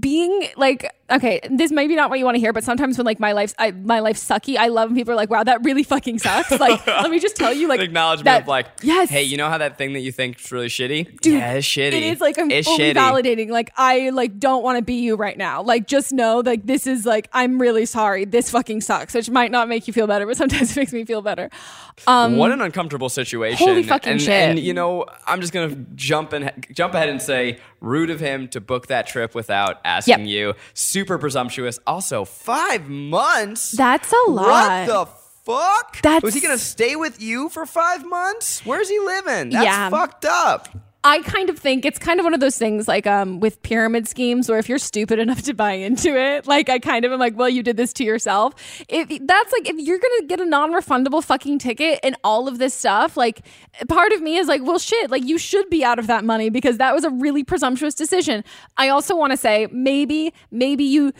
being 0.00 0.48
like 0.56 0.92
okay 1.10 1.40
this 1.50 1.70
may 1.70 1.86
be 1.86 1.94
not 1.94 2.10
what 2.10 2.18
you 2.18 2.24
want 2.24 2.34
to 2.34 2.40
hear 2.40 2.52
but 2.52 2.64
sometimes 2.64 2.96
when 2.98 3.04
like 3.04 3.20
my 3.20 3.32
life's 3.32 3.54
I, 3.58 3.70
my 3.72 4.00
life's 4.00 4.24
sucky 4.24 4.56
i 4.56 4.68
love 4.68 4.90
when 4.90 4.96
people 4.96 5.12
are 5.12 5.16
like 5.16 5.30
wow 5.30 5.44
that 5.44 5.62
really 5.64 5.82
fucking 5.82 6.18
sucks 6.18 6.50
like 6.58 6.86
let 6.86 7.10
me 7.10 7.18
just 7.18 7.36
tell 7.36 7.52
you 7.52 7.68
like 7.68 7.80
acknowledgement 7.80 8.24
that- 8.24 8.42
of 8.42 8.48
like, 8.48 8.66
yes 8.82 9.10
hey, 9.12 9.22
you 9.22 9.36
know 9.36 9.48
how 9.48 9.58
that 9.58 9.78
thing 9.78 9.92
that 9.92 10.00
you 10.00 10.10
think 10.10 10.40
is 10.40 10.50
really 10.50 10.68
shitty? 10.68 11.20
Dude, 11.20 11.34
yeah, 11.34 11.52
it's 11.52 11.66
shitty. 11.66 11.92
It 11.92 12.02
is 12.02 12.20
like 12.20 12.38
I'm 12.38 12.50
it's 12.50 12.66
fully 12.66 12.78
shitty. 12.78 12.94
validating. 12.94 13.50
Like 13.50 13.72
I 13.76 14.10
like 14.10 14.38
don't 14.38 14.62
want 14.62 14.78
to 14.78 14.82
be 14.82 14.94
you 14.94 15.16
right 15.16 15.36
now. 15.36 15.62
Like 15.62 15.86
just 15.86 16.12
know 16.12 16.40
like 16.40 16.66
this 16.66 16.86
is 16.86 17.04
like 17.04 17.28
I'm 17.32 17.60
really 17.60 17.84
sorry. 17.86 18.24
This 18.24 18.50
fucking 18.50 18.80
sucks. 18.80 19.14
Which 19.14 19.30
might 19.30 19.50
not 19.50 19.68
make 19.68 19.86
you 19.86 19.92
feel 19.92 20.06
better, 20.06 20.26
but 20.26 20.36
sometimes 20.36 20.70
it 20.70 20.76
makes 20.80 20.92
me 20.92 21.04
feel 21.04 21.22
better. 21.22 21.50
Um 22.06 22.36
what 22.36 22.52
an 22.52 22.60
uncomfortable 22.62 23.08
situation. 23.08 23.58
Holy 23.66 23.82
fucking 23.82 24.12
and, 24.12 24.20
shit. 24.20 24.30
And 24.30 24.58
you 24.58 24.74
know, 24.74 25.04
I'm 25.26 25.40
just 25.40 25.52
gonna 25.52 25.76
jump 25.94 26.32
and 26.32 26.50
jump 26.72 26.94
ahead 26.94 27.08
and 27.08 27.20
say, 27.20 27.58
rude 27.82 28.08
of 28.10 28.20
him 28.20 28.48
to 28.48 28.60
book 28.60 28.86
that 28.86 29.06
trip 29.06 29.34
without 29.34 29.80
asking 29.84 30.20
Yep. 30.20 30.28
you. 30.28 30.54
Super 30.72 31.18
presumptuous. 31.18 31.78
Also, 31.86 32.24
five 32.24 32.88
months. 32.88 33.72
that's 33.72 34.12
a 34.12 34.30
lot. 34.30 34.46
What 34.46 34.86
the 34.86 35.06
fuck? 35.44 36.00
That's- 36.02 36.22
was 36.22 36.34
he 36.34 36.40
gonna 36.40 36.56
stay 36.58 36.94
with 36.96 37.20
you 37.20 37.48
for 37.48 37.66
five 37.66 38.04
months? 38.06 38.64
Where's 38.64 38.88
he 38.88 38.98
living? 39.00 39.50
That's 39.50 39.64
Yeah. 39.64 39.90
fucked 39.90 40.24
up. 40.24 40.68
I 41.04 41.20
kind 41.22 41.50
of 41.50 41.58
think 41.58 41.84
it's 41.84 41.98
kind 41.98 42.20
of 42.20 42.24
one 42.24 42.32
of 42.32 42.38
those 42.38 42.56
things 42.56 42.86
like 42.86 43.08
um 43.08 43.40
with 43.40 43.60
pyramid 43.62 44.06
schemes 44.06 44.48
where 44.48 44.58
if 44.58 44.68
you're 44.68 44.78
stupid 44.78 45.18
enough 45.18 45.42
to 45.42 45.54
buy 45.54 45.72
into 45.72 46.16
it, 46.16 46.46
like 46.46 46.68
I 46.68 46.78
kind 46.78 47.04
of 47.04 47.10
am 47.10 47.18
like, 47.18 47.36
well, 47.36 47.48
you 47.48 47.62
did 47.62 47.76
this 47.76 47.92
to 47.94 48.04
yourself. 48.04 48.54
If 48.88 49.08
that's 49.08 49.52
like 49.52 49.68
if 49.68 49.76
you're 49.78 49.98
gonna 49.98 50.26
get 50.28 50.40
a 50.40 50.44
non-refundable 50.44 51.24
fucking 51.24 51.58
ticket 51.58 51.98
and 52.04 52.16
all 52.22 52.46
of 52.46 52.58
this 52.58 52.72
stuff, 52.72 53.16
like 53.16 53.44
part 53.88 54.12
of 54.12 54.22
me 54.22 54.36
is 54.36 54.46
like, 54.46 54.62
well, 54.62 54.78
shit, 54.78 55.10
like 55.10 55.24
you 55.24 55.38
should 55.38 55.68
be 55.68 55.84
out 55.84 55.98
of 55.98 56.06
that 56.06 56.24
money 56.24 56.50
because 56.50 56.78
that 56.78 56.94
was 56.94 57.02
a 57.04 57.10
really 57.10 57.42
presumptuous 57.42 57.94
decision. 57.94 58.44
I 58.76 58.88
also 58.88 59.16
want 59.16 59.32
to 59.32 59.36
say 59.36 59.66
maybe 59.72 60.32
maybe 60.52 60.84
you 60.84 61.12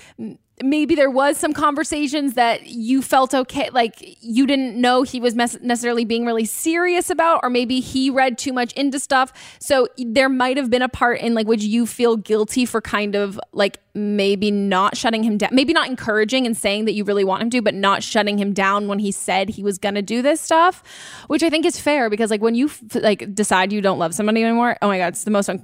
maybe 0.62 0.94
there 0.94 1.10
was 1.10 1.38
some 1.38 1.52
conversations 1.52 2.34
that 2.34 2.66
you 2.66 3.00
felt 3.02 3.34
okay 3.34 3.70
like 3.70 4.16
you 4.20 4.46
didn't 4.46 4.78
know 4.80 5.02
he 5.02 5.20
was 5.20 5.34
mes- 5.34 5.60
necessarily 5.62 6.04
being 6.04 6.26
really 6.26 6.44
serious 6.44 7.10
about 7.10 7.40
or 7.42 7.50
maybe 7.50 7.80
he 7.80 8.10
read 8.10 8.38
too 8.38 8.52
much 8.52 8.72
into 8.74 8.98
stuff. 8.98 9.32
So 9.58 9.88
there 9.96 10.28
might 10.28 10.56
have 10.56 10.70
been 10.70 10.82
a 10.82 10.88
part 10.88 11.20
in 11.20 11.34
like 11.34 11.46
which 11.46 11.62
you 11.62 11.86
feel 11.86 12.16
guilty 12.16 12.66
for 12.66 12.80
kind 12.80 13.14
of 13.14 13.40
like 13.52 13.78
maybe 13.94 14.50
not 14.50 14.96
shutting 14.96 15.22
him 15.22 15.36
down 15.36 15.50
maybe 15.52 15.72
not 15.74 15.86
encouraging 15.86 16.46
and 16.46 16.56
saying 16.56 16.86
that 16.86 16.92
you 16.92 17.04
really 17.04 17.24
want 17.24 17.42
him 17.42 17.50
to 17.50 17.60
but 17.60 17.74
not 17.74 18.02
shutting 18.02 18.38
him 18.38 18.54
down 18.54 18.88
when 18.88 18.98
he 18.98 19.12
said 19.12 19.50
he 19.50 19.62
was 19.62 19.76
going 19.76 19.94
to 19.94 20.00
do 20.00 20.22
this 20.22 20.40
stuff 20.40 20.82
which 21.26 21.42
i 21.42 21.50
think 21.50 21.66
is 21.66 21.78
fair 21.78 22.08
because 22.08 22.30
like 22.30 22.40
when 22.40 22.54
you 22.54 22.66
f- 22.66 22.80
like 23.02 23.34
decide 23.34 23.70
you 23.70 23.82
don't 23.82 23.98
love 23.98 24.14
somebody 24.14 24.42
anymore 24.42 24.78
oh 24.80 24.88
my 24.88 24.96
god 24.96 25.08
it's 25.08 25.24
the 25.24 25.30
most 25.30 25.50
un- 25.50 25.62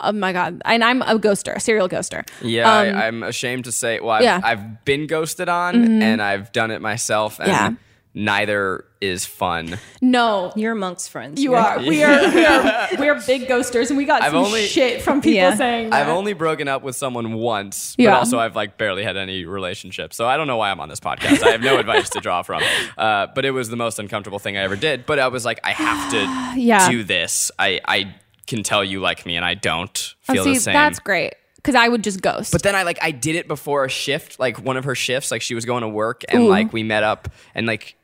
oh 0.00 0.10
my 0.10 0.32
god 0.32 0.60
and 0.64 0.82
i'm 0.82 1.02
a 1.02 1.16
ghoster 1.20 1.54
a 1.54 1.60
serial 1.60 1.88
ghoster 1.88 2.28
Yeah, 2.42 2.68
Um, 2.68 2.96
I, 2.96 3.06
I'm 3.06 3.22
ashamed 3.22 3.64
to 3.64 3.72
say. 3.72 4.00
Well, 4.00 4.10
I've, 4.10 4.22
yeah. 4.22 4.36
Mm-hmm. 4.38 4.46
I've 4.46 4.84
been 4.84 5.06
ghosted 5.06 5.48
on, 5.48 6.02
and 6.02 6.20
I've 6.20 6.50
done 6.52 6.70
it 6.70 6.80
myself, 6.80 7.38
and 7.38 7.48
Yeah. 7.48 7.70
Neither 8.14 8.84
is 9.00 9.24
fun. 9.24 9.78
no 10.00 10.52
You're 10.56 10.72
amongst 10.72 11.10
friends. 11.10 11.40
You 11.40 11.54
right? 11.54 11.78
are. 11.78 11.86
We 11.86 12.02
are. 12.02 12.18
We 12.34 12.44
are. 12.44 12.88
We 12.98 13.08
are 13.08 13.20
big 13.26 13.46
ghosters, 13.48 13.88
and 13.90 13.96
we 13.96 14.04
got 14.04 14.22
I've 14.22 14.32
some 14.32 14.44
only- 14.44 14.66
shit 14.66 15.02
from 15.02 15.20
people 15.20 15.36
Yeah. 15.36 15.54
saying 15.54 15.90
that. 15.90 16.00
I've 16.02 16.08
only 16.08 16.32
broken 16.32 16.66
up 16.68 16.82
with 16.82 16.96
someone 16.96 17.34
once, 17.34 17.94
but 17.96 18.02
Yeah. 18.04 18.18
also 18.18 18.38
I've 18.38 18.56
like 18.56 18.76
barely 18.76 19.04
had 19.04 19.16
any 19.16 19.44
relationship. 19.44 20.12
So 20.12 20.26
I 20.26 20.36
don't 20.36 20.46
know 20.48 20.56
why 20.56 20.70
I'm 20.70 20.80
on 20.80 20.88
this 20.88 21.00
podcast. 21.00 21.42
I 21.44 21.50
have 21.52 21.60
no 21.60 21.78
advice 21.78 22.08
to 22.10 22.20
draw 22.20 22.42
from. 22.42 22.62
Uh, 22.98 23.28
but 23.34 23.44
it 23.44 23.52
was 23.52 23.68
the 23.68 23.76
most 23.76 23.98
uncomfortable 24.00 24.38
thing 24.40 24.56
I 24.56 24.62
ever 24.62 24.74
did. 24.74 25.06
But 25.06 25.18
I 25.20 25.28
was 25.28 25.44
like, 25.44 25.60
I 25.62 25.70
have 25.72 26.10
to 26.10 26.54
Yeah. 26.60 26.88
do 26.90 27.04
this. 27.04 27.50
I, 27.58 27.80
I 27.86 28.14
can 28.48 28.62
tell 28.64 28.82
you 28.82 28.98
like 29.00 29.24
me, 29.24 29.36
and 29.36 29.44
I 29.44 29.54
don't 29.54 30.14
Oh, 30.28 30.32
feel 30.32 30.44
see, 30.44 30.54
the 30.54 30.60
same. 30.60 30.72
that's 30.74 30.98
great 30.98 31.34
because 31.68 31.78
I 31.78 31.86
would 31.88 32.02
just 32.02 32.22
ghost. 32.22 32.50
But 32.52 32.62
then 32.62 32.74
I 32.74 32.82
like 32.84 32.98
I 33.02 33.10
did 33.10 33.36
it 33.36 33.46
before 33.46 33.84
a 33.84 33.90
shift, 33.90 34.40
like 34.40 34.58
one 34.58 34.78
of 34.78 34.84
her 34.84 34.94
shifts, 34.94 35.30
like 35.30 35.42
she 35.42 35.54
was 35.54 35.66
going 35.66 35.82
to 35.82 35.88
work 35.88 36.22
and 36.28 36.44
Ooh. 36.44 36.48
like 36.48 36.72
we 36.72 36.82
met 36.82 37.02
up 37.02 37.28
and 37.54 37.66
like 37.66 37.94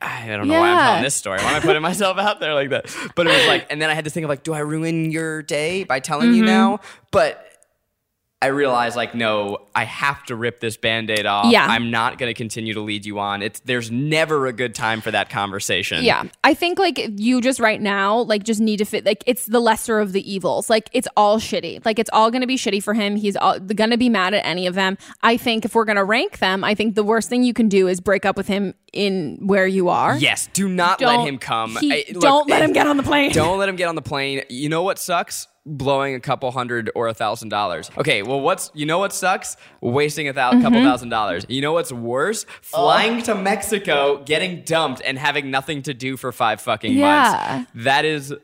I 0.00 0.26
don't 0.26 0.48
know 0.48 0.58
why 0.58 0.70
I'm 0.70 0.78
telling 0.78 1.02
this 1.02 1.14
story. 1.14 1.38
Why 1.38 1.50
am 1.50 1.56
I 1.56 1.60
putting 1.60 1.82
myself 1.82 2.16
out 2.18 2.40
there 2.40 2.54
like 2.54 2.70
that? 2.70 2.86
But 3.14 3.26
it 3.26 3.30
was 3.36 3.46
like, 3.46 3.66
and 3.70 3.80
then 3.80 3.88
I 3.90 3.94
had 3.94 4.04
this 4.04 4.12
thing 4.14 4.24
of 4.24 4.30
like, 4.30 4.42
do 4.42 4.52
I 4.52 4.58
ruin 4.60 5.12
your 5.12 5.42
day 5.42 5.84
by 5.84 6.00
telling 6.00 6.30
Mm-hmm. 6.30 6.38
you 6.38 6.44
now? 6.44 6.80
But 7.12 7.46
I 8.42 8.48
realize 8.48 8.96
like, 8.96 9.14
no, 9.14 9.58
I 9.74 9.84
have 9.84 10.24
to 10.24 10.36
rip 10.36 10.60
this 10.60 10.76
band-aid 10.76 11.24
off. 11.26 11.46
Yeah. 11.52 11.64
I'm 11.66 11.90
not 11.90 12.18
gonna 12.18 12.34
continue 12.34 12.74
to 12.74 12.80
lead 12.80 13.06
you 13.06 13.18
on. 13.20 13.40
It's 13.42 13.60
there's 13.60 13.90
never 13.90 14.46
a 14.46 14.52
good 14.52 14.74
time 14.74 15.00
for 15.00 15.10
that 15.12 15.30
conversation. 15.30 16.04
yeah, 16.04 16.24
I 16.44 16.54
think 16.54 16.78
like 16.78 17.00
you 17.16 17.40
just 17.40 17.60
right 17.60 17.80
now 17.80 18.18
like 18.22 18.42
just 18.42 18.60
need 18.60 18.78
to 18.78 18.84
fit 18.84 19.06
like 19.06 19.22
it's 19.26 19.46
the 19.46 19.60
lesser 19.60 20.00
of 20.00 20.12
the 20.12 20.30
evils. 20.30 20.68
Like 20.68 20.90
it's 20.92 21.08
all 21.16 21.38
shitty. 21.38 21.84
Like 21.86 21.98
it's 21.98 22.10
all 22.12 22.30
gonna 22.30 22.46
be 22.46 22.56
shitty 22.56 22.82
for 22.82 22.94
him. 22.94 23.16
He's 23.16 23.36
all 23.36 23.58
gonna 23.60 23.96
be 23.96 24.08
mad 24.08 24.34
at 24.34 24.44
any 24.44 24.66
of 24.66 24.74
them. 24.74 24.98
I 25.22 25.36
think 25.36 25.64
if 25.64 25.74
we're 25.74 25.84
gonna 25.84 26.04
rank 26.04 26.38
them, 26.38 26.64
I 26.64 26.74
think 26.74 26.94
the 26.96 27.04
worst 27.04 27.28
thing 27.28 27.44
you 27.44 27.54
can 27.54 27.68
do 27.68 27.86
is 27.88 28.00
break 28.00 28.26
up 28.26 28.36
with 28.36 28.48
him 28.48 28.74
in 28.92 29.38
where 29.46 29.66
you 29.66 29.88
are. 29.88 30.16
Yes, 30.18 30.48
do 30.52 30.68
not 30.68 30.98
Don't- 30.98 31.16
let 31.18 31.26
him 31.28 31.38
come. 31.38 31.76
he- 31.80 31.92
I- 31.92 32.04
look, 32.12 32.22
don't 32.22 32.48
let 32.48 32.62
him 32.62 32.72
get 32.72 32.86
on 32.86 32.96
the 32.96 33.02
plane. 33.12 33.30
Don't 33.32 33.58
let 33.58 33.68
him 33.68 33.76
get 33.76 33.88
on 33.88 33.94
the 33.94 34.02
plane. 34.02 34.42
You 34.48 34.68
know 34.68 34.82
what 34.82 34.98
sucks? 34.98 35.46
Blowing 35.64 36.16
a 36.16 36.20
couple 36.20 36.50
hundred 36.50 36.90
or 36.96 37.06
a 37.06 37.14
thousand 37.14 37.50
dollars. 37.50 37.88
Okay, 37.96 38.22
well, 38.22 38.40
what's 38.40 38.72
you 38.74 38.84
know 38.84 38.98
what 38.98 39.12
sucks? 39.12 39.56
Wasting 39.80 40.28
a 40.28 40.32
thou- 40.32 40.50
Mm-hmm. 40.52 40.62
couple 40.62 40.82
thousand 40.82 41.10
dollars. 41.10 41.46
You 41.48 41.60
know 41.60 41.72
what's 41.72 41.92
worse? 41.92 42.44
Flying 42.62 43.22
to 43.22 43.34
Mexico, 43.36 44.22
getting 44.24 44.62
dumped, 44.64 45.02
and 45.04 45.16
having 45.16 45.52
nothing 45.52 45.82
to 45.82 45.94
do 45.94 46.16
for 46.16 46.32
five 46.32 46.60
fucking 46.60 46.94
Yeah. 46.94 47.52
months. 47.66 47.70
That 47.76 48.04
is 48.04 48.34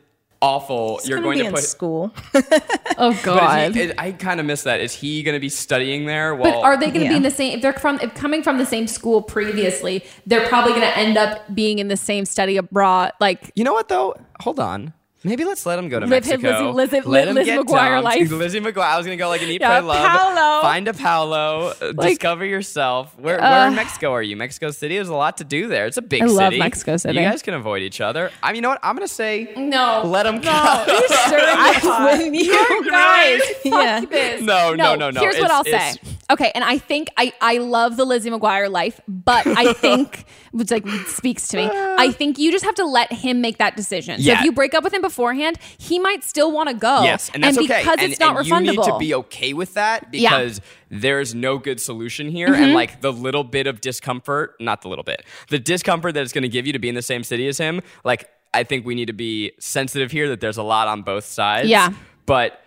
awful. 0.40 1.00
You're 1.04 1.20
going 1.20 1.38
to 1.40 1.46
in 1.46 1.52
put. 1.54 1.64
school. 1.64 2.14
Oh 3.00 3.16
god. 3.22 3.76
he, 3.76 3.92
I 3.96 4.10
kind 4.10 4.40
of 4.40 4.46
miss 4.46 4.64
that. 4.64 4.80
Is 4.80 4.92
he 4.92 5.22
going 5.22 5.34
to 5.36 5.40
be 5.40 5.48
studying 5.48 6.04
there? 6.06 6.34
But 6.34 6.42
Well, 6.42 6.62
are 6.62 6.76
they 6.76 6.86
going 6.90 7.02
to 7.04 7.08
be 7.08 7.14
in 7.14 7.22
the 7.22 7.30
same? 7.30 7.54
If 7.56 7.62
they're 7.62 7.72
from, 7.72 8.00
if 8.00 8.12
coming 8.14 8.42
from 8.42 8.58
the 8.58 8.66
same 8.66 8.88
school 8.88 9.22
previously, 9.22 10.04
they're 10.26 10.48
probably 10.48 10.72
going 10.72 10.82
to 10.82 10.98
end 10.98 11.16
up 11.16 11.54
being 11.54 11.78
in 11.78 11.86
the 11.86 11.96
same 11.96 12.24
study 12.24 12.56
abroad. 12.56 13.12
Like, 13.20 13.52
You 13.54 13.62
know 13.62 13.72
what 13.72 13.88
though? 13.88 14.16
Hold 14.40 14.58
on. 14.58 14.92
Maybe 15.24 15.44
let's 15.44 15.66
let 15.66 15.80
him 15.80 15.88
go 15.88 15.98
to 15.98 16.06
Live 16.06 16.22
his 16.24 16.32
Mexico. 16.40 16.70
Lizzie- 16.70 16.96
Lizzie- 16.96 17.08
let 17.08 17.26
him 17.28 17.34
Liz 17.34 17.46
get 17.46 17.58
McGuire 17.66 17.90
dumped. 18.02 18.04
life. 18.04 18.30
Lizzie 18.30 18.60
McGuire. 18.60 18.82
I 18.84 18.96
was 18.96 19.04
gonna 19.04 19.16
go 19.16 19.28
like 19.28 19.42
an 19.42 19.48
Eat, 19.48 19.60
Yeah, 19.60 19.80
Pray, 19.80 19.88
Love. 19.88 20.06
Paolo. 20.06 20.62
Find 20.62 20.86
a 20.86 20.94
Paolo. 20.94 21.68
uh, 21.80 21.92
Like- 21.96 22.10
discover 22.10 22.44
yourself. 22.44 23.18
Where, 23.18 23.36
where 23.38 23.44
Uh, 23.64 23.66
in 23.68 23.74
Mexico 23.74 24.12
are 24.12 24.22
you? 24.22 24.36
Mexico 24.36 24.70
City. 24.70 24.94
There's 24.94 25.08
a 25.08 25.14
lot 25.14 25.38
to 25.38 25.44
do 25.44 25.66
there. 25.66 25.86
It's 25.86 25.96
a 25.96 26.02
big 26.02 26.22
I 26.22 26.26
city. 26.28 26.38
I 26.38 26.44
love 26.44 26.54
Mexico 26.58 26.96
City. 26.98 27.18
You 27.18 27.24
guys 27.28 27.42
can 27.42 27.54
avoid 27.54 27.82
each 27.82 28.00
other. 28.00 28.30
I 28.44 28.48
mean, 28.52 28.56
you 28.56 28.62
know 28.62 28.68
what? 28.68 28.78
I'm 28.84 28.94
gonna 28.94 29.08
say 29.08 29.52
no, 29.56 30.02
let 30.04 30.24
him 30.24 30.40
go. 30.40 30.52
no, 30.52 30.84
you're 30.86 31.08
stirring 31.08 31.80
the 31.82 32.28
with 32.30 32.34
you. 32.34 32.52
You 32.52 32.90
guys, 32.90 33.40
fuck 33.42 33.64
Yeah. 33.64 34.00
this. 34.08 34.42
No, 34.42 34.74
no, 34.74 34.94
no, 34.94 35.10
no. 35.10 35.20
Here's 35.20 35.38
what 35.38 35.50
I'll 35.50 35.64
say. 35.64 35.94
Okay, 36.30 36.52
and 36.54 36.62
I 36.62 36.78
think 36.78 37.08
I 37.16 37.32
I 37.40 37.58
love 37.58 37.96
the 37.96 38.04
Lizzie 38.04 38.30
McGuire 38.30 38.70
life, 38.70 39.00
but 39.08 39.46
I 39.46 39.72
think 39.84 40.26
which 40.52 40.70
like 40.70 40.86
speaks 41.06 41.48
to 41.48 41.56
me. 41.56 41.68
I 41.72 42.12
think 42.16 42.38
you 42.38 42.52
just 42.52 42.64
have 42.64 42.74
to 42.76 42.84
let 42.84 43.12
him 43.12 43.40
make 43.40 43.58
that 43.58 43.76
decision. 43.76 44.18
So 44.20 44.24
Yeah. 44.26 44.38
if 44.38 44.44
you 44.44 44.52
break 44.52 44.74
up 44.74 44.84
with 44.84 44.92
him 44.94 45.02
beforehand, 45.08 45.58
he 45.78 45.98
might 45.98 46.22
still 46.24 46.52
want 46.52 46.68
to 46.68 46.74
go. 46.74 47.02
Yes, 47.02 47.30
and 47.34 47.42
that's 47.42 47.58
okay. 47.58 47.66
because 47.80 47.96
and, 47.98 48.10
it's 48.12 48.20
not 48.20 48.36
and 48.36 48.46
refundable. 48.46 48.64
you 48.72 48.78
need 48.78 48.84
to 48.84 48.98
be 48.98 49.14
okay 49.14 49.52
with 49.52 49.74
that 49.74 50.08
Yeah. 50.12 50.30
Mm-hmm. 50.30 50.38
because 50.38 50.60
there's 50.90 51.34
no 51.34 51.58
good 51.58 51.80
solution 51.80 52.28
here. 52.30 52.52
And 52.54 52.72
like 52.74 53.00
the 53.00 53.12
little 53.12 53.44
bit 53.44 53.66
of 53.66 53.80
discomfort, 53.80 54.54
not 54.60 54.82
the 54.82 54.88
little 54.88 55.04
bit, 55.04 55.24
the 55.48 55.58
discomfort 55.58 56.14
that 56.14 56.22
it's 56.22 56.32
going 56.32 56.42
to 56.42 56.48
give 56.48 56.66
you 56.66 56.72
to 56.72 56.78
be 56.78 56.88
in 56.88 56.94
the 56.94 57.02
same 57.02 57.22
city 57.24 57.46
as 57.48 57.58
him, 57.58 57.80
like 58.04 58.28
I 58.54 58.64
think 58.64 58.86
we 58.86 58.94
need 58.94 59.06
to 59.06 59.12
be 59.12 59.52
sensitive 59.58 60.10
here 60.10 60.28
that 60.30 60.40
there's 60.40 60.56
a 60.56 60.62
lot 60.62 60.88
on 60.88 61.02
both 61.02 61.24
sides. 61.24 61.68
Yeah. 61.68 61.92
But 62.26 62.60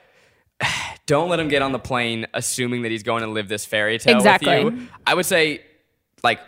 don't 1.07 1.29
let 1.29 1.39
him 1.39 1.47
get 1.47 1.61
on 1.61 1.71
the 1.71 1.79
plane 1.79 2.27
assuming 2.33 2.83
that 2.83 2.91
he's 2.91 3.03
going 3.03 3.21
to 3.23 3.27
live 3.29 3.47
this 3.47 3.65
fairy 3.65 3.97
tale 3.97 4.15
Exactly. 4.17 4.63
with 4.65 4.75
you. 4.75 4.87
I 5.07 5.13
would 5.15 5.25
say 5.25 5.61
like 6.23 6.39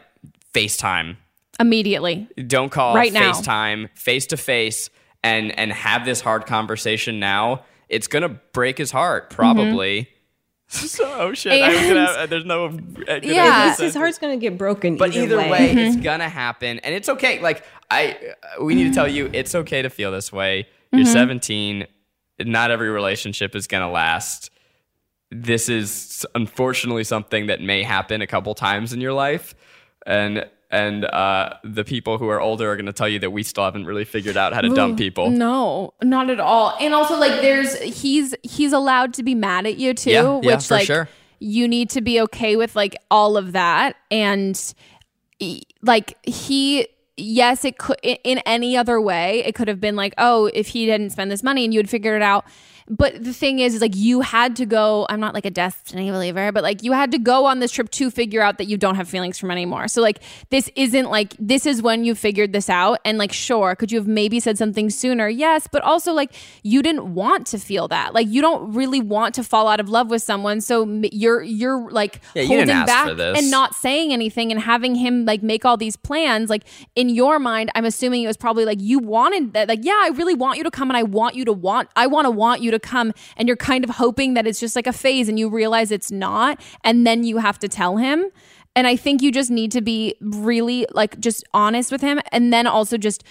FaceTime 0.53 1.17
immediately. 1.59 2.27
don't 2.47 2.69
call 2.71 2.95
Right 2.95 3.11
now. 3.11 3.31
FaceTime 3.31 3.89
face 3.97 4.27
to 4.27 4.37
face 4.37 4.89
and 5.23 5.57
and 5.57 5.71
have 5.71 6.05
this 6.05 6.21
hard 6.21 6.45
conversation 6.45 7.19
now. 7.19 7.63
It's 7.89 8.07
gonna 8.07 8.29
break 8.29 8.77
his 8.77 8.91
heart, 8.91 9.29
probably. 9.29 10.09
so, 10.67 11.03
oh 11.19 11.33
shit! 11.33 11.61
I 11.61 11.69
was 11.69 11.79
gonna 11.87 12.05
have, 12.19 12.29
there's 12.29 12.45
no. 12.45 12.65
uh, 12.65 13.19
Yeah. 13.23 13.69
answer. 13.69 13.83
His 13.83 13.95
heart's 13.95 14.17
gonna 14.17 14.37
get 14.37 14.57
broken. 14.57 14.97
But 14.97 15.15
either 15.15 15.37
way, 15.37 15.49
way. 15.49 15.71
it's 15.73 15.97
gonna 15.97 16.29
happen, 16.29 16.79
and 16.79 16.95
it's 16.95 17.09
okay. 17.09 17.39
Like 17.41 17.63
I, 17.91 18.17
uh, 18.59 18.63
we 18.63 18.73
need 18.75 18.85
to 18.85 18.93
tell 18.93 19.07
you, 19.07 19.29
it's 19.33 19.53
okay 19.53 19.81
to 19.81 19.89
feel 19.89 20.11
this 20.11 20.31
way. 20.31 20.67
You're 20.91 21.05
17. 21.05 21.87
Not 22.39 22.71
every 22.71 22.89
relationship 22.89 23.55
is 23.55 23.67
gonna 23.67 23.91
last. 23.91 24.49
This 25.31 25.69
is 25.69 26.25
unfortunately 26.35 27.03
something 27.03 27.47
that 27.47 27.61
may 27.61 27.81
happen 27.83 28.21
a 28.21 28.27
couple 28.27 28.53
times 28.55 28.93
in 28.93 29.01
your 29.01 29.13
life, 29.13 29.55
and 30.05 30.45
and 30.73 31.05
uh, 31.05 31.53
the 31.63 31.83
people 31.83 32.17
who 32.17 32.27
are 32.29 32.41
older 32.41 32.71
are 32.71 32.75
gonna 32.75 32.91
tell 32.91 33.07
you 33.07 33.19
that 33.19 33.29
we 33.29 33.43
still 33.43 33.63
haven't 33.63 33.85
really 33.85 34.05
figured 34.05 34.35
out 34.35 34.53
how 34.53 34.61
to 34.61 34.69
dump 34.69 34.97
people. 34.97 35.29
No, 35.29 35.93
not 36.01 36.29
at 36.31 36.39
all. 36.39 36.75
And 36.81 36.93
also 36.95 37.15
like 37.17 37.41
there's 37.41 37.79
he's 37.79 38.33
he's 38.41 38.73
allowed 38.73 39.13
to 39.13 39.23
be 39.23 39.35
mad 39.35 39.67
at 39.67 39.77
you 39.77 39.93
too, 39.93 40.09
Yeah, 40.09 40.39
yeah, 40.41 40.55
which 40.55 40.71
like 40.71 40.87
sure. 40.87 41.07
you 41.39 41.67
need 41.67 41.91
to 41.91 42.01
be 42.01 42.19
okay 42.21 42.55
with 42.55 42.75
like 42.75 42.95
all 43.11 43.37
of 43.37 43.51
that 43.51 43.95
and 44.09 44.73
like 45.83 46.17
he 46.25 46.87
yes 47.17 47.63
it 47.63 47.77
could 47.77 47.99
in 48.03 48.39
any 48.39 48.75
other 48.75 48.99
way 48.99 49.43
it 49.45 49.53
could 49.53 49.67
have 49.67 49.79
been 49.79 49.95
like 49.95 50.15
oh 50.17 50.49
if 50.53 50.67
he 50.69 50.87
didn't 50.87 51.11
spend 51.11 51.29
this 51.29 51.43
money 51.43 51.63
and 51.63 51.71
you 51.71 51.79
had 51.79 51.87
figured 51.89 52.15
it 52.15 52.23
out 52.23 52.45
but 52.89 53.23
the 53.23 53.33
thing 53.33 53.59
is, 53.59 53.75
is 53.75 53.81
like 53.81 53.95
you 53.95 54.21
had 54.21 54.55
to 54.57 54.65
go. 54.65 55.05
I'm 55.09 55.19
not 55.19 55.33
like 55.33 55.45
a 55.45 55.51
destiny 55.51 56.11
believer, 56.11 56.51
but 56.51 56.63
like 56.63 56.83
you 56.83 56.91
had 56.91 57.11
to 57.11 57.17
go 57.17 57.45
on 57.45 57.59
this 57.59 57.71
trip 57.71 57.89
to 57.91 58.11
figure 58.11 58.41
out 58.41 58.57
that 58.57 58.65
you 58.65 58.77
don't 58.77 58.95
have 58.95 59.07
feelings 59.07 59.37
from 59.39 59.51
anymore. 59.51 59.87
So 59.87 60.01
like 60.01 60.19
this 60.49 60.69
isn't 60.75 61.09
like 61.09 61.35
this 61.39 61.65
is 61.65 61.81
when 61.81 62.03
you 62.03 62.15
figured 62.15 62.53
this 62.53 62.69
out. 62.69 62.99
And 63.05 63.17
like, 63.17 63.31
sure, 63.31 63.75
could 63.75 63.91
you 63.91 63.99
have 63.99 64.07
maybe 64.07 64.39
said 64.39 64.57
something 64.57 64.89
sooner? 64.89 65.29
Yes, 65.29 65.67
but 65.71 65.81
also 65.83 66.13
like 66.13 66.33
you 66.63 66.81
didn't 66.81 67.13
want 67.13 67.47
to 67.47 67.57
feel 67.57 67.87
that. 67.87 68.13
Like 68.13 68.27
you 68.27 68.41
don't 68.41 68.73
really 68.73 68.99
want 68.99 69.35
to 69.35 69.43
fall 69.43 69.67
out 69.67 69.79
of 69.79 69.89
love 69.89 70.09
with 70.09 70.21
someone. 70.21 70.61
So 70.61 70.85
you're 71.11 71.41
you're 71.41 71.89
like 71.89 72.21
Yeah, 72.35 72.43
holding 72.43 72.69
ask 72.69 72.87
back 72.87 73.19
and 73.37 73.49
not 73.49 73.75
saying 73.75 74.11
anything 74.11 74.51
and 74.51 74.59
having 74.59 74.95
him 74.95 75.25
like 75.25 75.41
make 75.41 75.63
all 75.65 75.77
these 75.77 75.95
plans. 75.95 76.49
Like 76.49 76.63
in 76.95 77.09
your 77.09 77.39
mind, 77.39 77.71
I'm 77.75 77.85
assuming 77.85 78.23
it 78.23 78.27
was 78.27 78.37
probably 78.37 78.65
like 78.65 78.81
you 78.81 78.99
wanted 78.99 79.53
that. 79.53 79.67
Like 79.69 79.83
yeah, 79.83 79.99
I 80.01 80.09
really 80.13 80.33
want 80.33 80.57
you 80.57 80.63
to 80.63 80.71
come 80.71 80.89
and 80.89 80.97
I 80.97 81.03
want 81.03 81.35
you 81.35 81.45
to 81.45 81.53
want. 81.53 81.89
I 81.95 82.07
want 82.07 82.25
to 82.25 82.31
want 82.31 82.61
you 82.61 82.72
to 82.73 82.79
come 82.79 83.13
and 83.37 83.47
you're 83.47 83.57
kind 83.57 83.83
of 83.83 83.89
hoping 83.91 84.33
that 84.33 84.45
it's 84.45 84.59
just 84.59 84.75
like 84.75 84.87
a 84.87 84.93
phase 84.93 85.29
and 85.29 85.39
you 85.39 85.49
realize 85.49 85.91
it's 85.91 86.11
not 86.11 86.59
and 86.83 87.07
then 87.07 87.23
you 87.23 87.37
have 87.37 87.57
to 87.59 87.67
tell 87.67 87.97
him. 87.97 88.25
And 88.75 88.87
i 88.87 88.95
think 88.95 89.21
you 89.21 89.31
just 89.31 89.51
need 89.51 89.71
to 89.73 89.81
be 89.81 90.15
really 90.19 90.87
like 90.91 91.19
just 91.19 91.43
honest 91.53 91.91
with 91.91 92.01
him 92.01 92.19
and 92.31 92.51
then 92.51 92.65
also 92.65 92.97
just 92.97 93.23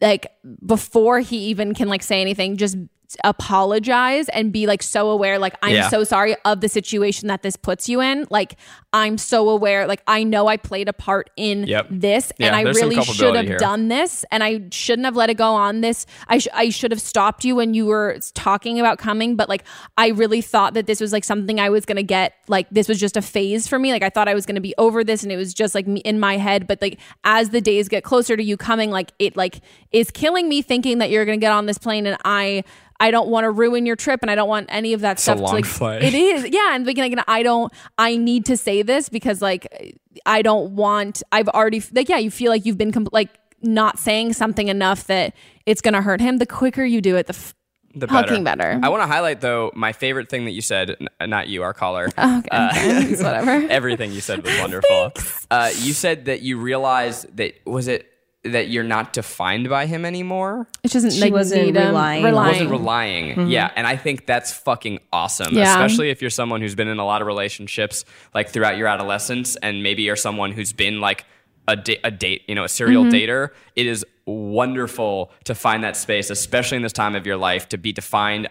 like 0.00 0.26
before 0.64 1.20
he 1.20 1.36
even 1.50 1.74
can 1.74 1.88
like 1.88 2.02
say 2.02 2.20
anything 2.22 2.56
just 2.56 2.76
apologize 3.24 4.28
and 4.30 4.52
be 4.52 4.66
like 4.66 4.82
so 4.82 5.10
aware 5.10 5.38
like 5.38 5.54
i'm 5.62 5.74
Yeah. 5.74 5.88
so 5.88 6.04
sorry 6.04 6.34
of 6.44 6.60
the 6.60 6.68
situation 6.68 7.28
that 7.28 7.42
this 7.42 7.56
puts 7.56 7.88
you 7.88 8.00
in 8.00 8.26
like 8.30 8.56
i'm 8.92 9.18
so 9.18 9.48
aware 9.48 9.86
like 9.86 10.02
i 10.06 10.22
know 10.24 10.46
i 10.46 10.56
played 10.56 10.88
a 10.88 10.92
part 10.92 11.30
in 11.36 11.64
Yep. 11.66 11.86
this 11.90 12.32
Yeah, 12.38 12.46
and 12.48 12.56
i 12.56 12.62
really 12.62 13.02
should 13.02 13.34
have 13.36 13.46
here. 13.46 13.58
done 13.58 13.88
this 13.88 14.24
and 14.30 14.42
i 14.42 14.60
shouldn't 14.70 15.04
have 15.06 15.16
let 15.16 15.28
it 15.30 15.34
go 15.36 15.52
on 15.54 15.80
this 15.82 16.06
i, 16.28 16.38
sh- 16.38 16.48
I 16.54 16.70
should 16.70 16.90
have 16.90 17.00
stopped 17.00 17.44
you 17.44 17.56
when 17.56 17.74
you 17.74 17.86
were 17.86 18.18
talking 18.34 18.80
about 18.80 18.98
coming 18.98 19.36
but 19.36 19.48
like 19.48 19.64
i 19.98 20.08
really 20.08 20.40
thought 20.40 20.74
that 20.74 20.86
this 20.86 21.00
was 21.00 21.12
like 21.12 21.24
something 21.24 21.60
i 21.60 21.68
was 21.68 21.84
gonna 21.84 22.02
get 22.02 22.34
like 22.48 22.68
this 22.70 22.88
was 22.88 22.98
just 22.98 23.16
a 23.16 23.22
phase 23.22 23.66
for 23.68 23.78
me 23.78 23.92
like 23.92 24.02
i 24.02 24.08
thought 24.10 24.28
i 24.28 24.34
was 24.34 24.46
gonna 24.46 24.60
be 24.60 24.74
over 24.78 25.04
this 25.04 25.22
and 25.22 25.32
it 25.32 25.36
was 25.36 25.52
just 25.52 25.74
like 25.74 25.86
me 25.86 26.00
in 26.00 26.18
my 26.20 26.36
head 26.36 26.66
but 26.66 26.80
like 26.80 26.98
as 27.24 27.50
the 27.50 27.60
days 27.60 27.88
get 27.88 28.04
closer 28.04 28.36
to 28.36 28.42
you 28.42 28.56
coming 28.56 28.90
like 28.90 29.12
it 29.18 29.36
like 29.36 29.60
is 29.90 30.10
killing 30.10 30.48
me 30.48 30.62
thinking 30.62 30.98
that 30.98 31.10
you're 31.10 31.24
gonna 31.24 31.36
get 31.36 31.52
on 31.52 31.66
this 31.66 31.78
plane 31.78 32.06
and 32.06 32.16
i 32.24 32.62
I 33.02 33.10
don't 33.10 33.28
want 33.28 33.44
to 33.44 33.50
ruin 33.50 33.84
your 33.84 33.96
trip 33.96 34.20
and 34.22 34.30
I 34.30 34.34
don't 34.34 34.48
want 34.48 34.68
any 34.70 34.92
of 34.92 35.00
that 35.00 35.18
a 35.18 35.20
stuff 35.20 35.36
to 35.38 35.42
long 35.42 35.54
like 35.54 35.64
flight. 35.64 36.02
it 36.02 36.14
is 36.14 36.48
yeah 36.50 36.74
and 36.74 36.86
like, 36.86 36.96
like 36.98 37.14
I 37.26 37.42
don't 37.42 37.72
I 37.98 38.16
need 38.16 38.46
to 38.46 38.56
say 38.56 38.82
this 38.82 39.08
because 39.08 39.42
like 39.42 39.96
I 40.24 40.42
don't 40.42 40.76
want 40.76 41.22
I've 41.32 41.48
already 41.48 41.82
like 41.92 42.08
yeah 42.08 42.18
you 42.18 42.30
feel 42.30 42.50
like 42.50 42.64
you've 42.64 42.78
been 42.78 42.92
like 43.12 43.30
not 43.60 43.98
saying 43.98 44.32
something 44.34 44.68
enough 44.68 45.06
that 45.08 45.34
it's 45.66 45.80
gonna 45.80 46.02
hurt 46.02 46.20
him 46.20 46.38
the 46.38 46.46
quicker 46.46 46.84
you 46.84 47.00
do 47.00 47.16
it 47.16 47.26
the 47.26 47.34
f- 47.34 47.54
the 47.94 48.08
Fucking 48.08 48.42
better. 48.42 48.80
I 48.82 48.88
want 48.88 49.02
to 49.02 49.06
highlight 49.06 49.42
though 49.42 49.70
my 49.74 49.92
favorite 49.92 50.30
thing 50.30 50.46
that 50.46 50.52
you 50.52 50.62
said, 50.62 50.96
n- 51.20 51.28
not 51.28 51.48
you, 51.48 51.62
our 51.62 51.74
caller. 51.74 52.06
okay 52.06 52.46
it's 53.10 53.22
whatever 53.22 53.50
Everything 53.70 54.12
you 54.12 54.22
said 54.22 54.42
was 54.42 54.58
wonderful. 54.60 55.12
Uh, 55.50 55.70
you 55.80 55.92
said 55.92 56.24
that 56.24 56.40
you 56.40 56.58
realized 56.58 57.36
that 57.36 57.52
was 57.66 57.86
it 57.86 58.10
that 58.44 58.68
you're 58.68 58.82
not 58.82 59.12
defined 59.12 59.68
by 59.68 59.86
him 59.86 60.04
anymore. 60.04 60.66
it 60.82 60.90
doesn't 60.90 61.12
She 61.12 61.20
like 61.20 61.32
wasn't 61.32 61.66
need 61.66 61.76
him 61.76 61.88
relying. 61.88 62.24
relying 62.24 62.52
Wasn't 62.52 62.70
relying. 62.70 63.30
Mm-hmm. 63.30 63.50
Yeah, 63.50 63.70
and 63.76 63.86
I 63.86 63.96
think 63.96 64.26
that's 64.26 64.52
fucking 64.52 64.98
awesome. 65.12 65.54
Yeah. 65.54 65.72
Especially 65.72 66.10
if 66.10 66.20
you're 66.20 66.30
someone 66.30 66.60
who's 66.60 66.74
been 66.74 66.88
in 66.88 66.98
a 66.98 67.04
lot 67.04 67.20
of 67.20 67.26
relationships 67.28 68.04
like 68.34 68.48
throughout 68.48 68.76
your 68.76 68.88
adolescence, 68.88 69.54
and 69.56 69.82
maybe 69.82 70.02
you're 70.02 70.16
someone 70.16 70.50
who's 70.50 70.72
been 70.72 71.00
like 71.00 71.24
a, 71.68 71.76
da- 71.76 72.00
a 72.02 72.10
date, 72.10 72.42
you 72.48 72.54
know, 72.54 72.64
a 72.64 72.68
serial 72.68 73.04
mm-hmm. 73.04 73.14
dater. 73.14 73.50
It 73.76 73.86
is 73.86 74.04
wonderful 74.26 75.30
to 75.44 75.54
find 75.54 75.84
that 75.84 75.96
space, 75.96 76.28
especially 76.28 76.76
in 76.76 76.82
this 76.82 76.92
time 76.92 77.14
of 77.14 77.26
your 77.26 77.36
life, 77.36 77.68
to 77.68 77.78
be 77.78 77.92
defined 77.92 78.48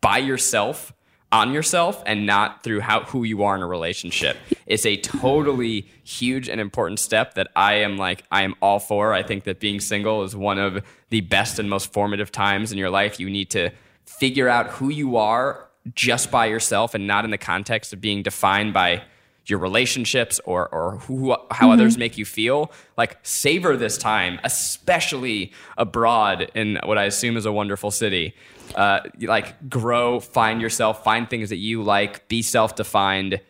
by 0.00 0.18
yourself 0.18 0.92
on 1.32 1.52
yourself 1.52 2.02
and 2.04 2.26
not 2.26 2.62
through 2.62 2.80
how 2.80 3.00
who 3.04 3.24
you 3.24 3.42
are 3.42 3.56
in 3.56 3.62
a 3.62 3.66
relationship. 3.66 4.36
It's 4.66 4.84
a 4.84 4.98
totally 4.98 5.88
huge 6.04 6.48
and 6.48 6.60
important 6.60 7.00
step 7.00 7.34
that 7.34 7.48
I 7.56 7.74
am 7.76 7.96
like 7.96 8.22
I 8.30 8.42
am 8.42 8.54
all 8.60 8.78
for. 8.78 9.14
I 9.14 9.22
think 9.22 9.44
that 9.44 9.58
being 9.58 9.80
single 9.80 10.22
is 10.22 10.36
one 10.36 10.58
of 10.58 10.84
the 11.08 11.22
best 11.22 11.58
and 11.58 11.68
most 11.68 11.92
formative 11.92 12.30
times 12.30 12.70
in 12.70 12.78
your 12.78 12.90
life. 12.90 13.18
You 13.18 13.30
need 13.30 13.50
to 13.50 13.70
figure 14.04 14.48
out 14.48 14.68
who 14.68 14.90
you 14.90 15.16
are 15.16 15.68
just 15.94 16.30
by 16.30 16.46
yourself 16.46 16.94
and 16.94 17.06
not 17.06 17.24
in 17.24 17.30
the 17.30 17.38
context 17.38 17.92
of 17.92 18.00
being 18.00 18.22
defined 18.22 18.72
by 18.74 19.02
your 19.46 19.58
relationships 19.58 20.40
or 20.44 20.68
or 20.68 20.98
who 20.98 21.36
how 21.50 21.70
others 21.70 21.98
make 21.98 22.16
you 22.16 22.24
feel 22.24 22.70
like 22.96 23.18
savor 23.22 23.76
this 23.76 23.98
time 23.98 24.38
especially 24.44 25.52
abroad 25.76 26.50
in 26.54 26.78
what 26.84 26.96
i 26.96 27.04
assume 27.04 27.36
is 27.36 27.44
a 27.44 27.52
wonderful 27.52 27.90
city 27.90 28.34
uh, 28.76 29.00
like 29.20 29.68
grow 29.68 30.20
find 30.20 30.60
yourself 30.62 31.02
find 31.02 31.28
things 31.28 31.48
that 31.48 31.56
you 31.56 31.82
like 31.82 32.26
be 32.28 32.40
self-defined 32.40 33.40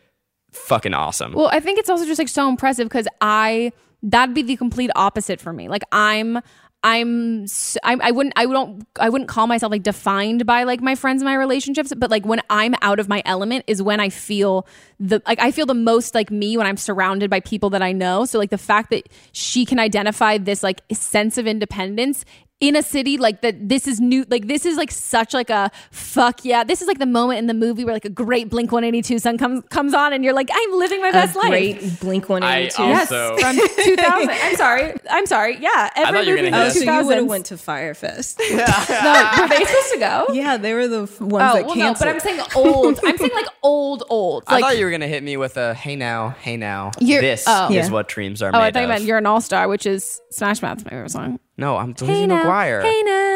fucking 0.50 0.94
awesome 0.94 1.32
Well, 1.32 1.48
I 1.52 1.60
think 1.60 1.78
it's 1.78 1.88
also 1.88 2.04
just 2.04 2.18
like 2.18 2.28
so 2.28 2.48
impressive 2.48 2.86
because 2.88 3.08
I 3.20 3.72
that'd 4.02 4.34
be 4.34 4.42
the 4.42 4.56
complete 4.56 4.90
opposite 4.94 5.40
for 5.40 5.52
me. 5.52 5.68
Like 5.68 5.82
I'm. 5.92 6.40
I'm, 6.84 7.46
I, 7.84 7.96
I 8.00 8.10
wouldn't, 8.10 8.32
I 8.36 8.46
don't, 8.46 8.86
I 8.98 9.08
wouldn't 9.08 9.28
call 9.28 9.46
myself 9.46 9.70
like 9.70 9.82
defined 9.82 10.46
by 10.46 10.64
like 10.64 10.80
my 10.80 10.94
friends 10.94 11.22
and 11.22 11.28
my 11.28 11.34
relationships, 11.34 11.92
but 11.96 12.10
like 12.10 12.26
when 12.26 12.40
I'm 12.50 12.74
out 12.82 12.98
of 12.98 13.08
my 13.08 13.22
element 13.24 13.64
is 13.68 13.80
when 13.80 14.00
I 14.00 14.08
feel 14.08 14.66
the, 14.98 15.22
like 15.26 15.40
I 15.40 15.52
feel 15.52 15.66
the 15.66 15.74
most 15.74 16.14
like 16.14 16.30
me 16.30 16.56
when 16.56 16.66
I'm 16.66 16.76
surrounded 16.76 17.30
by 17.30 17.40
people 17.40 17.70
that 17.70 17.82
I 17.82 17.92
know. 17.92 18.24
So 18.24 18.38
like 18.38 18.50
the 18.50 18.58
fact 18.58 18.90
that 18.90 19.08
she 19.30 19.64
can 19.64 19.78
identify 19.78 20.38
this 20.38 20.62
like 20.62 20.82
sense 20.92 21.38
of 21.38 21.46
independence 21.46 22.24
in 22.62 22.76
a 22.76 22.82
city 22.82 23.18
like 23.18 23.40
that 23.42 23.68
this 23.68 23.88
is 23.88 24.00
new 24.00 24.24
like 24.30 24.46
this 24.46 24.64
is 24.64 24.76
like 24.76 24.90
such 24.92 25.34
like 25.34 25.50
a 25.50 25.68
fuck 25.90 26.44
yeah 26.44 26.62
this 26.62 26.80
is 26.80 26.86
like 26.86 26.98
the 27.00 27.06
moment 27.06 27.38
in 27.40 27.48
the 27.48 27.54
movie 27.54 27.84
where 27.84 27.92
like 27.92 28.04
a 28.04 28.08
great 28.08 28.48
blink 28.48 28.70
182 28.70 29.18
song 29.18 29.36
comes 29.36 29.64
comes 29.68 29.92
on 29.94 30.12
and 30.12 30.22
you're 30.22 30.32
like 30.32 30.48
i'm 30.52 30.78
living 30.78 31.00
my 31.00 31.08
A 31.08 31.12
best 31.12 31.34
life 31.34 31.48
great 31.48 32.00
Blink 32.00 32.28
One 32.28 32.44
Eighty 32.44 32.70
Two. 32.70 32.84
I 32.84 32.88
yes 32.90 33.10
also- 33.10 33.36
from 33.38 33.56
2000 33.56 34.30
i'm 34.44 34.56
sorry 34.56 34.94
i'm 35.10 35.26
sorry 35.26 35.58
yeah 35.58 35.90
every 35.96 36.12
thought 36.20 36.26
you 36.26 36.32
were 36.34 36.38
movie 36.38 36.50
gonna 36.50 36.56
from 36.56 36.62
Oh, 36.62 36.66
us. 36.68 36.74
so 36.74 37.00
you 37.00 37.06
would 37.06 37.16
have 37.16 37.26
went 37.26 37.46
to 37.46 37.58
Fyre 37.58 37.94
Fest. 37.94 38.38
no, 38.50 38.56
were 38.56 39.48
they 39.48 39.64
supposed 39.64 39.92
to 39.94 39.98
go 39.98 40.26
yeah, 40.32 40.56
they 40.56 40.72
were 40.72 40.86
the 40.86 41.02
f- 41.02 41.20
ones 41.20 41.32
oh 41.50 41.54
that 41.56 41.66
well 41.66 41.74
canceled. 41.74 41.80
no 41.84 41.94
but 41.98 42.08
i'm 42.08 42.20
saying 42.20 42.40
old 42.54 43.00
i'm 43.04 43.18
saying 43.18 43.30
like 43.34 43.46
old 43.64 44.04
old 44.08 44.44
i 44.46 44.60
thought 44.60 44.78
you 44.78 44.84
were 44.84 44.90
gonna 44.92 45.08
hit 45.08 45.24
me 45.24 45.36
with 45.36 45.56
a 45.56 45.74
hey 45.74 45.96
now 45.96 46.28
hey 46.40 46.56
now 46.56 46.92
You're- 47.00 47.20
this 47.26 47.42
oh. 47.48 47.68
is 47.70 47.74
Yeah. 47.74 47.90
what 47.90 48.06
dreams 48.06 48.40
are 48.40 48.52
made 48.52 48.56
of. 48.58 48.60
oh 48.60 48.62
made 48.62 48.68
i 48.68 48.70
thought 48.70 48.78
you 48.80 48.84
of 48.84 48.88
meant 48.90 49.02
you're 49.04 49.18
an 49.18 49.26
all-star 49.26 49.66
which 49.66 49.84
is 49.84 50.20
smash 50.30 50.62
mouth's 50.62 50.84
my 50.84 50.90
favorite 50.90 51.10
song 51.10 51.40
no 51.62 51.76
i'm 51.76 51.94
hey 51.94 52.06
Lizzie 52.06 52.26
now, 52.26 52.44
mcguire 52.44 52.82
hey 52.82 53.02
now. 53.04 53.32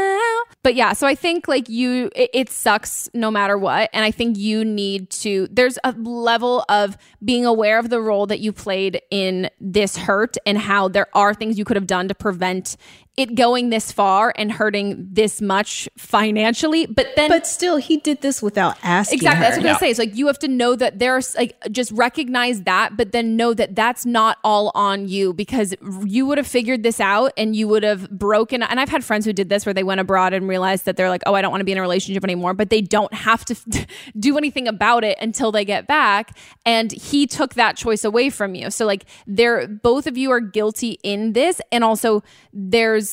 But 0.67 0.75
yeah, 0.75 0.95
so 0.95 1.07
I 1.07 1.15
think 1.15 1.47
like 1.47 1.69
you, 1.69 2.11
it, 2.17 2.29
it 2.35 2.51
sucks 2.51 3.09
no 3.15 3.31
matter 3.31 3.57
what, 3.57 3.89
and 3.93 4.05
I 4.05 4.11
think 4.11 4.37
you 4.37 4.65
need 4.65 5.11
to. 5.11 5.47
There's 5.49 5.79
a 5.85 5.93
level 5.93 6.65
of 6.69 6.99
being 7.25 7.47
aware 7.47 7.79
of 7.79 7.89
the 7.89 8.01
role 8.01 8.27
that 8.27 8.41
you 8.41 8.53
played 8.53 9.01
in 9.13 9.49
this 9.61 9.97
hurt, 9.97 10.37
and 10.45 10.59
how 10.59 10.89
there 10.89 11.07
are 11.15 11.35
things 11.35 11.57
you 11.57 11.65
could 11.65 11.77
have 11.77 11.87
done 11.87 12.09
to 12.09 12.17
prevent 12.17 12.77
it 13.17 13.35
going 13.35 13.71
this 13.71 13.91
far 13.91 14.33
and 14.37 14.53
hurting 14.53 15.09
this 15.11 15.41
much 15.41 15.89
financially. 15.97 16.85
But 16.87 17.09
then, 17.17 17.31
but 17.31 17.47
still, 17.47 17.79
he 17.79 17.97
did 17.97 18.21
this 18.21 18.43
without 18.43 18.77
asking 18.83 19.17
Exactly. 19.19 19.37
her. 19.39 19.43
That's 19.43 19.57
what 19.57 19.61
I'm 19.61 19.67
Yeah. 19.67 19.73
gonna 19.73 19.79
say. 19.81 19.91
It's 19.91 19.99
like 19.99 20.15
you 20.17 20.27
have 20.27 20.39
to 20.41 20.49
know 20.49 20.77
that 20.77 20.99
there's 20.99 21.35
like 21.37 21.57
just 21.71 21.93
recognize 21.93 22.63
that, 22.65 22.97
but 22.97 23.13
then 23.13 23.35
know 23.37 23.55
that 23.55 23.75
that's 23.75 24.05
not 24.05 24.37
all 24.45 24.71
on 24.75 25.09
you 25.09 25.33
because 25.33 25.75
you 26.05 26.27
would 26.27 26.37
have 26.37 26.47
figured 26.47 26.83
this 26.83 27.01
out 27.01 27.33
and 27.39 27.57
you 27.57 27.69
would 27.69 27.83
have 27.85 28.11
broken. 28.11 28.63
And 28.63 28.79
I've 28.79 28.91
had 28.91 29.03
friends 29.03 29.25
who 29.25 29.33
did 29.33 29.49
this 29.49 29.65
where 29.65 29.73
they 29.73 29.83
went 29.85 30.01
abroad 30.01 30.35
and 30.35 30.47
realized 30.47 30.85
that 30.85 30.97
they're 30.97 31.09
like, 31.09 31.23
oh, 31.27 31.35
I 31.35 31.41
don't 31.41 31.51
want 31.51 31.61
to 31.63 31.65
be 31.65 31.73
in 31.73 31.79
a 31.79 31.83
relationship 31.83 32.23
anymore, 32.23 32.53
but 32.53 32.69
they 32.69 32.83
don't 32.83 33.13
have 33.15 33.45
to 33.47 33.87
do 34.19 34.37
anything 34.37 34.69
about 34.69 35.05
it 35.05 35.17
until 35.23 35.53
they 35.53 35.65
get 35.65 35.87
back. 35.87 36.37
And 36.67 36.93
he 36.93 37.27
took 37.27 37.55
that 37.55 37.77
choice 37.79 38.05
away 38.05 38.29
from 38.29 38.55
you. 38.55 38.71
So 38.71 38.85
like, 38.85 39.05
they're 39.27 39.67
both 39.67 40.07
of 40.07 40.19
you 40.19 40.31
are 40.33 40.41
guilty 40.41 40.99
in 41.03 41.33
this, 41.33 41.61
and 41.73 41.83
also 41.83 42.23
there's 42.53 43.06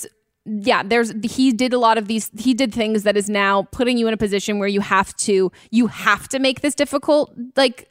yeah 0.45 0.83
there's 0.83 1.13
he 1.23 1.51
did 1.53 1.71
a 1.73 1.77
lot 1.79 1.97
of 1.97 2.07
these 2.07 2.29
he 2.37 2.53
did 2.53 2.73
things 2.73 3.03
that 3.03 3.15
is 3.15 3.29
now 3.29 3.63
putting 3.71 3.97
you 3.97 4.07
in 4.07 4.13
a 4.13 4.17
position 4.17 4.59
where 4.59 4.67
you 4.67 4.81
have 4.81 5.15
to 5.15 5.51
you 5.71 5.87
have 5.87 6.27
to 6.27 6.37
make 6.39 6.59
this 6.61 6.75
difficult 6.75 7.33
like 7.55 7.89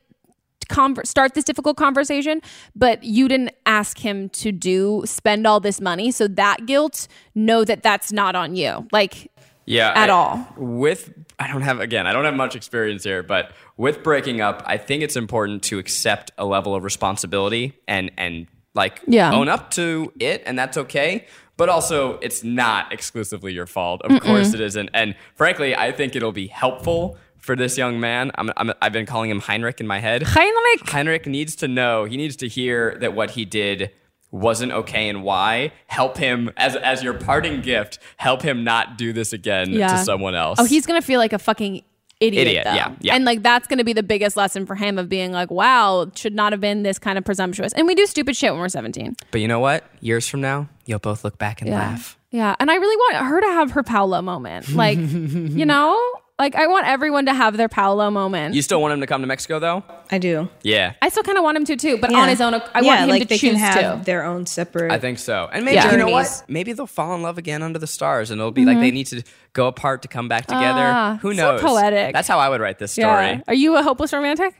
conver- 0.69 1.07
start 1.07 1.35
this 1.35 1.45
difficult 1.45 1.77
conversation 1.77 2.41
but 2.77 3.03
you 3.03 3.27
didn't 3.27 3.53
ask 3.67 3.99
him 3.99 4.29
to 4.31 4.53
do 4.53 5.03
spend 5.07 5.47
all 5.47 5.61
this 5.61 5.81
money 5.81 6.11
so 6.11 6.29
that 6.29 6.67
guilt 6.67 7.09
know 7.35 7.65
that 7.65 7.83
that's 7.83 8.13
not 8.13 8.35
on 8.37 8.55
you 8.55 8.87
like 8.93 9.31
yeah 9.65 9.93
at 9.97 10.11
I- 10.11 10.13
all. 10.13 10.47
with 10.57 11.11
i 11.39 11.47
don't 11.49 11.63
have 11.63 11.81
again 11.81 12.07
i 12.07 12.13
don't 12.13 12.25
have 12.27 12.35
much 12.35 12.55
experience 12.55 13.03
here 13.05 13.23
but 13.23 13.53
with 13.79 14.03
breaking 14.03 14.41
up 14.43 14.63
i 14.67 14.77
think 14.77 15.03
it's 15.03 15.17
important 15.17 15.63
to 15.65 15.79
accept 15.79 16.31
a 16.37 16.45
level 16.45 16.75
of 16.75 16.85
responsibility 16.85 17.73
and 17.89 18.11
and 18.19 18.47
like 18.75 19.03
Yeah. 19.07 19.33
own 19.35 19.49
up 19.51 19.71
to 19.73 20.13
it 20.19 20.43
and 20.47 20.59
that's 20.59 20.77
okay 20.79 21.27
but 21.57 21.69
also 21.69 22.19
it's 22.19 22.43
not 22.43 22.93
exclusively 22.93 23.53
your 23.53 23.67
fault 23.67 24.01
of 24.03 24.21
course 24.21 24.53
it 24.55 24.61
isn't 24.61 24.89
and 24.95 25.15
frankly 25.35 25.75
i 25.77 25.93
think 25.93 26.17
it'll 26.17 26.33
be 26.33 26.47
helpful 26.49 27.17
for 27.39 27.55
this 27.57 27.77
young 27.77 27.99
man 28.01 28.31
I'm, 28.37 28.51
I'm, 28.57 28.73
i've 28.81 28.93
been 28.93 29.07
calling 29.07 29.31
him 29.31 29.41
heinrich 29.41 29.81
in 29.81 29.87
my 29.87 29.99
head 29.99 30.23
Heinrich. 30.23 30.89
Heinrich 30.89 31.27
needs 31.27 31.55
to 31.57 31.69
know, 31.69 32.05
he 32.05 32.17
needs 32.17 32.37
to 32.37 32.49
hear 32.49 32.97
that 33.01 33.15
what 33.15 33.31
he 33.33 33.45
did 33.45 33.91
wasn't 34.31 34.73
okay 34.73 35.11
and 35.11 35.23
why, 35.23 35.73
help 35.89 36.17
him 36.17 36.51
as 36.57 36.75
as 36.77 37.03
your 37.03 37.13
parting 37.13 37.61
gift, 37.61 37.99
help 38.17 38.41
him 38.41 38.65
not 38.65 38.97
do 38.97 39.13
this 39.13 39.35
again 39.35 39.71
Yeah. 39.71 39.89
to 39.89 39.99
someone 40.05 40.35
else. 40.35 40.59
Oh, 40.59 40.65
he's 40.65 40.87
gonna 40.87 41.03
feel 41.03 41.19
like 41.21 41.35
a 41.35 41.39
fucking 41.39 41.83
idiot. 42.23 42.47
Idiot, 42.47 42.65
though. 42.65 42.75
yeah, 42.75 42.95
yeah. 43.01 43.15
And 43.15 43.25
like 43.25 43.43
that's 43.43 43.67
gonna 43.67 43.85
be 43.85 43.93
the 43.93 44.03
biggest 44.03 44.37
lesson 44.37 44.67
for 44.67 44.75
him 44.75 44.99
of 44.99 45.09
being 45.09 45.33
like, 45.33 45.51
wow, 45.51 46.11
should 46.15 46.35
not 46.35 46.53
have 46.53 46.61
been 46.61 46.83
this 46.83 46.99
kind 46.99 47.19
of 47.19 47.25
presumptuous. 47.25 47.73
And 47.73 47.87
we 47.87 47.95
do 47.95 48.07
stupid 48.07 48.37
shit 48.37 48.53
when 48.53 48.61
we're 48.61 48.69
17. 48.69 49.17
But 49.31 49.41
you 49.41 49.49
know 49.49 49.61
what? 49.61 49.85
Years 50.01 50.29
from 50.29 50.41
now, 50.41 50.69
you'll 50.87 50.99
both 50.99 51.25
look 51.25 51.39
back 51.39 51.61
and 51.61 51.71
Yeah. 51.71 51.79
laugh. 51.79 52.19
Yeah. 52.31 52.57
And 52.59 52.71
I 52.71 52.77
really 52.77 52.97
want 52.97 53.27
her 53.27 53.41
to 53.43 53.47
have 53.49 53.71
her 53.73 53.83
Paolo 53.83 54.23
moment. 54.23 54.71
Like, 54.75 54.97
you 55.01 55.67
know? 55.67 56.01
Like 56.43 56.57
I 56.57 56.67
want 56.67 56.87
everyone 56.89 57.27
to 57.27 57.35
have 57.35 57.57
their 57.57 57.69
Paolo 57.69 58.11
moment. 58.11 58.55
You 58.57 58.63
still 58.63 58.81
want 58.83 58.93
him 58.95 59.01
to 59.01 59.07
come 59.07 59.21
to 59.21 59.27
Mexico 59.29 59.61
though? 59.61 59.85
I 60.11 60.19
do. 60.19 60.49
Yeah. 60.63 60.95
I 61.01 61.09
still 61.09 61.23
kind 61.23 61.39
of 61.39 61.45
want 61.45 61.57
him 61.57 61.65
to 61.67 61.77
too, 61.77 61.99
but 61.99 62.11
Yeah. 62.11 62.19
on 62.19 62.29
his 62.29 62.41
own. 62.41 62.55
I 62.55 62.59
yeah, 62.81 62.83
want 62.83 63.01
him 63.03 63.09
like 63.11 63.23
to 63.23 63.29
they 63.29 63.39
choose 63.39 63.51
can 63.53 63.59
have 63.61 63.99
to. 64.01 64.05
their 64.05 64.25
own 64.25 64.47
separate. 64.47 64.91
I 64.91 64.99
think 64.99 65.19
so. 65.21 65.49
And 65.53 65.65
maybe 65.65 65.77
Yeah. 65.77 65.93
you 65.93 65.99
know 65.99 66.09
what? 66.09 66.43
Maybe 66.49 66.73
they'll 66.73 66.89
fall 66.89 67.15
in 67.15 67.23
love 67.23 67.39
again 67.39 67.63
under 67.63 67.79
the 67.79 67.87
stars 67.87 68.31
and 68.33 68.41
it'll 68.41 68.51
be 68.51 68.65
like 68.65 68.81
they 68.81 68.91
need 68.91 69.07
to 69.07 69.23
go 69.53 69.69
apart 69.69 70.03
to 70.03 70.09
come 70.09 70.27
back 70.29 70.47
together. 70.47 70.81
Mm-hmm. 70.81 70.97
Ah, 71.15 71.19
Who 71.23 71.33
so 71.35 71.53
knows? 71.53 71.61
poetic. 71.63 72.13
That's 72.13 72.27
how 72.29 72.39
I 72.41 72.49
would 72.49 72.61
write 72.61 72.79
this 72.81 72.93
story. 72.93 73.07
Yeah. 73.07 73.41
Are 73.47 73.55
you 73.55 73.77
a 73.77 73.83
hopeless 73.85 74.13
romantic? 74.13 74.53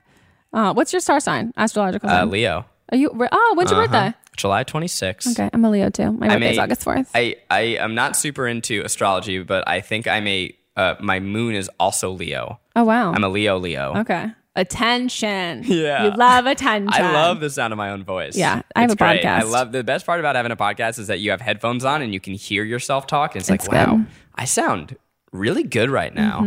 Uh, 0.53 0.73
what's 0.75 0.93
your 0.93 1.01
star 1.01 1.19
sign? 1.19 1.53
Astrological 1.57 2.09
Uh, 2.09 2.13
sign. 2.21 2.31
Leo. 2.31 2.65
Are 2.93 2.97
you? 2.97 3.11
Oh, 3.33 3.55
when's 3.57 3.71
your 3.73 3.83
Uh-huh. 3.83 3.91
birthday? 3.93 4.19
July 4.37 4.65
26th. 4.65 5.33
Okay, 5.33 5.51
I'm 5.53 5.65
a 5.65 5.71
Leo 5.71 5.91
too. 5.91 6.13
My 6.13 6.27
I'm 6.29 6.41
birthday's 6.41 6.59
a- 6.59 6.63
August 6.63 6.85
4th. 6.85 7.09
I, 7.15 7.37
I 7.51 7.61
am 7.81 7.95
not 7.95 8.17
super 8.17 8.47
into 8.47 8.83
astrology, 8.85 9.43
but 9.43 9.67
I 9.67 9.81
think 9.81 10.07
I'm 10.07 10.27
a 10.27 10.55
uh, 10.77 10.95
my 11.01 11.21
moon 11.21 11.55
is 11.55 11.71
also 11.79 12.11
Leo. 12.11 12.61
oh 12.77 12.85
wow. 12.85 13.13
I'm 13.13 13.25
a 13.25 13.29
Leo 13.29 13.59
Leo. 13.59 13.95
okay. 13.99 14.33
Attention. 14.55 15.63
Yeah. 15.65 16.05
You 16.05 16.11
love 16.17 16.45
attention. 16.55 16.93
I 17.03 17.13
love 17.13 17.41
the 17.41 17.49
sound 17.51 17.73
of 17.73 17.77
my 17.79 17.91
own 17.91 18.05
voice. 18.05 18.37
Yeah, 18.37 18.61
I 18.77 18.83
have 18.83 18.91
It's 18.91 18.95
a 18.95 18.97
great. 19.05 19.23
podcast. 19.23 19.41
I 19.41 19.43
love 19.45 19.73
the 19.73 19.83
best 19.85 20.05
part 20.05 20.21
about 20.21 20.37
having 20.37 20.53
a 20.53 20.57
podcast 20.57 20.99
is 20.99 21.07
that 21.07 21.21
you 21.21 21.31
have 21.31 21.41
headphones 21.41 21.85
on 21.85 22.03
and 22.03 22.13
you 22.13 22.21
can 22.21 22.35
hear 22.35 22.63
yourself 22.65 23.07
talk. 23.07 23.35
And 23.35 23.41
it's, 23.41 23.49
It's 23.51 23.67
like, 23.69 23.87
wow, 23.87 23.97
good. 23.97 24.07
I 24.35 24.45
sound 24.45 24.97
really 25.33 25.63
good 25.63 25.89
right 25.91 26.15
now. 26.15 26.45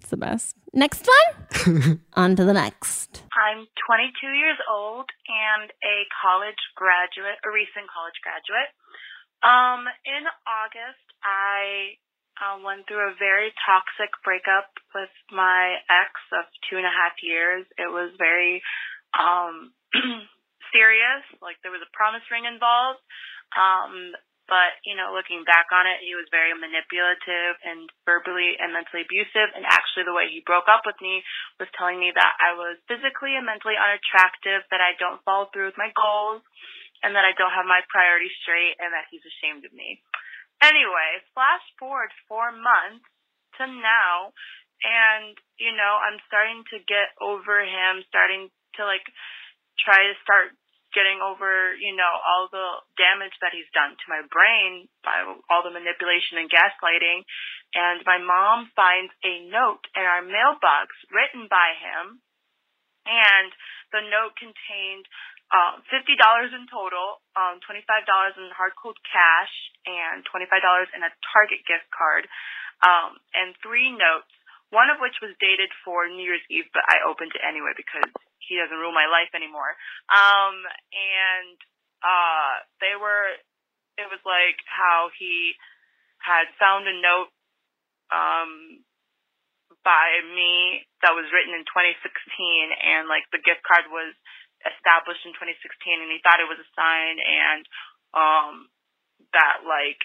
It's 0.00 0.08
the 0.10 0.16
best. 0.16 0.56
Next 0.72 1.06
one. 1.06 2.00
On 2.14 2.34
to 2.36 2.44
the 2.46 2.54
next. 2.54 3.22
I'm 3.36 3.66
22 3.86 4.26
years 4.28 4.56
old 4.72 5.10
and 5.28 5.70
a 5.84 5.96
college 6.24 6.56
graduate, 6.74 7.36
a 7.44 7.50
recent 7.52 7.84
college 7.92 8.16
graduate. 8.24 8.72
Um, 9.44 9.84
in 10.08 10.24
August, 10.48 11.04
I 11.22 12.00
uh, 12.42 12.58
went 12.58 12.90
through 12.90 13.06
a 13.06 13.14
very 13.22 13.54
toxic 13.62 14.10
breakup 14.26 14.66
with 14.98 15.14
my 15.30 15.78
ex 15.86 16.10
of 16.34 16.50
two 16.66 16.74
and 16.74 16.86
a 16.86 16.90
half 16.90 17.14
years. 17.22 17.62
It 17.78 17.86
was 17.86 18.10
very 18.18 18.58
um, 19.14 19.70
serious. 20.74 21.22
Like 21.38 21.62
there 21.62 21.70
was 21.70 21.86
a 21.86 21.94
promise 21.94 22.26
ring 22.34 22.50
involved. 22.50 22.98
Um, 23.54 24.18
but 24.50 24.74
you 24.82 24.98
know, 24.98 25.14
looking 25.14 25.46
back 25.46 25.70
on 25.70 25.86
it, 25.86 26.02
he 26.02 26.18
was 26.18 26.26
very 26.34 26.50
manipulative 26.50 27.56
and 27.62 27.86
verbally 28.02 28.58
and 28.58 28.74
mentally 28.74 29.06
abusive. 29.06 29.54
And 29.54 29.62
actually, 29.62 30.02
the 30.02 30.16
way 30.16 30.26
he 30.26 30.42
broke 30.42 30.66
up 30.66 30.82
with 30.82 30.98
me 30.98 31.22
was 31.62 31.70
telling 31.78 32.02
me 32.02 32.10
that 32.10 32.34
I 32.42 32.58
was 32.58 32.76
physically 32.90 33.38
and 33.38 33.46
mentally 33.46 33.78
unattractive, 33.78 34.66
that 34.74 34.82
I 34.82 34.98
don't 34.98 35.22
follow 35.22 35.46
through 35.54 35.70
with 35.70 35.80
my 35.80 35.94
goals, 35.94 36.42
and 37.06 37.14
that 37.14 37.22
I 37.22 37.38
don't 37.38 37.54
have 37.54 37.70
my 37.70 37.86
priorities 37.86 38.34
straight, 38.42 38.76
and 38.82 38.90
that 38.90 39.06
he's 39.14 39.22
ashamed 39.22 39.62
of 39.62 39.72
me. 39.72 40.02
Anyway, 40.62 41.10
flash 41.34 41.64
forward 41.78 42.14
four 42.30 42.54
months 42.54 43.04
to 43.58 43.66
now, 43.66 44.30
and 44.86 45.34
you 45.58 45.74
know, 45.74 45.98
I'm 45.98 46.22
starting 46.30 46.62
to 46.70 46.78
get 46.86 47.10
over 47.18 47.60
him, 47.66 48.06
starting 48.06 48.48
to 48.78 48.82
like 48.86 49.04
try 49.82 49.98
to 49.98 50.14
start 50.22 50.54
getting 50.92 51.24
over, 51.24 51.72
you 51.80 51.96
know, 51.96 52.12
all 52.20 52.52
the 52.52 52.84
damage 53.00 53.32
that 53.40 53.56
he's 53.56 53.68
done 53.72 53.96
to 53.96 54.12
my 54.12 54.22
brain 54.28 54.86
by 55.00 55.24
all 55.48 55.64
the 55.64 55.72
manipulation 55.72 56.36
and 56.36 56.52
gaslighting. 56.52 57.24
And 57.72 58.04
my 58.04 58.20
mom 58.20 58.68
finds 58.76 59.12
a 59.24 59.48
note 59.48 59.88
in 59.96 60.04
our 60.04 60.20
mailbox 60.20 60.92
written 61.08 61.48
by 61.48 61.72
him. 61.80 62.20
And 63.08 63.50
the 63.90 64.04
note 64.04 64.36
contained 64.38 65.08
um, 65.52 65.84
$50 65.92 66.16
in 66.56 66.64
total, 66.72 67.20
um, 67.36 67.60
$25 67.60 67.84
in 68.40 68.48
hard 68.56 68.72
cold 68.80 68.96
cash, 69.04 69.52
and 69.84 70.24
$25 70.24 70.48
in 70.96 71.04
a 71.04 71.12
Target 71.32 71.60
gift 71.68 71.84
card, 71.92 72.24
um, 72.80 73.20
and 73.36 73.52
three 73.60 73.92
notes, 73.92 74.32
one 74.72 74.88
of 74.88 74.96
which 75.04 75.20
was 75.20 75.36
dated 75.36 75.68
for 75.84 76.08
New 76.08 76.24
Year's 76.24 76.44
Eve, 76.48 76.72
but 76.72 76.88
I 76.88 77.04
opened 77.04 77.36
it 77.36 77.44
anyway 77.44 77.76
because 77.76 78.08
he 78.40 78.56
doesn't 78.56 78.80
rule 78.80 78.96
my 78.96 79.04
life 79.04 79.30
anymore. 79.36 79.76
Um, 80.08 80.56
and 80.90 81.56
uh, 82.00 82.64
they 82.80 82.96
were, 82.96 83.36
it 84.00 84.08
was 84.08 84.24
like 84.24 84.56
how 84.64 85.12
he 85.20 85.52
had 86.24 86.48
found 86.56 86.88
a 86.88 86.96
note 86.96 87.30
um, 88.08 88.80
by 89.84 90.22
me 90.32 90.86
that 91.04 91.12
was 91.12 91.28
written 91.34 91.52
in 91.52 91.68
2016, 91.68 92.00
and 92.72 93.10
like 93.10 93.26
the 93.34 93.42
gift 93.42 93.60
card 93.66 93.90
was 93.92 94.14
established 94.64 95.24
in 95.26 95.34
2016, 95.34 96.02
and 96.02 96.10
he 96.10 96.22
thought 96.22 96.42
it 96.42 96.50
was 96.50 96.60
a 96.60 96.70
sign, 96.74 97.16
and 97.18 97.62
um, 98.14 98.54
that 99.34 99.64
like 99.66 100.00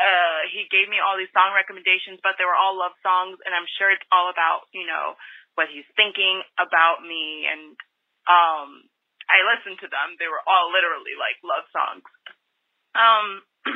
uh, 0.00 0.40
he 0.50 0.66
gave 0.70 0.90
me 0.90 0.98
all 0.98 1.14
these 1.14 1.30
song 1.30 1.54
recommendations, 1.54 2.18
but 2.22 2.34
they 2.36 2.46
were 2.46 2.58
all 2.58 2.74
love 2.74 2.96
songs, 3.00 3.38
and 3.46 3.54
I'm 3.54 3.68
sure 3.78 3.90
it's 3.90 4.06
all 4.10 4.28
about 4.28 4.66
you 4.74 4.86
know 4.86 5.14
what 5.54 5.70
he's 5.70 5.86
thinking 5.94 6.42
about 6.58 7.02
me, 7.02 7.46
and 7.46 7.78
um, 8.26 8.84
I 9.30 9.40
listened 9.46 9.80
to 9.80 9.88
them. 9.88 10.18
They 10.18 10.28
were 10.28 10.42
all 10.44 10.74
literally 10.74 11.14
like 11.14 11.38
love 11.46 11.66
songs. 11.70 12.06
Um, 12.94 13.26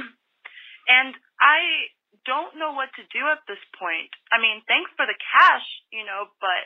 and 1.00 1.14
I 1.38 1.90
don't 2.26 2.58
know 2.58 2.74
what 2.74 2.90
to 2.98 3.04
do 3.08 3.22
at 3.30 3.44
this 3.46 3.62
point. 3.78 4.10
I 4.28 4.36
mean, 4.42 4.60
thanks 4.66 4.90
for 4.98 5.06
the 5.06 5.16
cash, 5.16 5.66
you 5.94 6.04
know, 6.04 6.28
but 6.42 6.62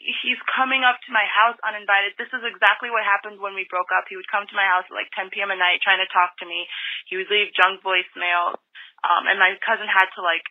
he's 0.00 0.40
coming 0.48 0.80
up 0.80 0.96
to 1.04 1.12
my 1.12 1.26
house 1.28 1.60
uninvited. 1.60 2.16
This 2.16 2.32
is 2.32 2.40
exactly 2.46 2.88
what 2.88 3.04
happened 3.04 3.36
when 3.36 3.52
we 3.52 3.68
broke 3.68 3.92
up. 3.92 4.08
He 4.08 4.16
would 4.16 4.30
come 4.32 4.48
to 4.48 4.56
my 4.56 4.64
house 4.64 4.88
at 4.88 4.96
like 4.96 5.12
10 5.12 5.28
p.m. 5.28 5.52
at 5.52 5.60
night 5.60 5.84
trying 5.84 6.00
to 6.00 6.08
talk 6.08 6.34
to 6.40 6.48
me. 6.48 6.64
He 7.06 7.20
would 7.20 7.28
leave 7.28 7.52
junk 7.52 7.84
voicemails. 7.84 8.56
Um, 9.04 9.28
and 9.28 9.36
my 9.36 9.56
cousin 9.60 9.88
had 9.88 10.08
to 10.16 10.24
like 10.24 10.44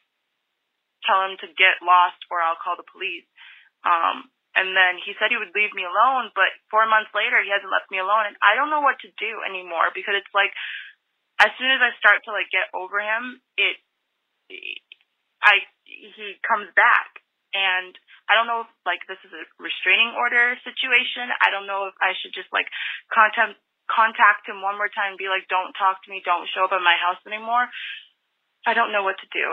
tell 1.06 1.26
him 1.26 1.38
to 1.41 1.48
get 1.57 1.81
lost 1.81 2.22
or 2.30 2.41
I'll 2.41 2.61
call 2.61 2.77
the 2.77 2.88
police. 2.88 3.26
Um, 3.81 4.30
and 4.57 4.76
then 4.76 4.99
he 5.02 5.15
said 5.15 5.31
he 5.31 5.40
would 5.40 5.56
leave 5.56 5.72
me 5.72 5.86
alone, 5.86 6.34
but 6.34 6.52
four 6.68 6.84
months 6.90 7.14
later 7.14 7.40
he 7.41 7.53
hasn't 7.53 7.72
left 7.72 7.90
me 7.94 8.02
alone 8.02 8.30
and 8.30 8.38
I 8.41 8.57
don't 8.57 8.73
know 8.73 8.84
what 8.84 8.99
to 9.06 9.10
do 9.18 9.41
anymore 9.45 9.94
because 9.94 10.18
it's 10.18 10.34
like 10.36 10.52
as 11.40 11.53
soon 11.56 11.72
as 11.72 11.80
I 11.80 11.95
start 11.98 12.26
to 12.27 12.36
like 12.36 12.52
get 12.52 12.68
over 12.76 12.99
him, 12.99 13.40
it 13.56 13.77
I 15.40 15.64
he 15.88 16.36
comes 16.44 16.68
back 16.76 17.23
and 17.56 17.95
I 18.30 18.38
don't 18.38 18.45
know 18.45 18.61
if 18.64 18.69
like 18.85 19.01
this 19.10 19.18
is 19.26 19.34
a 19.34 19.43
restraining 19.57 20.14
order 20.14 20.53
situation. 20.61 21.34
I 21.41 21.49
don't 21.49 21.65
know 21.65 21.89
if 21.89 21.95
I 21.97 22.14
should 22.22 22.31
just 22.31 22.47
like 22.53 22.69
contact 23.10 23.57
contact 23.89 24.45
him 24.45 24.61
one 24.61 24.77
more 24.77 24.88
time 24.88 25.18
and 25.18 25.19
be 25.19 25.27
like, 25.27 25.49
Don't 25.49 25.73
talk 25.73 25.99
to 26.06 26.07
me, 26.14 26.22
don't 26.23 26.45
show 26.53 26.69
up 26.69 26.72
at 26.72 26.85
my 26.85 26.95
house 27.01 27.18
anymore. 27.26 27.65
I 28.68 28.73
don't 28.77 28.91
know 28.93 29.03
what 29.03 29.18
to 29.19 29.27
do. 29.34 29.47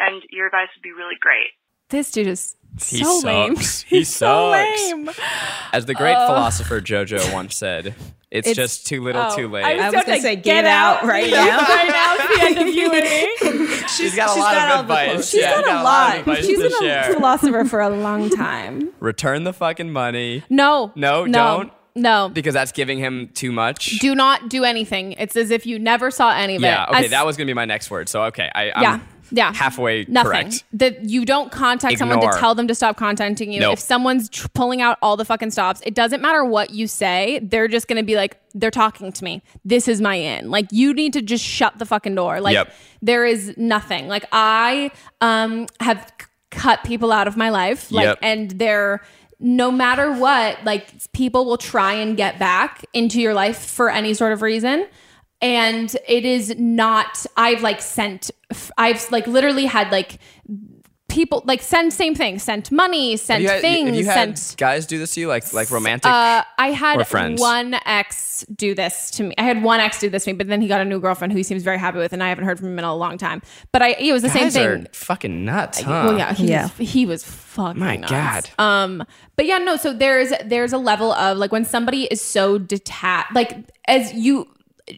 And 0.00 0.22
your 0.30 0.46
advice 0.48 0.68
would 0.74 0.82
be 0.82 0.92
really 0.96 1.20
great. 1.20 1.52
This 1.88 2.10
dude 2.10 2.26
is 2.26 2.56
He 2.80 3.04
so 3.04 3.20
lame. 3.20 3.56
sucks. 3.56 3.82
He 3.82 3.96
He's 4.02 4.14
so 4.14 4.50
lame. 4.50 5.10
As 5.72 5.86
the 5.86 5.94
great 5.94 6.14
uh. 6.14 6.26
philosopher 6.26 6.80
Jojo 6.80 7.32
once 7.32 7.56
said, 7.56 7.94
it's, 8.36 8.48
It's- 8.48 8.56
just 8.56 8.86
too 8.86 9.02
little, 9.02 9.22
oh, 9.22 9.36
too 9.36 9.48
late. 9.48 9.64
I 9.64 9.74
was 9.74 9.82
I 9.82 9.86
was 9.86 10.04
gonna 10.04 10.16
to 10.16 10.22
say, 10.22 10.36
get 10.36 10.64
out 10.64 11.02
right 11.04 11.30
now. 11.30 11.58
right 11.58 11.88
now 11.88 12.16
it's 12.18 12.38
the 12.38 12.44
end 12.46 12.68
of 12.68 12.74
you 12.74 12.90
and 12.92 13.04
me. 13.04 13.76
She's 13.88 14.14
got 14.14 14.30
a 14.30 14.34
she's 14.34 14.42
lot 14.42 14.54
got 14.54 14.74
of 14.74 14.80
advice. 14.80 15.10
quotes. 15.12 15.30
She's 15.30 15.40
Yeah, 15.40 15.50
got 15.50 15.64
she's 15.64 15.72
a 15.72 15.76
of 15.76 15.82
lot. 15.84 16.18
advice 16.18 16.46
She's 16.46 16.58
to 16.58 16.68
been 16.80 16.90
a 16.90 17.14
philosopher 17.14 17.64
for 17.64 17.80
a 17.80 17.88
long 17.88 18.30
time. 18.30 18.90
Return 19.00 19.44
the 19.44 19.52
fucking 19.52 19.90
money 19.92 20.42
No. 20.50 20.92
No, 20.94 21.24
no, 21.24 21.56
don't. 21.58 21.72
No. 21.94 22.28
because 22.28 22.52
that's 22.54 22.72
giving 22.72 22.98
him 22.98 23.30
too 23.34 23.52
much. 23.52 23.98
Do 24.00 24.14
not 24.14 24.50
do 24.50 24.64
anything. 24.64 25.12
It's 25.12 25.34
as 25.36 25.50
if 25.50 25.64
you 25.66 25.78
never 25.78 26.10
saw 26.10 26.30
any 26.32 26.56
of 26.56 26.62
yeah, 26.62 26.82
it. 26.84 26.90
okay, 26.90 27.04
As- 27.06 27.10
that 27.12 27.24
was 27.24 27.36
gonna 27.36 27.46
be 27.46 27.54
my 27.54 27.64
next 27.64 27.90
word. 27.90 28.08
So 28.08 28.24
okay, 28.24 28.50
I, 28.54 28.70
I'm 28.72 28.82
yeah. 28.82 29.00
Yeah. 29.30 29.52
halfway 29.54 30.04
Nothing. 30.08 30.30
correct. 30.30 30.64
That 30.72 31.04
you 31.04 31.24
don't 31.24 31.50
contact 31.52 31.98
someone 31.98 32.20
to 32.20 32.38
tell 32.38 32.54
them 32.54 32.68
to 32.68 32.74
stop 32.74 32.96
contacting 32.96 33.52
you. 33.52 33.60
Nope. 33.60 33.74
If 33.74 33.78
someone's 33.80 34.28
tr- 34.28 34.48
pulling 34.54 34.80
out 34.82 34.98
all 35.02 35.16
the 35.16 35.24
fucking 35.24 35.50
stops, 35.50 35.80
it 35.84 35.94
doesn't 35.94 36.20
matter 36.22 36.44
what 36.44 36.70
you 36.70 36.86
say. 36.86 37.40
They're 37.42 37.68
just 37.68 37.88
going 37.88 37.96
to 37.96 38.04
be 38.06 38.16
like, 38.16 38.40
they're 38.54 38.70
talking 38.70 39.12
to 39.12 39.24
me. 39.24 39.42
This 39.64 39.88
is 39.88 40.00
my 40.00 40.14
in. 40.14 40.50
Like, 40.50 40.66
you 40.70 40.94
need 40.94 41.12
to 41.14 41.22
just 41.22 41.44
shut 41.44 41.78
the 41.78 41.86
fucking 41.86 42.14
door. 42.14 42.40
Like, 42.40 42.54
Yep. 42.54 42.72
there 43.02 43.24
is 43.26 43.52
nothing. 43.56 44.08
Like, 44.08 44.24
I 44.32 44.90
um, 45.20 45.66
have 45.80 46.12
c- 46.20 46.26
cut 46.50 46.82
people 46.84 47.12
out 47.12 47.28
of 47.28 47.36
my 47.36 47.50
life. 47.50 47.90
Like, 47.92 48.04
Yep. 48.04 48.18
and 48.22 48.50
they're, 48.52 49.02
no 49.38 49.70
matter 49.70 50.12
what, 50.12 50.64
like, 50.64 50.88
people 51.12 51.44
will 51.44 51.58
try 51.58 51.92
and 51.94 52.16
get 52.16 52.38
back 52.38 52.84
into 52.94 53.20
your 53.20 53.34
life 53.34 53.58
for 53.58 53.90
any 53.90 54.14
sort 54.14 54.32
of 54.32 54.40
reason 54.40 54.86
and 55.42 55.96
it 56.08 56.24
is 56.24 56.54
not 56.58 57.24
i've 57.36 57.62
like 57.62 57.80
sent 57.80 58.30
i've 58.78 59.10
like 59.10 59.26
literally 59.26 59.66
had 59.66 59.90
like 59.92 60.18
people 61.08 61.42
like 61.46 61.62
send 61.62 61.92
same 61.94 62.14
thing, 62.14 62.38
sent 62.38 62.70
money, 62.70 63.12
Have 63.12 63.20
sent 63.20 63.42
you 63.42 63.48
had, 63.48 63.60
things, 63.62 63.86
have 63.88 63.96
you 63.96 64.04
had 64.04 64.36
sent. 64.38 64.56
guys 64.58 64.84
do 64.84 64.98
this 64.98 65.14
to 65.14 65.20
you, 65.20 65.28
like 65.28 65.50
like 65.54 65.70
romantic? 65.70 66.10
Uh, 66.10 66.42
I 66.58 66.72
had 66.72 66.98
or 67.00 67.04
friends? 67.04 67.40
one 67.40 67.74
ex 67.86 68.44
do 68.54 68.74
this 68.74 69.10
to 69.12 69.22
me. 69.22 69.34
I 69.38 69.44
had 69.44 69.62
one 69.62 69.80
ex 69.80 69.98
do 70.00 70.10
this 70.10 70.24
to 70.24 70.32
me, 70.32 70.36
but 70.36 70.48
then 70.48 70.60
he 70.60 70.68
got 70.68 70.80
a 70.82 70.84
new 70.84 71.00
girlfriend 71.00 71.32
who 71.32 71.38
he 71.38 71.42
seems 71.42 71.62
very 71.62 71.78
happy 71.78 71.98
with, 71.98 72.12
and 72.12 72.22
I 72.22 72.28
haven't 72.28 72.44
heard 72.44 72.58
from 72.58 72.68
him 72.68 72.78
in 72.80 72.84
a 72.84 72.94
long 72.94 73.16
time. 73.16 73.40
But 73.72 73.80
I, 73.82 73.88
it 73.92 74.12
was 74.12 74.22
the 74.22 74.28
guys 74.28 74.52
same 74.52 74.68
are 74.68 74.76
thing. 74.76 74.88
fucking 74.92 75.44
nuts, 75.44 75.80
huh? 75.80 76.02
Well, 76.08 76.18
yeah, 76.18 76.34
he, 76.34 76.48
Yeah. 76.48 76.68
Was, 76.76 76.90
he 76.90 77.06
was 77.06 77.24
fucking. 77.24 77.80
My 77.80 77.96
nuts. 77.96 78.10
God. 78.10 78.50
Um, 78.58 79.04
but 79.36 79.46
yeah, 79.46 79.56
no. 79.58 79.76
So 79.76 79.94
there's 79.94 80.32
there's 80.44 80.74
a 80.74 80.78
level 80.78 81.12
of 81.12 81.38
like 81.38 81.50
when 81.50 81.64
somebody 81.64 82.02
is 82.04 82.20
so 82.20 82.58
detached, 82.58 83.32
like 83.34 83.56
as 83.86 84.12
you. 84.12 84.48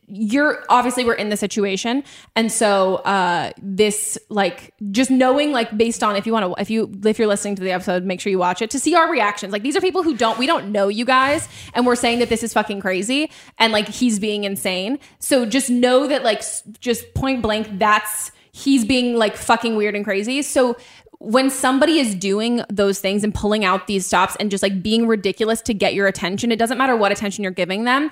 You're 0.07 0.65
obviously 0.69 1.05
we're 1.05 1.15
in 1.15 1.31
the 1.31 1.37
situation, 1.37 2.05
and 2.37 2.53
so 2.53 2.97
uh, 2.97 3.53
this 3.63 4.19
like 4.29 4.75
just 4.91 5.11
knowing 5.11 5.53
like 5.53 5.77
based 5.79 6.03
on 6.03 6.15
if 6.17 6.27
you 6.27 6.33
want 6.33 6.45
to 6.45 6.61
if 6.61 6.69
you 6.69 6.93
if 7.05 7.19
you're 7.19 7.29
listening 7.29 7.57
to 7.57 7.63
the 7.63 7.73
episode, 7.73 8.05
make 8.05 8.21
sure 8.21 8.31
you 8.31 8.39
watch 8.39 8.61
it 8.61 8.71
to 8.71 8.79
see 8.79 8.95
our 8.95 9.11
reactions. 9.11 9.53
Like 9.53 9.63
these 9.63 9.77
are 9.77 9.81
people 9.81 10.03
who 10.03 10.15
don't 10.15 10.39
we 10.39 10.47
don't 10.47 10.71
know 10.73 10.89
you 10.89 11.05
guys, 11.05 11.49
and 11.73 11.87
we're 11.87 11.97
saying 11.97 12.19
that 12.19 12.29
this 12.29 12.43
is 12.43 12.53
fucking 12.53 12.81
crazy, 12.81 13.31
and 13.59 13.73
like 13.73 13.89
he's 13.89 14.19
being 14.19 14.45
insane. 14.45 14.99
So 15.21 15.47
just 15.47 15.71
know 15.71 16.07
that 16.07 16.23
like 16.23 16.43
just 16.81 17.15
point 17.15 17.41
blank, 17.41 17.79
that's 17.79 18.31
he's 18.53 18.85
being 18.85 19.17
like 19.17 19.37
fucking 19.37 19.77
weird 19.77 19.95
and 19.95 20.05
crazy. 20.05 20.43
So 20.43 20.77
when 21.21 21.51
somebody 21.51 21.99
is 21.99 22.15
doing 22.15 22.63
those 22.71 23.01
things 23.01 23.25
and 23.25 23.35
pulling 23.35 23.65
out 23.65 23.89
these 23.89 24.07
stops 24.07 24.37
and 24.39 24.51
just 24.53 24.63
like 24.63 24.83
being 24.83 25.07
ridiculous 25.09 25.61
to 25.63 25.75
get 25.75 25.93
your 25.93 26.07
attention, 26.07 26.53
it 26.53 26.59
doesn't 26.61 26.79
matter 26.79 26.97
what 26.97 27.11
attention 27.11 27.43
you're 27.43 27.51
giving 27.53 27.83
them. 27.85 28.11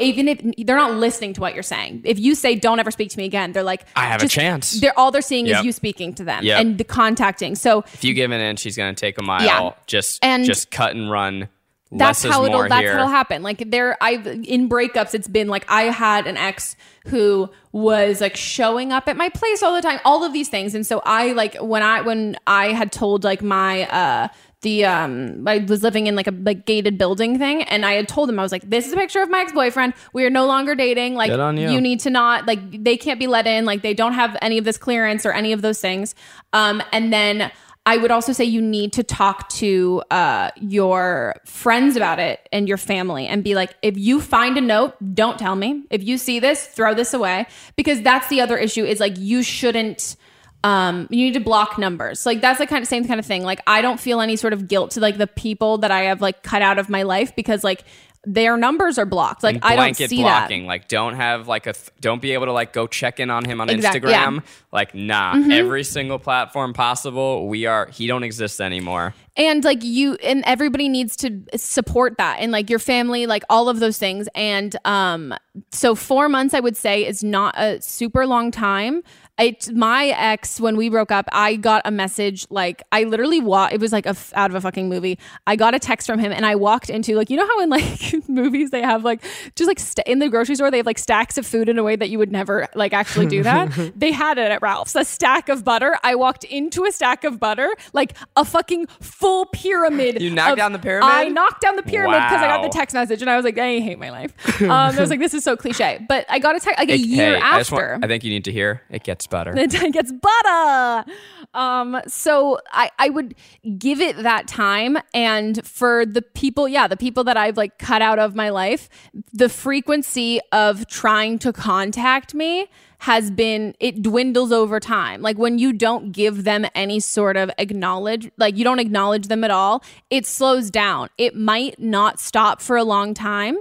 Even 0.00 0.26
if 0.26 0.40
they're 0.66 0.76
not 0.76 0.94
listening 0.94 1.32
to 1.34 1.40
what 1.40 1.54
you're 1.54 1.62
saying, 1.62 2.02
if 2.04 2.18
you 2.18 2.34
say 2.34 2.56
"Don't 2.56 2.80
ever 2.80 2.90
speak 2.90 3.10
to 3.10 3.18
me 3.18 3.24
again," 3.24 3.52
they're 3.52 3.62
like, 3.62 3.84
I 3.94 4.06
have 4.06 4.22
a 4.22 4.28
chance. 4.28 4.80
They're 4.80 4.98
all 4.98 5.12
they're 5.12 5.22
seeing 5.22 5.46
Yep. 5.46 5.60
is 5.60 5.64
you 5.66 5.72
speaking 5.72 6.12
to 6.14 6.24
them 6.24 6.42
Yep. 6.44 6.60
and 6.60 6.76
the 6.78 6.84
contacting. 6.84 7.54
So 7.54 7.84
if 7.94 8.02
you 8.02 8.14
give 8.14 8.32
an 8.32 8.40
inch, 8.40 8.58
she's 8.60 8.76
gonna 8.76 8.94
take 8.94 9.18
a 9.18 9.22
mile. 9.22 9.44
Yeah. 9.44 9.70
Just 9.86 10.18
And 10.24 10.44
just 10.44 10.70
cut 10.72 10.94
and 10.96 11.08
run. 11.10 11.48
That's 11.92 12.22
how 12.24 12.44
it'll 12.44 12.68
that's 12.68 12.82
here. 12.82 12.92
it'll 12.92 13.08
happen. 13.08 13.42
Like 13.42 13.70
there 13.70 13.96
i've 14.02 14.26
in 14.26 14.68
breakups 14.68 15.14
it's 15.14 15.28
been 15.28 15.48
like 15.48 15.64
i 15.68 15.82
had 15.82 16.26
an 16.26 16.36
ex 16.36 16.76
who 17.06 17.50
was 17.72 18.20
like 18.20 18.36
showing 18.36 18.92
up 18.92 19.08
at 19.08 19.16
my 19.16 19.28
place 19.28 19.62
all 19.62 19.74
the 19.74 19.82
time 19.82 19.98
all 20.04 20.24
of 20.24 20.32
these 20.32 20.48
things. 20.48 20.74
And 20.74 20.86
so 20.86 21.00
i 21.04 21.32
like 21.32 21.56
when 21.56 21.82
i 21.82 22.00
when 22.00 22.36
i 22.46 22.68
had 22.68 22.92
told 22.92 23.24
like 23.24 23.42
my 23.42 23.84
uh 23.88 24.28
the 24.62 24.84
um 24.84 25.46
I 25.48 25.58
was 25.58 25.82
living 25.82 26.06
in 26.06 26.16
like 26.16 26.26
a 26.26 26.32
like 26.32 26.66
gated 26.66 26.98
building 26.98 27.38
thing 27.38 27.62
and 27.62 27.86
I 27.86 27.94
had 27.94 28.08
told 28.08 28.28
him 28.28 28.38
I 28.38 28.42
was 28.42 28.52
like 28.52 28.68
this 28.68 28.86
is 28.86 28.92
a 28.92 28.96
picture 28.96 29.22
of 29.22 29.30
my 29.30 29.40
ex-boyfriend. 29.40 29.94
We 30.12 30.24
are 30.24 30.30
no 30.30 30.46
longer 30.46 30.74
dating. 30.74 31.14
Like 31.14 31.32
on 31.32 31.56
you. 31.56 31.80
need 31.80 32.00
to 32.00 32.10
not 32.10 32.46
like 32.46 32.84
they 32.84 32.96
can't 32.96 33.18
be 33.18 33.26
let 33.26 33.46
in. 33.46 33.64
Like 33.64 33.82
they 33.82 33.94
don't 33.94 34.12
have 34.12 34.36
any 34.42 34.58
of 34.58 34.64
this 34.64 34.76
clearance 34.76 35.24
or 35.24 35.32
any 35.32 35.52
of 35.52 35.62
those 35.62 35.80
things. 35.80 36.14
Um 36.52 36.82
and 36.92 37.12
then 37.12 37.50
I 37.86 37.96
would 37.96 38.10
also 38.10 38.32
say 38.32 38.44
you 38.44 38.60
need 38.60 38.92
to 38.94 39.02
talk 39.02 39.48
to 39.50 40.02
uh, 40.10 40.50
your 40.60 41.36
friends 41.46 41.96
about 41.96 42.18
it 42.18 42.46
and 42.52 42.68
your 42.68 42.76
family 42.76 43.26
and 43.26 43.42
be 43.42 43.54
like, 43.54 43.74
if 43.80 43.96
you 43.96 44.20
find 44.20 44.58
a 44.58 44.60
note, 44.60 44.94
don't 45.14 45.38
tell 45.38 45.56
me. 45.56 45.84
If 45.90 46.04
you 46.04 46.18
see 46.18 46.40
this, 46.40 46.66
throw 46.66 46.94
this 46.94 47.14
away. 47.14 47.46
Because 47.76 48.02
that's 48.02 48.28
the 48.28 48.42
other 48.42 48.58
issue 48.58 48.84
is 48.84 49.00
like, 49.00 49.16
you 49.18 49.42
shouldn't. 49.42 50.16
Um, 50.62 51.08
you 51.08 51.24
need 51.24 51.32
to 51.34 51.40
block 51.40 51.78
numbers. 51.78 52.26
Like 52.26 52.42
that's 52.42 52.58
the 52.58 52.66
kind 52.66 52.82
of 52.82 52.88
same 52.88 53.06
kind 53.06 53.18
of 53.18 53.24
thing. 53.24 53.44
Like 53.44 53.62
I 53.66 53.80
don't 53.80 53.98
feel 53.98 54.20
any 54.20 54.36
sort 54.36 54.52
of 54.52 54.68
guilt 54.68 54.90
to 54.90 55.00
like 55.00 55.16
the 55.16 55.26
people 55.26 55.78
that 55.78 55.90
I 55.90 56.02
have 56.02 56.20
like 56.20 56.42
cut 56.42 56.60
out 56.60 56.78
of 56.78 56.90
my 56.90 57.02
life 57.04 57.34
because 57.34 57.64
like 57.64 57.82
their 58.24 58.56
numbers 58.58 58.98
are 58.98 59.06
blocked. 59.06 59.42
Like 59.42 59.58
I 59.62 59.76
don't 59.76 59.96
see 59.96 60.20
blocking. 60.22 60.62
that. 60.62 60.68
Like 60.68 60.88
don't 60.88 61.14
have 61.14 61.48
like 61.48 61.66
a 61.66 61.72
th- 61.72 61.88
don't 62.00 62.20
be 62.20 62.32
able 62.32 62.46
to 62.46 62.52
like 62.52 62.72
go 62.74 62.86
check 62.86 63.18
in 63.18 63.30
on 63.30 63.44
him 63.46 63.60
on 63.60 63.70
Exact- 63.70 63.96
Instagram. 63.96 64.10
yeah. 64.10 64.26
Mm-hmm. 64.28 64.46
Like 64.72 64.94
nah, 64.94 65.34
every 65.50 65.84
single 65.84 66.18
platform 66.18 66.74
possible. 66.74 67.48
We 67.48 67.64
are 67.66 67.86
he 67.86 68.06
don't 68.06 68.22
exist 68.22 68.60
anymore. 68.60 69.14
and 69.36 69.64
like 69.64 69.82
you 69.82 70.14
and 70.16 70.42
everybody 70.46 70.88
needs 70.88 71.16
to 71.16 71.42
support 71.56 72.18
that 72.18 72.38
and 72.40 72.52
like 72.52 72.68
your 72.68 72.78
family 72.78 73.26
like 73.26 73.42
all 73.48 73.68
of 73.68 73.78
those 73.80 73.96
things 73.96 74.28
and 74.34 74.76
um 74.84 75.32
so 75.72 75.94
four 75.94 76.28
months 76.28 76.52
i 76.52 76.58
would 76.60 76.76
say 76.76 77.06
is 77.06 77.22
not 77.22 77.54
a 77.56 77.80
super 77.80 78.26
long 78.26 78.50
time 78.50 79.02
it, 79.40 79.74
my 79.74 80.06
ex 80.08 80.60
when 80.60 80.76
we 80.76 80.88
broke 80.88 81.10
up 81.10 81.26
i 81.32 81.56
got 81.56 81.82
a 81.84 81.90
message 81.90 82.46
like 82.50 82.82
i 82.92 83.04
literally 83.04 83.40
wa- 83.40 83.68
it 83.72 83.80
was 83.80 83.92
like 83.92 84.06
a 84.06 84.10
f- 84.10 84.32
out 84.36 84.50
of 84.50 84.54
a 84.56 84.60
fucking 84.60 84.88
movie. 84.88 85.18
I 85.46 85.56
got 85.56 85.74
a 85.74 85.78
text 85.78 86.06
from 86.06 86.18
him 86.18 86.30
and 86.32 86.44
i 86.46 86.54
walked 86.54 86.90
into 86.90 87.14
like 87.16 87.30
you 87.30 87.36
know 87.36 87.46
how 87.46 87.60
in 87.60 87.68
like 87.70 88.14
movies 88.28 88.70
they 88.70 88.82
have 88.82 89.04
like 89.04 89.22
just 89.56 89.66
like 89.68 89.78
st- 89.78 90.06
in 90.06 90.18
the 90.18 90.28
grocery 90.28 90.54
store 90.54 90.70
they 90.70 90.76
have 90.78 90.86
like 90.86 90.98
stacks 90.98 91.38
of 91.38 91.46
food 91.46 91.68
in 91.68 91.78
a 91.78 91.82
way 91.82 91.96
that 91.96 92.10
you 92.10 92.18
would 92.18 92.30
never 92.32 92.66
like 92.74 92.92
actually 92.92 93.26
do 93.26 93.42
that? 93.42 93.70
They 93.96 94.12
had 94.12 94.38
it 94.38 94.50
at 94.50 94.62
ralph's 94.62 94.94
a 94.94 95.04
stack 95.04 95.48
of 95.48 95.64
butter. 95.64 95.96
I 96.02 96.14
walked 96.14 96.44
into 96.44 96.84
a 96.84 96.92
stack 96.92 97.24
of 97.24 97.40
butter 97.40 97.68
like 97.92 98.16
a 98.36 98.44
fucking 98.44 98.86
full 99.00 99.46
pyramid 99.46 100.20
You 100.22 100.30
knocked 100.30 100.52
of- 100.52 100.58
down 100.58 100.72
the 100.72 100.78
pyramid? 100.78 101.10
i 101.10 101.28
knocked 101.28 101.60
down 101.62 101.76
the 101.76 101.82
pyramid 101.82 102.16
because 102.22 102.42
i 102.42 102.46
got 102.46 102.62
the 102.62 102.68
text 102.68 102.94
message 102.94 103.20
and 103.22 103.30
i 103.30 103.36
was 103.36 103.44
like 103.44 103.58
i 103.58 103.78
hate 103.80 103.98
my 103.98 104.10
life. 104.10 104.32
Um 104.60 104.70
i 104.70 105.00
was 105.00 105.10
like 105.10 105.18
this 105.20 105.34
is 105.34 105.42
so 105.44 105.56
cliche. 105.56 106.04
But 106.08 106.26
i 106.28 106.38
got 106.38 106.56
a 106.56 106.60
text 106.60 106.78
like 106.78 106.88
a 106.90 106.94
It- 106.94 107.00
year 107.00 107.34
hey, 107.36 107.40
I, 107.40 107.60
after 107.60 107.74
want, 107.92 108.04
I 108.04 108.08
think 108.08 108.24
you 108.24 108.30
need 108.30 108.44
to 108.44 108.52
hear 108.52 108.82
it 108.90 109.02
gets 109.02 109.26
better. 109.30 109.52
it 109.56 109.92
gets 109.92 110.12
butter. 110.12 111.10
Um, 111.54 112.00
so 112.06 112.58
I, 112.70 112.90
I 112.98 113.08
would 113.08 113.34
give 113.78 114.00
it 114.00 114.16
that 114.22 114.46
time. 114.46 114.98
And 115.14 115.64
for 115.66 116.06
the 116.06 116.22
people, 116.22 116.68
yeah, 116.68 116.86
the 116.86 116.96
people 116.96 117.24
that 117.24 117.36
I've 117.36 117.56
like 117.56 117.78
cut 117.78 118.02
out 118.02 118.18
of 118.18 118.34
my 118.34 118.50
life, 118.50 118.88
the 119.32 119.48
frequency 119.48 120.40
of 120.52 120.86
trying 120.86 121.38
to 121.40 121.52
contact 121.52 122.34
me 122.34 122.68
has 123.00 123.30
been 123.30 123.74
it 123.80 124.02
dwindles 124.02 124.52
over 124.52 124.78
time 124.78 125.22
like 125.22 125.38
when 125.38 125.58
you 125.58 125.72
don't 125.72 126.12
give 126.12 126.44
them 126.44 126.66
any 126.74 127.00
sort 127.00 127.34
of 127.34 127.50
acknowledge 127.56 128.30
like 128.36 128.58
you 128.58 128.62
don't 128.62 128.78
acknowledge 128.78 129.28
them 129.28 129.42
at 129.42 129.50
all 129.50 129.82
it 130.10 130.26
slows 130.26 130.70
down 130.70 131.08
it 131.16 131.34
might 131.34 131.78
not 131.78 132.20
stop 132.20 132.60
for 132.60 132.76
a 132.76 132.84
long 132.84 133.14
time 133.14 133.56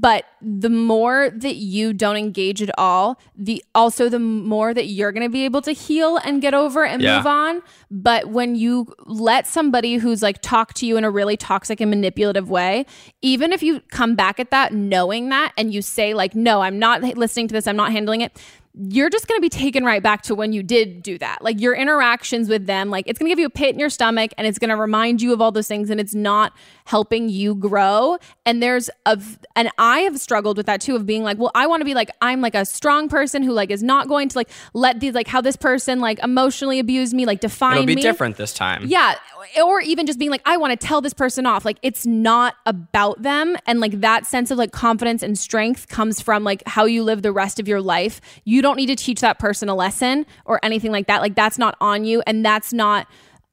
but 0.00 0.24
the 0.40 0.70
more 0.70 1.28
that 1.30 1.56
you 1.56 1.92
don't 1.92 2.16
engage 2.16 2.62
at 2.62 2.70
all 2.78 3.20
the 3.36 3.62
also 3.74 4.08
the 4.08 4.18
more 4.18 4.72
that 4.72 4.86
you're 4.86 5.12
going 5.12 5.22
to 5.22 5.28
be 5.28 5.44
able 5.44 5.60
to 5.60 5.72
heal 5.72 6.16
and 6.24 6.40
get 6.40 6.54
over 6.54 6.82
and 6.84 7.02
Yeah. 7.02 7.18
move 7.18 7.26
on 7.26 7.62
but 7.90 8.28
when 8.30 8.54
you 8.54 8.92
let 9.04 9.46
somebody 9.46 9.96
who's 9.96 10.22
like 10.22 10.40
talk 10.40 10.72
to 10.74 10.86
you 10.86 10.96
in 10.96 11.04
a 11.04 11.10
really 11.10 11.36
toxic 11.36 11.78
and 11.80 11.90
manipulative 11.90 12.48
way 12.48 12.86
even 13.20 13.52
if 13.52 13.62
you 13.62 13.80
come 13.90 14.14
back 14.14 14.40
at 14.40 14.50
that 14.50 14.72
knowing 14.72 15.28
that 15.28 15.52
and 15.58 15.74
you 15.74 15.82
say 15.82 16.14
like 16.14 16.34
no 16.34 16.62
i'm 16.62 16.78
not 16.78 17.02
listening 17.02 17.46
to 17.48 17.52
this 17.52 17.66
i'm 17.66 17.76
not 17.76 17.92
handling 17.92 18.22
it 18.22 18.40
you're 18.74 19.10
just 19.10 19.28
going 19.28 19.36
to 19.38 19.42
be 19.42 19.50
taken 19.50 19.84
right 19.84 20.02
back 20.02 20.22
to 20.22 20.34
when 20.34 20.52
you 20.54 20.62
did 20.62 21.02
do 21.02 21.18
that. 21.18 21.42
Like 21.42 21.60
your 21.60 21.74
interactions 21.74 22.48
with 22.48 22.66
them, 22.66 22.88
like 22.88 23.06
it's 23.06 23.18
going 23.18 23.28
to 23.28 23.30
give 23.30 23.38
you 23.38 23.46
a 23.46 23.50
pit 23.50 23.74
in 23.74 23.78
your 23.78 23.90
stomach 23.90 24.32
and 24.38 24.46
it's 24.46 24.58
going 24.58 24.70
to 24.70 24.76
remind 24.76 25.20
you 25.20 25.32
of 25.34 25.42
all 25.42 25.52
those 25.52 25.68
things 25.68 25.90
and 25.90 26.00
it's 26.00 26.14
not 26.14 26.54
helping 26.86 27.28
you 27.28 27.54
grow. 27.54 28.16
And 28.46 28.62
there's 28.62 28.88
a, 29.04 29.20
and 29.54 29.68
I 29.76 30.00
have 30.00 30.18
struggled 30.18 30.56
with 30.56 30.66
that 30.66 30.80
too 30.80 30.96
of 30.96 31.04
being 31.04 31.22
like, 31.22 31.38
well, 31.38 31.50
I 31.54 31.66
want 31.66 31.82
to 31.82 31.84
be 31.84 31.92
like, 31.92 32.10
I'm 32.22 32.40
like 32.40 32.54
a 32.54 32.64
strong 32.64 33.10
person 33.10 33.42
who 33.42 33.52
like 33.52 33.70
is 33.70 33.82
not 33.82 34.08
going 34.08 34.30
to 34.30 34.38
like 34.38 34.48
let 34.72 35.00
these, 35.00 35.12
like 35.12 35.28
how 35.28 35.42
this 35.42 35.56
person 35.56 36.00
like 36.00 36.18
emotionally 36.20 36.78
abused 36.78 37.12
me, 37.12 37.26
like 37.26 37.40
define 37.40 37.74
It'll 37.74 37.86
be 37.86 37.96
me. 37.96 38.02
different 38.02 38.38
this 38.38 38.54
time. 38.54 38.84
Yeah. 38.86 39.16
Or 39.64 39.80
even 39.80 40.06
just 40.06 40.18
being 40.18 40.30
like, 40.30 40.42
I 40.44 40.56
want 40.56 40.78
to 40.78 40.86
tell 40.86 41.00
this 41.00 41.14
person 41.14 41.46
off. 41.46 41.64
Like, 41.64 41.78
it's 41.82 42.06
not 42.06 42.54
about 42.66 43.22
them. 43.22 43.56
And 43.66 43.80
like 43.80 44.00
that 44.00 44.26
sense 44.26 44.50
of 44.50 44.58
like 44.58 44.72
confidence 44.72 45.22
and 45.22 45.38
strength 45.38 45.88
comes 45.88 46.20
from 46.20 46.44
like 46.44 46.62
how 46.66 46.84
you 46.84 47.02
live 47.02 47.22
the 47.22 47.32
rest 47.32 47.58
of 47.60 47.66
your 47.68 47.80
life. 47.80 48.20
You 48.44 48.62
don't 48.62 48.76
need 48.76 48.86
to 48.86 48.96
teach 48.96 49.20
that 49.20 49.38
person 49.38 49.68
a 49.68 49.74
lesson 49.74 50.26
or 50.44 50.60
anything 50.62 50.92
like 50.92 51.06
that. 51.06 51.20
Like, 51.20 51.34
that's 51.34 51.58
not 51.58 51.76
on 51.80 52.04
you. 52.04 52.22
And 52.26 52.44
that's 52.44 52.72
not, 52.72 53.06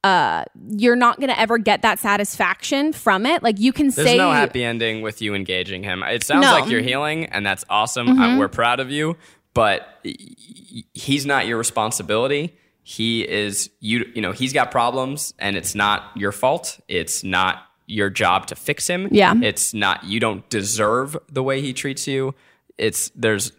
uh, 0.04 0.46
you're 0.70 0.96
not 0.96 1.18
going 1.20 1.30
to 1.30 1.40
ever 1.40 1.58
get 1.58 1.82
that 1.82 2.00
satisfaction 2.00 2.94
from 2.94 3.26
it. 3.26 3.44
Like, 3.44 3.60
you 3.60 3.74
can 3.74 3.90
There's 3.90 4.08
say, 4.08 4.18
no 4.18 4.32
happy 4.32 4.64
ending 4.64 5.02
with 5.02 5.22
you 5.22 5.34
engaging 5.36 5.84
him. 5.84 6.04
It 6.04 6.24
sounds 6.24 6.46
No. 6.46 6.54
like 6.54 6.70
you're 6.70 6.82
healing, 6.82 7.26
and 7.26 7.46
that's 7.46 7.66
awesome. 7.70 8.08
Uh, 8.10 8.14
Mm-hmm. 8.28 8.38
we're 8.40 8.48
proud 8.48 8.80
of 8.80 8.90
you, 8.92 9.18
but 9.54 9.88
he's 10.94 11.26
not 11.26 11.48
your 11.48 11.58
responsibility. 11.58 12.56
He 12.92 13.22
is 13.28 13.70
you. 13.80 14.10
You 14.16 14.22
know, 14.24 14.32
he's 14.32 14.52
got 14.52 14.72
problems, 14.72 15.36
and 15.38 15.56
it's 15.56 15.76
not 15.76 16.10
your 16.16 16.32
fault. 16.32 16.80
It's 16.88 17.24
not 17.24 17.62
your 17.86 18.10
job 18.10 18.48
to 18.48 18.56
fix 18.56 18.88
him. 18.88 19.10
Yeah. 19.12 19.36
it's 19.44 19.76
not. 19.76 20.06
You 20.06 20.20
don't 20.20 20.48
deserve 20.50 21.16
the 21.32 21.44
way 21.44 21.62
he 21.62 21.72
treats 21.72 22.08
you. 22.08 22.34
It's 22.80 23.12
there's 23.16 23.52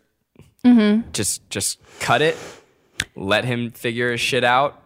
Mm-hmm. 0.64 1.12
just 1.12 1.48
just 1.48 1.78
cut 2.00 2.22
it. 2.22 2.36
Let 3.14 3.44
him 3.44 3.70
figure 3.70 4.10
his 4.10 4.20
shit 4.20 4.42
out. 4.42 4.82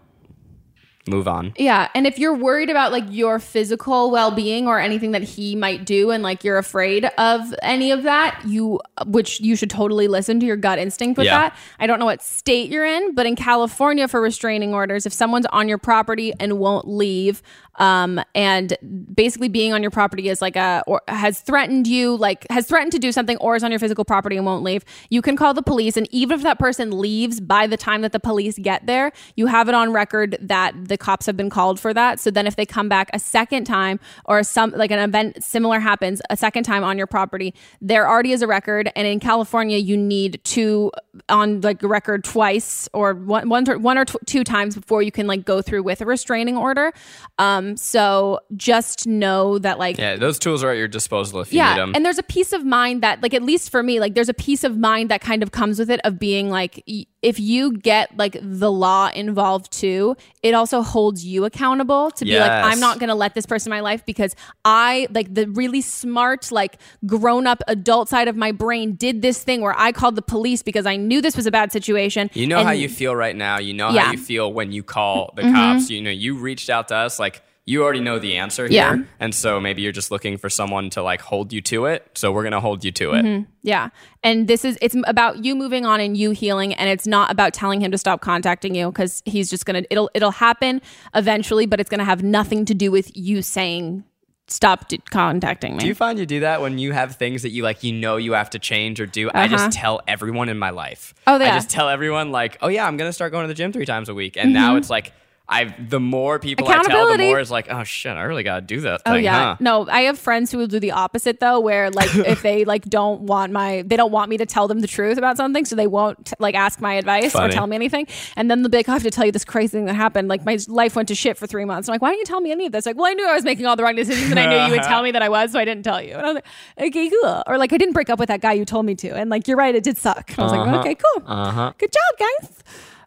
Move 1.07 1.29
on. 1.29 1.53
Yeah, 1.59 1.89
and 1.95 2.07
if 2.07 2.19
you're 2.19 2.35
worried 2.35 2.71
about 2.71 2.91
like 2.91 3.05
your 3.11 3.39
physical 3.39 4.11
well-being 4.11 4.67
or 4.67 4.79
anything 4.81 5.11
that 5.11 5.23
he 5.23 5.55
might 5.55 5.85
do 5.85 6.11
and 6.11 6.23
like 6.23 6.45
you're 6.45 6.57
afraid 6.57 7.05
of 7.19 7.55
any 7.63 7.91
of 7.91 8.05
that, 8.05 8.41
you 8.47 8.81
which 9.07 9.39
you 9.41 9.55
should 9.55 9.69
totally 9.69 10.09
listen 10.09 10.41
to 10.41 10.47
your 10.47 10.57
gut 10.57 10.79
instinct 10.79 11.19
with 11.19 11.27
Yeah. 11.27 11.37
that. 11.51 11.57
I 11.79 11.87
don't 11.87 11.99
know 11.99 12.07
what 12.07 12.23
state 12.23 12.71
you're 12.71 12.87
in, 12.87 13.15
but 13.15 13.27
in 13.27 13.37
California 13.37 14.09
for 14.09 14.19
restraining 14.21 14.73
orders, 14.73 15.05
if 15.05 15.13
someone's 15.13 15.45
on 15.53 15.69
your 15.69 15.77
property 15.79 16.33
and 16.41 16.59
won't 16.59 16.89
leave, 16.89 17.43
um 17.81 18.21
and 18.37 18.77
basically 19.15 19.49
being 19.49 19.73
on 19.73 19.83
your 19.83 19.91
property 19.91 20.29
is 20.29 20.41
like 20.41 20.55
a 20.55 20.81
or 20.87 21.03
has 21.09 21.41
threatened 21.41 21.89
you 21.89 22.17
like 22.17 22.47
has 22.49 22.69
threatened 22.69 22.93
to 22.93 23.01
do 23.01 23.11
something 23.11 23.37
or 23.39 23.57
is 23.57 23.65
on 23.65 23.73
your 23.73 23.81
physical 23.81 24.05
property 24.05 24.37
and 24.37 24.47
won't 24.47 24.63
leave 24.63 24.85
you 25.11 25.21
can 25.21 25.35
call 25.37 25.53
the 25.53 25.61
police 25.61 25.97
and 25.97 26.07
even 26.13 26.39
if 26.39 26.45
that 26.45 26.57
person 26.57 26.97
leaves 26.97 27.41
by 27.41 27.67
the 27.67 27.77
time 27.77 28.03
that 28.03 28.13
the 28.13 28.21
police 28.21 28.57
get 28.59 28.87
there 28.87 29.11
you 29.35 29.49
have 29.49 29.69
it 29.69 29.75
on 29.75 29.93
record 29.93 30.39
that 30.41 30.73
the 30.87 30.94
the 30.95 30.99
cops 30.99 31.27
have 31.27 31.37
been 31.37 31.51
called 31.51 31.81
for 31.81 31.93
that. 31.93 32.21
So 32.21 32.31
then 32.31 32.47
if 32.47 32.55
they 32.57 32.65
come 32.65 32.89
back 32.89 33.11
a 33.13 33.19
second 33.19 33.65
time 33.65 33.99
or 34.27 34.43
some 34.45 34.71
like 34.71 34.91
an 34.93 35.01
event 35.01 35.43
similar 35.43 35.81
happens 35.81 36.23
a 36.31 36.37
second 36.37 36.63
time 36.65 36.85
on 36.85 36.97
your 36.97 37.07
property, 37.09 37.53
there 37.81 38.09
already 38.09 38.31
is 38.33 38.43
a 38.43 38.47
record. 38.47 38.91
And 38.95 39.07
in 39.07 39.19
California, 39.21 39.79
you 39.79 39.97
need 39.97 40.41
two 40.45 40.93
on 41.29 41.61
like 41.63 41.83
a 41.83 41.89
record 41.89 42.23
twice 42.25 42.89
or 42.93 43.15
one 43.15 43.49
one, 43.49 43.65
one 43.83 43.99
or 43.99 44.05
t- 44.05 44.19
two 44.27 44.45
times 44.45 44.77
before 44.77 45.03
you 45.03 45.11
can 45.13 45.27
like 45.27 45.45
go 45.45 45.61
through 45.63 45.83
with 45.83 46.01
a 46.01 46.07
restraining 46.07 46.57
order. 46.57 46.93
Um, 47.39 47.77
so 47.77 48.39
just 48.57 49.07
know 49.07 49.59
that 49.59 49.79
like 49.79 49.99
Yeah, 49.99 50.17
those 50.17 50.39
tools 50.39 50.63
are 50.63 50.71
at 50.71 50.77
your 50.79 50.89
disposal 50.89 51.41
if 51.41 51.53
you 51.53 51.61
need 51.63 51.77
them. 51.77 51.93
and 51.95 52.05
there's 52.05 52.19
a 52.19 52.23
peace 52.23 52.53
of 52.53 52.65
mind 52.65 53.03
that, 53.03 53.23
like, 53.23 53.35
at 53.35 53.43
least 53.43 53.71
for 53.71 53.83
me, 53.83 53.99
like, 54.01 54.15
there's 54.15 54.29
a 54.29 54.35
peace 54.35 54.63
of 54.65 54.77
mind 54.79 55.11
that 55.11 55.21
kind 55.21 55.43
of 55.43 55.51
comes 55.51 55.79
with 55.79 55.91
it 55.91 56.01
of 56.05 56.19
being 56.19 56.49
like, 56.51 56.83
y- 56.87 57.07
if 57.25 57.41
you 57.41 57.73
get 57.73 58.15
like 58.19 58.37
the 58.43 58.71
law 58.71 59.09
involved 59.15 59.73
too, 59.73 60.15
it 60.43 60.53
also 60.53 60.83
holds 60.83 61.25
you 61.25 61.47
accountable 61.47 62.11
to 62.11 62.25
be 62.27 62.39
like, 62.39 62.51
I'm 62.51 62.79
not 62.81 62.99
going 62.99 63.09
to 63.09 63.15
let 63.15 63.35
this 63.35 63.47
person 63.47 63.73
in 63.73 63.77
my 63.77 63.81
life 63.81 64.05
because 64.05 64.37
I, 64.63 65.09
like, 65.11 65.33
the 65.33 65.47
really 65.49 65.81
smart, 65.81 66.53
like, 66.53 66.77
grown 67.07 67.47
up 67.47 67.63
adult 67.67 68.11
side 68.11 68.29
of 68.29 68.37
my 68.37 68.53
brain 68.53 68.95
did 68.95 69.23
this 69.23 69.43
thing 69.43 69.63
where 69.63 69.75
I 69.79 69.91
called 69.93 70.17
the 70.17 70.23
police 70.23 70.63
because 70.63 70.85
I 70.85 70.97
knew 70.97 71.23
this 71.23 71.35
was 71.35 71.47
a 71.47 71.51
bad 71.51 71.73
situation. 71.73 72.29
You 72.35 72.47
know 72.47 72.63
how 72.63 72.73
you 72.73 72.91
feel 72.91 73.17
right 73.17 73.35
now. 73.35 73.59
You 73.59 73.73
know 73.73 73.89
Yeah. 73.89 74.03
Mm-hmm. 74.03 74.07
how 74.07 74.13
you 74.13 74.19
feel 74.19 74.53
when 74.53 74.71
you 74.73 74.83
call 74.83 75.33
the 75.35 75.43
cops. 75.43 75.89
You 75.89 76.03
know, 76.03 76.11
you 76.11 76.37
reached 76.37 76.69
out 76.69 76.89
to 76.89 76.97
us 76.97 77.19
like 77.19 77.43
you 77.67 77.83
already 77.83 78.01
know 78.01 78.19
the 78.19 78.37
answer 78.37 78.65
here. 78.69 78.75
Yeah. 78.97 78.97
And 79.21 79.35
so 79.35 79.59
maybe 79.59 79.81
you're 79.81 79.91
just 79.93 80.11
looking 80.11 80.37
for 80.37 80.51
someone 80.51 80.91
to 80.91 81.03
like 81.03 81.23
hold 81.23 81.51
you 81.51 81.63
to 81.63 81.87
it. 81.87 82.07
So 82.15 82.31
we're 82.31 82.43
going 82.43 82.53
to 82.53 82.61
hold 82.61 82.85
you 82.85 82.93
to 82.93 83.13
it. 83.15 83.25
Mm-hmm. 83.25 83.51
Yeah. 83.63 83.89
And 84.23 84.47
this 84.49 84.67
is, 84.67 84.77
it's 84.83 84.95
about 85.07 85.47
you 85.47 85.55
moving 85.55 85.87
on 85.87 85.99
and 85.99 86.15
you 86.15 86.33
healing. 86.33 86.75
And 86.75 86.91
it's 86.91 87.07
not 87.07 87.31
about 87.31 87.55
telling 87.55 87.81
him 87.81 87.91
to 87.91 87.97
stop 87.97 88.21
contacting 88.21 88.75
you 88.75 88.89
because 88.93 89.23
he's 89.25 89.49
just 89.49 89.65
going 89.65 89.83
to, 89.83 89.87
it'll, 89.91 90.11
it'll 90.13 90.31
happen 90.31 90.83
eventually, 91.15 91.65
but 91.65 91.81
it's 91.81 91.89
going 91.89 92.01
to 92.01 92.05
have 92.05 92.23
nothing 92.23 92.67
to 92.67 92.75
do 92.75 92.91
with 92.91 93.11
you 93.17 93.41
saying, 93.41 94.05
stop 94.47 94.89
d- 94.89 94.99
contacting 95.11 95.73
me. 95.75 95.79
Do 95.81 95.87
you 95.87 95.95
find 95.95 96.19
you 96.19 96.27
do 96.27 96.41
that 96.41 96.61
when 96.61 96.77
you 96.77 96.93
have 96.93 97.17
things 97.17 97.41
that 97.45 97.51
you 97.51 97.63
like, 97.63 97.83
you 97.83 97.95
know, 97.95 98.19
you 98.19 98.33
have 98.35 98.51
to 98.51 98.59
change 98.59 99.01
or 99.01 99.07
do? 99.07 99.31
I 99.31 99.47
Uh-huh. 99.47 99.57
just 99.57 99.73
tell 99.73 100.03
everyone 100.07 100.51
in 100.51 100.59
my 100.59 100.69
life. 100.69 101.15
Oh, 101.27 101.39
yeah. 101.41 101.53
I 101.53 101.57
just 101.57 101.71
tell 101.71 101.89
everyone 101.89 102.31
like, 102.31 102.59
oh 102.61 102.69
yeah, 102.69 102.87
I'm 102.87 102.99
gonna 102.99 103.15
start 103.15 103.33
going 103.33 103.45
to 103.45 103.49
the 103.49 103.55
gym 103.55 103.73
three 103.73 103.87
times 103.87 104.11
a 104.11 104.15
week, 104.15 104.37
and 104.37 104.53
now 104.53 104.77
it's 104.77 104.91
like. 104.91 105.15
I've 105.47 105.91
the 105.91 106.01
more 106.01 106.39
people 106.39 106.67
I 106.67 106.83
tell, 106.83 107.13
the. 107.15 107.19
More 107.19 107.39
it's 107.39 107.51
like, 107.51 107.67
oh 107.71 107.85
shit, 107.85 108.17
I 108.17 108.23
really 108.23 108.43
gotta 108.45 108.63
do 108.63 108.81
that 108.81 109.03
Oh 109.05 109.13
yeah, 109.15 109.35
huh? 109.35 109.57
no. 109.61 109.87
I 109.91 110.03
have 110.03 110.19
friends 110.19 110.51
who 110.51 110.57
will 110.57 110.67
do 110.67 110.81
the 110.81 110.93
opposite 110.93 111.39
though, 111.39 111.61
where 111.61 111.91
like 111.91 112.15
if 112.15 112.41
they 112.41 112.65
like 112.65 112.85
don't 112.87 113.23
want 113.23 113.53
my, 113.53 113.83
they 113.87 113.97
don't 113.97 114.11
want 114.11 114.31
me 114.31 114.39
to 114.39 114.47
tell 114.47 114.69
them 114.69 114.81
the 114.81 114.87
truth 114.87 115.19
about 115.19 115.37
something, 115.37 115.67
so 115.67 115.77
they 115.77 115.87
won't 115.87 116.33
like 116.41 116.55
ask 116.55 116.81
my 116.81 116.95
advice 116.95 117.33
Funny. 117.33 117.51
or 117.51 117.53
tell 117.53 117.67
me 117.67 117.77
anything, 117.77 118.07
and 118.37 118.51
then 118.51 118.63
they'll 118.63 118.71
be 118.71 118.79
like, 118.79 118.89
I 118.89 118.93
have 118.95 119.03
to 119.03 119.11
tell 119.11 119.27
you 119.27 119.33
this 119.33 119.45
crazy 119.45 119.69
thing 119.77 119.85
that 119.85 119.95
happened. 119.97 120.29
Like 120.29 120.47
my 120.47 120.59
life 120.67 120.97
went 120.97 121.09
to 121.09 121.15
shit 121.15 121.37
for 121.37 121.47
three 121.47 121.67
months. 121.67 121.89
I'm 121.89 121.93
like, 121.93 122.01
why 122.03 122.09
didn't 122.11 122.21
you 122.21 122.25
tell 122.27 122.41
me 122.41 122.51
any 122.51 122.65
of 122.65 122.73
this? 122.73 122.87
Like, 122.87 122.97
well, 122.97 123.07
I 123.07 123.13
knew 123.13 123.29
I 123.29 123.35
was 123.35 123.45
making 123.45 123.67
all 123.67 123.77
the 123.77 123.83
wrong 123.83 123.97
decisions, 123.97 124.31
and 124.31 124.41
I 124.41 124.47
knew 124.47 124.65
you 124.65 124.71
would 124.81 124.87
tell 124.89 125.03
me 125.07 125.11
that 125.11 125.21
I 125.23 125.29
was, 125.29 125.53
so 125.53 125.59
I 125.59 125.67
didn't 125.67 125.83
tell 125.85 126.01
you. 126.01 126.15
And 126.15 126.23
I 126.23 126.33
was 126.33 126.35
like, 126.37 126.47
okay, 126.89 127.11
cool. 127.11 127.43
Or 127.47 127.59
like, 127.59 127.75
I 127.75 127.77
didn't 127.77 127.93
break 127.93 128.09
up 128.09 128.19
with 128.19 128.29
that 128.29 128.41
guy 128.41 128.55
you 128.55 128.65
told 128.65 128.87
me 128.87 128.95
to, 128.95 129.09
and 129.15 129.29
like, 129.29 129.47
you're 129.47 129.59
right, 129.59 129.75
it 129.75 129.85
did 129.85 129.99
suck. 129.99 130.31
And 130.31 130.39
I 130.41 130.43
was 130.45 130.53
like, 130.53 130.81
okay, 130.81 130.95
cool, 130.95 131.23
Uh-huh. 131.27 131.73
good 131.77 131.93
job, 131.93 132.19
guys. 132.41 132.63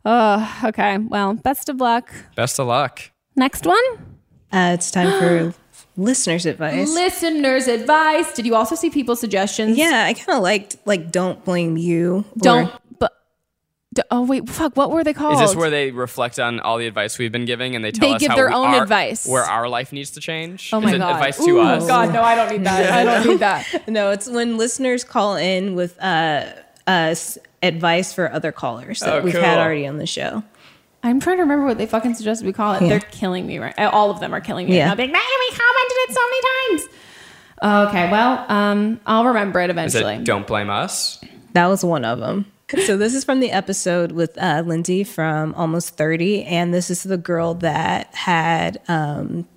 Uh, 0.07 0.47
okay, 0.65 0.97
well, 0.97 1.33
best 1.33 1.67
of 1.69 1.81
luck. 1.81 2.13
Best 2.35 2.59
of 2.59 2.67
luck. 2.67 3.11
Next 3.35 3.65
one. 3.65 3.83
Uh, 4.53 4.71
it's 4.73 4.89
time 4.89 5.11
for 5.19 5.53
listeners' 5.97 6.45
advice. 6.45 6.89
Listeners' 6.93 7.67
advice. 7.67 8.33
Did 8.33 8.45
you 8.45 8.55
also 8.55 8.75
see 8.75 8.89
people's 8.89 9.19
suggestions? 9.19 9.77
yeah, 9.77 10.05
I 10.07 10.13
kind 10.13 10.37
of 10.37 10.43
liked 10.43 10.77
like 10.85 11.11
"Don't 11.11 11.43
blame 11.43 11.75
you." 11.75 12.23
Don't. 12.37 12.71
But. 12.99 13.11
d- 13.93 14.03
Oh 14.09 14.23
wait, 14.25 14.47
fuck! 14.47 14.77
What 14.77 14.91
were 14.91 15.03
they 15.03 15.13
called? 15.13 15.33
Is 15.41 15.49
this 15.49 15.55
where 15.57 15.69
they 15.69 15.91
reflect 15.91 16.39
on 16.39 16.59
all 16.61 16.77
the 16.77 16.87
advice 16.87 17.17
we've 17.17 17.31
been 17.31 17.45
giving 17.45 17.75
and 17.75 17.83
they 17.83 17.91
tell 17.91 18.07
They 18.07 18.15
us 18.15 18.21
give 18.21 18.29
how 18.29 18.35
their 18.37 18.51
own 18.53 18.67
our- 18.67 18.83
advice. 18.83 19.27
where 19.27 19.43
our 19.43 19.67
life 19.67 19.91
needs 19.91 20.11
to 20.11 20.21
change? 20.21 20.69
Oh 20.71 20.79
my 20.79 20.89
Is 20.89 20.95
it 20.95 20.99
god! 20.99 21.15
advice 21.15 21.37
to 21.43 21.49
Ooh, 21.51 21.59
us? 21.59 21.85
God, 21.85 22.13
no, 22.13 22.21
I 22.21 22.35
don't 22.35 22.51
need 22.51 22.63
that. 22.63 22.93
I 22.93 23.03
don't 23.03 23.27
need 23.27 23.39
that. 23.39 23.65
No, 23.89 24.11
it's 24.11 24.29
when 24.29 24.57
listeners 24.57 25.03
call 25.03 25.35
in 25.35 25.75
with 25.75 26.01
uh, 26.01 26.45
us 26.85 27.37
advice 27.63 28.13
for 28.13 28.31
other 28.31 28.51
callers 28.51 28.99
that 28.99 29.13
Oh, 29.15 29.21
we've 29.21 29.33
cool. 29.33 29.41
had 29.43 29.57
already 29.59 29.87
on 29.87 29.97
the 29.97 30.05
show. 30.05 30.43
I'm 31.03 31.19
trying 31.19 31.37
to 31.37 31.43
remember 31.43 31.65
what 31.65 31.77
they 31.77 31.85
fucking 31.85 32.15
suggested 32.15 32.45
we 32.45 32.53
call 32.53 32.73
it. 32.73 32.79
They're 32.81 32.99
killing 32.99 33.45
me 33.47 33.59
right. 33.59 33.77
uh, 33.77 33.89
All 33.91 34.09
of 34.11 34.19
them 34.19 34.33
are 34.33 34.41
killing 34.41 34.67
me. 34.67 34.75
Yeah. 34.77 34.87
Yeah. 34.89 34.95
Being, 34.95 35.11
man, 35.11 35.21
we 35.39 35.49
commented 35.55 35.97
it 35.97 36.13
so 36.13 36.21
many 36.21 36.79
times. 36.79 37.87
Okay, 37.89 38.11
well, 38.11 38.45
um, 38.49 38.99
I'll 39.05 39.25
remember 39.25 39.59
it 39.61 39.69
eventually. 39.69 40.15
it 40.15 40.23
don't 40.23 40.45
blame 40.45 40.69
us? 40.69 41.19
That 41.53 41.67
was 41.67 41.83
one 41.83 42.05
of 42.05 42.19
them. 42.19 42.45
So 42.85 42.97
this 42.97 43.15
is 43.15 43.23
from 43.23 43.39
the 43.39 43.49
episode 43.51 44.11
with 44.11 44.37
uh, 44.37 44.61
Lindsey 44.65 45.03
from 45.05 45.53
Almost 45.55 45.95
30, 45.95 46.43
and 46.43 46.73
this 46.73 46.89
is 46.91 47.01
the 47.03 47.17
girl 47.17 47.53
that 47.55 48.13
had 48.13 48.81
um, 48.89 49.47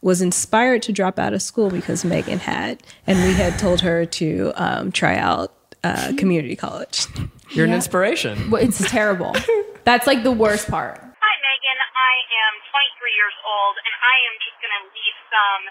was 0.00 0.22
inspired 0.22 0.80
to 0.84 0.92
drop 0.92 1.18
out 1.18 1.34
of 1.34 1.42
school 1.42 1.70
because 1.70 2.04
Meghan 2.04 2.38
had, 2.38 2.82
and 3.06 3.18
we 3.22 3.34
had 3.34 3.58
told 3.58 3.82
her 3.82 4.06
to 4.06 4.52
um, 4.56 4.90
try 4.92 5.16
out 5.16 5.52
uh, 5.88 6.12
community 6.20 6.52
college. 6.52 7.08
You're 7.56 7.64
an 7.64 7.72
inspiration. 7.72 8.52
Well, 8.52 8.60
it's 8.60 8.76
terrible. 8.92 9.32
That's 9.88 10.04
like 10.04 10.20
the 10.20 10.34
worst 10.34 10.68
part. 10.68 11.00
Hi, 11.00 11.34
Meghan. 11.40 11.78
I 11.96 12.14
am 12.44 12.54
23 12.68 13.08
years 13.16 13.36
old, 13.40 13.80
and 13.80 13.94
I 14.04 14.16
am 14.28 14.34
just 14.44 14.56
going 14.60 14.74
to 14.76 14.82
leave 14.92 15.18
some 15.32 15.62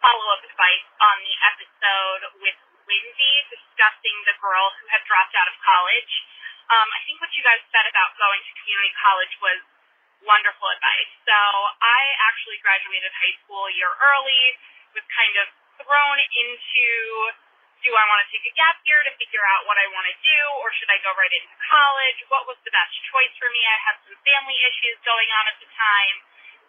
follow 0.00 0.26
up 0.32 0.40
advice 0.40 0.88
on 1.04 1.16
the 1.20 1.34
episode 1.52 2.20
with 2.40 2.56
Lindsey 2.88 3.34
discussing 3.52 4.16
the 4.24 4.32
girl 4.40 4.72
who 4.80 4.88
had 4.88 5.04
dropped 5.04 5.36
out 5.36 5.48
of 5.52 5.56
college. 5.60 6.12
Um, 6.72 6.88
I 6.88 7.00
think 7.04 7.20
what 7.20 7.28
you 7.36 7.44
guys 7.44 7.60
said 7.68 7.84
about 7.84 8.16
going 8.16 8.40
to 8.40 8.50
community 8.64 8.92
college 9.04 9.34
was 9.44 9.60
wonderful 10.24 10.66
advice. 10.72 11.12
So 11.28 11.36
I 11.84 12.00
actually 12.24 12.56
graduated 12.64 13.12
high 13.12 13.36
school 13.44 13.68
a 13.68 13.74
year 13.76 13.92
early, 14.00 14.44
was 14.96 15.04
kind 15.12 15.34
of 15.44 15.46
thrown 15.84 16.18
into 16.18 16.88
do 17.82 17.90
I 17.94 18.04
want 18.10 18.20
to 18.26 18.28
take 18.34 18.42
a 18.42 18.54
gap 18.58 18.82
year 18.82 19.00
to 19.06 19.12
figure 19.16 19.44
out 19.54 19.62
what 19.70 19.78
I 19.78 19.86
want 19.94 20.06
to 20.10 20.16
do, 20.22 20.40
or 20.62 20.74
should 20.74 20.90
I 20.90 20.98
go 21.00 21.14
right 21.14 21.30
into 21.30 21.54
college? 21.62 22.18
What 22.26 22.44
was 22.50 22.58
the 22.66 22.74
best 22.74 22.90
choice 23.10 23.34
for 23.38 23.46
me? 23.54 23.62
I 23.62 23.78
had 23.86 23.96
some 24.02 24.18
family 24.26 24.58
issues 24.66 24.98
going 25.06 25.30
on 25.38 25.44
at 25.46 25.58
the 25.62 25.68
time, 25.70 26.16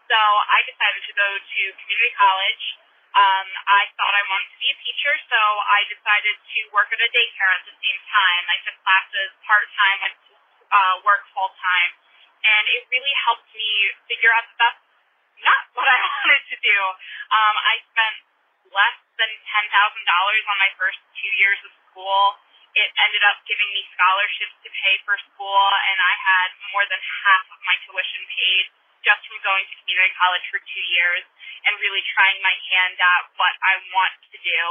so 0.06 0.18
I 0.18 0.62
decided 0.70 1.02
to 1.06 1.14
go 1.18 1.30
to 1.38 1.62
community 1.82 2.14
college. 2.14 2.66
Um, 3.10 3.48
I 3.66 3.90
thought 3.98 4.14
I 4.14 4.22
wanted 4.30 4.54
to 4.54 4.60
be 4.62 4.70
a 4.70 4.78
teacher, 4.86 5.14
so 5.34 5.40
I 5.66 5.82
decided 5.90 6.38
to 6.38 6.60
work 6.70 6.94
at 6.94 7.02
a 7.02 7.10
daycare 7.10 7.54
at 7.58 7.66
the 7.66 7.74
same 7.74 8.00
time. 8.06 8.44
I 8.46 8.58
took 8.62 8.78
classes 8.86 9.30
part 9.50 9.66
time, 9.74 9.98
went 10.06 10.18
to 10.30 10.34
uh, 10.70 10.96
work 11.02 11.26
full 11.34 11.50
time, 11.58 11.92
and 12.46 12.64
it 12.70 12.86
really 12.94 13.16
helped 13.26 13.50
me 13.58 13.70
figure 14.06 14.30
out 14.30 14.46
that 14.46 14.58
that's 14.62 14.86
not 15.42 15.64
what 15.74 15.90
I 15.90 15.98
wanted 16.06 16.44
to 16.54 16.58
do. 16.62 16.78
Um, 17.34 17.56
I 17.66 17.76
spent 17.90 18.18
less 18.70 19.09
than 19.20 19.32
ten 19.52 19.66
thousand 19.70 20.04
dollars 20.08 20.44
on 20.48 20.58
my 20.64 20.72
first 20.80 21.00
two 21.20 21.34
years 21.36 21.60
of 21.68 21.72
school. 21.92 22.40
It 22.74 22.90
ended 23.02 23.24
up 23.28 23.44
giving 23.50 23.68
me 23.76 23.84
scholarships 23.98 24.56
to 24.64 24.70
pay 24.72 24.96
for 25.04 25.18
school, 25.34 25.64
and 25.92 25.98
I 26.00 26.14
had 26.24 26.50
more 26.72 26.86
than 26.88 27.02
half 27.28 27.46
of 27.52 27.60
my 27.66 27.76
tuition 27.84 28.24
paid 28.30 28.66
just 29.04 29.24
from 29.28 29.40
going 29.44 29.64
to 29.64 29.74
community 29.84 30.12
college 30.20 30.46
for 30.52 30.60
two 30.60 30.86
years 30.92 31.24
and 31.68 31.76
really 31.80 32.04
trying 32.16 32.40
my 32.44 32.56
hand 32.72 32.96
at 33.00 33.24
what 33.36 33.56
I 33.64 33.80
want 33.92 34.16
to 34.32 34.38
do. 34.40 34.62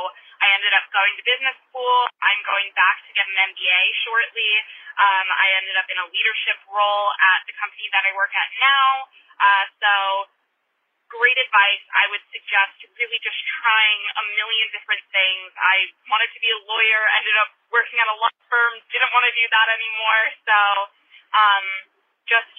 I 0.41 0.53
ended 0.57 0.73
up 0.77 0.89
going 0.93 1.13
to 1.21 1.23
business 1.25 1.57
school. 1.69 2.09
I'm 2.25 2.41
going 2.45 2.71
back 2.77 3.05
to 3.09 3.11
get 3.13 3.29
an 3.29 3.37
MBA 3.53 3.83
shortly. 4.05 4.53
Um, 4.97 5.27
I 5.33 5.47
ended 5.61 5.77
up 5.77 5.89
in 5.93 5.99
a 6.01 6.07
leadership 6.09 6.59
role 6.69 7.09
at 7.35 7.45
the 7.49 7.55
company 7.61 7.89
that 7.93 8.05
I 8.09 8.13
work 8.17 8.33
at 8.33 8.49
now. 8.61 8.89
Uh, 9.39 9.65
so 9.81 9.93
great 11.09 11.39
advice. 11.41 11.85
I 11.93 12.05
would 12.13 12.25
suggest 12.33 12.85
really 12.97 13.19
just 13.25 13.41
trying 13.65 14.01
a 14.17 14.25
million 14.37 14.67
different 14.73 15.05
things. 15.13 15.49
I 15.57 15.89
wanted 16.09 16.31
to 16.37 16.41
be 16.41 16.51
a 16.53 16.61
lawyer, 16.69 17.03
ended 17.17 17.37
up 17.41 17.51
working 17.73 17.99
at 18.01 18.09
a 18.09 18.17
law 18.17 18.33
firm, 18.49 18.77
didn't 18.93 19.13
want 19.13 19.25
to 19.25 19.35
do 19.35 19.45
that 19.49 19.69
anymore. 19.73 20.23
So 20.45 20.59
um, 21.33 21.67
just 22.29 22.53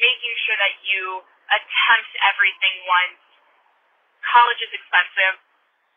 making 0.00 0.34
sure 0.44 0.58
that 0.60 0.74
you 0.84 1.24
attempt 1.52 2.12
everything 2.24 2.76
once. 2.88 3.20
College 4.24 4.60
is 4.64 4.72
expensive. 4.72 5.36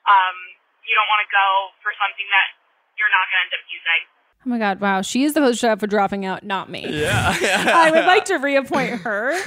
Um, 0.08 0.38
you 0.84 0.96
don't 0.96 1.08
want 1.08 1.24
to 1.24 1.32
go 1.32 1.76
for 1.84 1.92
something 2.00 2.28
that 2.32 2.56
you're 2.96 3.12
not 3.12 3.28
going 3.32 3.44
to 3.44 3.46
end 3.52 3.56
up 3.56 3.66
using. 3.68 4.04
Oh 4.46 4.50
my 4.50 4.60
god! 4.60 4.80
Wow, 4.80 5.02
she 5.02 5.24
is 5.24 5.34
the 5.34 5.42
host 5.42 5.60
for 5.60 5.88
dropping 5.88 6.26
out, 6.26 6.44
not 6.44 6.70
me. 6.70 6.86
Yeah. 6.88 7.36
I 7.76 7.92
would 7.92 8.06
like 8.06 8.26
to 8.26 8.36
reappoint 8.38 9.02
her 9.02 9.38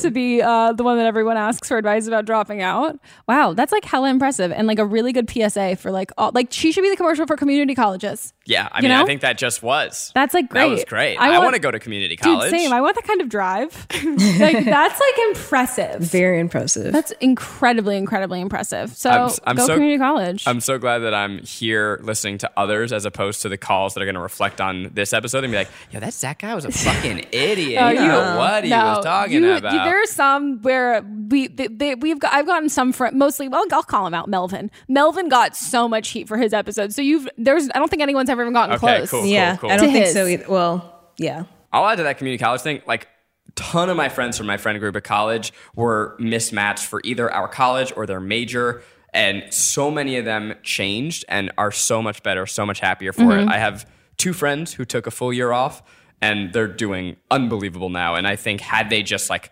to 0.00 0.10
be 0.10 0.42
uh, 0.42 0.72
the 0.72 0.82
one 0.82 0.98
that 0.98 1.06
everyone 1.06 1.36
asks 1.36 1.68
for 1.68 1.78
advice 1.78 2.06
about 2.06 2.24
dropping 2.26 2.60
out. 2.60 2.98
Wow, 3.26 3.54
that's 3.54 3.72
like 3.72 3.84
hella 3.84 4.10
impressive 4.10 4.52
and 4.52 4.66
like 4.66 4.78
a 4.78 4.84
really 4.84 5.12
good 5.12 5.30
PSA 5.30 5.76
for 5.76 5.90
like 5.90 6.10
all 6.18 6.32
like 6.34 6.48
she 6.52 6.72
should 6.72 6.82
be 6.82 6.90
the 6.90 6.96
commercial 6.96 7.26
for 7.26 7.36
community 7.36 7.74
colleges. 7.74 8.34
Yeah, 8.50 8.68
I 8.72 8.78
You 8.80 8.88
mean, 8.88 8.92
I 8.98 9.04
think 9.04 9.20
that 9.20 9.38
just 9.38 9.62
was. 9.62 10.10
That's 10.14 10.34
like 10.34 10.48
great. 10.48 10.60
That 10.62 10.68
was 10.70 10.84
great. 10.84 11.16
great. 11.16 11.18
I 11.18 11.26
I, 11.28 11.30
want- 11.38 11.44
want 11.44 11.54
to 11.54 11.60
go 11.60 11.70
to 11.70 11.78
community 11.78 12.16
Dude, 12.16 12.24
college. 12.24 12.50
same. 12.50 12.72
I 12.72 12.80
want 12.80 12.96
that 12.96 13.04
kind 13.04 13.20
of 13.20 13.28
drive. 13.28 13.86
like 14.04 14.64
that's 14.64 15.00
like 15.00 15.18
impressive. 15.28 16.00
Very 16.00 16.40
impressive. 16.40 16.92
That's 16.92 17.12
incredibly, 17.20 17.96
incredibly 17.96 18.40
impressive. 18.40 18.90
So 18.96 19.08
I'm- 19.10 19.30
I'm 19.44 19.56
go 19.56 19.66
so- 19.66 19.74
community 19.74 19.98
college. 19.98 20.42
I'm 20.48 20.60
so 20.60 20.78
glad 20.78 20.98
that 20.98 21.14
I'm 21.14 21.38
here 21.44 22.00
listening 22.02 22.38
to 22.38 22.50
others 22.56 22.92
as 22.92 23.04
opposed 23.04 23.42
to 23.42 23.48
the 23.48 23.56
calls 23.56 23.94
that 23.94 24.00
are 24.02 24.04
going 24.06 24.14
to 24.16 24.20
reflect 24.20 24.60
on 24.60 24.90
this 24.94 25.12
episode 25.12 25.44
and 25.44 25.52
be 25.52 25.58
like, 25.58 25.68
"Yo, 25.92 26.00
that 26.00 26.12
Zach 26.12 26.40
guy 26.40 26.54
was 26.56 26.64
a 26.64 26.72
fucking 26.72 27.26
idiot. 27.32 27.80
Oh, 27.82 27.88
you 27.90 28.00
you- 28.00 28.08
know 28.08 28.36
what 28.36 28.64
he 28.64 28.70
was 28.70 29.04
talking 29.04 29.44
you- 29.44 29.52
about." 29.52 29.72
you- 29.72 29.78
there 29.78 30.02
are 30.02 30.06
some 30.06 30.60
where 30.62 31.02
we 31.28 31.46
they, 31.46 31.68
they, 31.68 31.94
we've 31.94 32.18
got 32.18 32.32
I've 32.32 32.46
gotten 32.46 32.68
some 32.68 32.92
from 32.92 33.16
mostly 33.16 33.46
well 33.48 33.64
I'll 33.72 33.82
call 33.84 34.06
him 34.06 34.14
out 34.14 34.28
Melvin. 34.28 34.70
Melvin 34.88 35.28
got 35.28 35.54
so 35.56 35.88
much 35.88 36.08
heat 36.08 36.26
for 36.26 36.36
his 36.36 36.52
episode. 36.52 36.92
So 36.92 37.00
you've 37.02 37.28
there's 37.38 37.68
I 37.74 37.78
don't 37.78 37.88
think 37.88 38.02
anyone's 38.02 38.28
ever 38.30 38.39
even 38.42 38.52
gotten 38.52 38.76
Okay, 38.76 38.98
close. 38.98 39.10
cool. 39.10 39.26
yeah, 39.26 39.56
cool. 39.56 39.70
I 39.70 39.76
don't 39.76 39.86
To 39.86 39.92
think 39.92 40.04
his. 40.06 40.14
so 40.14 40.26
either. 40.26 40.44
Well, 40.48 41.10
yeah. 41.16 41.44
I'll 41.72 41.86
add 41.88 41.96
to 41.96 42.02
that 42.04 42.18
community 42.18 42.42
college 42.42 42.60
thing. 42.62 42.82
Like, 42.86 43.08
ton 43.56 43.88
of 43.90 43.96
my 43.96 44.08
friends 44.08 44.38
from 44.38 44.46
my 44.46 44.56
friend 44.56 44.78
group 44.78 44.96
at 44.96 45.04
college 45.04 45.52
were 45.74 46.16
mismatched 46.18 46.84
for 46.86 47.00
either 47.04 47.30
our 47.32 47.48
college 47.48 47.92
or 47.96 48.06
their 48.06 48.20
major. 48.20 48.82
And 49.12 49.52
so 49.52 49.90
many 49.90 50.16
of 50.18 50.24
them 50.24 50.54
changed 50.62 51.24
and 51.28 51.50
are 51.58 51.72
so 51.72 52.00
much 52.00 52.22
better, 52.22 52.46
so 52.46 52.64
much 52.64 52.80
happier 52.80 53.12
for 53.12 53.22
Mm-hmm. 53.22 53.48
it. 53.48 53.52
I 53.52 53.58
have 53.58 53.88
two 54.16 54.32
friends 54.32 54.72
who 54.74 54.84
took 54.84 55.06
a 55.06 55.10
full 55.10 55.32
year 55.32 55.50
off 55.52 55.82
and 56.22 56.52
they're 56.52 56.68
doing 56.68 57.16
unbelievable 57.30 57.88
now. 57.88 58.14
And 58.14 58.26
I 58.26 58.36
think 58.36 58.60
had 58.60 58.88
they 58.90 59.02
just 59.02 59.28
like 59.30 59.50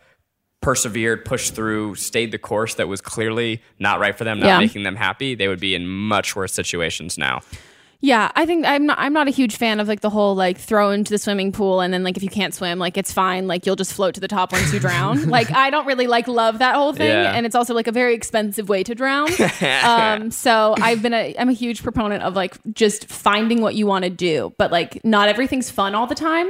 persevered, 0.61 1.25
pushed 1.25 1.55
through, 1.55 1.95
stayed 1.95 2.33
the 2.33 2.39
course 2.39 2.75
that 2.75 2.89
was 2.89 3.01
clearly 3.01 3.63
not 3.79 4.01
right 4.01 4.17
for 4.17 4.25
them, 4.25 4.39
not 4.41 4.47
Yeah. 4.47 4.59
making 4.59 4.83
them 4.83 4.97
happy, 4.97 5.35
they 5.35 5.49
would 5.49 5.61
be 5.61 5.75
in 5.75 5.87
much 5.89 6.35
worse 6.37 6.53
situations 6.53 7.17
now. 7.17 7.41
Yeah, 8.01 8.31
I 8.37 8.47
think 8.47 8.65
I'm 8.65 8.87
not. 8.87 8.97
I'm 9.01 9.13
not 9.13 9.27
a 9.27 9.33
huge 9.33 9.57
fan 9.57 9.81
of 9.81 9.89
like 9.89 10.03
the 10.03 10.11
whole 10.11 10.37
like 10.37 10.57
throw 10.57 10.91
into 10.93 11.11
the 11.11 11.19
swimming 11.19 11.51
pool 11.51 11.81
and 11.81 11.93
then 11.93 12.05
like 12.05 12.17
if 12.17 12.23
you 12.23 12.29
can't 12.29 12.55
swim, 12.55 12.79
like 12.79 12.97
it's 12.97 13.13
fine. 13.13 13.49
Like 13.49 13.67
you'll 13.67 13.75
just 13.75 13.93
float 13.93 14.15
to 14.15 14.21
the 14.21 14.29
top 14.29 14.53
once 14.53 14.73
you 14.73 14.79
drown. 14.79 15.29
like 15.29 15.51
I 15.51 15.71
don't 15.71 15.85
really 15.85 16.07
like 16.07 16.29
love 16.29 16.61
that 16.61 16.77
whole 16.77 16.93
thing, 16.93 17.09
Yeah. 17.09 17.33
and 17.35 17.45
it's 17.45 17.57
also 17.57 17.75
like 17.75 17.89
a 17.89 17.93
very 17.93 18.15
expensive 18.15 18.69
way 18.69 18.85
to 18.85 18.95
drown. 18.95 19.29
um, 19.83 20.31
so 20.31 20.77
I've 20.81 21.03
been 21.03 21.13
a 21.13 21.35
I'm 21.41 21.49
a 21.49 21.53
huge 21.53 21.83
proponent 21.83 22.23
of 22.23 22.37
like 22.37 22.57
just 22.73 23.09
finding 23.09 23.63
what 23.63 23.75
you 23.75 23.89
want 23.89 24.05
to 24.05 24.11
do, 24.11 24.55
but 24.59 24.71
like 24.71 25.05
not 25.05 25.29
everything's 25.29 25.69
fun 25.69 25.97
all 25.97 26.07
the 26.07 26.15
time, 26.15 26.49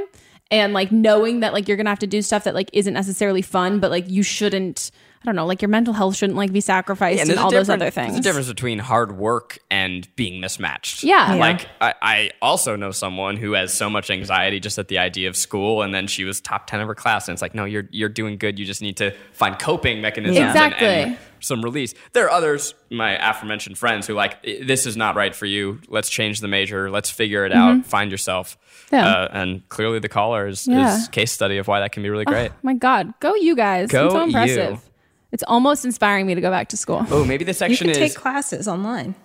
and 0.51 0.73
like 0.73 0.91
knowing 0.91 1.39
that 1.39 1.51
like 1.53 1.67
you're 1.67 1.77
gonna 1.77 1.89
have 1.89 1.97
to 1.99 2.07
do 2.07 2.21
stuff 2.21 2.43
that 2.43 2.53
like 2.53 2.69
isn't 2.73 2.93
necessarily 2.93 3.41
fun, 3.41 3.79
but 3.79 3.89
like 3.89 4.07
you 4.07 4.21
shouldn't. 4.21 4.91
I 5.21 5.25
don't 5.25 5.35
know, 5.35 5.45
like 5.45 5.61
your 5.61 5.67
mental 5.69 5.93
health 5.93 6.15
shouldn't 6.15 6.37
like 6.37 6.53
be 6.53 6.61
sacrificed 6.61 7.19
and, 7.19 7.29
there's 7.29 7.39
a 7.39 7.41
all 7.41 7.51
those 7.51 7.69
other 7.69 7.89
things. 7.89 8.13
There's 8.13 8.19
a 8.19 8.23
difference 8.23 8.47
between 8.47 8.79
hard 8.79 9.17
work 9.17 9.59
and 9.69 10.07
being 10.15 10.39
mismatched. 10.39 11.03
Yeah. 11.03 11.33
Yeah. 11.33 11.39
Like 11.39 11.67
I, 11.81 11.93
I 12.01 12.31
also 12.41 12.77
know 12.77 12.91
someone 12.91 13.35
who 13.35 13.51
has 13.51 13.73
so 13.73 13.89
much 13.89 14.09
anxiety 14.09 14.61
just 14.61 14.79
at 14.79 14.87
the 14.87 14.97
idea 14.97 15.27
of 15.27 15.35
school, 15.35 15.81
and 15.81 15.93
then 15.93 16.07
she 16.07 16.23
was 16.23 16.39
top 16.39 16.67
ten 16.67 16.79
of 16.79 16.87
her 16.87 16.95
class, 16.95 17.27
and 17.27 17.33
it's 17.35 17.41
like, 17.41 17.53
no, 17.53 17.65
you're 17.65 17.89
you're 17.91 18.07
doing 18.07 18.37
good. 18.37 18.57
You 18.57 18.65
just 18.65 18.81
need 18.81 18.95
to 18.97 19.11
find 19.33 19.59
coping 19.59 19.99
mechanisms 20.01 20.37
and- 20.37 20.47
Exactly. 20.49 20.87
and, 20.87 21.17
some 21.41 21.61
release. 21.61 21.93
There 22.11 22.25
are 22.25 22.31
others, 22.31 22.73
my 22.89 23.11
aforementioned 23.29 23.77
friends, 23.77 24.05
who 24.07 24.13
like 24.13 24.43
this 24.43 24.85
is 24.85 24.97
not 24.97 25.15
right 25.15 25.33
for 25.33 25.45
you. 25.45 25.79
Let's 25.87 26.09
change 26.09 26.41
the 26.41 26.49
major. 26.49 26.89
Let's 26.91 27.09
figure 27.09 27.45
it 27.45 27.53
out. 27.53 27.85
Find 27.85 28.11
yourself. 28.11 28.57
Mm-hmm. 28.87 28.95
Yeah. 28.95 29.07
Uh, 29.07 29.27
and 29.31 29.69
clearly, 29.69 29.99
the 29.99 30.09
caller 30.09 30.47
is, 30.47 30.67
Yeah. 30.67 30.97
is 30.97 31.07
case 31.07 31.31
study 31.31 31.57
of 31.57 31.67
why 31.69 31.79
that 31.79 31.93
can 31.93 32.03
be 32.03 32.09
really 32.09 32.25
great. 32.25 32.51
Oh, 32.51 32.55
My 32.61 32.73
God, 32.73 33.13
go 33.21 33.35
you 33.35 33.55
guys! 33.55 33.89
Go 33.89 34.09
I'm 34.17 34.31
so 34.31 34.43
you. 34.43 34.81
Impressive. 35.29 35.33
It's 35.33 35.43
almost 35.47 35.85
inspiring 35.85 36.25
me 36.27 36.35
to 36.35 36.41
go 36.41 36.49
back 36.49 36.69
to 36.69 36.77
school. 36.77 37.05
Oh, 37.09 37.23
maybe 37.25 37.43
the 37.43 37.49
You 37.49 37.53
section 37.53 37.87
can 37.87 37.89
is 37.91 37.97
take 37.97 38.15
classes 38.15 38.67
online. 38.67 39.15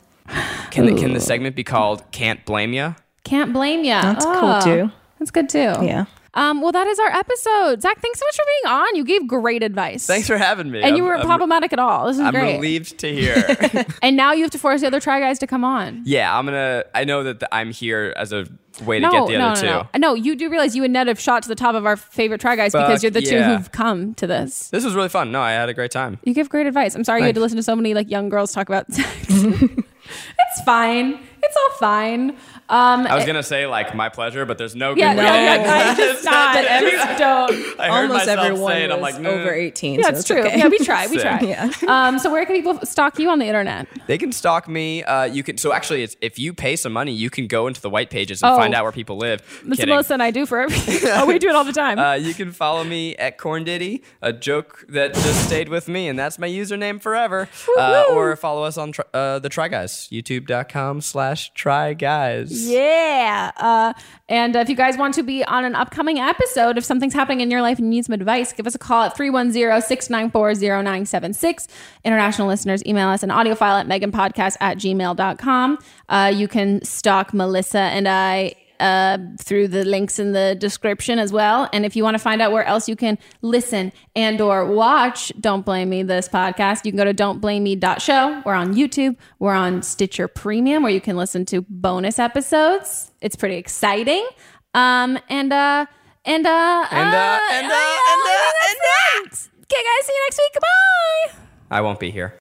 can 0.71 0.87
the, 0.87 0.95
can 0.95 1.13
the 1.13 1.21
segment 1.21 1.57
be 1.57 1.65
called 1.65 2.03
"Can't 2.13 2.45
Blame 2.45 2.73
Ya"? 2.73 2.95
Can't 3.25 3.53
blame 3.53 3.81
you. 3.81 3.93
That's 3.93 4.25
cool, 4.25 4.35
ah, 4.35 4.61
too. 4.61 4.91
That's 5.19 5.31
good 5.31 5.49
too. 5.49 5.59
Yeah. 5.59 6.05
Um. 6.35 6.61
Well, 6.61 6.73
that 6.73 6.87
is 6.87 6.99
our 6.99 7.11
episode. 7.11 7.83
Zach, 7.83 8.01
thanks 8.01 8.19
so 8.19 8.27
much 8.27 8.37
for 8.37 8.45
being 8.63 8.75
on. 8.75 8.97
You 8.97 9.05
gave 9.05 9.27
great 9.27 9.63
advice. 9.63 10.07
Thanks 10.07 10.27
for 10.27 10.37
having 10.37 10.71
me. 10.71 10.83
And 10.83 10.97
you 10.97 11.03
I'm- 11.05 11.09
weren't 11.11 11.21
I'm- 11.21 11.27
problematic 11.29 11.73
at 11.73 11.79
all. 11.79 12.07
This 12.07 12.17
is 12.17 12.23
I'm 12.23 12.33
great. 12.33 12.57
relieved 12.57 12.99
to 12.99 13.13
hear. 13.15 13.85
And 14.03 14.17
now 14.17 14.33
you 14.33 14.43
have 14.43 14.51
to 14.53 14.59
force 14.59 14.81
the 14.81 14.87
other 14.89 15.01
try 15.01 15.21
guys 15.21 15.39
to 15.41 15.47
come 15.47 15.65
on. 15.65 16.03
yeah, 16.05 16.37
I'm 16.37 16.45
gonna. 16.45 16.85
I 16.95 17.05
know 17.05 17.23
that 17.25 17.41
the, 17.41 17.55
I'm 17.55 17.71
here 17.73 18.13
as 18.17 18.33
a 18.33 18.47
way 18.85 18.99
to 18.99 19.09
get 19.09 19.11
the 19.11 19.17
no, 19.17 19.25
other 19.25 19.39
no, 19.39 19.55
two. 19.55 19.67
no. 19.67 19.89
No, 19.99 20.15
you 20.15 20.35
do 20.35 20.51
realize 20.51 20.75
you 20.75 20.83
and 20.83 20.93
Ned 20.93 21.07
have 21.07 21.21
shot 21.21 21.45
to 21.45 21.49
the 21.49 21.55
top 21.55 21.77
of 21.77 21.87
our 21.87 21.97
favorite 21.97 22.41
try 22.41 22.57
guys 22.57 22.73
because 22.73 23.03
you're 23.05 23.11
the 23.11 23.23
two 23.23 23.41
who've 23.41 23.71
come 23.71 24.15
to 24.15 24.27
this. 24.27 24.69
This 24.71 24.85
was 24.85 24.95
really 24.97 25.09
fun. 25.09 25.31
No, 25.31 25.41
I 25.41 25.53
had 25.53 25.69
a 25.69 25.75
great 25.75 25.93
time. 25.93 26.19
You 26.25 26.35
give 26.35 26.49
great 26.49 26.67
advice. 26.67 26.97
I'm 26.97 27.05
sorry 27.05 27.21
you 27.21 27.27
had 27.27 27.37
to 27.37 27.41
listen 27.41 27.57
to 27.57 27.63
so 27.63 27.77
many 27.77 27.95
like 27.95 28.11
young 28.11 28.29
girls 28.29 28.53
talk 28.53 28.69
about 28.69 28.93
sex. 28.93 29.27
it's 29.31 30.61
fine. 30.65 31.19
It's 31.43 31.57
all 31.57 31.77
fine. 31.79 32.37
Um, 32.67 33.07
I 33.07 33.15
was 33.15 33.27
gonna 33.27 33.43
say 33.43 33.67
like 33.67 33.95
my 33.95 34.09
pleasure, 34.09 34.47
but 34.47 34.57
there's 34.57 34.75
no. 34.75 34.95
yeah, 34.95 35.15
good 35.15 35.23
no, 35.23 35.29
way. 35.31 35.45
yeah, 35.45 35.91
I 35.91 35.95
just 35.95 36.25
not. 36.25 36.55
just 36.81 37.19
don't. 37.19 37.51
I 37.81 37.87
heard 37.89 38.03
Almost 38.11 38.27
myself 38.27 38.39
everyone 38.47 38.73
say 38.73 38.85
it. 38.85 38.91
I'm 38.91 39.01
like, 39.03 39.21
no. 39.21 39.31
over 39.31 39.53
18. 39.53 39.95
Yeah, 40.01 40.03
so 40.05 40.09
it's 40.09 40.19
it's 40.21 40.29
true. 40.29 40.41
okay. 40.45 40.59
Yeah, 40.59 40.69
we 40.69 40.79
try. 40.79 41.07
We 41.07 41.19
try. 41.19 41.41
Yeah. 41.45 41.71
Um, 41.87 42.19
so 42.19 42.33
where 42.33 42.47
can 42.47 42.55
people 42.57 42.81
stalk 42.87 43.19
you 43.19 43.29
on 43.29 43.39
the 43.39 43.45
internet? 43.45 43.87
They 44.07 44.17
can 44.17 44.33
stalk 44.33 44.67
me. 44.67 45.03
Uh, 45.05 45.25
you 45.25 45.43
can. 45.43 45.59
So 45.59 45.73
actually, 45.75 46.03
it's, 46.05 46.17
if 46.23 46.39
you 46.39 46.55
pay 46.55 46.77
some 46.77 46.93
money, 46.93 47.13
you 47.13 47.29
can 47.29 47.47
go 47.47 47.67
into 47.67 47.83
the 47.83 47.91
white 47.91 48.09
pages 48.11 48.43
and 48.43 48.53
Oh. 48.53 48.57
find 48.57 48.75
out 48.75 48.85
where 48.85 48.93
people 48.93 49.17
live. 49.19 49.41
That's 49.41 49.65
what 49.65 49.77
Kidding. 49.79 49.93
Melissa 49.95 50.15
and 50.15 50.23
I 50.23 50.31
do 50.31 50.47
for 50.47 50.61
everything. 50.61 51.01
oh, 51.13 51.27
we 51.27 51.39
do 51.39 51.49
it 51.51 51.55
all 51.55 51.65
the 51.65 51.73
time. 51.73 51.99
Uh, 51.99 52.15
you 52.15 52.33
can 52.33 52.51
follow 52.53 52.83
me 52.85 53.15
at 53.17 53.37
Korn 53.37 53.65
Diddy, 53.65 54.03
a 54.23 54.33
joke 54.33 54.85
that 54.89 55.13
just 55.13 55.45
stayed 55.47 55.69
with 55.69 55.87
me, 55.89 56.09
and 56.09 56.19
that's 56.19 56.39
my 56.39 56.49
username 56.49 57.01
forever. 57.01 57.49
Uh, 57.79 58.05
or 58.11 58.35
follow 58.37 58.63
us 58.65 58.79
on 58.79 58.93
tr- 58.93 59.03
uh, 59.13 59.39
the 59.39 59.49
Try 59.51 59.69
Guys, 59.69 60.09
youtube.com 60.11 61.01
slash 61.03 61.53
Try 61.55 61.93
Guys. 61.93 62.54
Yeah. 62.57 63.51
Uh, 63.57 63.93
and 64.29 64.57
if 64.57 64.69
you 64.69 64.77
guys 64.77 64.97
want 64.97 65.15
to 65.15 65.23
be 65.23 65.45
on 65.45 65.65
an 65.65 65.75
upcoming 65.75 66.19
episode, 66.19 66.79
if 66.79 66.85
something's 66.85 67.15
happening 67.15 67.41
in 67.41 67.51
your 67.51 67.63
life 67.63 67.79
and 67.79 67.87
you 67.87 67.91
need 67.99 68.05
some 68.05 68.15
advice, 68.15 68.53
give 68.53 68.67
us 68.67 68.75
a 68.75 68.79
call 68.79 69.05
at 69.05 69.17
310-694-0976. 69.17 71.69
International 72.05 72.49
listeners, 72.49 72.85
email 72.87 73.09
us 73.09 73.23
an 73.23 73.31
audio 73.31 73.55
file 73.55 73.77
at 73.77 73.87
meghanpodcast 73.87 74.57
at 74.61 74.79
gmail.com. 74.79 75.79
Uh, 76.09 76.33
you 76.35 76.49
can 76.49 76.83
stalk 76.85 77.33
Melissa 77.35 77.79
and 77.79 78.09
I 78.09 78.55
uh, 78.81 79.19
through 79.41 79.69
the 79.69 79.85
links 79.85 80.19
in 80.19 80.33
the 80.33 80.57
description 80.59 81.19
as 81.19 81.33
well. 81.33 81.69
And 81.73 81.85
if 81.85 81.97
you 81.97 82.03
want 82.05 82.15
to 82.15 82.19
find 82.19 82.41
out 82.43 82.53
where 82.53 82.65
else 82.65 82.89
you 82.89 82.97
can 82.97 83.19
listen 83.43 83.93
and 84.15 84.41
or 84.41 84.67
watch 84.67 85.33
Don't 85.41 85.65
Blame 85.65 85.91
Me, 85.91 86.03
this 86.03 86.29
podcast, 86.29 86.85
you 86.85 86.93
can 86.93 86.99
go 86.99 87.05
to 87.05 87.15
dontblameme.show. 87.15 88.43
We're 88.45 88.55
on 88.55 88.75
YouTube. 88.75 89.17
We're 89.39 89.55
on 89.55 89.83
Stitcher 89.83 90.29
Premium 90.29 90.83
where 90.83 90.93
you 90.93 91.01
can 91.01 91.17
listen 91.17 91.45
to 91.47 91.63
bonus 91.69 92.19
episodes. 92.19 93.13
It's 93.21 93.37
pretty 93.37 93.57
exciting. 93.57 94.27
Um, 94.75 95.19
and, 95.29 95.53
uh, 95.53 95.87
and, 96.25 96.47
uh, 96.47 96.87
And, 96.91 97.15
uh, 97.15 97.15
and, 97.15 97.15
uh, 97.15 97.39
and, 97.53 97.67
uh, 97.67 97.71
and, 97.71 98.81
uh. 98.83 99.37
Okay, 99.65 99.83
guys, 99.83 100.07
see 100.07 100.13
you 100.13 100.25
next 100.27 100.39
week. 100.39 100.53
Goodbye. 100.55 101.45
I 101.71 101.81
won't 101.81 101.99
be 101.99 102.11
here. 102.11 102.39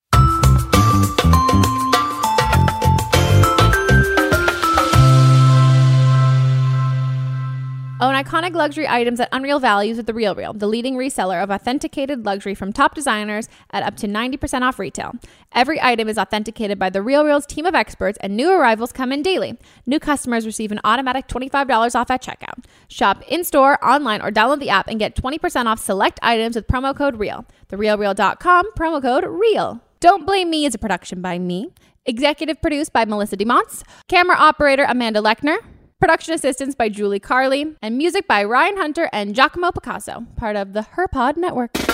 Own 8.04 8.16
iconic 8.16 8.54
luxury 8.54 8.86
items 8.86 9.22
at 9.22 9.30
unreal 9.32 9.62
values 9.62 9.96
with 9.96 10.08
The 10.08 10.14
Real 10.14 10.36
Real, 10.36 10.52
the 10.52 10.68
leading 10.68 10.98
reseller 10.98 11.42
of 11.42 11.50
authenticated 11.50 12.26
luxury 12.26 12.54
from 12.54 12.74
top 12.74 12.96
designers 12.96 13.48
at 13.72 13.82
up 13.82 13.96
to 13.96 14.10
90% 14.10 14.62
off 14.62 14.78
retail. 14.78 15.14
Every 15.54 15.82
item 15.82 16.10
is 16.10 16.18
authenticated 16.18 16.78
by 16.78 16.90
The 16.90 17.02
Real 17.02 17.24
Real's 17.24 17.46
team 17.46 17.66
of 17.66 17.76
experts, 17.76 18.18
and 18.20 18.36
new 18.36 18.52
arrivals 18.52 18.92
come 18.92 19.14
in 19.14 19.22
daily. 19.22 19.58
New 19.86 20.02
customers 20.02 20.46
receive 20.46 20.70
an 20.74 20.82
automatic 20.84 21.30
$25 21.30 21.96
off 21.96 22.12
at 22.12 22.22
checkout. 22.22 22.66
Shop 22.90 23.24
in 23.30 23.46
store, 23.46 23.82
online, 23.82 24.22
or 24.22 24.32
download 24.32 24.60
the 24.60 24.70
app 24.70 24.90
and 24.90 25.00
get 25.00 25.16
20% 25.16 25.68
off 25.68 25.80
select 25.80 26.20
items 26.22 26.58
with 26.58 26.68
promo 26.68 26.94
code 26.94 27.16
REAL. 27.16 27.46
TheRealReal.com, 27.70 28.74
promo 28.74 29.02
code 29.02 29.24
REAL. 29.26 29.80
Don't 30.02 30.26
Blame 30.26 30.50
Me 30.50 30.66
is 30.66 30.76
a 30.76 30.78
production 30.78 31.22
by 31.22 31.40
me. 31.40 31.70
Executive 32.06 32.62
produced 32.62 32.92
by 32.92 33.06
Melissa 33.06 33.38
DeMonts. 33.38 33.82
Camera 34.10 34.36
operator 34.36 34.84
Amanda 34.90 35.22
Lechner. 35.22 35.60
Production 36.04 36.34
assistance 36.34 36.76
by 36.76 36.90
Julie 36.90 37.22
Carley. 37.22 37.78
And 37.82 37.98
music 37.98 38.28
by 38.28 38.44
Ryan 38.44 38.76
Hunter 38.76 39.10
and 39.14 39.34
Giacomo 39.34 39.72
Picasso, 39.72 40.28
part 40.36 40.58
of 40.58 40.74
the 40.74 40.82
HerPod 40.98 41.38
Network. 41.38 41.93